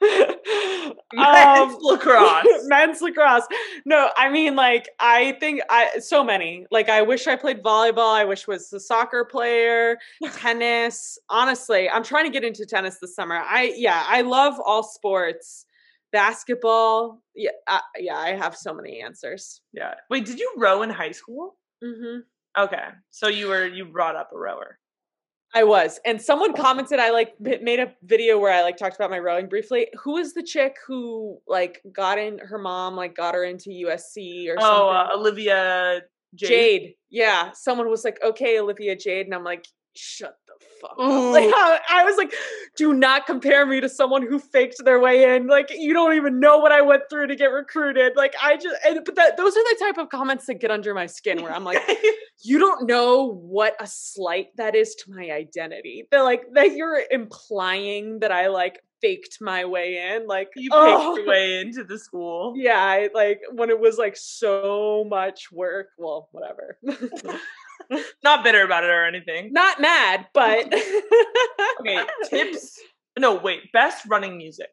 Men's 1.12 1.74
Um, 1.74 1.78
lacrosse. 1.80 2.46
men's 2.66 3.00
lacrosse. 3.00 3.46
No, 3.84 4.10
I 4.16 4.28
mean 4.28 4.54
like 4.56 4.88
I 5.00 5.32
think 5.40 5.60
I 5.70 5.98
so 5.98 6.22
many. 6.22 6.66
Like 6.70 6.88
I 6.88 7.02
wish 7.02 7.26
I 7.26 7.36
played 7.36 7.62
volleyball. 7.62 8.14
I 8.14 8.24
wish 8.24 8.48
I 8.48 8.52
was 8.52 8.72
a 8.72 8.80
soccer 8.80 9.24
player, 9.24 9.98
tennis. 10.34 11.18
Honestly, 11.28 11.88
I'm 11.88 12.02
trying 12.04 12.24
to 12.26 12.30
get 12.30 12.44
into 12.44 12.66
tennis 12.66 12.98
this 13.00 13.14
summer. 13.14 13.36
I 13.36 13.72
yeah, 13.76 14.04
I 14.06 14.20
love 14.22 14.60
all 14.64 14.82
sports. 14.82 15.64
Basketball. 16.12 17.20
Yeah, 17.34 17.50
uh, 17.66 17.80
yeah, 17.98 18.16
I 18.16 18.30
have 18.34 18.56
so 18.56 18.72
many 18.72 19.00
answers. 19.00 19.60
Yeah. 19.72 19.94
Wait, 20.08 20.24
did 20.24 20.38
you 20.38 20.50
row 20.56 20.82
in 20.82 20.90
high 20.90 21.12
school? 21.12 21.56
hmm 21.82 22.18
Okay, 22.58 22.84
so 23.10 23.28
you 23.28 23.48
were 23.48 23.66
you 23.66 23.84
brought 23.84 24.16
up 24.16 24.30
a 24.34 24.38
rower. 24.38 24.78
I 25.54 25.64
was, 25.64 26.00
and 26.04 26.20
someone 26.20 26.52
commented. 26.54 26.98
I 26.98 27.10
like 27.10 27.34
made 27.40 27.78
a 27.80 27.92
video 28.02 28.38
where 28.38 28.52
I 28.52 28.62
like 28.62 28.76
talked 28.76 28.96
about 28.96 29.10
my 29.10 29.18
rowing 29.18 29.48
briefly. 29.48 29.88
Who 30.02 30.16
is 30.16 30.34
the 30.34 30.42
chick 30.42 30.76
who 30.86 31.38
like 31.46 31.80
got 31.92 32.18
in? 32.18 32.38
Her 32.38 32.58
mom 32.58 32.94
like 32.96 33.14
got 33.14 33.34
her 33.34 33.44
into 33.44 33.70
USC 33.70 34.48
or 34.48 34.56
Oh, 34.58 34.90
something. 34.92 34.96
uh, 34.96 35.08
Olivia 35.18 36.00
Jade. 36.34 36.48
Jade. 36.48 36.94
Yeah. 37.10 37.52
Someone 37.54 37.88
was 37.88 38.04
like, 38.04 38.18
okay, 38.22 38.58
Olivia 38.58 38.96
Jade. 38.96 39.26
And 39.26 39.34
I'm 39.34 39.44
like, 39.44 39.66
shut 39.94 40.36
fuck 40.80 40.96
Like, 40.98 41.48
mm. 41.48 41.52
how, 41.52 41.78
I 41.90 42.04
was 42.04 42.16
like, 42.16 42.32
do 42.76 42.92
not 42.92 43.26
compare 43.26 43.66
me 43.66 43.80
to 43.80 43.88
someone 43.88 44.22
who 44.22 44.38
faked 44.38 44.84
their 44.84 45.00
way 45.00 45.36
in. 45.36 45.46
Like, 45.46 45.68
you 45.70 45.92
don't 45.92 46.14
even 46.14 46.40
know 46.40 46.58
what 46.58 46.72
I 46.72 46.82
went 46.82 47.04
through 47.10 47.28
to 47.28 47.36
get 47.36 47.46
recruited. 47.46 48.16
Like, 48.16 48.34
I 48.42 48.56
just, 48.56 48.76
and, 48.86 49.00
but 49.04 49.14
that, 49.16 49.36
those 49.36 49.56
are 49.56 49.64
the 49.64 49.76
type 49.80 49.98
of 49.98 50.08
comments 50.08 50.46
that 50.46 50.54
get 50.54 50.70
under 50.70 50.94
my 50.94 51.06
skin 51.06 51.42
where 51.42 51.52
I'm 51.52 51.64
like, 51.64 51.82
you 52.42 52.58
don't 52.58 52.86
know 52.86 53.32
what 53.34 53.74
a 53.80 53.86
slight 53.86 54.48
that 54.56 54.74
is 54.74 54.94
to 54.96 55.10
my 55.10 55.30
identity. 55.30 56.06
They're 56.10 56.22
like, 56.24 56.42
that 56.52 56.76
you're 56.76 57.02
implying 57.10 58.20
that 58.20 58.32
I 58.32 58.48
like 58.48 58.80
faked 59.00 59.38
my 59.40 59.64
way 59.64 60.14
in. 60.14 60.26
Like, 60.26 60.48
you 60.56 60.70
oh. 60.72 61.16
your 61.16 61.26
way 61.28 61.60
into 61.60 61.84
the 61.84 61.98
school. 61.98 62.54
Yeah, 62.56 62.78
I, 62.78 63.08
like 63.14 63.40
when 63.52 63.70
it 63.70 63.78
was 63.78 63.98
like 63.98 64.16
so 64.16 65.06
much 65.08 65.50
work. 65.52 65.88
Well, 65.98 66.28
whatever. 66.32 66.78
Not 68.24 68.44
bitter 68.44 68.64
about 68.64 68.84
it 68.84 68.90
or 68.90 69.04
anything. 69.04 69.52
Not 69.52 69.80
mad, 69.80 70.26
but 70.32 70.66
Okay, 71.80 72.04
tips. 72.28 72.78
No, 73.18 73.34
wait. 73.36 73.72
Best 73.72 74.06
running 74.08 74.36
music. 74.36 74.70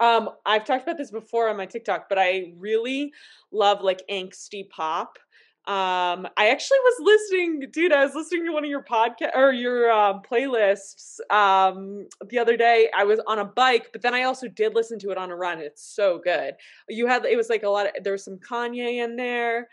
Um, 0.00 0.30
I've 0.46 0.64
talked 0.64 0.82
about 0.82 0.96
this 0.96 1.10
before 1.10 1.48
on 1.48 1.56
my 1.56 1.66
TikTok, 1.66 2.08
but 2.08 2.18
I 2.18 2.52
really 2.56 3.12
love 3.52 3.82
like 3.82 4.02
angsty 4.10 4.68
pop. 4.70 5.18
Um, 5.66 6.26
I 6.38 6.48
actually 6.48 6.78
was 6.78 6.94
listening, 7.00 7.70
dude. 7.70 7.92
I 7.92 8.04
was 8.04 8.14
listening 8.14 8.46
to 8.46 8.52
one 8.52 8.64
of 8.64 8.70
your 8.70 8.82
podcast 8.82 9.36
or 9.36 9.52
your 9.52 9.92
um, 9.92 10.22
playlists 10.28 11.20
um, 11.30 12.08
the 12.28 12.38
other 12.38 12.56
day. 12.56 12.88
I 12.96 13.04
was 13.04 13.20
on 13.26 13.38
a 13.38 13.44
bike, 13.44 13.90
but 13.92 14.00
then 14.00 14.14
I 14.14 14.22
also 14.22 14.48
did 14.48 14.74
listen 14.74 14.98
to 15.00 15.10
it 15.10 15.18
on 15.18 15.30
a 15.30 15.36
run. 15.36 15.60
It's 15.60 15.84
so 15.84 16.18
good. 16.18 16.54
You 16.88 17.06
had 17.06 17.26
it 17.26 17.36
was 17.36 17.50
like 17.50 17.62
a 17.62 17.68
lot 17.68 17.86
of 17.86 18.02
there 18.02 18.14
was 18.14 18.24
some 18.24 18.38
Kanye 18.38 19.04
in 19.04 19.16
there. 19.16 19.68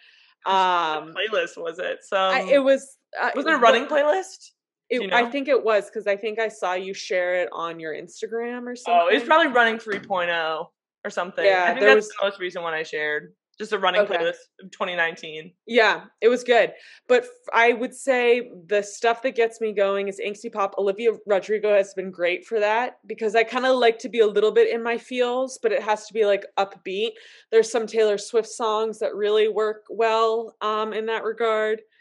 Um, 0.47 1.13
playlist 1.13 1.57
was 1.57 1.79
it? 1.79 1.99
So 2.03 2.17
I, 2.17 2.47
it 2.49 2.59
was. 2.59 2.97
Uh, 3.19 3.31
was 3.35 3.45
it 3.45 3.53
a 3.53 3.57
running 3.57 3.85
playlist? 3.85 4.51
It, 4.89 5.01
you 5.01 5.07
know? 5.07 5.17
I 5.17 5.29
think 5.29 5.47
it 5.49 5.63
was 5.63 5.85
because 5.85 6.07
I 6.07 6.15
think 6.15 6.39
I 6.39 6.47
saw 6.47 6.73
you 6.73 6.93
share 6.93 7.41
it 7.41 7.49
on 7.51 7.79
your 7.79 7.93
Instagram 7.93 8.67
or 8.67 8.75
something. 8.75 9.01
Oh, 9.03 9.07
it's 9.09 9.25
probably 9.25 9.51
running 9.51 9.77
3.0 9.77 10.67
or 11.03 11.09
something. 11.09 11.43
Yeah, 11.43 11.65
I 11.65 11.73
think 11.73 11.81
that's 11.81 11.95
was- 11.95 12.07
the 12.07 12.15
most 12.23 12.39
recent 12.39 12.63
one 12.63 12.73
I 12.73 12.83
shared. 12.83 13.33
Just 13.57 13.73
a 13.73 13.79
running 13.79 14.01
Okay. 14.01 14.17
playlist 14.17 14.35
of 14.61 14.69
2019. 14.71 15.51
Yeah, 15.65 16.05
it 16.21 16.27
was 16.27 16.43
good. 16.43 16.73
But 17.07 17.25
I 17.51 17.73
would 17.73 17.95
say 17.95 18.51
the 18.67 18.83
stuff 18.83 19.23
that 19.23 19.35
gets 19.35 19.59
me 19.59 19.73
going 19.73 20.07
is 20.09 20.21
angsty 20.23 20.51
pop. 20.51 20.75
Olivia 20.77 21.13
Rodrigo 21.25 21.73
has 21.73 21.93
been 21.95 22.11
great 22.11 22.45
for 22.45 22.59
that 22.59 22.99
because 23.07 23.35
I 23.35 23.43
kind 23.43 23.65
of 23.65 23.77
like 23.77 23.97
to 23.99 24.09
be 24.09 24.19
a 24.19 24.27
little 24.27 24.51
bit 24.51 24.69
in 24.71 24.83
my 24.83 24.97
feels, 24.99 25.57
but 25.57 25.71
it 25.71 25.81
has 25.81 26.05
to 26.05 26.13
be 26.13 26.25
like 26.25 26.45
upbeat. 26.57 27.11
There's 27.51 27.71
some 27.71 27.87
Taylor 27.87 28.19
Swift 28.19 28.47
songs 28.49 28.99
that 28.99 29.15
really 29.15 29.47
work 29.47 29.85
well 29.89 30.55
um, 30.61 30.93
in 30.93 31.07
that 31.07 31.23
regard. 31.23 31.81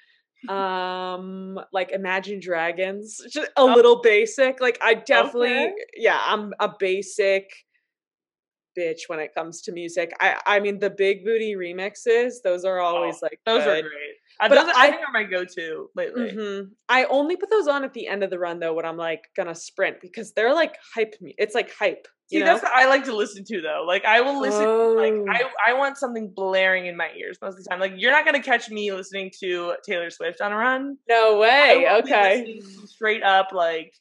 Um, 0.49 1.59
like 1.73 1.91
Imagine 1.91 2.39
Dragons, 2.39 3.21
just 3.33 3.51
a 3.57 3.65
little 3.65 4.01
basic. 4.01 4.61
Like 4.61 4.79
I 4.81 4.95
definitely, 4.95 5.49
Okay. 5.57 5.73
yeah, 5.97 6.21
I'm 6.25 6.55
a 6.61 6.71
basic 6.79 7.51
bitch 8.79 9.01
when 9.09 9.19
it 9.21 9.35
comes 9.35 9.63
to 9.63 9.73
music. 9.73 10.13
I 10.21 10.39
I 10.47 10.61
mean 10.61 10.79
the 10.79 10.91
big 10.91 11.25
booty 11.25 11.55
remixes, 11.55 12.35
those 12.45 12.65
are 12.65 12.79
always 12.81 13.21
like 13.23 13.41
Those 13.47 13.63
are 13.63 13.81
great. 13.83 14.15
Uh, 14.39 14.49
But 14.51 14.67
those 14.67 14.75
I, 14.77 14.87
I- 14.89 14.91
think 14.91 15.01
are 15.03 15.13
my 15.13 15.25
go-to 15.25 15.89
lately. 15.95 16.31
Mhm. 16.33 16.71
I 16.91 17.05
only 17.07 17.37
put 17.37 17.49
those 17.51 17.69
on 17.69 17.85
at 17.85 17.95
the 17.95 18.07
end 18.07 18.23
of 18.23 18.29
the 18.31 18.39
run 18.39 18.61
though 18.61 18.75
when 18.75 18.85
I'm 18.85 18.99
like 18.99 19.23
gonna 19.37 19.55
sprint 19.55 20.01
because 20.03 20.33
they're 20.33 20.53
like 20.55 20.77
hype. 20.95 21.15
mu- 21.23 21.33
It's 21.39 21.55
like 21.55 21.73
hype. 21.73 22.07
See, 22.29 22.39
You 22.39 22.41
know? 22.45 22.47
that's 22.47 22.65
what 22.65 22.73
I 22.73 22.87
like 22.87 23.05
to 23.05 23.15
listen 23.17 23.45
to 23.45 23.61
though. 23.63 23.85
Like 23.87 24.05
I 24.05 24.21
will 24.21 24.41
listen. 24.41 24.65
Like 24.97 25.13
Oh. 25.15 25.25
I, 25.31 25.71
I 25.71 25.73
want 25.75 25.97
something 25.97 26.29
blaring 26.35 26.87
in 26.87 26.97
my 26.97 27.11
ears 27.17 27.39
most 27.41 27.57
of 27.57 27.65
the 27.65 27.71
time. 27.71 27.81
Like 27.81 27.93
you're 27.97 28.11
not 28.11 28.25
gonna 28.27 28.43
catch 28.43 28.69
me 28.69 28.93
listening 28.93 29.31
to 29.41 29.75
Taylor 29.85 30.11
Swift 30.11 30.41
on 30.43 30.53
a 30.53 30.57
run. 30.57 30.99
no 31.09 31.39
way. 31.39 31.87
Okay. 32.01 32.61
straight 32.85 33.23
up 33.23 33.53
like, 33.53 33.95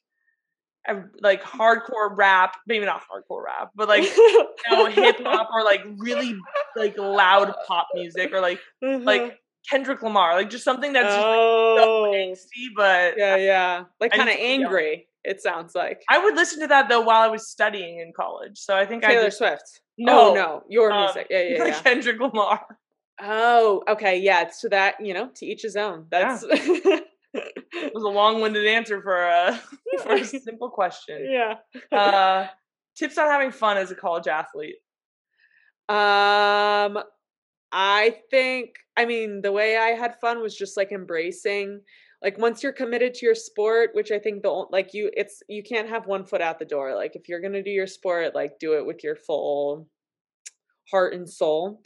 like 1.21 1.43
hardcore 1.43 2.15
rap. 2.15 2.55
Maybe 2.67 2.85
not 2.85 3.01
hardcore 3.01 3.43
rap, 3.43 3.71
but 3.75 3.87
like 3.87 4.03
you 4.03 4.53
know 4.71 4.85
hip 4.87 5.17
hop 5.19 5.49
or 5.53 5.63
like 5.63 5.81
really 5.97 6.37
like 6.75 6.97
loud 6.97 7.53
pop 7.67 7.87
music 7.93 8.31
or 8.33 8.41
like 8.41 8.59
like 8.81 9.39
Kendrick 9.69 10.01
Lamar. 10.01 10.35
Like 10.35 10.49
just 10.49 10.63
something 10.63 10.93
that's 10.93 11.07
just 11.07 11.17
like, 11.17 11.23
so 11.25 12.05
oh 12.05 12.11
angsty, 12.13 12.67
but 12.75 13.15
yeah 13.17 13.35
yeah 13.35 13.83
like 13.99 14.11
kind 14.11 14.29
of 14.29 14.35
angry. 14.39 15.07
It 15.23 15.41
sounds 15.41 15.73
like 15.73 16.03
I 16.09 16.23
would 16.23 16.35
listen 16.35 16.59
to 16.61 16.67
that 16.67 16.87
though 16.87 17.01
while 17.01 17.21
I 17.21 17.27
was 17.27 17.49
studying 17.49 17.99
in 17.99 18.13
college. 18.15 18.57
So 18.59 18.75
I 18.75 18.85
think 18.85 19.03
I 19.03 19.13
Taylor 19.13 19.31
Swift. 19.31 19.81
no 19.97 20.31
oh 20.31 20.33
no, 20.35 20.63
your 20.69 20.91
um, 20.91 21.05
music. 21.05 21.27
Yeah 21.29 21.41
yeah 21.41 21.65
yeah. 21.65 21.81
Kendrick 21.81 22.19
Lamar. 22.19 22.61
Oh 23.19 23.83
okay 23.87 24.19
yeah. 24.19 24.49
So 24.51 24.69
that 24.69 24.95
you 25.03 25.13
know 25.13 25.29
to 25.35 25.45
each 25.45 25.63
his 25.63 25.75
own. 25.75 26.05
That's 26.11 26.45
It 27.75 27.93
was 27.93 28.03
a 28.03 28.07
long-winded 28.07 28.65
answer 28.65 29.01
for 29.01 29.23
a 29.23 29.59
for 30.03 30.13
a 30.13 30.23
simple 30.25 30.69
question. 30.69 31.27
yeah. 31.29 31.55
Uh, 31.91 32.47
tips 32.95 33.17
on 33.17 33.27
having 33.27 33.51
fun 33.51 33.77
as 33.77 33.91
a 33.91 33.95
college 33.95 34.27
athlete. 34.27 34.75
Um, 35.87 37.03
I 37.71 38.15
think, 38.31 38.75
I 38.97 39.05
mean, 39.05 39.41
the 39.41 39.51
way 39.51 39.77
I 39.77 39.89
had 39.89 40.19
fun 40.19 40.41
was 40.41 40.55
just 40.55 40.77
like 40.77 40.91
embracing, 40.91 41.81
like 42.23 42.37
once 42.37 42.63
you're 42.63 42.71
committed 42.71 43.13
to 43.15 43.25
your 43.25 43.35
sport, 43.35 43.91
which 43.93 44.11
I 44.11 44.17
think 44.17 44.41
the 44.41 44.49
like 44.71 44.93
you, 44.93 45.11
it's 45.15 45.43
you 45.49 45.61
can't 45.61 45.89
have 45.89 46.07
one 46.07 46.25
foot 46.25 46.41
out 46.41 46.57
the 46.57 46.65
door. 46.65 46.95
Like 46.95 47.15
if 47.15 47.27
you're 47.27 47.41
gonna 47.41 47.61
do 47.61 47.69
your 47.69 47.87
sport, 47.87 48.33
like 48.33 48.57
do 48.59 48.77
it 48.77 48.85
with 48.85 49.03
your 49.03 49.15
full 49.15 49.87
heart 50.89 51.13
and 51.13 51.29
soul. 51.29 51.81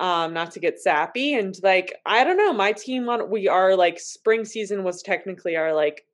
Um, 0.00 0.32
not 0.32 0.52
to 0.52 0.60
get 0.60 0.80
sappy 0.80 1.34
and 1.34 1.56
like 1.64 1.92
I 2.06 2.22
don't 2.22 2.36
know, 2.36 2.52
my 2.52 2.70
team 2.70 3.08
on 3.08 3.28
we 3.30 3.48
are 3.48 3.74
like 3.74 3.98
spring 3.98 4.44
season 4.44 4.84
was 4.84 5.02
technically 5.02 5.56
our 5.56 5.74
like 5.74 6.06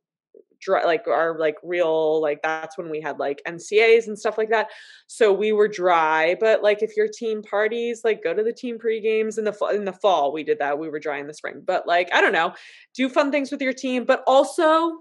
dry, 0.64 0.84
like 0.84 1.06
our 1.06 1.38
like 1.38 1.56
real 1.62 2.20
like 2.20 2.42
that's 2.42 2.78
when 2.78 2.90
we 2.90 3.00
had 3.00 3.18
like 3.18 3.42
NCAAs 3.46 4.06
and 4.06 4.18
stuff 4.18 4.38
like 4.38 4.50
that. 4.50 4.68
So 5.06 5.32
we 5.32 5.52
were 5.52 5.68
dry, 5.68 6.36
but 6.40 6.62
like 6.62 6.82
if 6.82 6.96
your 6.96 7.08
team 7.08 7.42
parties, 7.42 8.02
like 8.04 8.24
go 8.24 8.34
to 8.34 8.42
the 8.42 8.52
team 8.52 8.78
pre 8.78 9.00
games 9.00 9.38
in 9.38 9.44
the 9.44 9.52
fa- 9.52 9.74
in 9.74 9.84
the 9.84 9.92
fall. 9.92 10.32
We 10.32 10.42
did 10.42 10.58
that. 10.58 10.78
We 10.78 10.88
were 10.88 10.98
dry 10.98 11.18
in 11.18 11.26
the 11.26 11.34
spring, 11.34 11.62
but 11.64 11.86
like 11.86 12.08
I 12.12 12.20
don't 12.20 12.32
know, 12.32 12.54
do 12.94 13.08
fun 13.08 13.30
things 13.30 13.52
with 13.52 13.60
your 13.60 13.72
team. 13.72 14.04
But 14.04 14.22
also, 14.26 15.00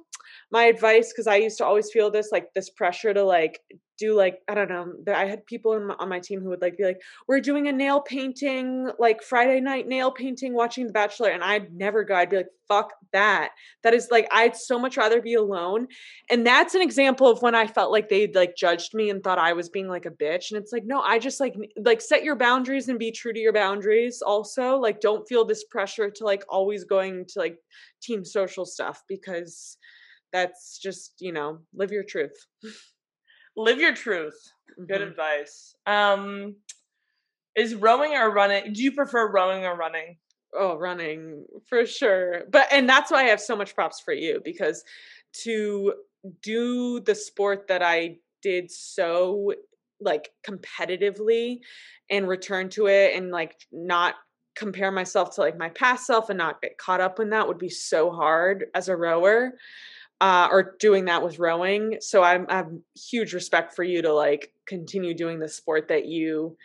my 0.54 0.66
advice 0.66 1.12
because 1.12 1.26
I 1.26 1.38
used 1.38 1.58
to 1.58 1.66
always 1.66 1.92
feel 1.92 2.12
this 2.12 2.30
like 2.32 2.54
this 2.54 2.70
pressure 2.70 3.12
to 3.12 3.24
like 3.24 3.60
do 3.98 4.16
like 4.16 4.40
I 4.48 4.54
don't 4.54 4.70
know. 4.70 4.94
I 5.14 5.26
had 5.26 5.46
people 5.48 5.80
my, 5.80 5.96
on 6.00 6.10
my 6.10 6.20
team 6.20 6.42
who 6.42 6.50
would 6.50 6.62
like 6.62 6.78
be 6.78 6.84
like, 6.84 7.02
"We're 7.28 7.40
doing 7.42 7.68
a 7.68 7.72
nail 7.72 8.02
painting 8.02 8.90
like 9.00 9.24
Friday 9.24 9.60
night 9.62 9.88
nail 9.88 10.12
painting, 10.12 10.54
watching 10.54 10.86
The 10.86 10.94
Bachelor," 10.94 11.30
and 11.30 11.44
I'd 11.44 11.74
never 11.74 12.04
go. 12.04 12.14
I'd 12.16 12.30
be 12.30 12.38
like, 12.38 12.54
"Fuck 12.68 12.94
that." 13.14 13.50
That 13.82 13.96
is 13.96 14.10
like 14.12 14.28
I'd 14.32 14.56
so 14.56 14.78
much 14.78 14.96
rather 14.96 15.22
be 15.22 15.34
alone. 15.34 15.88
And 16.30 16.46
that's 16.46 16.76
an 16.76 16.82
example 16.84 17.28
of 17.28 17.42
when 17.42 17.56
I 17.56 17.66
felt 17.66 17.92
like 17.92 18.10
they 18.10 18.28
like 18.28 18.56
judged 18.56 18.94
me 18.94 19.10
and 19.10 19.24
thought 19.24 19.40
I 19.40 19.54
was 19.54 19.70
being 19.70 19.88
like 19.88 20.06
a 20.06 20.12
bitch. 20.12 20.52
And 20.52 20.62
it's 20.62 20.72
like, 20.72 20.86
no, 20.86 21.02
I 21.02 21.18
just 21.18 21.40
like 21.40 21.56
like 21.78 22.02
set 22.02 22.24
your 22.24 22.36
boundaries 22.36 22.90
and 22.90 23.00
be 23.00 23.12
true 23.12 23.34
to 23.34 23.40
your 23.40 23.54
boundaries. 23.54 24.22
Also, 24.22 24.78
like 24.78 25.02
don't 25.02 25.28
feel 25.28 25.46
this 25.46 25.64
pressure 25.64 26.12
to 26.12 26.24
like 26.24 26.44
always 26.48 26.84
going 26.84 27.26
to 27.30 27.40
like 27.40 27.58
team 28.02 28.24
social 28.24 28.66
stuff 28.66 29.02
because 29.08 29.78
that's 30.34 30.80
just 30.80 31.16
you 31.20 31.32
know 31.32 31.60
live 31.74 31.92
your 31.92 32.04
truth. 32.04 32.36
Live 33.56 33.80
your 33.80 33.94
truth. 33.94 34.52
Good 34.88 35.02
Mhm. 35.02 35.10
advice. 35.10 35.76
Um, 35.86 36.56
is 37.56 37.76
rowing 37.76 38.14
or 38.14 38.32
running? 38.32 38.74
Do 38.74 38.82
you 38.82 38.92
prefer 38.92 39.32
rowing 39.32 39.66
or 39.66 39.76
running? 39.76 40.18
Oh, 40.54 40.78
running 40.78 41.46
for 41.68 41.86
sure. 41.86 42.46
But 42.52 42.68
and 42.72 42.88
that's 42.88 43.12
why 43.12 43.24
I 43.24 43.30
have 43.30 43.42
so 43.42 43.56
much 43.56 43.76
props 43.76 44.00
for 44.00 44.14
you 44.14 44.42
because 44.44 44.84
to 45.44 45.94
do 46.42 47.00
the 47.00 47.16
sport 47.16 47.68
that 47.68 47.82
I 47.84 48.18
did 48.42 48.72
so 48.72 49.54
like 50.00 50.32
competitively 50.48 51.60
and 52.10 52.28
return 52.28 52.70
to 52.70 52.88
it 52.88 53.16
and 53.16 53.32
like 53.32 53.56
not 53.72 54.16
compare 54.56 54.92
myself 54.92 55.34
to 55.36 55.42
like 55.42 55.58
my 55.58 55.70
past 55.70 56.06
self 56.06 56.30
and 56.30 56.38
not 56.38 56.62
get 56.62 56.78
caught 56.78 57.02
up 57.02 57.20
in 57.20 57.30
that 57.32 57.48
would 57.48 57.58
be 57.58 57.70
so 57.70 58.12
hard 58.12 58.66
as 58.76 58.88
a 58.90 58.96
rower 58.96 59.54
uh, 60.24 60.48
or 60.50 60.76
doing 60.80 61.04
that 61.06 61.22
with 61.22 61.38
rowing. 61.38 61.98
So 62.00 62.24
I'm, 62.24 62.46
I 62.48 62.56
have 62.56 62.72
huge 62.96 63.34
respect 63.34 63.76
for 63.76 63.84
you 63.84 64.02
to 64.02 64.14
like 64.14 64.54
continue 64.66 65.14
doing 65.14 65.38
the 65.38 65.50
sport 65.50 65.90
that 65.90 66.06
you, 66.06 66.56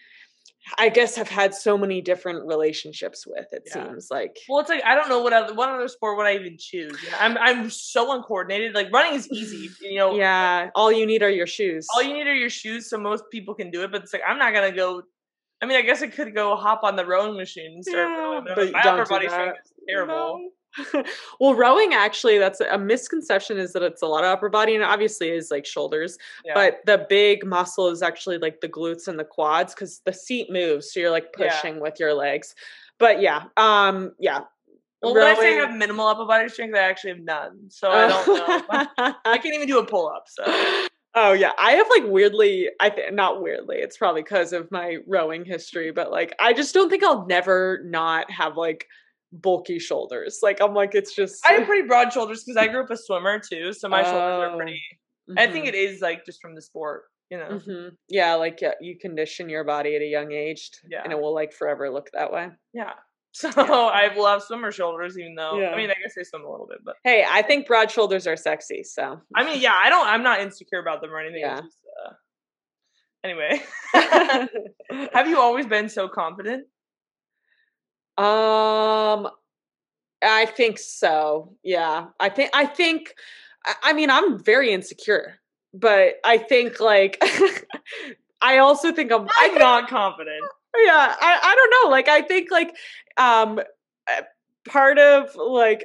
I 0.78 0.90
guess, 0.90 1.16
have 1.16 1.28
had 1.28 1.52
so 1.54 1.76
many 1.76 2.00
different 2.00 2.46
relationships 2.46 3.26
with. 3.26 3.46
It 3.52 3.64
Yeah. 3.66 3.72
seems 3.88 4.12
like. 4.12 4.36
Well, 4.48 4.60
it's 4.60 4.68
like 4.70 4.84
I 4.84 4.94
don't 4.94 5.08
know 5.08 5.22
what 5.22 5.32
other 5.32 5.54
what 5.54 5.68
other 5.70 5.88
sport 5.88 6.16
would 6.18 6.26
I 6.26 6.36
even 6.36 6.56
choose. 6.56 7.02
You 7.02 7.10
know, 7.10 7.16
I'm 7.18 7.36
I'm 7.38 7.68
so 7.68 8.12
uncoordinated. 8.14 8.76
Like 8.76 8.92
running 8.92 9.14
is 9.14 9.28
easy. 9.32 9.68
You 9.80 9.98
know, 9.98 10.14
Yeah, 10.14 10.70
all 10.76 10.92
you 10.92 11.04
need 11.04 11.24
are 11.24 11.30
your 11.30 11.48
shoes. 11.48 11.88
all 11.96 12.02
you 12.02 12.14
need 12.14 12.28
are 12.28 12.34
your 12.34 12.50
shoes, 12.50 12.88
so 12.88 12.96
most 12.96 13.24
people 13.32 13.54
can 13.56 13.72
do 13.72 13.82
it. 13.82 13.90
But 13.90 14.02
it's 14.04 14.12
like 14.12 14.22
I'm 14.26 14.38
not 14.38 14.54
gonna 14.54 14.70
go. 14.72 15.02
I 15.60 15.66
mean, 15.66 15.78
I 15.78 15.82
guess 15.82 16.00
I 16.00 16.06
could 16.06 16.32
go 16.32 16.54
hop 16.54 16.84
on 16.84 16.94
the 16.94 17.04
rowing 17.04 17.36
machine 17.36 17.72
and 17.74 17.84
start 17.84 17.96
Yeah, 18.08 18.18
rowing, 18.18 18.44
but, 18.46 18.54
but 18.54 18.72
my 18.72 18.80
upper 18.82 19.04
body 19.06 19.28
strength 19.28 19.58
is 19.64 19.72
terrible. 19.88 20.14
No. 20.14 20.50
well, 21.40 21.54
rowing 21.54 21.94
actually, 21.94 22.38
that's 22.38 22.60
a 22.60 22.78
misconception 22.78 23.58
is 23.58 23.72
that 23.72 23.82
it's 23.82 24.02
a 24.02 24.06
lot 24.06 24.24
of 24.24 24.30
upper 24.30 24.48
body 24.48 24.74
and 24.74 24.82
it 24.82 24.86
obviously 24.86 25.30
is 25.30 25.50
like 25.50 25.66
shoulders, 25.66 26.18
Yeah. 26.44 26.54
but 26.54 26.80
the 26.86 27.06
big 27.08 27.44
muscle 27.46 27.88
is 27.88 28.02
actually 28.02 28.38
like 28.38 28.60
the 28.60 28.68
glutes 28.68 29.08
and 29.08 29.18
the 29.18 29.24
quads 29.24 29.74
because 29.74 30.00
the 30.04 30.12
seat 30.12 30.50
moves. 30.50 30.92
So 30.92 31.00
you're 31.00 31.10
like 31.10 31.28
Yeah. 31.38 31.50
pushing 31.50 31.80
with 31.80 31.98
your 32.00 32.14
legs. 32.14 32.54
But 32.98 33.20
yeah, 33.20 33.44
um, 33.56 34.12
yeah. 34.18 34.40
well, 35.02 35.14
when 35.14 35.22
I 35.22 35.34
say 35.34 35.58
I 35.58 35.66
have 35.66 35.76
minimal 35.76 36.06
upper 36.06 36.24
body 36.24 36.48
strength, 36.48 36.74
I 36.74 36.80
actually 36.80 37.10
have 37.10 37.20
none. 37.20 37.70
So 37.70 37.90
I 37.90 38.08
don't 38.08 38.26
know. 38.26 39.14
I 39.24 39.38
can't 39.38 39.54
even 39.54 39.68
do 39.68 39.78
a 39.78 39.86
pull 39.86 40.08
up. 40.08 40.24
So 40.28 40.44
Oh 41.14 41.32
yeah, 41.32 41.52
I 41.58 41.72
have 41.72 41.88
like 41.90 42.04
weirdly, 42.04 42.68
I 42.80 42.90
think 42.90 43.12
not 43.12 43.42
weirdly. 43.42 43.78
It's 43.78 43.96
probably 43.96 44.22
because 44.22 44.52
of 44.52 44.70
my 44.70 44.98
rowing 45.06 45.44
history, 45.44 45.90
but 45.90 46.12
like 46.12 46.34
I 46.38 46.52
just 46.52 46.74
don't 46.74 46.90
think 46.90 47.02
I'll 47.02 47.26
never 47.26 47.80
not 47.84 48.30
have 48.30 48.56
like 48.56 48.86
bulky 49.32 49.78
shoulders. 49.78 50.40
Like 50.42 50.60
I'm 50.60 50.74
like 50.74 50.94
it's 50.94 51.14
just. 51.14 51.44
I 51.48 51.52
have 51.54 51.66
pretty 51.66 51.86
broad 51.86 52.12
shoulders 52.12 52.44
because 52.44 52.56
I 52.56 52.68
grew 52.68 52.82
up 52.82 52.90
a 52.90 52.96
swimmer 52.96 53.38
too. 53.40 53.72
So 53.72 53.88
my 53.88 54.02
shoulders 54.02 54.20
are 54.20 54.50
Oh, 54.52 54.56
pretty. 54.56 54.80
I 55.36 55.46
think 55.46 55.66
mhm, 55.66 55.68
it 55.68 55.74
is 55.74 56.00
like 56.00 56.24
just 56.24 56.40
from 56.40 56.54
the 56.54 56.62
sport. 56.62 57.04
You 57.30 57.36
know. 57.38 57.60
mhm. 57.66 57.90
Yeah, 58.08 58.34
like 58.36 58.60
yeah, 58.62 58.72
you 58.80 58.96
condition 58.98 59.50
your 59.50 59.62
body 59.64 59.94
at 59.96 60.00
a 60.00 60.06
young 60.06 60.32
age, 60.32 60.70
Yeah. 60.88 61.02
and 61.04 61.12
it 61.12 61.20
will 61.20 61.34
like 61.34 61.52
forever 61.52 61.90
look 61.90 62.08
that 62.12 62.32
way. 62.32 62.48
Yeah. 62.72 62.92
So 63.34 63.50
I 63.50 64.08
will 64.16 64.26
have 64.26 64.42
swimmer 64.42 64.72
shoulders, 64.72 65.16
even 65.18 65.34
though 65.36 65.58
Yeah. 65.60 65.68
I 65.68 65.76
mean 65.76 65.90
I 65.90 65.94
guess 66.02 66.14
I 66.18 66.22
swim 66.22 66.44
a 66.46 66.50
little 66.50 66.66
bit, 66.66 66.78
but 66.84 66.96
Hey, 67.04 67.24
I 67.28 67.42
think 67.42 67.66
broad 67.66 67.90
shoulders 67.90 68.26
are 68.26 68.36
sexy. 68.36 68.82
So 68.82 69.20
I 69.36 69.44
mean 69.44 69.60
yeah, 69.60 69.74
I 69.78 69.90
don't. 69.90 70.06
I'm 70.08 70.22
not 70.22 70.40
insecure 70.40 70.80
about 70.80 71.02
them 71.02 71.10
or 71.12 71.20
anything. 71.20 71.42
Yeah. 71.42 71.60
Just, 71.60 71.76
uh, 72.06 72.12
anyway, 73.22 73.62
have 75.12 75.28
you 75.28 75.38
always 75.38 75.66
been 75.66 75.88
so 75.90 76.08
confident? 76.08 76.66
Um, 78.18 79.28
I 80.22 80.46
think 80.46 80.78
so. 80.78 81.54
Yeah. 81.62 82.06
I 82.18 82.28
think 82.28 82.50
I 82.52 82.66
think 82.66 83.14
I 83.82 83.92
mean 83.92 84.10
I'm 84.10 84.42
very 84.42 84.72
insecure, 84.72 85.38
but 85.72 86.14
I 86.24 86.38
think 86.38 86.80
like 86.80 87.22
I 88.42 88.58
also 88.58 88.92
think 88.92 89.12
I'm 89.12 89.28
I'm 89.38 89.54
not 89.54 89.88
confident. 89.88 90.42
yeah, 90.76 91.14
I 91.20 91.40
I 91.42 91.54
don't 91.54 91.84
know. 91.84 91.90
Like 91.90 92.08
I 92.08 92.22
think 92.22 92.50
like 92.50 92.74
um 93.16 93.60
uh, 94.10 94.22
part 94.68 94.98
of 94.98 95.34
like 95.36 95.84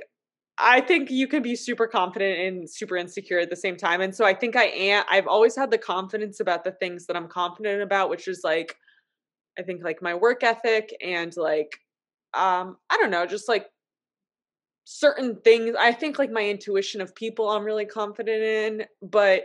I 0.57 0.81
think 0.81 1.11
you 1.11 1.27
can 1.27 1.43
be 1.43 1.55
super 1.55 1.87
confident 1.87 2.39
and 2.39 2.69
super 2.69 2.95
insecure 2.95 3.39
at 3.39 3.49
the 3.49 3.55
same 3.55 3.75
time. 3.75 4.01
And 4.01 4.15
so 4.15 4.25
I 4.25 4.33
think 4.33 4.55
I 4.55 4.65
am 4.65 5.03
I've 5.09 5.27
always 5.27 5.55
had 5.55 5.69
the 5.69 5.77
confidence 5.77 6.39
about 6.39 6.63
the 6.63 6.71
things 6.71 7.05
that 7.07 7.15
I'm 7.15 7.27
confident 7.27 7.83
about, 7.83 8.09
which 8.09 8.27
is 8.27 8.41
like 8.43 8.75
I 9.59 9.61
think 9.61 9.83
like 9.83 10.01
my 10.01 10.15
work 10.15 10.43
ethic 10.43 10.95
and 10.99 11.35
like 11.37 11.77
um 12.33 12.77
I 12.89 12.97
don't 12.97 13.11
know, 13.11 13.25
just 13.25 13.47
like 13.49 13.67
certain 14.85 15.37
things 15.45 15.75
i 15.79 15.93
think 15.93 16.19
like 16.19 16.29
my 16.29 16.43
intuition 16.45 16.99
of 16.99 17.15
people 17.15 17.49
i'm 17.49 17.63
really 17.63 17.85
confident 17.85 18.43
in 18.43 18.85
but 19.01 19.43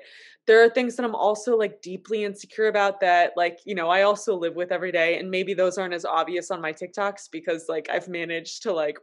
there 0.48 0.64
are 0.64 0.68
things 0.68 0.96
that 0.96 1.04
i'm 1.04 1.14
also 1.14 1.56
like 1.56 1.80
deeply 1.80 2.24
insecure 2.24 2.66
about 2.66 2.98
that 2.98 3.32
like 3.36 3.60
you 3.64 3.72
know 3.72 3.88
i 3.88 4.02
also 4.02 4.34
live 4.34 4.56
with 4.56 4.72
every 4.72 4.90
day 4.90 5.16
and 5.16 5.30
maybe 5.30 5.54
those 5.54 5.78
aren't 5.78 5.94
as 5.94 6.04
obvious 6.04 6.50
on 6.50 6.60
my 6.60 6.72
tiktoks 6.72 7.30
because 7.30 7.66
like 7.68 7.88
i've 7.88 8.08
managed 8.08 8.64
to 8.64 8.72
like 8.72 8.98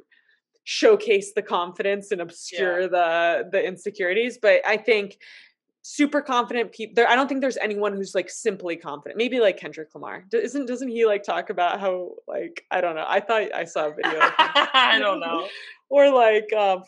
showcase 0.66 1.32
the 1.36 1.42
confidence 1.42 2.12
and 2.12 2.20
obscure 2.20 2.82
Yeah. 2.82 2.88
the 2.88 3.50
the 3.54 3.66
insecurities 3.66 4.38
but 4.42 4.60
i 4.68 4.76
think 4.76 5.18
super 5.88 6.20
confident 6.20 6.72
people 6.72 6.94
there 6.96 7.08
i 7.08 7.16
don't 7.16 7.28
think 7.28 7.42
there's 7.42 7.58
anyone 7.58 7.94
who's 7.96 8.16
like 8.16 8.28
simply 8.28 8.76
confident 8.76 9.18
maybe 9.20 9.40
like 9.40 9.56
kendrick 9.56 9.88
lamar 9.94 10.26
D- 10.32 10.40
isn't 10.40 10.66
doesn't 10.66 10.88
he 10.88 11.06
like 11.06 11.22
talk 11.22 11.52
about 11.52 11.80
how 11.80 12.14
like 12.28 12.64
i 12.72 12.82
don't 12.82 12.96
know 12.96 13.06
i 13.08 13.20
thought 13.20 13.54
i 13.54 13.66
saw 13.66 13.90
a 13.90 13.94
video 13.96 14.20
of 14.20 14.30
him 14.30 14.68
I 14.74 14.98
don't 14.98 15.20
know. 15.20 15.48
or 15.90 16.10
like 16.10 16.52
um 16.54 16.82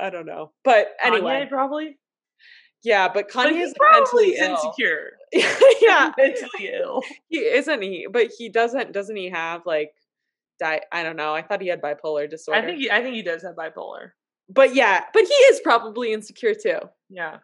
I 0.00 0.08
don't 0.10 0.24
know. 0.26 0.52
But 0.62 0.86
anyway, 1.02 1.46
Kanye, 1.46 1.48
probably. 1.48 1.98
yeah, 2.84 3.08
but 3.08 3.26
But 3.34 3.48
Kanye 3.50 3.60
is 3.60 3.74
probably 3.76 4.34
mentally 4.34 4.36
ill. 4.38 4.54
insecure. 4.54 5.10
yeah, 5.82 6.12
mentally 6.16 6.70
ill. 6.80 7.02
he 7.28 7.38
isn't 7.38 7.82
he? 7.82 8.06
But 8.10 8.28
he 8.38 8.48
doesn't. 8.48 8.92
Doesn't 8.92 9.16
he 9.16 9.30
have 9.30 9.62
like? 9.66 9.92
Di- 10.60 10.82
I 10.92 11.02
don't 11.02 11.16
know. 11.16 11.34
I 11.34 11.42
thought 11.42 11.60
he 11.60 11.66
had 11.68 11.82
bipolar 11.82 12.30
disorder. 12.30 12.60
I 12.60 12.64
think 12.64 12.78
he, 12.78 12.88
I 12.90 13.02
think 13.02 13.16
he 13.16 13.22
does 13.22 13.42
have 13.42 13.56
bipolar. 13.56 14.10
but 14.48 14.74
yeah, 14.76 15.02
but 15.12 15.22
he 15.24 15.34
is 15.50 15.60
probably 15.60 16.12
insecure 16.12 16.54
too. 16.54 16.78
Yeah. 17.10 17.38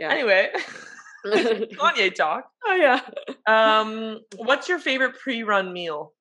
Yeah. 0.00 0.10
Anyway, 0.10 0.48
Kanye 1.26 2.14
talk. 2.14 2.50
Oh 2.64 2.74
yeah. 2.74 3.00
Um, 3.46 4.20
what's 4.36 4.66
your 4.66 4.78
favorite 4.78 5.18
pre-run 5.18 5.74
meal? 5.74 6.14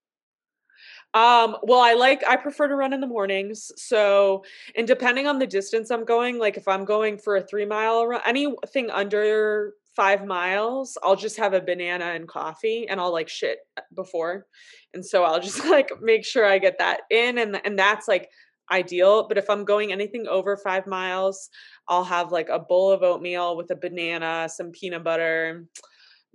Um, 1.14 1.56
well, 1.64 1.80
I 1.80 1.94
like 1.94 2.22
I 2.28 2.36
prefer 2.36 2.68
to 2.68 2.76
run 2.76 2.92
in 2.92 3.00
the 3.00 3.08
mornings. 3.08 3.72
So, 3.78 4.44
and 4.76 4.86
depending 4.86 5.28
on 5.28 5.40
the 5.40 5.48
distance 5.48 5.92
I'm 5.92 6.04
going, 6.04 6.38
like 6.38 6.58
if 6.58 6.68
I'm 6.68 6.84
going 6.84 7.18
for 7.18 7.38
a 7.38 7.42
three 7.42 7.66
mile 7.66 8.06
run, 8.06 8.20
anything 8.26 8.90
under 8.92 9.76
five 9.96 10.26
miles, 10.26 10.98
I'll 11.02 11.16
just 11.16 11.38
have 11.38 11.54
a 11.54 11.62
banana 11.62 12.06
and 12.08 12.28
coffee, 12.28 12.86
and 12.90 13.00
I'll 13.00 13.14
like 13.14 13.30
shit 13.30 13.60
before, 13.96 14.46
and 14.94 15.06
so 15.06 15.24
I'll 15.24 15.40
just 15.40 15.64
like 15.70 15.90
make 16.02 16.26
sure 16.26 16.46
I 16.46 16.60
get 16.60 16.80
that 16.80 17.04
in, 17.10 17.38
and 17.38 17.62
and 17.64 17.80
that's 17.80 18.10
like 18.10 18.30
ideal. 18.72 19.28
But 19.28 19.38
if 19.38 19.50
I'm 19.50 19.66
going 19.66 19.92
anything 19.92 20.28
over 20.28 20.58
five 20.58 20.86
miles, 20.88 21.50
I'll 21.90 22.04
have 22.06 22.32
like 22.32 22.50
a 22.50 22.60
bowl 22.60 22.92
of 22.92 23.04
oatmeal 23.04 23.58
with 23.58 23.72
a 23.72 23.76
banana, 23.76 24.48
some 24.50 24.72
peanut 24.72 25.04
butter. 25.04 25.66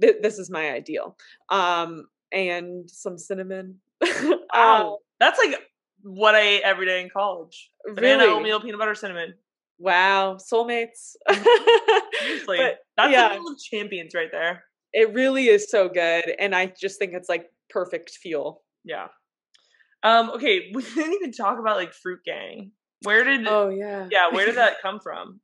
Th- 0.00 0.16
this 0.20 0.38
is 0.38 0.50
my 0.50 0.70
ideal. 0.72 1.16
Um, 1.48 2.06
and 2.32 2.90
some 2.90 3.16
cinnamon. 3.16 3.76
um, 4.52 4.96
that's 5.20 5.38
like 5.38 5.60
what 6.02 6.34
I 6.34 6.40
ate 6.40 6.62
every 6.62 6.86
day 6.86 7.00
in 7.00 7.08
college. 7.08 7.70
Banana, 7.94 8.24
Really? 8.24 8.34
oatmeal, 8.36 8.60
peanut 8.60 8.78
butter, 8.80 8.94
cinnamon. 8.94 9.34
Wow, 9.78 10.36
soulmates. 10.36 11.14
Seriously, 12.20 12.58
But, 12.58 12.78
that's 12.96 13.12
yeah. 13.12 13.32
a 13.34 13.38
of 13.38 13.58
champions 13.58 14.14
right 14.14 14.28
there. 14.30 14.64
it 14.92 15.12
really 15.14 15.48
is 15.48 15.70
so 15.70 15.88
good, 15.88 16.24
and 16.38 16.54
I 16.54 16.72
just 16.80 16.98
think 16.98 17.12
it's 17.14 17.28
like 17.28 17.50
perfect 17.70 18.10
fuel. 18.10 18.62
Yeah. 18.84 19.06
Um. 20.02 20.30
Okay, 20.30 20.70
we 20.74 20.82
didn't 20.82 21.14
even 21.14 21.32
talk 21.32 21.58
about 21.58 21.76
like 21.76 21.92
Fruit 21.92 22.20
Gang. 22.24 22.72
Where 23.04 23.24
did? 23.24 23.46
Oh 23.46 23.68
yeah, 23.68 24.08
Yeah, 24.10 24.30
where 24.30 24.46
did 24.46 24.56
that 24.56 24.76
come 24.82 25.00
from? 25.00 25.40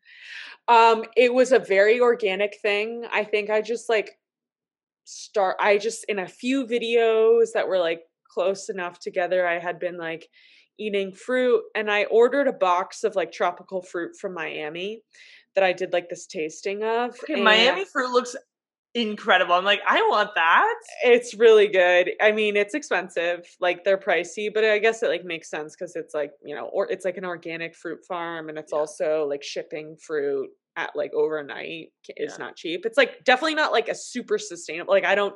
Um, 0.68 1.04
it 1.16 1.32
was 1.32 1.52
a 1.52 1.58
very 1.58 2.00
organic 2.00 2.56
thing. 2.60 3.04
I 3.12 3.24
think 3.24 3.50
I 3.50 3.60
just 3.60 3.88
like 3.88 4.18
start. 5.04 5.56
I 5.60 5.78
just 5.78 6.04
in 6.08 6.18
a 6.18 6.28
few 6.28 6.66
videos 6.66 7.52
that 7.54 7.68
were 7.68 7.78
like 7.78 8.02
close 8.32 8.68
enough 8.68 8.98
together. 8.98 9.46
I 9.46 9.58
had 9.58 9.78
been 9.78 9.98
like 9.98 10.28
eating 10.78 11.12
fruit, 11.12 11.62
and 11.74 11.90
I 11.90 12.04
ordered 12.04 12.48
a 12.48 12.52
box 12.52 13.04
of 13.04 13.16
like 13.16 13.32
tropical 13.32 13.82
fruit 13.82 14.12
from 14.20 14.34
Miami 14.34 15.02
that 15.54 15.64
I 15.64 15.72
did 15.72 15.92
like 15.92 16.08
this 16.08 16.26
tasting 16.26 16.82
of. 16.84 17.18
Okay, 17.24 17.42
Miami 17.42 17.84
fruit 17.84 18.10
looks 18.10 18.36
incredible. 18.94 19.54
I'm 19.54 19.64
like, 19.64 19.80
I 19.86 20.00
want 20.02 20.34
that. 20.34 20.74
It's 21.04 21.34
really 21.34 21.68
good. 21.68 22.10
I 22.20 22.32
mean, 22.32 22.56
it's 22.56 22.74
expensive, 22.74 23.46
like 23.60 23.84
they're 23.84 23.98
pricey, 23.98 24.52
but 24.52 24.64
I 24.64 24.78
guess 24.78 25.02
it 25.02 25.08
like 25.08 25.24
makes 25.24 25.48
sense 25.50 25.76
because 25.76 25.94
it's 25.96 26.14
like 26.14 26.32
you 26.44 26.54
know, 26.54 26.66
or 26.72 26.90
it's 26.90 27.04
like 27.04 27.16
an 27.16 27.24
organic 27.24 27.74
fruit 27.76 28.00
farm, 28.06 28.48
and 28.48 28.58
it's 28.58 28.72
Yeah. 28.72 28.78
also 28.78 29.26
like 29.28 29.42
shipping 29.42 29.96
fruit 30.04 30.48
at 30.76 30.90
like 30.96 31.12
overnight 31.14 31.88
is 32.16 32.38
Yeah. 32.38 32.38
not 32.38 32.56
cheap. 32.56 32.86
It's 32.86 32.96
like 32.98 33.24
definitely 33.24 33.54
not 33.56 33.72
like 33.72 33.88
a 33.88 33.94
super 33.94 34.38
sustainable. 34.38 34.92
Like 34.92 35.04
I 35.04 35.14
don't. 35.14 35.34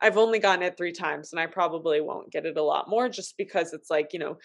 I've 0.00 0.18
only 0.18 0.38
gotten 0.40 0.62
it 0.64 0.76
three 0.76 0.92
times, 0.92 1.32
and 1.32 1.40
I 1.40 1.46
probably 1.46 2.00
won't 2.00 2.30
get 2.32 2.46
it 2.46 2.56
a 2.58 2.62
lot 2.62 2.88
more, 2.88 3.08
just 3.08 3.36
because 3.38 3.72
it's 3.72 3.90
like 3.90 4.12
you 4.12 4.18
know. 4.18 4.38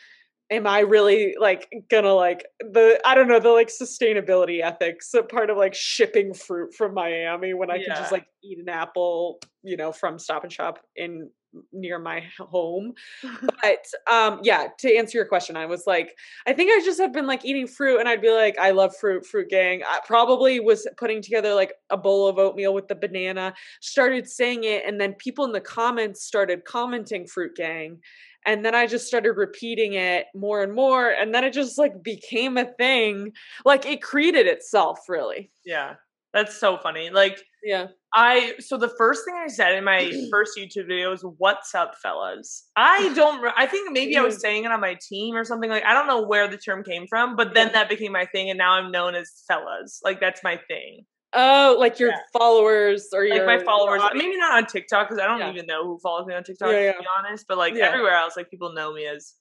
Am 0.51 0.65
I 0.65 0.79
really 0.79 1.35
like 1.39 1.69
gonna 1.89 2.13
like 2.13 2.45
the 2.59 2.99
I 3.05 3.15
don't 3.15 3.27
know 3.27 3.39
the 3.39 3.49
like 3.49 3.69
sustainability 3.69 4.61
ethics 4.63 5.13
a 5.13 5.23
part 5.23 5.49
of 5.49 5.57
like 5.57 5.75
shipping 5.75 6.33
fruit 6.33 6.73
from 6.73 6.93
Miami 6.93 7.53
when 7.53 7.69
I 7.69 7.77
can 7.77 7.95
just 7.95 8.11
like 8.11 8.25
eat 8.43 8.57
an 8.59 8.69
apple 8.69 9.39
you 9.63 9.77
know 9.77 9.91
from 9.91 10.17
Stop 10.17 10.43
and 10.43 10.51
Shop 10.51 10.79
in 10.95 11.29
near 11.73 11.99
my 11.99 12.23
home. 12.39 12.93
But 13.61 13.85
um 14.09 14.39
yeah 14.43 14.67
to 14.79 14.95
answer 14.95 15.17
your 15.17 15.25
question 15.25 15.57
i 15.57 15.65
was 15.65 15.85
like 15.85 16.15
i 16.47 16.53
think 16.53 16.71
i 16.71 16.83
just 16.83 16.99
have 16.99 17.11
been 17.11 17.27
like 17.27 17.43
eating 17.43 17.67
fruit 17.67 17.99
and 17.99 18.07
i'd 18.07 18.21
be 18.21 18.31
like 18.31 18.57
i 18.57 18.71
love 18.71 18.95
fruit 18.95 19.25
fruit 19.25 19.49
gang. 19.49 19.83
I 19.83 19.99
probably 20.05 20.59
was 20.59 20.87
putting 20.97 21.21
together 21.21 21.53
like 21.53 21.73
a 21.89 21.97
bowl 21.97 22.27
of 22.27 22.37
oatmeal 22.37 22.73
with 22.73 22.87
the 22.87 22.95
banana 22.95 23.53
started 23.81 24.29
saying 24.29 24.63
it 24.63 24.83
and 24.87 24.99
then 24.99 25.13
people 25.13 25.43
in 25.45 25.51
the 25.51 25.59
comments 25.59 26.23
started 26.23 26.63
commenting 26.63 27.27
fruit 27.27 27.55
gang 27.55 27.99
and 28.45 28.65
then 28.65 28.75
i 28.75 28.85
just 28.85 29.07
started 29.07 29.33
repeating 29.33 29.93
it 29.93 30.25
more 30.35 30.63
and 30.63 30.73
more 30.73 31.09
and 31.09 31.33
then 31.33 31.43
it 31.43 31.53
just 31.53 31.77
like 31.77 32.03
became 32.03 32.57
a 32.57 32.65
thing 32.73 33.31
like 33.65 33.85
it 33.85 34.01
created 34.01 34.47
itself 34.47 34.99
really 35.07 35.51
Yeah, 35.65 35.95
that's 36.33 36.55
so 36.57 36.77
funny. 36.77 37.09
Like 37.09 37.41
yeah 37.63 37.87
I 38.13 38.53
so 38.59 38.77
the 38.77 38.91
first 38.97 39.25
thing 39.25 39.35
I 39.35 39.47
said 39.47 39.75
in 39.75 39.83
my 39.83 40.11
first 40.31 40.57
YouTube 40.57 40.87
video 40.87 41.11
was 41.11 41.23
"What's 41.37 41.75
up, 41.75 41.95
fellas?" 42.01 42.69
I 42.75 43.11
don't. 43.15 43.45
I 43.57 43.65
think 43.65 43.91
maybe 43.91 44.17
I 44.17 44.21
was 44.21 44.37
mm. 44.37 44.41
saying 44.41 44.65
it 44.65 44.71
on 44.71 44.81
my 44.81 44.97
team 45.07 45.35
or 45.35 45.43
something. 45.43 45.69
Like 45.69 45.83
I 45.83 45.93
don't 45.93 46.07
know 46.07 46.25
where 46.25 46.47
the 46.47 46.57
term 46.57 46.83
came 46.83 47.05
from, 47.07 47.35
but 47.35 47.53
then 47.53 47.71
that 47.73 47.89
became 47.89 48.11
my 48.11 48.25
thing, 48.25 48.49
and 48.49 48.57
now 48.57 48.73
I'm 48.73 48.91
known 48.91 49.15
as 49.15 49.43
fellas. 49.47 50.01
Like 50.03 50.19
that's 50.19 50.43
my 50.43 50.59
thing. 50.67 51.05
Oh 51.33 51.75
like 51.79 51.99
your 51.99 52.09
Yeah. 52.09 52.17
followers 52.33 53.09
or 53.13 53.23
Like 53.27 53.37
your 53.37 53.45
my 53.45 53.59
followers, 53.63 54.01
audience. 54.01 54.23
maybe 54.23 54.37
not 54.37 54.53
on 54.57 54.65
TikTok 54.65 55.07
because 55.09 55.21
I 55.21 55.27
don't 55.27 55.39
Yeah. 55.39 55.51
even 55.51 55.65
know 55.65 55.85
who 55.85 55.99
follows 55.99 56.25
me 56.25 56.33
on 56.33 56.43
TikTok. 56.43 56.71
Yeah, 56.71 56.93
To 56.93 56.99
be 56.99 57.05
honest, 57.17 57.45
but 57.47 57.57
like 57.57 57.75
everywhere 57.75 58.13
else, 58.15 58.35
like 58.37 58.49
people 58.49 58.73
know 58.73 58.93
me 58.93 59.05
as 59.05 59.35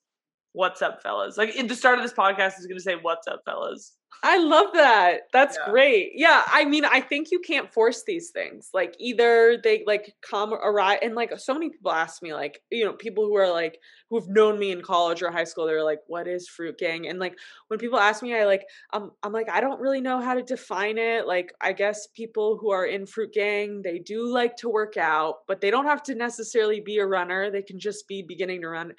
"What's 0.52 0.82
up, 0.82 1.02
fellas?" 1.02 1.36
Like 1.36 1.56
at 1.56 1.68
the 1.68 1.74
start 1.74 1.98
of 1.98 2.02
this 2.04 2.12
podcast 2.12 2.58
is 2.58 2.66
going 2.66 2.78
to 2.78 2.82
say 2.82 2.96
"What's 2.96 3.26
up, 3.26 3.42
fellas?" 3.44 3.94
I 4.24 4.38
love 4.38 4.68
that. 4.72 5.20
That's 5.32 5.56
great. 5.70 6.10
Yeah, 6.14 6.42
I 6.46 6.64
mean, 6.64 6.84
I 6.84 7.00
think 7.00 7.30
you 7.30 7.38
can't 7.38 7.72
force 7.72 8.02
these 8.04 8.30
things. 8.30 8.68
Like 8.74 8.96
either 8.98 9.58
they 9.62 9.84
like 9.86 10.12
come 10.28 10.52
arrive 10.52 10.98
and 11.02 11.14
like 11.14 11.38
so 11.38 11.54
many 11.54 11.70
people 11.70 11.92
ask 11.92 12.20
me 12.20 12.34
like, 12.34 12.60
you 12.70 12.84
know, 12.84 12.94
people 12.94 13.26
who 13.26 13.36
are 13.36 13.48
like 13.50 13.78
who've 14.10 14.28
known 14.28 14.58
me 14.58 14.70
in 14.70 14.82
college 14.82 15.22
or 15.22 15.30
high 15.30 15.44
school, 15.44 15.66
they're 15.66 15.84
like, 15.84 16.00
"What 16.06 16.26
is 16.26 16.48
fruit 16.48 16.78
gang?" 16.78 17.08
And 17.08 17.18
like 17.18 17.38
when 17.68 17.78
people 17.78 17.98
ask 17.98 18.22
me, 18.22 18.34
I 18.34 18.44
like 18.44 18.64
um 18.92 19.12
I'm 19.22 19.32
like, 19.32 19.50
I 19.50 19.60
don't 19.60 19.80
really 19.80 20.00
know 20.00 20.20
how 20.20 20.34
to 20.34 20.42
define 20.42 20.98
it. 20.98 21.26
Like 21.26 21.52
I 21.60 21.72
guess 21.72 22.06
people 22.08 22.58
who 22.58 22.70
are 22.70 22.86
in 22.86 23.06
fruit 23.06 23.32
gang, 23.32 23.82
they 23.82 23.98
do 23.98 24.26
like 24.26 24.56
to 24.56 24.68
work 24.68 24.96
out, 24.96 25.46
but 25.46 25.60
they 25.60 25.70
don't 25.70 25.86
have 25.86 26.02
to 26.04 26.14
necessarily 26.14 26.80
be 26.80 26.98
a 26.98 27.06
runner. 27.06 27.50
They 27.50 27.62
can 27.62 27.78
just 27.78 28.08
be 28.08 28.22
beginning 28.22 28.62
to 28.62 28.68
run 28.68 28.92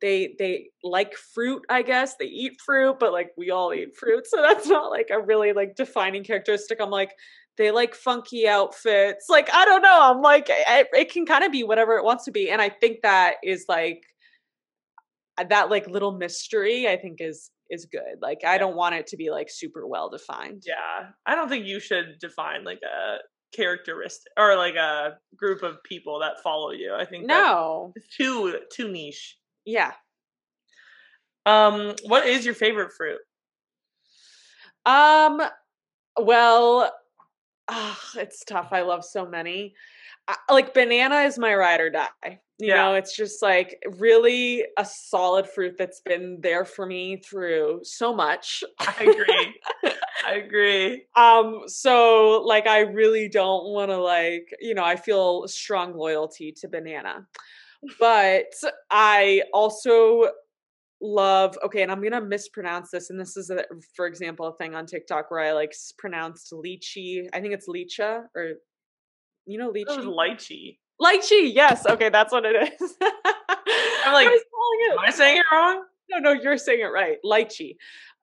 they 0.00 0.34
they 0.38 0.68
like 0.82 1.14
fruit 1.14 1.62
i 1.68 1.82
guess 1.82 2.16
they 2.16 2.26
eat 2.26 2.60
fruit 2.64 2.96
but 2.98 3.12
like 3.12 3.30
we 3.36 3.50
all 3.50 3.72
eat 3.72 3.96
fruit 3.96 4.26
so 4.26 4.42
that's 4.42 4.68
not 4.68 4.90
like 4.90 5.08
a 5.10 5.20
really 5.20 5.52
like 5.52 5.74
defining 5.74 6.22
characteristic 6.22 6.78
i'm 6.80 6.90
like 6.90 7.12
they 7.56 7.70
like 7.70 7.94
funky 7.94 8.46
outfits 8.46 9.26
like 9.28 9.48
i 9.54 9.64
don't 9.64 9.82
know 9.82 9.98
i'm 10.02 10.20
like 10.20 10.48
it, 10.50 11.10
can 11.10 11.24
kind 11.24 11.44
of 11.44 11.52
be 11.52 11.64
whatever 11.64 11.96
it 11.96 12.04
wants 12.04 12.24
to 12.24 12.30
be 12.30 12.50
and 12.50 12.60
i 12.60 12.68
think 12.68 13.00
that 13.02 13.36
is 13.42 13.64
like 13.68 14.02
that 15.48 15.70
like 15.70 15.86
little 15.86 16.12
mystery 16.12 16.88
i 16.88 16.96
think 16.96 17.20
is 17.20 17.50
is 17.70 17.86
good 17.86 18.18
like 18.22 18.40
i 18.44 18.58
don't 18.58 18.76
want 18.76 18.94
it 18.94 19.06
to 19.06 19.16
be 19.16 19.30
like 19.30 19.48
super 19.50 19.86
well 19.86 20.08
defined 20.08 20.62
Yeah, 20.66 21.08
I 21.26 21.34
don't 21.34 21.48
think 21.48 21.66
you 21.66 21.80
should 21.80 22.18
define 22.20 22.64
like 22.64 22.80
a 22.82 23.18
characteristic 23.54 24.32
or 24.36 24.56
like 24.56 24.74
a 24.74 25.18
group 25.36 25.62
of 25.62 25.82
people 25.82 26.20
that 26.20 26.42
follow 26.42 26.70
you. 26.72 26.94
I 26.94 27.04
think 27.04 27.26
no 27.26 27.92
too 28.16 28.60
too 28.72 28.88
niche. 28.90 29.36
yeah 29.64 29.92
Um, 31.46 31.94
what 32.04 32.26
is 32.26 32.44
your 32.44 32.54
favorite 32.54 32.92
fruit? 32.92 33.20
Um, 34.84 35.40
well, 36.20 36.92
ah, 37.68 38.00
it's 38.16 38.44
tough. 38.44 38.68
I 38.72 38.82
love 38.82 39.04
so 39.04 39.26
many. 39.26 39.74
I, 40.28 40.36
like 40.50 40.74
banana 40.74 41.20
is 41.22 41.38
my 41.38 41.54
ride 41.54 41.80
or 41.80 41.90
die. 41.90 42.40
You 42.58 42.68
Yeah. 42.68 42.76
know, 42.76 42.94
it's 42.94 43.14
just 43.14 43.42
like 43.42 43.82
really 43.98 44.64
a 44.78 44.84
solid 44.84 45.46
fruit 45.46 45.76
that's 45.78 46.00
been 46.00 46.40
there 46.40 46.64
for 46.64 46.86
me 46.86 47.18
through 47.18 47.80
so 47.82 48.14
much. 48.14 48.64
I 48.78 49.04
agree. 49.04 49.60
I 50.26 50.34
agree. 50.34 51.04
um 51.16 51.62
so 51.66 52.42
like 52.44 52.66
i 52.66 52.80
really 52.80 53.28
don't 53.28 53.72
want 53.72 53.90
to 53.90 53.96
like 53.98 54.48
you 54.60 54.74
know 54.74 54.84
i 54.84 54.96
feel 54.96 55.46
strong 55.48 55.94
loyalty 55.96 56.52
to 56.52 56.68
banana 56.68 57.26
but 58.00 58.52
i 58.90 59.42
also 59.52 60.28
love 61.00 61.58
okay 61.64 61.82
and 61.82 61.92
i'm 61.92 62.02
gonna 62.02 62.20
mispronounce 62.20 62.90
this 62.90 63.10
and 63.10 63.20
this 63.20 63.36
is 63.36 63.50
a, 63.50 63.62
for 63.94 64.06
example 64.06 64.46
a 64.46 64.56
thing 64.56 64.74
on 64.74 64.86
tiktok 64.86 65.30
where 65.30 65.40
i 65.40 65.52
like 65.52 65.74
pronounced 65.98 66.52
lychee 66.52 67.26
i 67.34 67.40
think 67.40 67.52
it's 67.52 67.68
licha 67.68 68.24
or 68.34 68.52
you 69.44 69.58
know 69.58 69.70
lychee 69.70 70.04
lychee. 70.04 70.78
lychee 71.00 71.54
yes 71.54 71.84
okay 71.86 72.08
that's 72.08 72.32
what 72.32 72.44
it 72.46 72.72
is 72.80 72.94
I'm 74.06 74.12
like, 74.12 74.28
I 74.28 74.38
Am 74.92 74.98
I 75.00 75.10
saying 75.10 75.38
it 75.38 75.44
wrong? 75.52 75.82
no, 76.10 76.18
no, 76.18 76.32
you're 76.32 76.58
saying 76.58 76.80
it 76.80 76.84
right. 76.84 77.18
Lychee. 77.24 77.76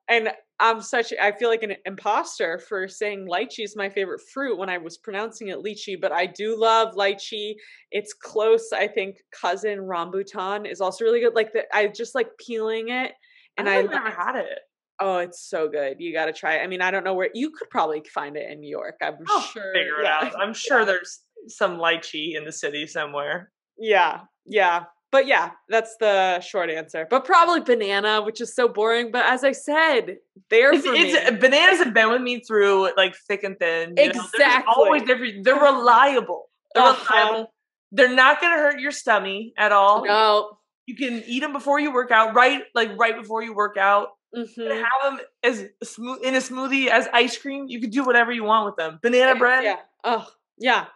And 0.08 0.30
I'm 0.60 0.82
such 0.82 1.12
I 1.20 1.32
feel 1.32 1.48
like 1.48 1.62
an 1.62 1.74
imposter 1.84 2.58
for 2.58 2.86
saying 2.86 3.26
lychee 3.30 3.64
is 3.64 3.76
my 3.76 3.88
favorite 3.88 4.20
fruit 4.32 4.58
when 4.58 4.70
I 4.70 4.78
was 4.78 4.98
pronouncing 4.98 5.48
it 5.48 5.58
lychee, 5.58 6.00
but 6.00 6.12
I 6.12 6.26
do 6.26 6.58
love 6.58 6.94
lychee. 6.94 7.54
It's 7.90 8.12
close, 8.12 8.68
I 8.72 8.86
think 8.86 9.16
cousin 9.32 9.78
rambutan 9.80 10.70
is 10.70 10.80
also 10.80 11.04
really 11.04 11.20
good. 11.20 11.34
Like 11.34 11.52
the, 11.52 11.64
I 11.72 11.88
just 11.88 12.14
like 12.14 12.28
peeling 12.38 12.90
it 12.90 13.12
and 13.56 13.68
I, 13.68 13.78
I've 13.78 13.90
never 13.90 14.10
had 14.10 14.36
it. 14.36 14.58
Oh, 15.00 15.18
it's 15.18 15.48
so 15.48 15.68
good. 15.68 15.96
You 15.98 16.12
got 16.12 16.26
to 16.26 16.32
try 16.32 16.56
it. 16.56 16.62
I 16.62 16.66
mean, 16.68 16.80
I 16.80 16.90
don't 16.90 17.02
know 17.02 17.14
where 17.14 17.30
you 17.34 17.50
could 17.50 17.68
probably 17.68 18.02
find 18.14 18.36
it 18.36 18.50
in 18.50 18.60
New 18.60 18.70
York. 18.70 18.94
I'm 19.02 19.16
I'll 19.28 19.40
sure. 19.40 19.72
figure 19.74 20.00
it 20.00 20.04
yeah. 20.04 20.20
out. 20.22 20.40
I'm 20.40 20.54
sure 20.54 20.84
there's 20.84 21.20
some 21.48 21.78
lychee 21.78 22.36
in 22.36 22.44
the 22.44 22.52
city 22.52 22.86
somewhere. 22.86 23.50
Yeah, 23.76 24.20
yeah. 24.46 24.84
But 25.14 25.28
yeah, 25.28 25.52
that's 25.68 25.96
the 25.98 26.40
short 26.40 26.70
answer. 26.70 27.06
But 27.08 27.24
probably 27.24 27.60
banana, 27.60 28.20
which 28.20 28.40
is 28.40 28.52
so 28.52 28.66
boring. 28.66 29.12
But 29.12 29.24
as 29.26 29.44
I 29.44 29.52
said, 29.52 30.16
there 30.50 30.72
It's, 30.72 30.84
for 30.84 30.92
it's 30.92 31.30
me. 31.30 31.36
bananas 31.38 31.78
have 31.84 31.94
been 31.94 32.10
with 32.10 32.20
me 32.20 32.40
through 32.40 32.90
like 32.96 33.14
thick 33.28 33.44
and 33.44 33.56
thin. 33.56 33.94
Exactly. 33.96 34.64
always 34.66 35.02
different. 35.04 35.44
They're 35.44 35.54
reliable. 35.54 36.50
They're 36.74 36.82
Uh-huh. 36.82 37.14
reliable. 37.14 37.52
They're 37.92 38.12
not 38.12 38.40
gonna 38.40 38.56
hurt 38.56 38.80
your 38.80 38.90
stomach 38.90 39.52
at 39.56 39.70
all. 39.70 40.04
No. 40.04 40.58
You 40.86 40.96
can 40.96 41.22
eat 41.28 41.38
them 41.42 41.52
before 41.52 41.78
you 41.78 41.92
work 41.94 42.10
out, 42.10 42.34
right? 42.34 42.62
Like 42.74 42.90
right 42.98 43.14
before 43.16 43.40
you 43.40 43.54
work 43.54 43.76
out. 43.76 44.08
Mhm. 44.36 44.52
can 44.52 44.84
have 44.84 45.02
them 45.16 45.20
as 45.44 45.64
smooth 45.84 46.24
in 46.24 46.34
a 46.34 46.38
smoothie 46.38 46.88
as 46.88 47.06
ice 47.12 47.38
cream. 47.38 47.66
You 47.68 47.80
can 47.80 47.90
do 47.90 48.02
whatever 48.02 48.32
you 48.32 48.42
want 48.42 48.66
with 48.66 48.74
them. 48.74 48.98
Banana 49.00 49.36
bread. 49.38 49.62
Yeah. 49.62 49.76
Oh, 50.02 50.26
yeah. 50.58 50.86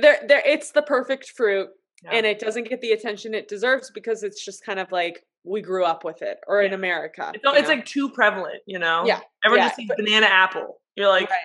They're, 0.00 0.20
they're, 0.26 0.42
it's 0.46 0.70
the 0.70 0.80
perfect 0.80 1.28
fruit, 1.28 1.68
Yeah. 2.04 2.10
and 2.12 2.26
it 2.26 2.38
doesn't 2.38 2.68
get 2.68 2.80
the 2.80 2.92
attention 2.92 3.34
it 3.34 3.48
deserves 3.48 3.90
because 3.90 4.22
it's 4.22 4.44
just 4.44 4.64
kind 4.64 4.78
of 4.78 4.92
like 4.92 5.24
we 5.44 5.62
grew 5.62 5.84
up 5.84 6.04
with 6.04 6.22
it, 6.22 6.38
or 6.46 6.60
in 6.60 6.72
America. 6.72 7.32
It's, 7.34 7.42
it's 7.44 7.68
like 7.68 7.86
too 7.86 8.10
prevalent, 8.10 8.62
you 8.66 8.78
know. 8.78 9.04
Yeah, 9.06 9.20
Everyone 9.44 9.62
yeah, 9.62 9.68
just 9.68 9.76
sees 9.76 9.88
but- 9.88 9.96
banana 9.96 10.26
apple. 10.26 10.80
You're 10.96 11.08
like, 11.08 11.30
Right. 11.30 11.38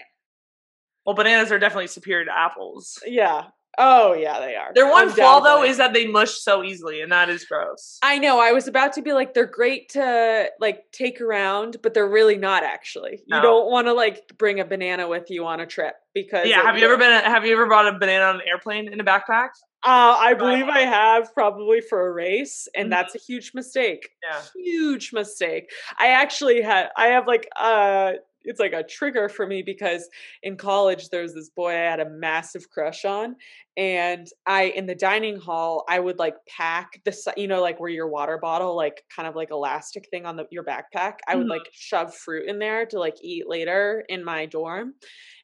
well, 1.06 1.16
bananas 1.16 1.52
are 1.52 1.60
definitely 1.60 1.88
superior 1.88 2.26
to 2.26 2.38
apples. 2.38 3.00
Yeah. 3.06 3.46
Oh, 3.78 4.14
yeah, 4.14 4.40
they 4.40 4.56
are. 4.56 4.74
Their 4.74 4.88
oh, 4.88 4.92
one 4.92 5.10
flaw 5.10 5.40
though 5.40 5.64
is 5.64 5.78
that 5.78 5.94
they 5.94 6.06
mush 6.06 6.32
so 6.32 6.64
easily, 6.64 7.02
and 7.02 7.12
that 7.12 7.30
is 7.30 7.46
gross. 7.46 8.00
I 8.04 8.18
know. 8.20 8.40
I 8.40 8.52
was 8.52 8.68
about 8.68 8.94
to 8.94 9.02
be 9.02 9.14
like, 9.14 9.34
they're 9.34 9.46
great 9.46 9.90
to 9.90 10.50
like 10.60 10.84
take 10.92 11.22
around, 11.22 11.78
but 11.82 11.94
they're 11.94 12.10
really 12.10 12.38
not 12.38 12.64
actually. 12.64 13.22
No. 13.30 13.38
You 13.38 13.42
don't 13.42 13.72
want 13.72 13.88
to 13.88 13.94
like 13.94 14.24
bring 14.38 14.60
a 14.60 14.66
banana 14.66 15.08
with 15.08 15.30
you 15.30 15.46
on 15.46 15.62
a 15.62 15.66
trip 15.66 15.96
because 16.14 16.48
yeah, 16.48 16.62
have 16.64 16.78
you 16.78 16.86
ever 16.86 16.98
been? 16.98 17.24
Have 17.24 17.46
you 17.46 17.54
ever 17.54 17.66
brought 17.66 17.88
a 17.88 17.98
banana 17.98 18.26
on 18.26 18.36
an 18.36 18.42
airplane 18.46 18.92
in 18.92 19.00
a 19.00 19.06
backpack? 19.06 19.50
Uh, 19.84 20.16
I 20.20 20.34
believe 20.36 20.68
I 20.68 20.82
have 20.82 21.34
probably 21.34 21.82
for 21.82 22.08
a 22.08 22.12
race, 22.14 22.68
and 22.76 22.92
Mhm. 22.92 22.92
that's 22.92 23.16
a 23.16 23.18
huge 23.18 23.54
mistake. 23.56 24.10
Yeah. 24.24 24.46
Huge 24.56 25.12
mistake. 25.12 25.72
I 25.98 26.08
actually 26.08 26.62
had. 26.62 26.90
I 26.96 27.08
have 27.08 27.26
like 27.28 27.48
uh 27.56 28.14
it's 28.44 28.60
like 28.60 28.74
a 28.74 28.84
trigger 28.84 29.30
for 29.30 29.46
me 29.46 29.62
because 29.62 30.10
in 30.42 30.58
college 30.58 31.10
there 31.10 31.22
was 31.22 31.36
this 31.36 31.50
boy 31.52 31.70
I 31.70 31.74
had 31.92 32.00
a 32.00 32.10
massive 32.10 32.70
crush 32.72 33.06
on, 33.06 33.36
and 33.78 34.28
I 34.46 34.66
in 34.66 34.86
the 34.86 34.96
dining 34.96 35.38
hall 35.40 35.84
I 35.90 36.00
would 36.00 36.18
like 36.20 36.36
pack 36.48 37.02
the 37.04 37.34
you 37.38 37.48
know 37.48 37.62
like 37.62 37.80
where 37.80 37.90
your 37.90 38.08
water 38.08 38.38
bottle 38.38 38.76
like 38.76 39.04
kind 39.16 39.28
of 39.28 39.36
like 39.36 39.50
elastic 39.52 40.10
thing 40.10 40.26
on 40.28 40.36
the 40.38 40.48
your 40.52 40.64
backpack. 40.64 41.18
I 41.28 41.36
would 41.36 41.48
Mhm. 41.48 41.50
like 41.50 41.70
shove 41.74 42.14
fruit 42.16 42.48
in 42.48 42.60
there 42.60 42.86
to 42.88 43.00
like 43.00 43.18
eat 43.22 43.48
later 43.48 44.04
in 44.10 44.24
my 44.24 44.46
dorm 44.46 44.96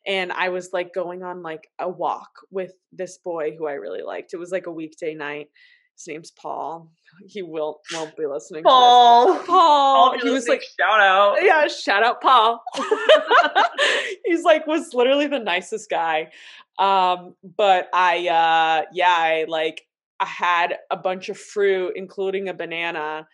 and 0.07 0.31
I 0.31 0.49
was 0.49 0.69
like 0.71 0.93
going 0.93 1.21
on 1.21 1.43
like 1.43 1.69
a 1.79 1.89
walk 1.89 2.29
with 2.49 2.71
this 2.93 3.19
boy 3.23 3.55
who 3.57 3.67
I 3.67 3.73
really 3.73 4.01
liked. 4.01 4.33
It 4.33 4.37
was 4.37 4.51
like 4.51 4.65
a 4.65 4.71
weekday 4.71 5.13
night. 5.13 5.49
His 5.97 6.07
name's 6.07 6.31
Paul. 6.31 6.91
He 7.27 7.41
will 7.41 7.81
won't 7.93 8.15
be 8.15 8.25
listening. 8.25 8.63
To 8.63 8.69
Paul. 8.69 9.33
this. 9.37 9.47
Paul. 9.47 10.19
He 10.19 10.29
was 10.29 10.47
like, 10.47 10.61
shout 10.79 11.01
out. 11.01 11.37
yeah, 11.41 11.67
shout 11.67 12.03
out 12.03 12.21
Paul. 12.21 12.63
He's 14.25 14.43
like 14.43 14.65
was 14.65 14.93
literally 14.93 15.27
the 15.27 15.39
nicest 15.39 15.89
guy. 15.89 16.31
Um, 16.79 17.35
but 17.57 17.89
I 17.93 18.27
uh 18.27 18.85
yeah, 18.93 19.09
I 19.09 19.45
like 19.47 19.81
I 20.19 20.25
had 20.25 20.77
a 20.89 20.97
bunch 20.97 21.29
of 21.29 21.37
fruit, 21.37 21.93
including 21.95 22.47
a 22.47 22.53
banana, 22.53 23.27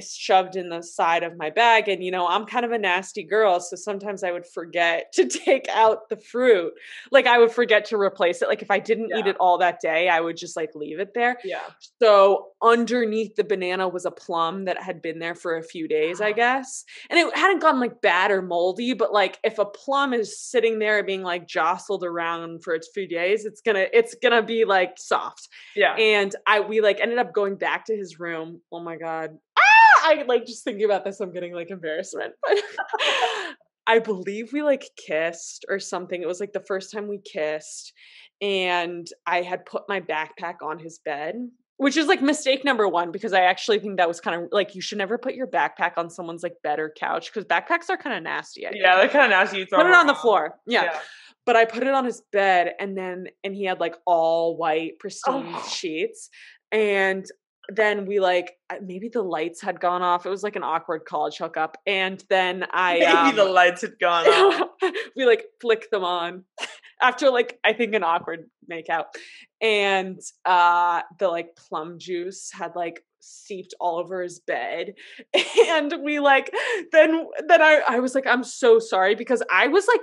shoved 0.00 0.56
in 0.56 0.68
the 0.68 0.82
side 0.82 1.22
of 1.22 1.36
my 1.36 1.50
bag. 1.50 1.88
And 1.88 2.02
you 2.02 2.10
know, 2.10 2.26
I'm 2.26 2.46
kind 2.46 2.64
of 2.64 2.72
a 2.72 2.78
nasty 2.78 3.22
girl, 3.22 3.60
so 3.60 3.76
sometimes 3.76 4.22
I 4.22 4.32
would 4.32 4.46
forget 4.46 5.12
to 5.14 5.26
take 5.26 5.68
out 5.68 6.08
the 6.08 6.16
fruit. 6.16 6.72
Like 7.10 7.26
I 7.26 7.38
would 7.38 7.50
forget 7.50 7.84
to 7.86 7.96
replace 7.96 8.42
it. 8.42 8.48
Like 8.48 8.62
if 8.62 8.70
I 8.70 8.78
didn't 8.78 9.12
eat 9.16 9.26
it 9.26 9.36
all 9.38 9.58
that 9.58 9.80
day, 9.80 10.08
I 10.08 10.20
would 10.20 10.36
just 10.36 10.56
like 10.56 10.70
leave 10.74 10.98
it 11.00 11.12
there. 11.14 11.38
Yeah. 11.44 11.60
So 12.00 12.48
underneath 12.62 13.36
the 13.36 13.44
banana 13.44 13.88
was 13.88 14.04
a 14.04 14.10
plum 14.10 14.64
that 14.64 14.82
had 14.82 15.02
been 15.02 15.18
there 15.18 15.34
for 15.34 15.56
a 15.56 15.62
few 15.62 15.88
days, 15.88 16.20
I 16.20 16.32
guess. 16.32 16.84
And 17.10 17.18
it 17.18 17.36
hadn't 17.36 17.60
gone 17.60 17.80
like 17.80 18.00
bad 18.00 18.30
or 18.30 18.42
moldy, 18.42 18.94
but 18.94 19.12
like 19.12 19.38
if 19.44 19.58
a 19.58 19.64
plum 19.64 20.12
is 20.12 20.40
sitting 20.40 20.78
there 20.78 21.02
being 21.04 21.22
like 21.22 21.46
jostled 21.46 22.04
around 22.04 22.62
for 22.62 22.74
its 22.74 22.88
few 22.92 23.08
days, 23.08 23.44
it's 23.44 23.60
gonna 23.60 23.86
it's 23.92 24.14
gonna 24.22 24.42
be 24.42 24.64
like 24.64 24.94
soft. 24.98 25.48
Yeah. 25.74 25.94
And 25.94 26.34
I 26.46 26.60
we 26.60 26.80
like 26.80 27.00
ended 27.00 27.18
up 27.18 27.32
going 27.32 27.56
back 27.56 27.86
to 27.86 27.96
his 27.96 28.18
room. 28.18 28.60
Oh 28.72 28.80
my 28.80 28.96
god. 28.96 29.30
I 30.06 30.24
like 30.26 30.46
just 30.46 30.64
thinking 30.64 30.84
about 30.84 31.04
this, 31.04 31.20
I'm 31.20 31.32
getting 31.32 31.52
like 31.54 31.70
embarrassment. 31.70 32.32
But 32.46 32.58
I 33.88 34.00
believe 34.00 34.52
we 34.52 34.62
like 34.62 34.84
kissed 34.96 35.64
or 35.68 35.78
something. 35.78 36.20
It 36.20 36.26
was 36.26 36.40
like 36.40 36.52
the 36.52 36.64
first 36.66 36.92
time 36.92 37.06
we 37.06 37.18
kissed. 37.18 37.92
And 38.40 39.06
I 39.26 39.42
had 39.42 39.64
put 39.64 39.84
my 39.88 40.00
backpack 40.00 40.56
on 40.60 40.78
his 40.80 40.98
bed, 40.98 41.36
which 41.76 41.96
is 41.96 42.06
like 42.08 42.20
mistake 42.20 42.64
number 42.64 42.88
one, 42.88 43.12
because 43.12 43.32
I 43.32 43.42
actually 43.42 43.78
think 43.78 43.98
that 43.98 44.08
was 44.08 44.20
kind 44.20 44.42
of 44.42 44.48
like 44.50 44.74
you 44.74 44.80
should 44.80 44.98
never 44.98 45.18
put 45.18 45.34
your 45.34 45.46
backpack 45.46 45.92
on 45.96 46.10
someone's 46.10 46.42
like 46.42 46.56
bed 46.64 46.80
or 46.80 46.92
couch 46.98 47.32
because 47.32 47.44
backpacks 47.44 47.88
are 47.88 47.96
kind 47.96 48.16
of 48.16 48.24
nasty. 48.24 48.66
Yeah, 48.72 48.96
they're 48.96 49.08
kind 49.08 49.24
of 49.26 49.30
nasty. 49.30 49.58
You 49.58 49.66
throw 49.66 49.78
Put 49.78 49.86
it 49.86 49.94
on 49.94 50.08
the 50.08 50.14
floor. 50.16 50.56
Yeah. 50.66 50.98
But 51.46 51.54
I 51.54 51.64
put 51.64 51.84
it 51.84 51.94
on 51.94 52.04
his 52.04 52.22
bed 52.32 52.72
and 52.80 52.98
then 52.98 53.26
and 53.44 53.54
he 53.54 53.64
had 53.66 53.78
like 53.78 53.94
all 54.04 54.56
white 54.56 54.98
pristine 54.98 55.52
Oh. 55.54 55.68
sheets. 55.70 56.28
And 56.72 57.24
then 57.68 58.06
we 58.06 58.20
like 58.20 58.56
maybe 58.82 59.08
the 59.08 59.22
lights 59.22 59.60
had 59.60 59.80
gone 59.80 60.02
off. 60.02 60.26
It 60.26 60.30
was 60.30 60.42
like 60.42 60.56
an 60.56 60.62
awkward 60.62 61.04
college 61.04 61.38
hookup. 61.38 61.78
And 61.86 62.22
then 62.28 62.66
I 62.72 62.98
Maybe 62.98 63.12
um, 63.12 63.36
the 63.36 63.44
lights 63.44 63.82
had 63.82 63.98
gone 63.98 64.26
off. 64.26 64.70
we 65.16 65.26
like 65.26 65.44
flicked 65.60 65.90
them 65.90 66.04
on 66.04 66.44
after 67.02 67.30
like 67.30 67.58
I 67.64 67.72
think 67.72 67.94
an 67.94 68.04
awkward 68.04 68.48
makeout. 68.70 69.06
And 69.60 70.20
uh 70.44 71.02
the 71.18 71.28
like 71.28 71.56
plum 71.56 71.98
juice 71.98 72.50
had 72.52 72.76
like 72.76 73.04
seeped 73.20 73.74
all 73.80 73.98
over 73.98 74.22
his 74.22 74.38
bed. 74.38 74.94
And 75.68 75.92
we 76.02 76.20
like 76.20 76.52
then 76.92 77.26
then 77.48 77.62
I 77.62 77.82
I 77.88 77.98
was 78.00 78.14
like 78.14 78.26
I'm 78.26 78.44
so 78.44 78.78
sorry 78.78 79.14
because 79.14 79.42
I 79.52 79.66
was 79.68 79.86
like 79.88 80.02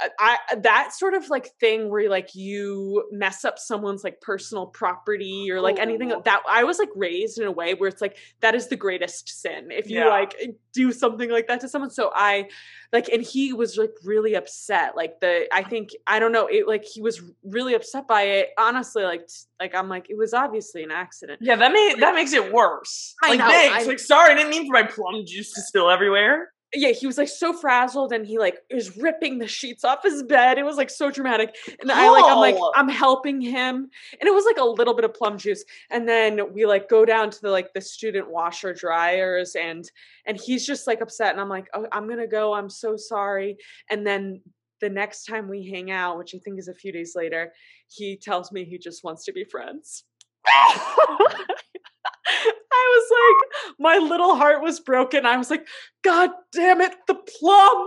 I 0.00 0.08
I- 0.18 0.38
uh, 0.52 0.56
that 0.60 0.92
sort 0.92 1.14
of 1.14 1.28
like 1.30 1.48
thing 1.58 1.90
where 1.90 2.08
like 2.10 2.34
you 2.34 3.08
mess 3.12 3.44
up 3.44 3.58
someone's 3.58 4.04
like 4.04 4.20
personal 4.20 4.66
property 4.66 5.48
or 5.50 5.60
like 5.60 5.78
anything 5.78 6.12
Oh. 6.12 6.20
that 6.24 6.42
I 6.48 6.64
was 6.64 6.78
like 6.78 6.90
raised 6.94 7.38
in 7.38 7.46
a 7.46 7.50
way 7.52 7.74
where 7.74 7.88
it's 7.88 8.02
like 8.02 8.18
that 8.40 8.54
is 8.54 8.68
the 8.68 8.76
greatest 8.76 9.40
sin 9.40 9.70
if 9.70 9.88
you 9.88 10.00
Yeah. 10.00 10.08
like 10.08 10.34
eh, 10.40 10.48
do 10.72 10.92
something 10.92 11.30
like 11.30 11.46
that 11.48 11.60
to 11.62 11.68
someone 11.68 11.90
so 11.90 12.10
I 12.14 12.48
like 12.92 13.08
and 13.08 13.22
he 13.22 13.52
was 13.54 13.78
like 13.78 13.92
really 14.04 14.34
upset 14.34 14.96
like 14.96 15.18
the 15.20 15.46
I 15.52 15.62
think 15.62 15.90
I 16.06 16.18
don't 16.18 16.32
know 16.32 16.46
it 16.46 16.68
like 16.68 16.84
he 16.84 17.00
was 17.00 17.22
really 17.44 17.74
upset 17.74 18.06
by 18.06 18.22
it 18.22 18.50
honestly 18.58 19.02
like 19.02 19.26
like 19.58 19.74
I'm 19.74 19.88
like 19.88 20.10
it 20.10 20.16
was 20.18 20.34
obviously 20.34 20.82
an 20.82 20.90
accident 20.90 21.38
Yeah, 21.40 21.56
that 21.56 21.72
may 21.72 21.94
that 22.00 22.14
makes 22.14 22.32
it 22.34 22.52
worse. 22.52 23.14
I 23.22 23.30
like, 23.30 23.38
know, 23.38 23.48
thanks. 23.48 23.84
I- 23.84 23.88
like, 23.88 23.98
sorry, 23.98 24.32
I 24.32 24.34
didn't 24.34 24.50
mean 24.50 24.66
for 24.66 24.72
my 24.74 24.82
plum 24.82 25.24
juice 25.26 25.52
to 25.54 25.62
spill 25.62 25.88
everywhere. 25.90 26.52
Yeah, 26.74 26.90
he 26.90 27.06
was 27.06 27.16
like 27.16 27.28
so 27.28 27.52
frazzled 27.52 28.12
and 28.12 28.26
he 28.26 28.38
like 28.38 28.58
was 28.72 28.96
ripping 28.96 29.38
the 29.38 29.46
sheets 29.46 29.84
off 29.84 30.02
his 30.02 30.22
bed. 30.22 30.58
It 30.58 30.64
was 30.64 30.76
like 30.76 30.90
so 30.90 31.10
dramatic. 31.10 31.54
And 31.80 31.90
I 31.90 32.10
like 32.10 32.24
I'm 32.26 32.38
like. 32.38 32.56
I'm 32.74 32.88
helping 32.88 33.40
him. 33.40 33.88
And 34.20 34.28
it 34.28 34.34
was 34.34 34.44
like 34.44 34.58
a 34.58 34.64
little 34.64 34.94
bit 34.94 35.04
of 35.04 35.14
plum 35.14 35.38
juice. 35.38 35.64
And 35.90 36.08
then 36.08 36.52
we 36.52 36.66
like 36.66 36.88
go 36.88 37.04
down 37.04 37.30
to 37.30 37.40
the 37.40 37.50
like 37.50 37.72
the 37.72 37.80
student 37.80 38.30
washer 38.30 38.74
dryers 38.74 39.54
and 39.54 39.90
and 40.26 40.38
he's 40.38 40.66
just 40.66 40.86
like 40.86 41.00
upset 41.00 41.32
and 41.32 41.40
I'm 41.40 41.48
like, 41.48 41.68
"Oh, 41.72 41.86
I'm 41.92 42.06
going 42.06 42.18
to 42.18 42.26
go. 42.26 42.52
I'm 42.52 42.68
so 42.68 42.96
sorry." 42.96 43.56
And 43.90 44.06
then 44.06 44.42
the 44.80 44.90
next 44.90 45.24
time 45.24 45.48
we 45.48 45.68
hang 45.70 45.90
out, 45.90 46.18
which 46.18 46.34
I 46.34 46.38
think 46.38 46.58
is 46.58 46.68
a 46.68 46.74
few 46.74 46.92
days 46.92 47.14
later, 47.14 47.52
he 47.88 48.16
tells 48.16 48.50
me 48.52 48.64
he 48.64 48.78
just 48.78 49.04
wants 49.04 49.24
to 49.26 49.32
be 49.32 49.44
friends. 49.44 50.04
I 52.28 53.00
was 53.10 53.10
like, 53.10 53.76
my 53.78 53.96
little 54.08 54.36
heart 54.36 54.62
was 54.62 54.80
broken. 54.80 55.26
I 55.26 55.36
was 55.36 55.50
like, 55.50 55.66
God 56.02 56.30
damn 56.52 56.80
it, 56.80 56.94
the 57.06 57.14
plum. 57.14 57.86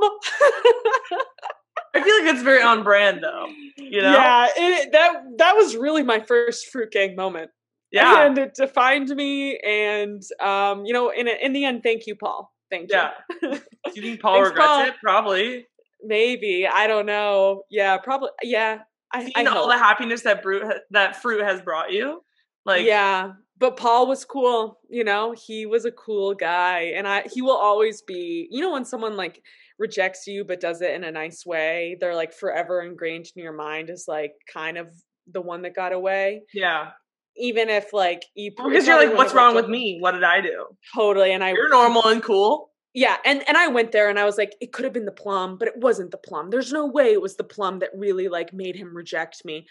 I 1.96 2.04
feel 2.04 2.24
like 2.24 2.34
it's 2.34 2.44
very 2.44 2.62
on 2.62 2.84
brand 2.84 3.22
though. 3.24 3.48
You 3.78 4.02
know? 4.02 4.14
Yeah, 4.14 4.48
it, 4.56 4.92
that 4.92 5.24
that 5.38 5.54
was 5.56 5.76
really 5.76 6.04
my 6.04 6.20
first 6.20 6.68
fruit 6.68 6.92
gang 6.92 7.16
moment. 7.16 7.52
Yeah. 7.92 8.28
and 8.28 8.38
it 8.38 8.54
defined 8.54 9.10
me. 9.10 9.58
And 9.58 10.22
um, 10.42 10.86
you 10.86 10.94
know, 10.94 11.10
in 11.10 11.28
in 11.28 11.54
the 11.54 11.66
end, 11.66 11.82
thank 11.84 12.06
you, 12.06 12.16
Paul. 12.16 12.52
Thank 12.70 12.92
you. 12.92 12.98
Yeah. 12.98 13.12
Do 13.42 13.60
you 13.96 14.02
think 14.02 14.22
Paul 14.22 14.36
Thanks, 14.36 14.50
regrets 14.50 14.68
Paul. 14.68 14.86
it? 14.86 14.94
Probably. 15.02 15.68
Maybe 16.04 16.68
I 16.72 16.88
don't 16.88 17.06
know. 17.06 17.64
Yeah, 17.70 17.98
probably. 17.98 18.30
Yeah, 18.44 18.80
I, 19.12 19.32
I 19.36 19.46
all 19.46 19.68
the 19.68 19.78
happiness 19.78 20.22
that 20.22 20.44
fruit 20.44 20.64
ha- 20.64 20.80
that 20.92 21.22
fruit 21.22 21.44
has 21.44 21.62
brought 21.62 21.92
you. 21.92 22.22
Like 22.66 22.86
yeah 22.86 23.32
but 23.60 23.78
paul 23.78 24.08
was 24.08 24.26
cool 24.26 24.80
you 24.90 25.04
know 25.04 25.34
he 25.48 25.66
was 25.66 25.86
a 25.86 25.92
cool 25.92 26.34
guy 26.34 26.92
and 26.96 27.08
i 27.08 27.24
he 27.32 27.42
will 27.42 27.56
always 27.58 28.02
be 28.02 28.48
you 28.50 28.62
know 28.62 28.72
when 28.72 28.86
someone 28.86 29.16
like 29.18 29.42
rejects 29.78 30.28
you 30.28 30.44
but 30.44 30.60
does 30.60 30.82
it 30.82 30.92
in 30.94 31.04
a 31.04 31.12
nice 31.12 31.46
way 31.46 31.98
they're 32.00 32.16
like 32.16 32.34
forever 32.34 32.82
ingrained 32.82 33.28
in 33.36 33.44
your 33.44 33.54
mind 33.54 33.90
as 33.90 34.06
like 34.08 34.34
kind 34.52 34.78
of 34.78 34.90
the 35.32 35.42
one 35.42 35.62
that 35.62 35.76
got 35.76 35.94
away 35.94 36.42
yeah. 36.54 36.90
even 37.38 37.70
if 37.70 37.94
like 37.94 38.24
you 38.36 38.52
Because 38.58 38.88
you're 38.88 38.98
like, 38.98 39.16
what's 39.16 39.34
wrong 39.34 39.56
with 39.56 39.70
me? 39.70 39.98
What 40.00 40.12
did 40.14 40.24
I 40.24 40.42
do? 40.42 40.66
totally 40.96 41.32
and 41.32 41.44
i 41.44 41.52
You're 41.54 41.70
normal 41.70 42.06
and 42.08 42.22
cool. 42.24 42.72
yeah 42.94 43.18
and 43.26 43.44
and 43.48 43.56
i 43.56 43.68
went 43.68 43.92
there 43.92 44.10
and 44.10 44.20
i 44.20 44.26
was 44.26 44.38
like 44.38 44.54
it 44.60 44.74
could 44.74 44.84
have 44.86 44.94
been 44.94 45.06
the 45.06 45.12
plum 45.12 45.58
but 45.58 45.68
it 45.68 45.76
wasn't 45.78 46.12
the 46.12 46.18
plum 46.18 46.50
there's 46.50 46.74
no 46.74 46.86
way 46.88 47.14
it 47.14 47.22
was 47.22 47.36
the 47.38 47.44
plum 47.44 47.80
that 47.80 47.90
really 47.96 48.28
like 48.28 48.52
made 48.54 48.76
him 48.76 48.94
reject 48.96 49.46
me 49.46 49.66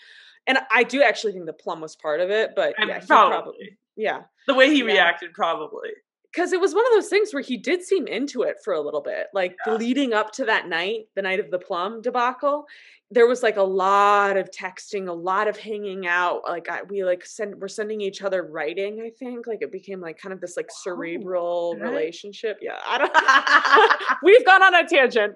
and 0.49 0.59
i 0.73 0.83
do 0.83 1.03
actually 1.03 1.33
think 1.33 1.47
the 1.47 1.53
plum 1.53 1.81
was 1.81 1.95
part 1.95 2.21
of 2.21 2.31
it 2.31 2.51
but 2.57 2.75
yeah, 2.81 2.99
probably. 3.07 3.07
probably 3.41 3.79
yeah 3.97 4.23
The 4.49 4.55
way 4.55 4.69
he 4.71 4.79
Yeah. 4.81 4.85
reacted, 4.87 5.33
probably. 5.35 5.91
Because 6.33 6.53
it 6.53 6.61
was 6.61 6.75
one 6.75 6.85
of 6.87 6.93
those 6.93 7.09
things 7.09 7.33
where 7.33 7.43
he 7.43 7.57
did 7.57 7.83
seem 7.83 8.07
into 8.07 8.43
it 8.43 8.57
for 8.63 8.75
a 8.75 8.81
little 8.81 9.01
bit 9.01 9.27
like 9.35 9.57
Yeah. 9.67 9.75
leading 9.75 10.13
up 10.13 10.33
to 10.33 10.45
that 10.47 10.69
night 10.69 11.07
the 11.15 11.23
night 11.23 11.41
of 11.41 11.51
the 11.51 11.59
plum 11.59 12.01
debacle 12.03 12.67
there 13.11 13.27
was 13.27 13.43
like 13.43 13.57
a 13.57 13.63
lot 13.63 14.37
of 14.37 14.51
texting 14.51 15.09
a 15.09 15.13
lot 15.13 15.49
of 15.49 15.57
hanging 15.57 16.07
out 16.07 16.43
like 16.47 16.69
I, 16.69 16.83
we 16.83 17.05
like 17.05 17.25
send 17.25 17.55
we're 17.59 17.69
sending 17.69 18.01
each 18.01 18.23
other 18.23 18.43
writing 18.43 19.01
i 19.01 19.11
think 19.19 19.47
like 19.47 19.63
it 19.63 19.73
became 19.73 20.01
like 20.01 20.19
kind 20.19 20.33
of 20.33 20.41
this 20.41 20.57
like 20.57 20.69
cerebral 20.71 21.75
okay. 21.77 21.83
relationship 21.83 22.59
yeah 22.61 22.79
i 22.87 22.99
don't 22.99 24.19
we've 24.23 24.45
gone 24.45 24.63
on 24.63 24.75
a 24.75 24.87
tangent 24.87 25.35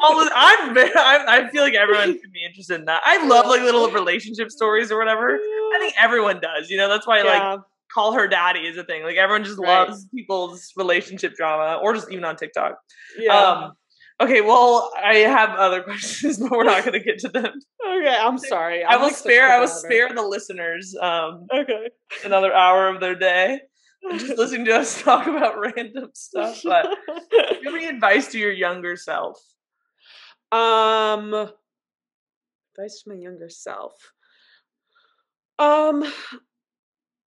All 0.00 0.28
I'm, 0.34 0.74
very, 0.74 0.90
I'm. 0.96 1.28
I 1.28 1.50
feel 1.50 1.62
like 1.62 1.74
everyone 1.74 2.12
could 2.20 2.32
be 2.32 2.44
interested 2.44 2.80
in 2.80 2.84
that. 2.86 3.02
I 3.04 3.26
love 3.26 3.46
like 3.46 3.62
little 3.62 3.90
relationship 3.90 4.50
stories 4.50 4.90
or 4.90 4.98
whatever. 4.98 5.34
I 5.36 5.78
think 5.80 5.94
everyone 6.00 6.40
does. 6.40 6.70
You 6.70 6.76
know, 6.78 6.88
that's 6.88 7.06
why 7.06 7.22
like 7.22 7.40
yeah. 7.40 7.56
Call 7.92 8.12
her 8.12 8.28
daddy 8.28 8.60
is 8.60 8.76
a 8.76 8.84
thing. 8.84 9.02
Like 9.02 9.16
everyone 9.16 9.44
just 9.44 9.58
Right. 9.58 9.88
loves 9.88 10.06
people's 10.14 10.72
relationship 10.76 11.34
drama, 11.34 11.78
or 11.82 11.94
just 11.94 12.10
even 12.10 12.24
on 12.24 12.36
TikTok. 12.36 12.78
yeah. 13.18 13.36
Um, 13.36 13.72
okay, 14.20 14.40
well, 14.42 14.92
I 15.02 15.16
have 15.16 15.50
other 15.50 15.82
questions, 15.88 16.38
but 16.38 16.50
we're 16.50 16.64
not 16.64 16.84
going 16.84 16.92
to 16.98 17.04
get 17.04 17.18
to 17.20 17.28
them. 17.28 17.52
okay 17.86 18.16
i'm 18.20 18.38
sorry 18.54 18.84
I 18.84 18.94
I'm, 18.94 19.00
will 19.00 19.08
like, 19.08 19.16
spare. 19.16 19.48
I 19.50 19.58
will 19.60 19.66
spare 19.68 20.12
the 20.14 20.22
listeners 20.22 20.94
um, 21.00 21.46
okay 21.52 21.88
another 22.24 22.52
hour 22.52 22.88
of 22.88 23.00
their 23.00 23.14
day 23.14 23.60
just 24.18 24.38
listening 24.42 24.64
to 24.66 24.76
us 24.76 25.02
talk 25.02 25.26
about 25.26 25.58
random 25.58 26.08
stuff. 26.14 26.60
But 26.64 26.86
do 27.30 27.36
you 27.62 27.64
have 27.64 27.74
any 27.74 27.86
advice 27.86 28.28
to 28.32 28.38
your 28.38 28.50
younger 28.52 28.96
self? 28.96 29.38
Um, 30.52 31.34
advice 31.34 33.02
to 33.02 33.10
my 33.10 33.14
younger 33.16 33.48
self. 33.50 33.92
Um, 35.58 36.02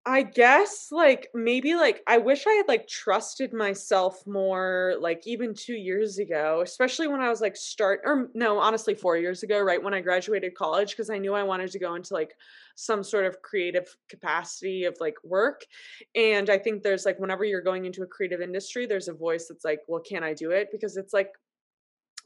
I 0.06 0.22
guess 0.22 0.88
like 0.90 1.28
maybe 1.34 1.74
like 1.74 2.02
I 2.06 2.16
wish 2.16 2.46
I 2.46 2.52
had 2.52 2.68
like 2.68 2.88
trusted 2.88 3.52
myself 3.52 4.26
more 4.26 4.94
like 4.98 5.26
even 5.26 5.52
2 5.52 5.74
years 5.74 6.18
ago, 6.18 6.62
especially 6.62 7.06
when 7.06 7.20
I 7.20 7.28
was 7.28 7.42
like 7.42 7.54
start 7.54 8.00
or 8.04 8.30
no, 8.34 8.58
honestly 8.58 8.94
4 8.94 9.18
years 9.18 9.42
ago, 9.42 9.60
right 9.60 9.82
when 9.82 9.92
I 9.92 10.00
graduated 10.00 10.54
college 10.54 10.92
because 10.92 11.10
I 11.10 11.18
knew 11.18 11.34
I 11.34 11.42
wanted 11.42 11.70
to 11.72 11.78
go 11.78 11.94
into 11.96 12.14
like 12.14 12.34
some 12.76 13.04
sort 13.04 13.26
of 13.26 13.42
creative 13.42 13.94
capacity 14.08 14.84
of 14.84 14.96
like 15.00 15.16
work. 15.22 15.66
And 16.14 16.48
I 16.48 16.56
think 16.56 16.82
there's 16.82 17.04
like 17.04 17.18
whenever 17.18 17.44
you're 17.44 17.60
going 17.60 17.84
into 17.84 18.02
a 18.02 18.06
creative 18.06 18.40
industry, 18.40 18.86
there's 18.86 19.08
a 19.08 19.12
voice 19.12 19.48
that's 19.48 19.66
like, 19.66 19.80
well, 19.86 20.00
can 20.00 20.24
I 20.24 20.32
do 20.32 20.50
it? 20.50 20.68
Because 20.72 20.96
it's 20.96 21.12
like 21.12 21.30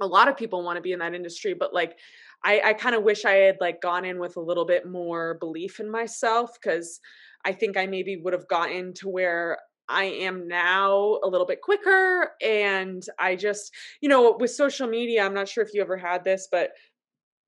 a 0.01 0.07
lot 0.07 0.29
of 0.29 0.37
people 0.37 0.63
want 0.65 0.77
to 0.77 0.83
be 0.83 0.93
in 0.93 0.99
that 0.99 1.15
industry, 1.15 1.55
but 1.55 1.73
like 1.73 1.99
I, 2.45 2.61
I 2.65 2.73
kind 2.75 2.95
of 2.95 3.03
wish 3.03 3.25
I 3.25 3.33
had 3.33 3.57
like 3.61 3.81
gone 3.81 4.05
in 4.05 4.19
with 4.19 4.37
a 4.37 4.41
little 4.41 4.67
bit 4.67 4.87
more 4.87 5.35
belief 5.41 5.81
in 5.81 5.91
myself 5.91 6.51
because 6.61 7.01
I 7.45 7.53
think 7.53 7.77
I 7.77 7.87
maybe 7.87 8.17
would 8.17 8.33
have 8.35 8.49
gotten 8.49 8.93
to 8.95 9.09
where 9.09 9.59
I 9.89 10.05
am 10.05 10.49
now 10.49 11.19
a 11.23 11.29
little 11.29 11.47
bit 11.47 11.61
quicker. 11.63 12.31
And 12.43 13.03
I 13.19 13.37
just, 13.37 13.73
you 14.01 14.09
know, 14.09 14.37
with 14.39 14.51
social 14.51 14.89
media, 14.89 15.25
I'm 15.25 15.35
not 15.35 15.49
sure 15.49 15.65
if 15.65 15.71
you 15.75 15.83
ever 15.83 15.97
had 15.97 16.25
this, 16.25 16.49
but 16.51 16.71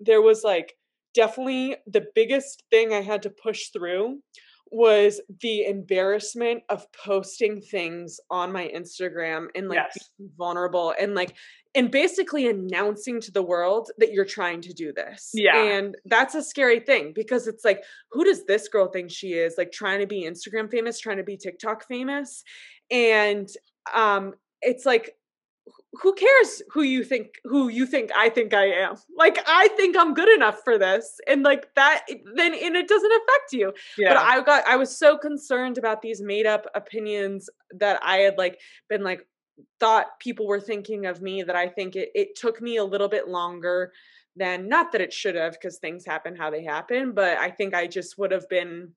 there 0.00 0.22
was 0.22 0.44
like 0.44 0.74
definitely 1.14 1.76
the 1.86 2.06
biggest 2.14 2.64
thing 2.70 2.92
I 2.92 3.00
had 3.00 3.22
to 3.22 3.30
push 3.30 3.68
through 3.68 4.20
was 4.70 5.20
the 5.40 5.64
embarrassment 5.64 6.62
of 6.68 6.86
posting 6.92 7.60
things 7.60 8.18
on 8.30 8.52
my 8.52 8.68
Instagram 8.74 9.48
and 9.54 9.68
like 9.68 9.76
Yes. 9.76 10.10
being 10.18 10.30
vulnerable 10.36 10.94
and 10.98 11.14
like 11.14 11.34
and 11.74 11.90
basically 11.90 12.48
announcing 12.48 13.20
to 13.20 13.30
the 13.30 13.42
world 13.42 13.90
that 13.98 14.10
you're 14.12 14.24
trying 14.24 14.62
to 14.62 14.72
do 14.72 14.92
this. 14.94 15.30
Yeah. 15.34 15.56
And 15.62 15.94
that's 16.06 16.34
a 16.34 16.42
scary 16.42 16.80
thing 16.80 17.12
because 17.14 17.46
it's 17.46 17.66
like, 17.66 17.84
who 18.10 18.24
does 18.24 18.46
this 18.46 18.66
girl 18.68 18.88
think 18.88 19.10
she 19.10 19.34
is? 19.34 19.56
Like 19.58 19.72
trying 19.72 20.00
to 20.00 20.06
be 20.06 20.24
Instagram 20.24 20.70
famous, 20.70 20.98
trying 20.98 21.18
to 21.18 21.22
be 21.22 21.36
TikTok 21.36 21.86
famous. 21.86 22.42
And 22.90 23.48
um 23.94 24.34
it's 24.62 24.86
like 24.86 25.16
who 26.02 26.14
cares 26.14 26.62
who 26.70 26.82
you 26.82 27.04
think 27.04 27.28
who 27.44 27.68
you 27.68 27.86
think 27.86 28.10
I 28.16 28.28
think 28.28 28.54
I 28.54 28.66
am? 28.66 28.96
Like 29.16 29.38
I 29.46 29.68
think 29.76 29.96
I'm 29.96 30.14
good 30.14 30.28
enough 30.28 30.60
for 30.64 30.78
this. 30.78 31.18
And 31.26 31.42
like 31.42 31.74
that 31.74 32.06
then 32.08 32.54
and 32.54 32.76
it 32.76 32.88
doesn't 32.88 33.12
affect 33.12 33.52
you. 33.52 33.72
Yeah. 33.98 34.14
But 34.14 34.18
I 34.18 34.40
got 34.42 34.66
I 34.66 34.76
was 34.76 34.96
so 34.96 35.16
concerned 35.16 35.78
about 35.78 36.02
these 36.02 36.20
made 36.20 36.46
up 36.46 36.66
opinions 36.74 37.48
that 37.78 38.00
I 38.02 38.18
had 38.18 38.38
like 38.38 38.58
been 38.88 39.02
like 39.02 39.26
thought 39.80 40.06
people 40.20 40.46
were 40.46 40.60
thinking 40.60 41.06
of 41.06 41.22
me 41.22 41.42
that 41.42 41.56
I 41.56 41.68
think 41.68 41.96
it, 41.96 42.10
it 42.14 42.36
took 42.36 42.60
me 42.60 42.76
a 42.76 42.84
little 42.84 43.08
bit 43.08 43.28
longer 43.28 43.92
than 44.36 44.68
not 44.68 44.92
that 44.92 45.00
it 45.00 45.12
should 45.12 45.34
have 45.34 45.52
because 45.52 45.78
things 45.78 46.04
happen 46.04 46.36
how 46.36 46.50
they 46.50 46.62
happen, 46.62 47.12
but 47.12 47.38
I 47.38 47.50
think 47.50 47.74
I 47.74 47.86
just 47.86 48.18
would 48.18 48.32
have 48.32 48.48
been 48.50 48.92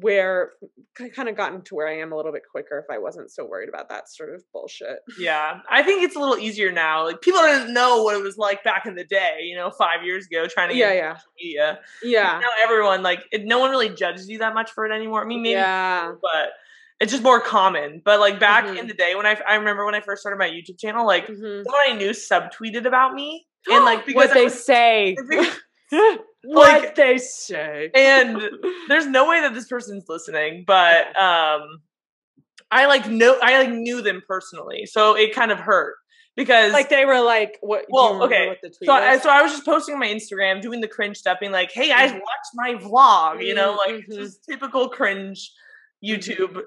where 0.00 0.52
kind 0.94 1.28
of 1.28 1.36
gotten 1.36 1.62
to 1.62 1.74
where 1.74 1.88
I 1.88 1.98
am 1.98 2.12
a 2.12 2.16
little 2.16 2.32
bit 2.32 2.42
quicker 2.50 2.78
if 2.78 2.94
I 2.94 2.98
wasn't 2.98 3.30
so 3.30 3.44
worried 3.46 3.68
about 3.68 3.88
that 3.88 4.08
sort 4.10 4.34
of 4.34 4.42
bullshit. 4.52 4.98
Yeah, 5.18 5.60
I 5.70 5.82
think 5.82 6.02
it's 6.02 6.16
a 6.16 6.18
little 6.18 6.36
easier 6.38 6.70
now. 6.72 7.04
Like 7.04 7.20
people 7.22 7.40
didn't 7.40 7.72
know 7.72 8.02
what 8.02 8.14
it 8.14 8.22
was 8.22 8.36
like 8.36 8.62
back 8.62 8.84
in 8.86 8.94
the 8.94 9.04
day, 9.04 9.40
you 9.42 9.56
know, 9.56 9.70
five 9.70 10.04
years 10.04 10.26
ago, 10.26 10.46
trying 10.48 10.68
to 10.70 10.76
Yeah, 10.76 10.88
get 10.92 10.96
yeah. 10.96 11.16
media. 11.40 11.78
Yeah. 12.02 12.40
Now 12.42 12.48
everyone 12.62 13.02
like, 13.02 13.20
it, 13.32 13.44
no 13.44 13.58
one 13.58 13.70
really 13.70 13.88
judges 13.88 14.28
you 14.28 14.38
that 14.38 14.54
much 14.54 14.70
for 14.72 14.84
it 14.86 14.92
anymore. 14.94 15.22
I 15.22 15.26
mean, 15.26 15.42
maybe, 15.42 15.52
Yeah. 15.52 16.12
but 16.20 16.50
it's 17.00 17.12
just 17.12 17.22
more 17.22 17.40
common. 17.40 18.02
But 18.04 18.20
like 18.20 18.38
back 18.40 18.64
Mhm. 18.66 18.78
in 18.78 18.86
the 18.88 18.94
day 18.94 19.14
when 19.14 19.26
I, 19.26 19.38
I 19.46 19.54
remember 19.56 19.84
when 19.84 19.94
I 19.94 20.00
first 20.00 20.20
started 20.20 20.38
my 20.38 20.48
YouTube 20.48 20.78
channel, 20.78 21.06
like 21.06 21.26
Mhm. 21.26 21.64
someone 21.64 21.82
I 21.86 21.92
knew 21.94 22.10
subtweeted 22.10 22.84
about 22.86 23.14
me, 23.14 23.46
and 23.70 23.84
like 23.84 24.04
because 24.06 24.28
what 24.28 24.34
they 24.34 24.44
was- 24.44 24.62
say. 24.64 25.16
Like- 26.48 26.82
what 26.82 26.94
they 26.96 27.18
say. 27.18 27.90
and 27.94 28.40
there's 28.88 29.06
no 29.06 29.28
way 29.28 29.40
that 29.40 29.54
this 29.54 29.66
person's 29.68 30.04
listening, 30.08 30.64
but 30.66 31.08
um, 31.20 31.80
I 32.70 32.86
like 32.86 33.08
know 33.08 33.38
I 33.42 33.62
like 33.62 33.70
knew 33.72 34.02
them 34.02 34.22
personally, 34.26 34.86
so 34.86 35.14
it 35.16 35.34
kind 35.34 35.50
of 35.52 35.58
hurt 35.58 35.94
because 36.36 36.72
like 36.72 36.88
they 36.88 37.04
were 37.04 37.20
like, 37.20 37.56
what? 37.62 37.84
Well, 37.88 38.22
okay, 38.24 38.48
What 38.48 38.58
the 38.62 38.68
tweet 38.68 38.86
So 38.86 38.92
I, 38.92 39.14
was? 39.14 39.22
so 39.22 39.30
I 39.30 39.42
was 39.42 39.52
just 39.52 39.64
posting 39.64 39.94
on 39.94 40.00
my 40.00 40.08
Instagram, 40.08 40.60
doing 40.60 40.80
the 40.80 40.88
cringe 40.88 41.16
stuff, 41.16 41.38
being 41.40 41.52
like, 41.52 41.70
"Hey 41.72 41.90
i 41.92 42.06
watched 42.06 42.52
my 42.54 42.74
vlog," 42.74 43.44
you 43.44 43.54
know, 43.54 43.72
like 43.86 44.04
Mhm. 44.06 44.14
just 44.14 44.44
typical 44.48 44.88
cringe 44.88 45.50
YouTube 46.04 46.62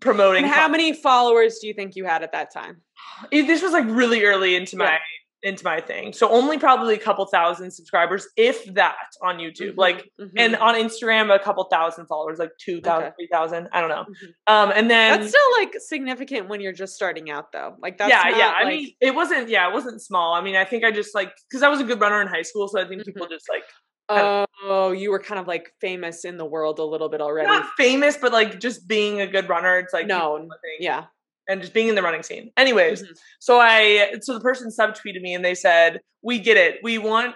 promoting. 0.00 0.42
and 0.44 0.52
how 0.52 0.62
content. 0.66 0.72
many 0.72 0.92
followers 0.92 1.58
do 1.60 1.66
you 1.68 1.74
think 1.74 1.94
you 1.96 2.04
had 2.04 2.22
at 2.22 2.32
that 2.32 2.52
time? 2.52 2.82
This 3.30 3.62
was 3.62 3.72
like 3.72 3.86
really 3.86 4.24
early 4.24 4.54
into 4.56 4.76
Yeah. 4.76 4.84
my 4.84 4.98
into 5.42 5.64
my 5.64 5.80
thing. 5.80 6.12
So 6.12 6.28
only 6.30 6.58
probably 6.58 6.94
a 6.94 6.98
couple 6.98 7.24
thousand 7.26 7.70
subscribers, 7.70 8.26
if 8.36 8.64
that, 8.74 8.96
on 9.22 9.38
YouTube. 9.38 9.74
Mhm, 9.74 9.76
Like, 9.76 10.10
mhm. 10.20 10.30
and 10.36 10.56
on 10.56 10.74
Instagram, 10.74 11.32
a 11.34 11.38
couple 11.38 11.62
thousand 11.70 12.06
followers, 12.06 12.38
like 12.38 12.50
2,000, 12.58 13.06
Okay. 13.08 13.14
3,000. 13.28 13.68
I 13.72 13.80
don't 13.80 13.90
know. 13.90 14.04
Mhm. 14.04 14.28
Um, 14.52 14.72
and 14.74 14.90
then 14.90 15.20
that's 15.20 15.28
still 15.30 15.52
like 15.58 15.74
significant 15.78 16.48
when 16.48 16.60
you're 16.60 16.72
just 16.72 16.94
starting 16.94 17.30
out, 17.30 17.52
though. 17.52 17.76
Like 17.80 17.98
that's 17.98 18.10
yeah, 18.10 18.22
not, 18.24 18.36
yeah. 18.36 18.52
I 18.56 18.64
like- 18.64 18.68
mean, 18.78 18.92
it 19.00 19.14
wasn't. 19.14 19.48
Yeah, 19.48 19.68
it 19.68 19.72
wasn't 19.72 20.02
small. 20.02 20.34
I 20.34 20.40
mean, 20.40 20.56
I 20.56 20.64
think 20.64 20.84
I 20.84 20.90
just 20.90 21.14
like 21.14 21.32
because 21.48 21.62
I 21.62 21.68
was 21.68 21.80
a 21.80 21.84
good 21.84 22.00
runner 22.00 22.20
in 22.20 22.26
high 22.28 22.42
school, 22.42 22.66
so 22.68 22.80
I 22.80 22.88
think 22.88 23.04
people 23.04 23.26
Mhm. 23.26 23.30
just 23.30 23.48
like 23.48 23.62
oh, 24.10 24.92
you 24.92 25.10
were 25.10 25.18
kind 25.18 25.38
of 25.38 25.46
like 25.46 25.70
famous 25.82 26.24
in 26.24 26.38
the 26.38 26.44
world 26.44 26.78
a 26.78 26.84
little 26.84 27.08
bit 27.10 27.20
already. 27.20 27.46
not 27.46 27.66
famous, 27.76 28.16
but 28.16 28.32
like 28.32 28.58
just 28.58 28.88
being 28.88 29.20
a 29.20 29.26
good 29.26 29.48
runner. 29.48 29.78
It's 29.78 29.92
like 29.92 30.06
Known, 30.06 30.48
yeah. 30.80 31.04
And 31.48 31.60
just 31.60 31.72
being 31.74 31.88
in 31.88 31.94
the 31.94 32.02
running 32.02 32.22
scene. 32.22 32.50
Anyways, 32.56 33.02
Mhm. 33.02 33.16
so 33.40 33.58
I 33.60 34.12
so 34.20 34.34
the 34.34 34.40
person 34.40 34.70
subtweeted 34.70 35.20
me 35.20 35.34
and 35.34 35.44
they 35.44 35.54
said, 35.54 36.00
"We 36.22 36.38
get 36.38 36.56
it. 36.56 36.80
We 36.82 36.98
want 36.98 37.34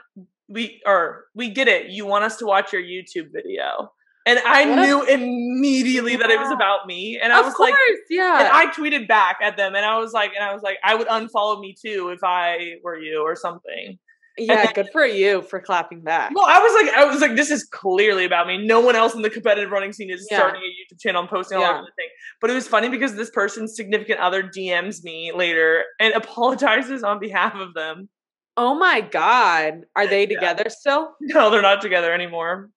we 0.48 0.80
or 0.86 1.24
we 1.34 1.48
get 1.50 1.68
it. 1.68 1.86
You 1.90 2.04
want 2.06 2.24
us 2.24 2.36
to 2.38 2.46
watch 2.46 2.72
your 2.72 2.82
YouTube 2.82 3.28
video." 3.32 3.92
And 4.24 4.38
I 4.46 4.64
What 4.66 4.86
knew 4.86 5.02
immediately 5.04 6.14
that 6.14 6.30
it 6.30 6.38
was 6.38 6.52
about 6.52 6.86
me, 6.86 7.18
and 7.20 7.32
I 7.32 7.40
of 7.40 7.46
was 7.46 7.54
course, 7.54 7.70
like, 7.72 7.78
yeah. 8.08 8.38
and 8.38 8.48
I 8.48 8.66
tweeted 8.66 9.08
back 9.08 9.38
at 9.42 9.56
them, 9.56 9.74
and 9.74 9.84
I 9.84 9.98
was 9.98 10.12
like, 10.12 10.30
and 10.38 10.44
I 10.44 10.52
was 10.54 10.62
like, 10.62 10.78
I 10.84 10.94
would 10.94 11.08
unfollow 11.08 11.58
me 11.60 11.74
too 11.84 12.10
if 12.10 12.20
I 12.22 12.74
were 12.84 12.96
you 12.96 13.20
or 13.22 13.34
something. 13.34 13.98
Yeah, 14.38 14.64
then- 14.64 14.72
good 14.74 14.88
for 14.92 15.04
you 15.04 15.42
for 15.42 15.60
clapping 15.60 16.00
back. 16.00 16.32
Well, 16.34 16.46
I 16.46 16.58
was 16.58 16.84
like, 16.86 16.94
I 16.96 17.04
was 17.04 17.20
like, 17.20 17.36
this 17.36 17.50
is 17.50 17.64
clearly 17.64 18.24
about 18.24 18.46
me. 18.46 18.64
No 18.66 18.80
one 18.80 18.96
else 18.96 19.14
in 19.14 19.22
the 19.22 19.30
competitive 19.30 19.70
running 19.70 19.92
scene 19.92 20.10
is 20.10 20.26
Yeah. 20.30 20.38
starting 20.38 20.62
a 20.62 20.66
YouTube 20.66 21.00
channel 21.00 21.20
and 21.20 21.28
posting 21.30 21.58
all 21.58 21.64
Yeah. 21.64 21.70
over 21.74 21.82
the 21.82 21.92
thing. 21.96 22.08
But 22.40 22.50
it 22.50 22.54
was 22.54 22.66
funny 22.66 22.88
because 22.88 23.14
this 23.14 23.30
person's 23.30 23.76
significant 23.76 24.20
other 24.20 24.42
DMs 24.42 25.04
me 25.04 25.32
later 25.32 25.84
and 26.00 26.14
apologizes 26.14 27.02
on 27.02 27.18
behalf 27.20 27.54
of 27.54 27.74
them. 27.74 28.08
Oh 28.56 28.74
my 28.74 29.00
god, 29.00 29.82
are 29.96 30.06
they 30.06 30.26
together 30.26 30.64
still? 30.68 31.14
No, 31.20 31.50
they're 31.50 31.62
not 31.62 31.80
together 31.80 32.12
anymore. 32.12 32.68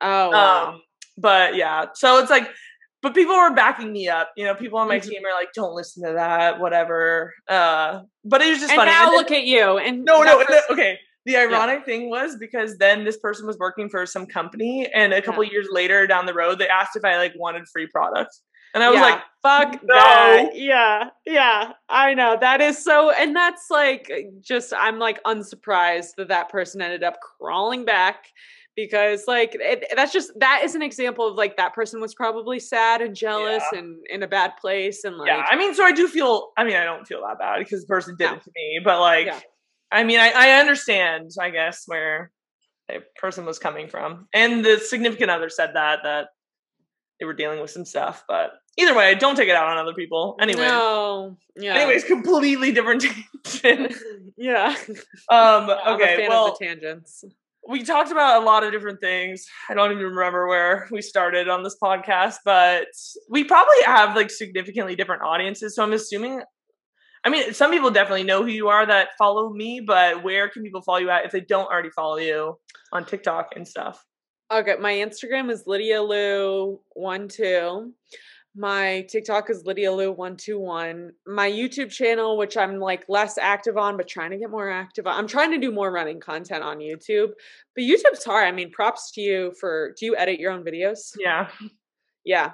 Oh, 0.00 0.30
wow. 0.30 0.68
Um, 0.72 0.82
but 1.18 1.56
yeah, 1.56 1.86
so 1.94 2.18
it's 2.18 2.30
like, 2.30 2.48
but 3.02 3.14
people 3.14 3.34
were 3.36 3.54
backing 3.54 3.92
me 3.92 4.08
up. 4.08 4.30
You 4.36 4.44
know, 4.44 4.54
people 4.54 4.78
on 4.78 4.88
my 4.88 4.98
Mhm. 4.98 5.08
team 5.08 5.22
are 5.24 5.34
like, 5.38 5.52
"Don't 5.54 5.74
listen 5.74 6.04
to 6.06 6.12
that," 6.14 6.58
whatever. 6.60 7.34
Uh, 7.48 8.00
but 8.24 8.42
it 8.42 8.50
was 8.50 8.58
just 8.60 8.70
and 8.72 8.78
funny. 8.78 8.90
now 8.90 9.04
And 9.04 9.12
then- 9.12 9.18
look 9.18 9.30
at 9.30 9.44
you. 9.44 9.78
And 9.78 10.04
No, 10.04 10.22
no, 10.22 10.44
person- 10.44 10.62
Okay. 10.70 10.98
The 11.26 11.36
ironic 11.36 11.84
thing 11.84 12.08
was 12.08 12.36
because 12.36 12.78
then 12.78 13.04
this 13.04 13.18
person 13.18 13.46
was 13.46 13.58
working 13.58 13.90
for 13.90 14.06
some 14.06 14.24
company, 14.26 14.88
and 14.94 15.12
a 15.12 15.20
couple 15.20 15.44
years 15.44 15.68
later 15.70 16.06
down 16.06 16.24
the 16.24 16.32
road, 16.32 16.58
they 16.58 16.68
asked 16.68 16.96
if 16.96 17.04
I 17.04 17.18
like 17.18 17.34
wanted 17.36 17.68
free 17.68 17.86
products, 17.86 18.40
and 18.74 18.82
I 18.82 18.88
was 18.88 18.96
yeah, 18.96 19.02
like, 19.02 19.22
fuck 19.42 19.82
no. 19.82 19.94
that. 19.94 20.54
Yeah, 20.54 21.10
yeah, 21.26 21.72
I 21.88 22.14
know. 22.14 22.38
That 22.40 22.62
is 22.62 22.82
so, 22.82 23.10
and 23.10 23.36
that's 23.36 23.66
like 23.68 24.10
just, 24.40 24.72
I'm 24.74 24.98
like 24.98 25.22
unsurprised 25.24 26.14
that 26.16 26.28
that 26.28 26.48
person 26.48 26.80
ended 26.80 27.04
up 27.04 27.18
crawling 27.20 27.84
back 27.84 28.24
because 28.78 29.24
like 29.26 29.56
it, 29.58 29.84
that's 29.96 30.12
just, 30.12 30.30
that 30.38 30.60
is 30.62 30.76
an 30.76 30.82
example 30.82 31.26
of 31.26 31.34
like 31.34 31.56
that 31.56 31.74
person 31.74 32.00
was 32.00 32.14
probably 32.14 32.60
sad 32.60 33.02
and 33.02 33.16
jealous 33.16 33.64
Yeah. 33.72 33.80
and 33.80 33.96
in 34.08 34.22
a 34.22 34.28
bad 34.28 34.52
place 34.60 35.02
and 35.02 35.16
like, 35.16 35.26
"Yeah." 35.26 35.44
I 35.50 35.56
mean, 35.56 35.74
so 35.74 35.82
I 35.84 35.90
do 35.90 36.06
feel. 36.06 36.50
I 36.56 36.62
mean, 36.62 36.76
I 36.76 36.84
don't 36.84 37.04
feel 37.04 37.20
that 37.26 37.40
bad 37.40 37.58
because 37.58 37.80
the 37.80 37.88
person 37.88 38.14
did 38.16 38.26
No. 38.30 38.34
it 38.36 38.42
to 38.44 38.50
me, 38.54 38.80
but 38.84 39.00
like, 39.00 39.26
Yeah. 39.26 39.40
I 39.90 40.04
mean, 40.04 40.20
I, 40.20 40.30
I 40.30 40.60
understand. 40.60 41.32
I 41.40 41.50
guess 41.50 41.82
where 41.86 42.30
the 42.88 43.02
person 43.16 43.44
was 43.44 43.58
coming 43.58 43.88
from, 43.88 44.28
and 44.32 44.64
the 44.64 44.78
significant 44.78 45.30
other 45.32 45.48
said 45.48 45.70
that 45.74 46.04
that 46.04 46.28
they 47.18 47.26
were 47.26 47.34
dealing 47.34 47.60
with 47.60 47.70
some 47.72 47.84
stuff. 47.84 48.22
But 48.28 48.52
either 48.76 48.94
way, 48.94 49.16
don't 49.16 49.34
take 49.34 49.48
it 49.48 49.56
out 49.56 49.66
on 49.66 49.76
other 49.76 49.92
people. 49.94 50.36
Anyway. 50.40 50.60
no, 50.60 51.36
yeah. 51.56 51.74
Anyways, 51.74 52.04
completely 52.04 52.70
different 52.70 53.04
tangent. 53.44 53.96
yeah. 54.36 54.76
Um, 55.28 55.68
okay, 55.68 56.28
well, 56.28 56.54
tangents. 56.56 57.24
We 57.68 57.84
talked 57.84 58.10
about 58.10 58.42
a 58.42 58.44
lot 58.44 58.64
of 58.64 58.72
different 58.72 59.00
things. 59.00 59.46
I 59.68 59.74
don't 59.74 59.92
even 59.92 60.02
remember 60.02 60.48
where 60.48 60.88
we 60.90 61.02
started 61.02 61.48
on 61.48 61.62
this 61.62 61.76
podcast, 61.80 62.36
but 62.44 62.86
we 63.28 63.44
probably 63.44 63.82
have 63.84 64.16
like 64.16 64.30
significantly 64.30 64.96
different 64.96 65.22
audiences. 65.22 65.74
So 65.76 65.82
I'm 65.82 65.92
assuming, 65.92 66.40
I 67.24 67.28
mean, 67.28 67.52
some 67.52 67.70
people 67.70 67.90
definitely 67.90 68.24
know 68.24 68.42
who 68.42 68.48
you 68.48 68.68
are 68.68 68.86
that 68.86 69.08
follow 69.18 69.52
me, 69.52 69.80
but 69.80 70.24
where 70.24 70.48
can 70.48 70.62
people 70.62 70.80
follow 70.80 70.98
you 70.98 71.10
at 71.10 71.26
if 71.26 71.30
they 71.30 71.42
don't 71.42 71.70
already 71.70 71.90
follow 71.90 72.16
you 72.16 72.58
on 72.92 73.04
TikTok 73.04 73.50
and 73.54 73.68
stuff? 73.68 74.02
Okay, 74.50 74.76
my 74.80 74.94
Instagram 74.94 75.50
is 75.50 75.64
Lydia 75.66 76.02
Lou 76.02 76.80
one 76.94 77.28
two. 77.28 77.92
My 78.56 79.06
TikTok 79.08 79.50
is 79.50 79.64
Lydia 79.64 79.92
Lou 79.92 80.10
one 80.10 80.36
two 80.36 80.58
one. 80.58 81.12
My 81.26 81.48
YouTube 81.48 81.90
channel, 81.90 82.36
which 82.36 82.56
I'm 82.56 82.80
like 82.80 83.04
less 83.08 83.38
active 83.38 83.76
on, 83.76 83.96
but 83.96 84.08
trying 84.08 84.30
to 84.30 84.38
get 84.38 84.50
more 84.50 84.70
active 84.70 85.06
on. 85.06 85.16
I'm 85.16 85.28
trying 85.28 85.52
to 85.52 85.58
do 85.58 85.70
more 85.70 85.92
running 85.92 86.18
content 86.18 86.64
on 86.64 86.78
YouTube, 86.78 87.30
but 87.76 87.82
YouTube's 87.82 88.24
hard. 88.24 88.48
I 88.48 88.52
mean, 88.52 88.72
props 88.72 89.12
to 89.12 89.20
you 89.20 89.52
for. 89.60 89.94
Do 89.98 90.06
you 90.06 90.16
edit 90.16 90.40
your 90.40 90.52
own 90.52 90.64
videos? 90.64 91.12
Yeah. 91.18 91.48
Yeah. 92.24 92.52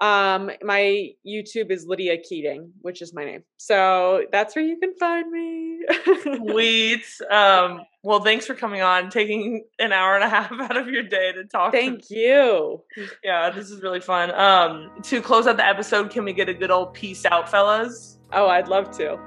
Um, 0.00 0.50
my 0.62 1.10
YouTube 1.26 1.70
is 1.70 1.86
Lydia 1.86 2.16
Keating, 2.16 2.72
which 2.80 3.02
is 3.02 3.12
my 3.12 3.24
name. 3.24 3.44
So 3.58 4.24
that's 4.32 4.56
where 4.56 4.64
you 4.64 4.78
can 4.78 4.94
find 4.94 5.30
me. 5.30 5.82
Sweet. 6.36 7.04
Um, 7.30 7.82
well, 8.02 8.20
thanks 8.20 8.46
for 8.46 8.54
coming 8.54 8.80
on, 8.80 9.10
taking 9.10 9.64
an 9.78 9.92
hour 9.92 10.14
and 10.14 10.24
a 10.24 10.28
half 10.28 10.50
out 10.60 10.76
of 10.76 10.88
your 10.88 11.02
day 11.02 11.32
to 11.32 11.44
talk 11.44 11.72
to 11.72 11.78
Thank 11.78 12.08
you. 12.08 12.82
Yeah, 13.22 13.50
this 13.50 13.70
is 13.70 13.82
really 13.82 14.00
fun. 14.00 14.30
Um, 14.30 14.90
to 15.02 15.20
close 15.20 15.46
out 15.46 15.58
the 15.58 15.66
episode, 15.66 16.10
can 16.10 16.24
we 16.24 16.32
get 16.32 16.48
a 16.48 16.54
good 16.54 16.70
old 16.70 16.94
peace 16.94 17.26
out, 17.26 17.50
fellas? 17.50 18.18
Oh, 18.32 18.48
I'd 18.48 18.68
love 18.68 18.90
to. 18.96 19.18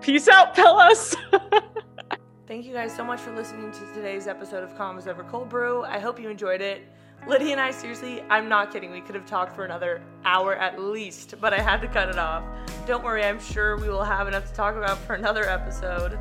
Peace 0.00 0.28
out, 0.28 0.56
fellas. 0.56 1.14
Thank 2.48 2.64
you 2.64 2.72
guys 2.72 2.96
so 2.96 3.04
much 3.04 3.20
for 3.20 3.32
listening 3.32 3.70
to 3.70 3.80
today's 3.94 4.26
episode 4.26 4.64
of 4.64 4.74
Convos 4.76 5.06
Over 5.06 5.24
Cold 5.24 5.50
Brew. 5.50 5.84
I 5.84 5.98
hope 5.98 6.18
you 6.18 6.30
enjoyed 6.30 6.62
it. 6.62 6.82
Lydia 7.26 7.52
and 7.52 7.60
I, 7.60 7.70
seriously, 7.70 8.22
I'm 8.30 8.48
not 8.48 8.72
kidding. 8.72 8.90
We 8.90 9.00
could 9.00 9.14
have 9.14 9.26
talked 9.26 9.54
for 9.54 9.64
another 9.64 10.02
hour 10.24 10.54
at 10.56 10.80
least, 10.80 11.34
but 11.40 11.52
I 11.52 11.60
had 11.60 11.80
to 11.82 11.88
cut 11.88 12.08
it 12.08 12.18
off. 12.18 12.44
Don't 12.86 13.04
worry, 13.04 13.24
I'm 13.24 13.38
sure 13.38 13.76
we 13.76 13.88
will 13.88 14.02
have 14.02 14.26
enough 14.26 14.48
to 14.48 14.54
talk 14.54 14.74
about 14.76 14.98
for 14.98 15.14
another 15.14 15.48
episode. 15.48 16.18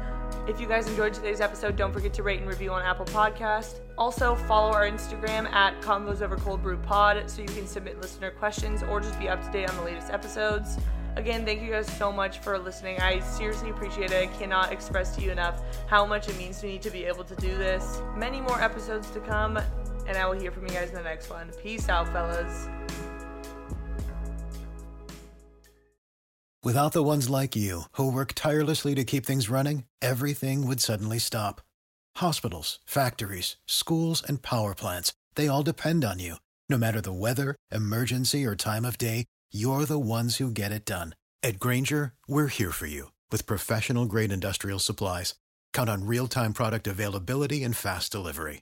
If 0.48 0.60
you 0.60 0.68
guys 0.68 0.88
enjoyed 0.88 1.14
today's 1.14 1.42
episode, 1.42 1.76
don't 1.76 1.94
forget 1.94 2.14
to 2.16 2.24
rate 2.24 2.40
and 2.40 2.50
review 2.50 2.72
on 2.72 2.82
Apple 2.82 3.06
Podcast. 3.06 3.80
Also, 3.98 4.36
follow 4.36 4.72
our 4.72 4.90
Instagram 4.90 5.50
at 5.52 5.80
Convos 5.82 6.22
Over 6.22 6.36
Cold 6.36 6.62
Brew 6.62 6.78
Pod 6.78 7.30
so 7.30 7.42
you 7.42 7.48
can 7.48 7.66
submit 7.66 8.00
listener 8.02 8.32
questions 8.32 8.84
or 8.84 9.00
just 9.00 9.18
be 9.20 9.30
up 9.30 9.44
to 9.44 9.52
date 9.52 9.70
on 9.70 9.76
the 9.78 9.84
latest 9.84 10.12
episodes. 10.12 10.78
Again, 11.16 11.46
thank 11.46 11.62
you 11.62 11.72
guys 11.72 11.92
so 11.98 12.12
much 12.12 12.40
for 12.40 12.58
listening. 12.60 13.00
I 13.00 13.20
seriously 13.20 13.72
appreciate 13.72 14.12
it. 14.12 14.30
I 14.30 14.38
cannot 14.38 14.72
express 14.72 15.16
to 15.16 15.22
you 15.22 15.32
enough 15.32 15.62
how 15.88 16.06
much 16.06 16.30
it 16.30 16.38
means 16.38 16.60
to 16.62 16.68
me 16.68 16.78
to 16.80 16.90
be 16.90 17.06
able 17.06 17.24
to 17.24 17.36
do 17.36 17.58
this. 17.58 18.02
Many 18.16 18.42
more 18.42 18.62
episodes 18.62 19.10
to 19.12 19.20
come, 19.20 19.60
and 20.10 20.18
I 20.18 20.26
will 20.26 20.40
hear 20.40 20.52
from 20.52 20.64
you 20.64 20.74
guys 20.74 20.90
in 20.90 20.96
the 20.96 21.04
next 21.04 21.30
one. 21.30 21.52
Peace 21.64 21.88
out, 21.88 22.12
fellas. 22.12 22.68
Without 26.62 26.92
the 26.92 27.04
ones 27.04 27.30
like 27.30 27.56
you, 27.56 27.84
who 27.94 28.12
work 28.12 28.34
tirelessly 28.34 28.94
to 28.96 29.06
keep 29.06 29.26
things 29.26 29.50
running, 29.50 29.86
everything 30.02 30.68
would 30.68 30.82
suddenly 30.82 31.20
stop. 31.20 31.62
Hospitals, 32.18 32.80
factories, 32.86 33.56
schools, 33.66 34.22
and 34.28 34.42
power 34.42 34.76
plants, 34.76 35.14
they 35.36 35.48
all 35.48 35.64
depend 35.64 36.04
on 36.04 36.20
you. 36.20 36.36
No 36.68 36.78
matter 36.78 37.00
the 37.00 37.14
weather, 37.14 37.56
emergency, 37.72 38.46
or 38.46 38.56
time 38.56 38.84
of 38.84 38.98
day, 38.98 39.26
you're 39.52 39.86
the 39.86 40.00
ones 40.00 40.38
who 40.38 40.52
get 40.52 40.74
it 40.74 40.86
done. 40.86 41.16
At 41.42 41.60
Grainger, 41.60 42.14
we're 42.28 42.48
here 42.48 42.72
for 42.72 42.88
you 42.88 43.12
with 43.32 43.46
professional 43.46 44.06
grade 44.06 44.32
industrial 44.32 44.80
supplies. 44.80 45.36
Count 45.72 45.90
on 45.90 46.06
real 46.06 46.28
time 46.28 46.52
product 46.52 46.88
availability 46.88 47.64
and 47.64 47.76
fast 47.76 48.12
delivery. 48.12 48.62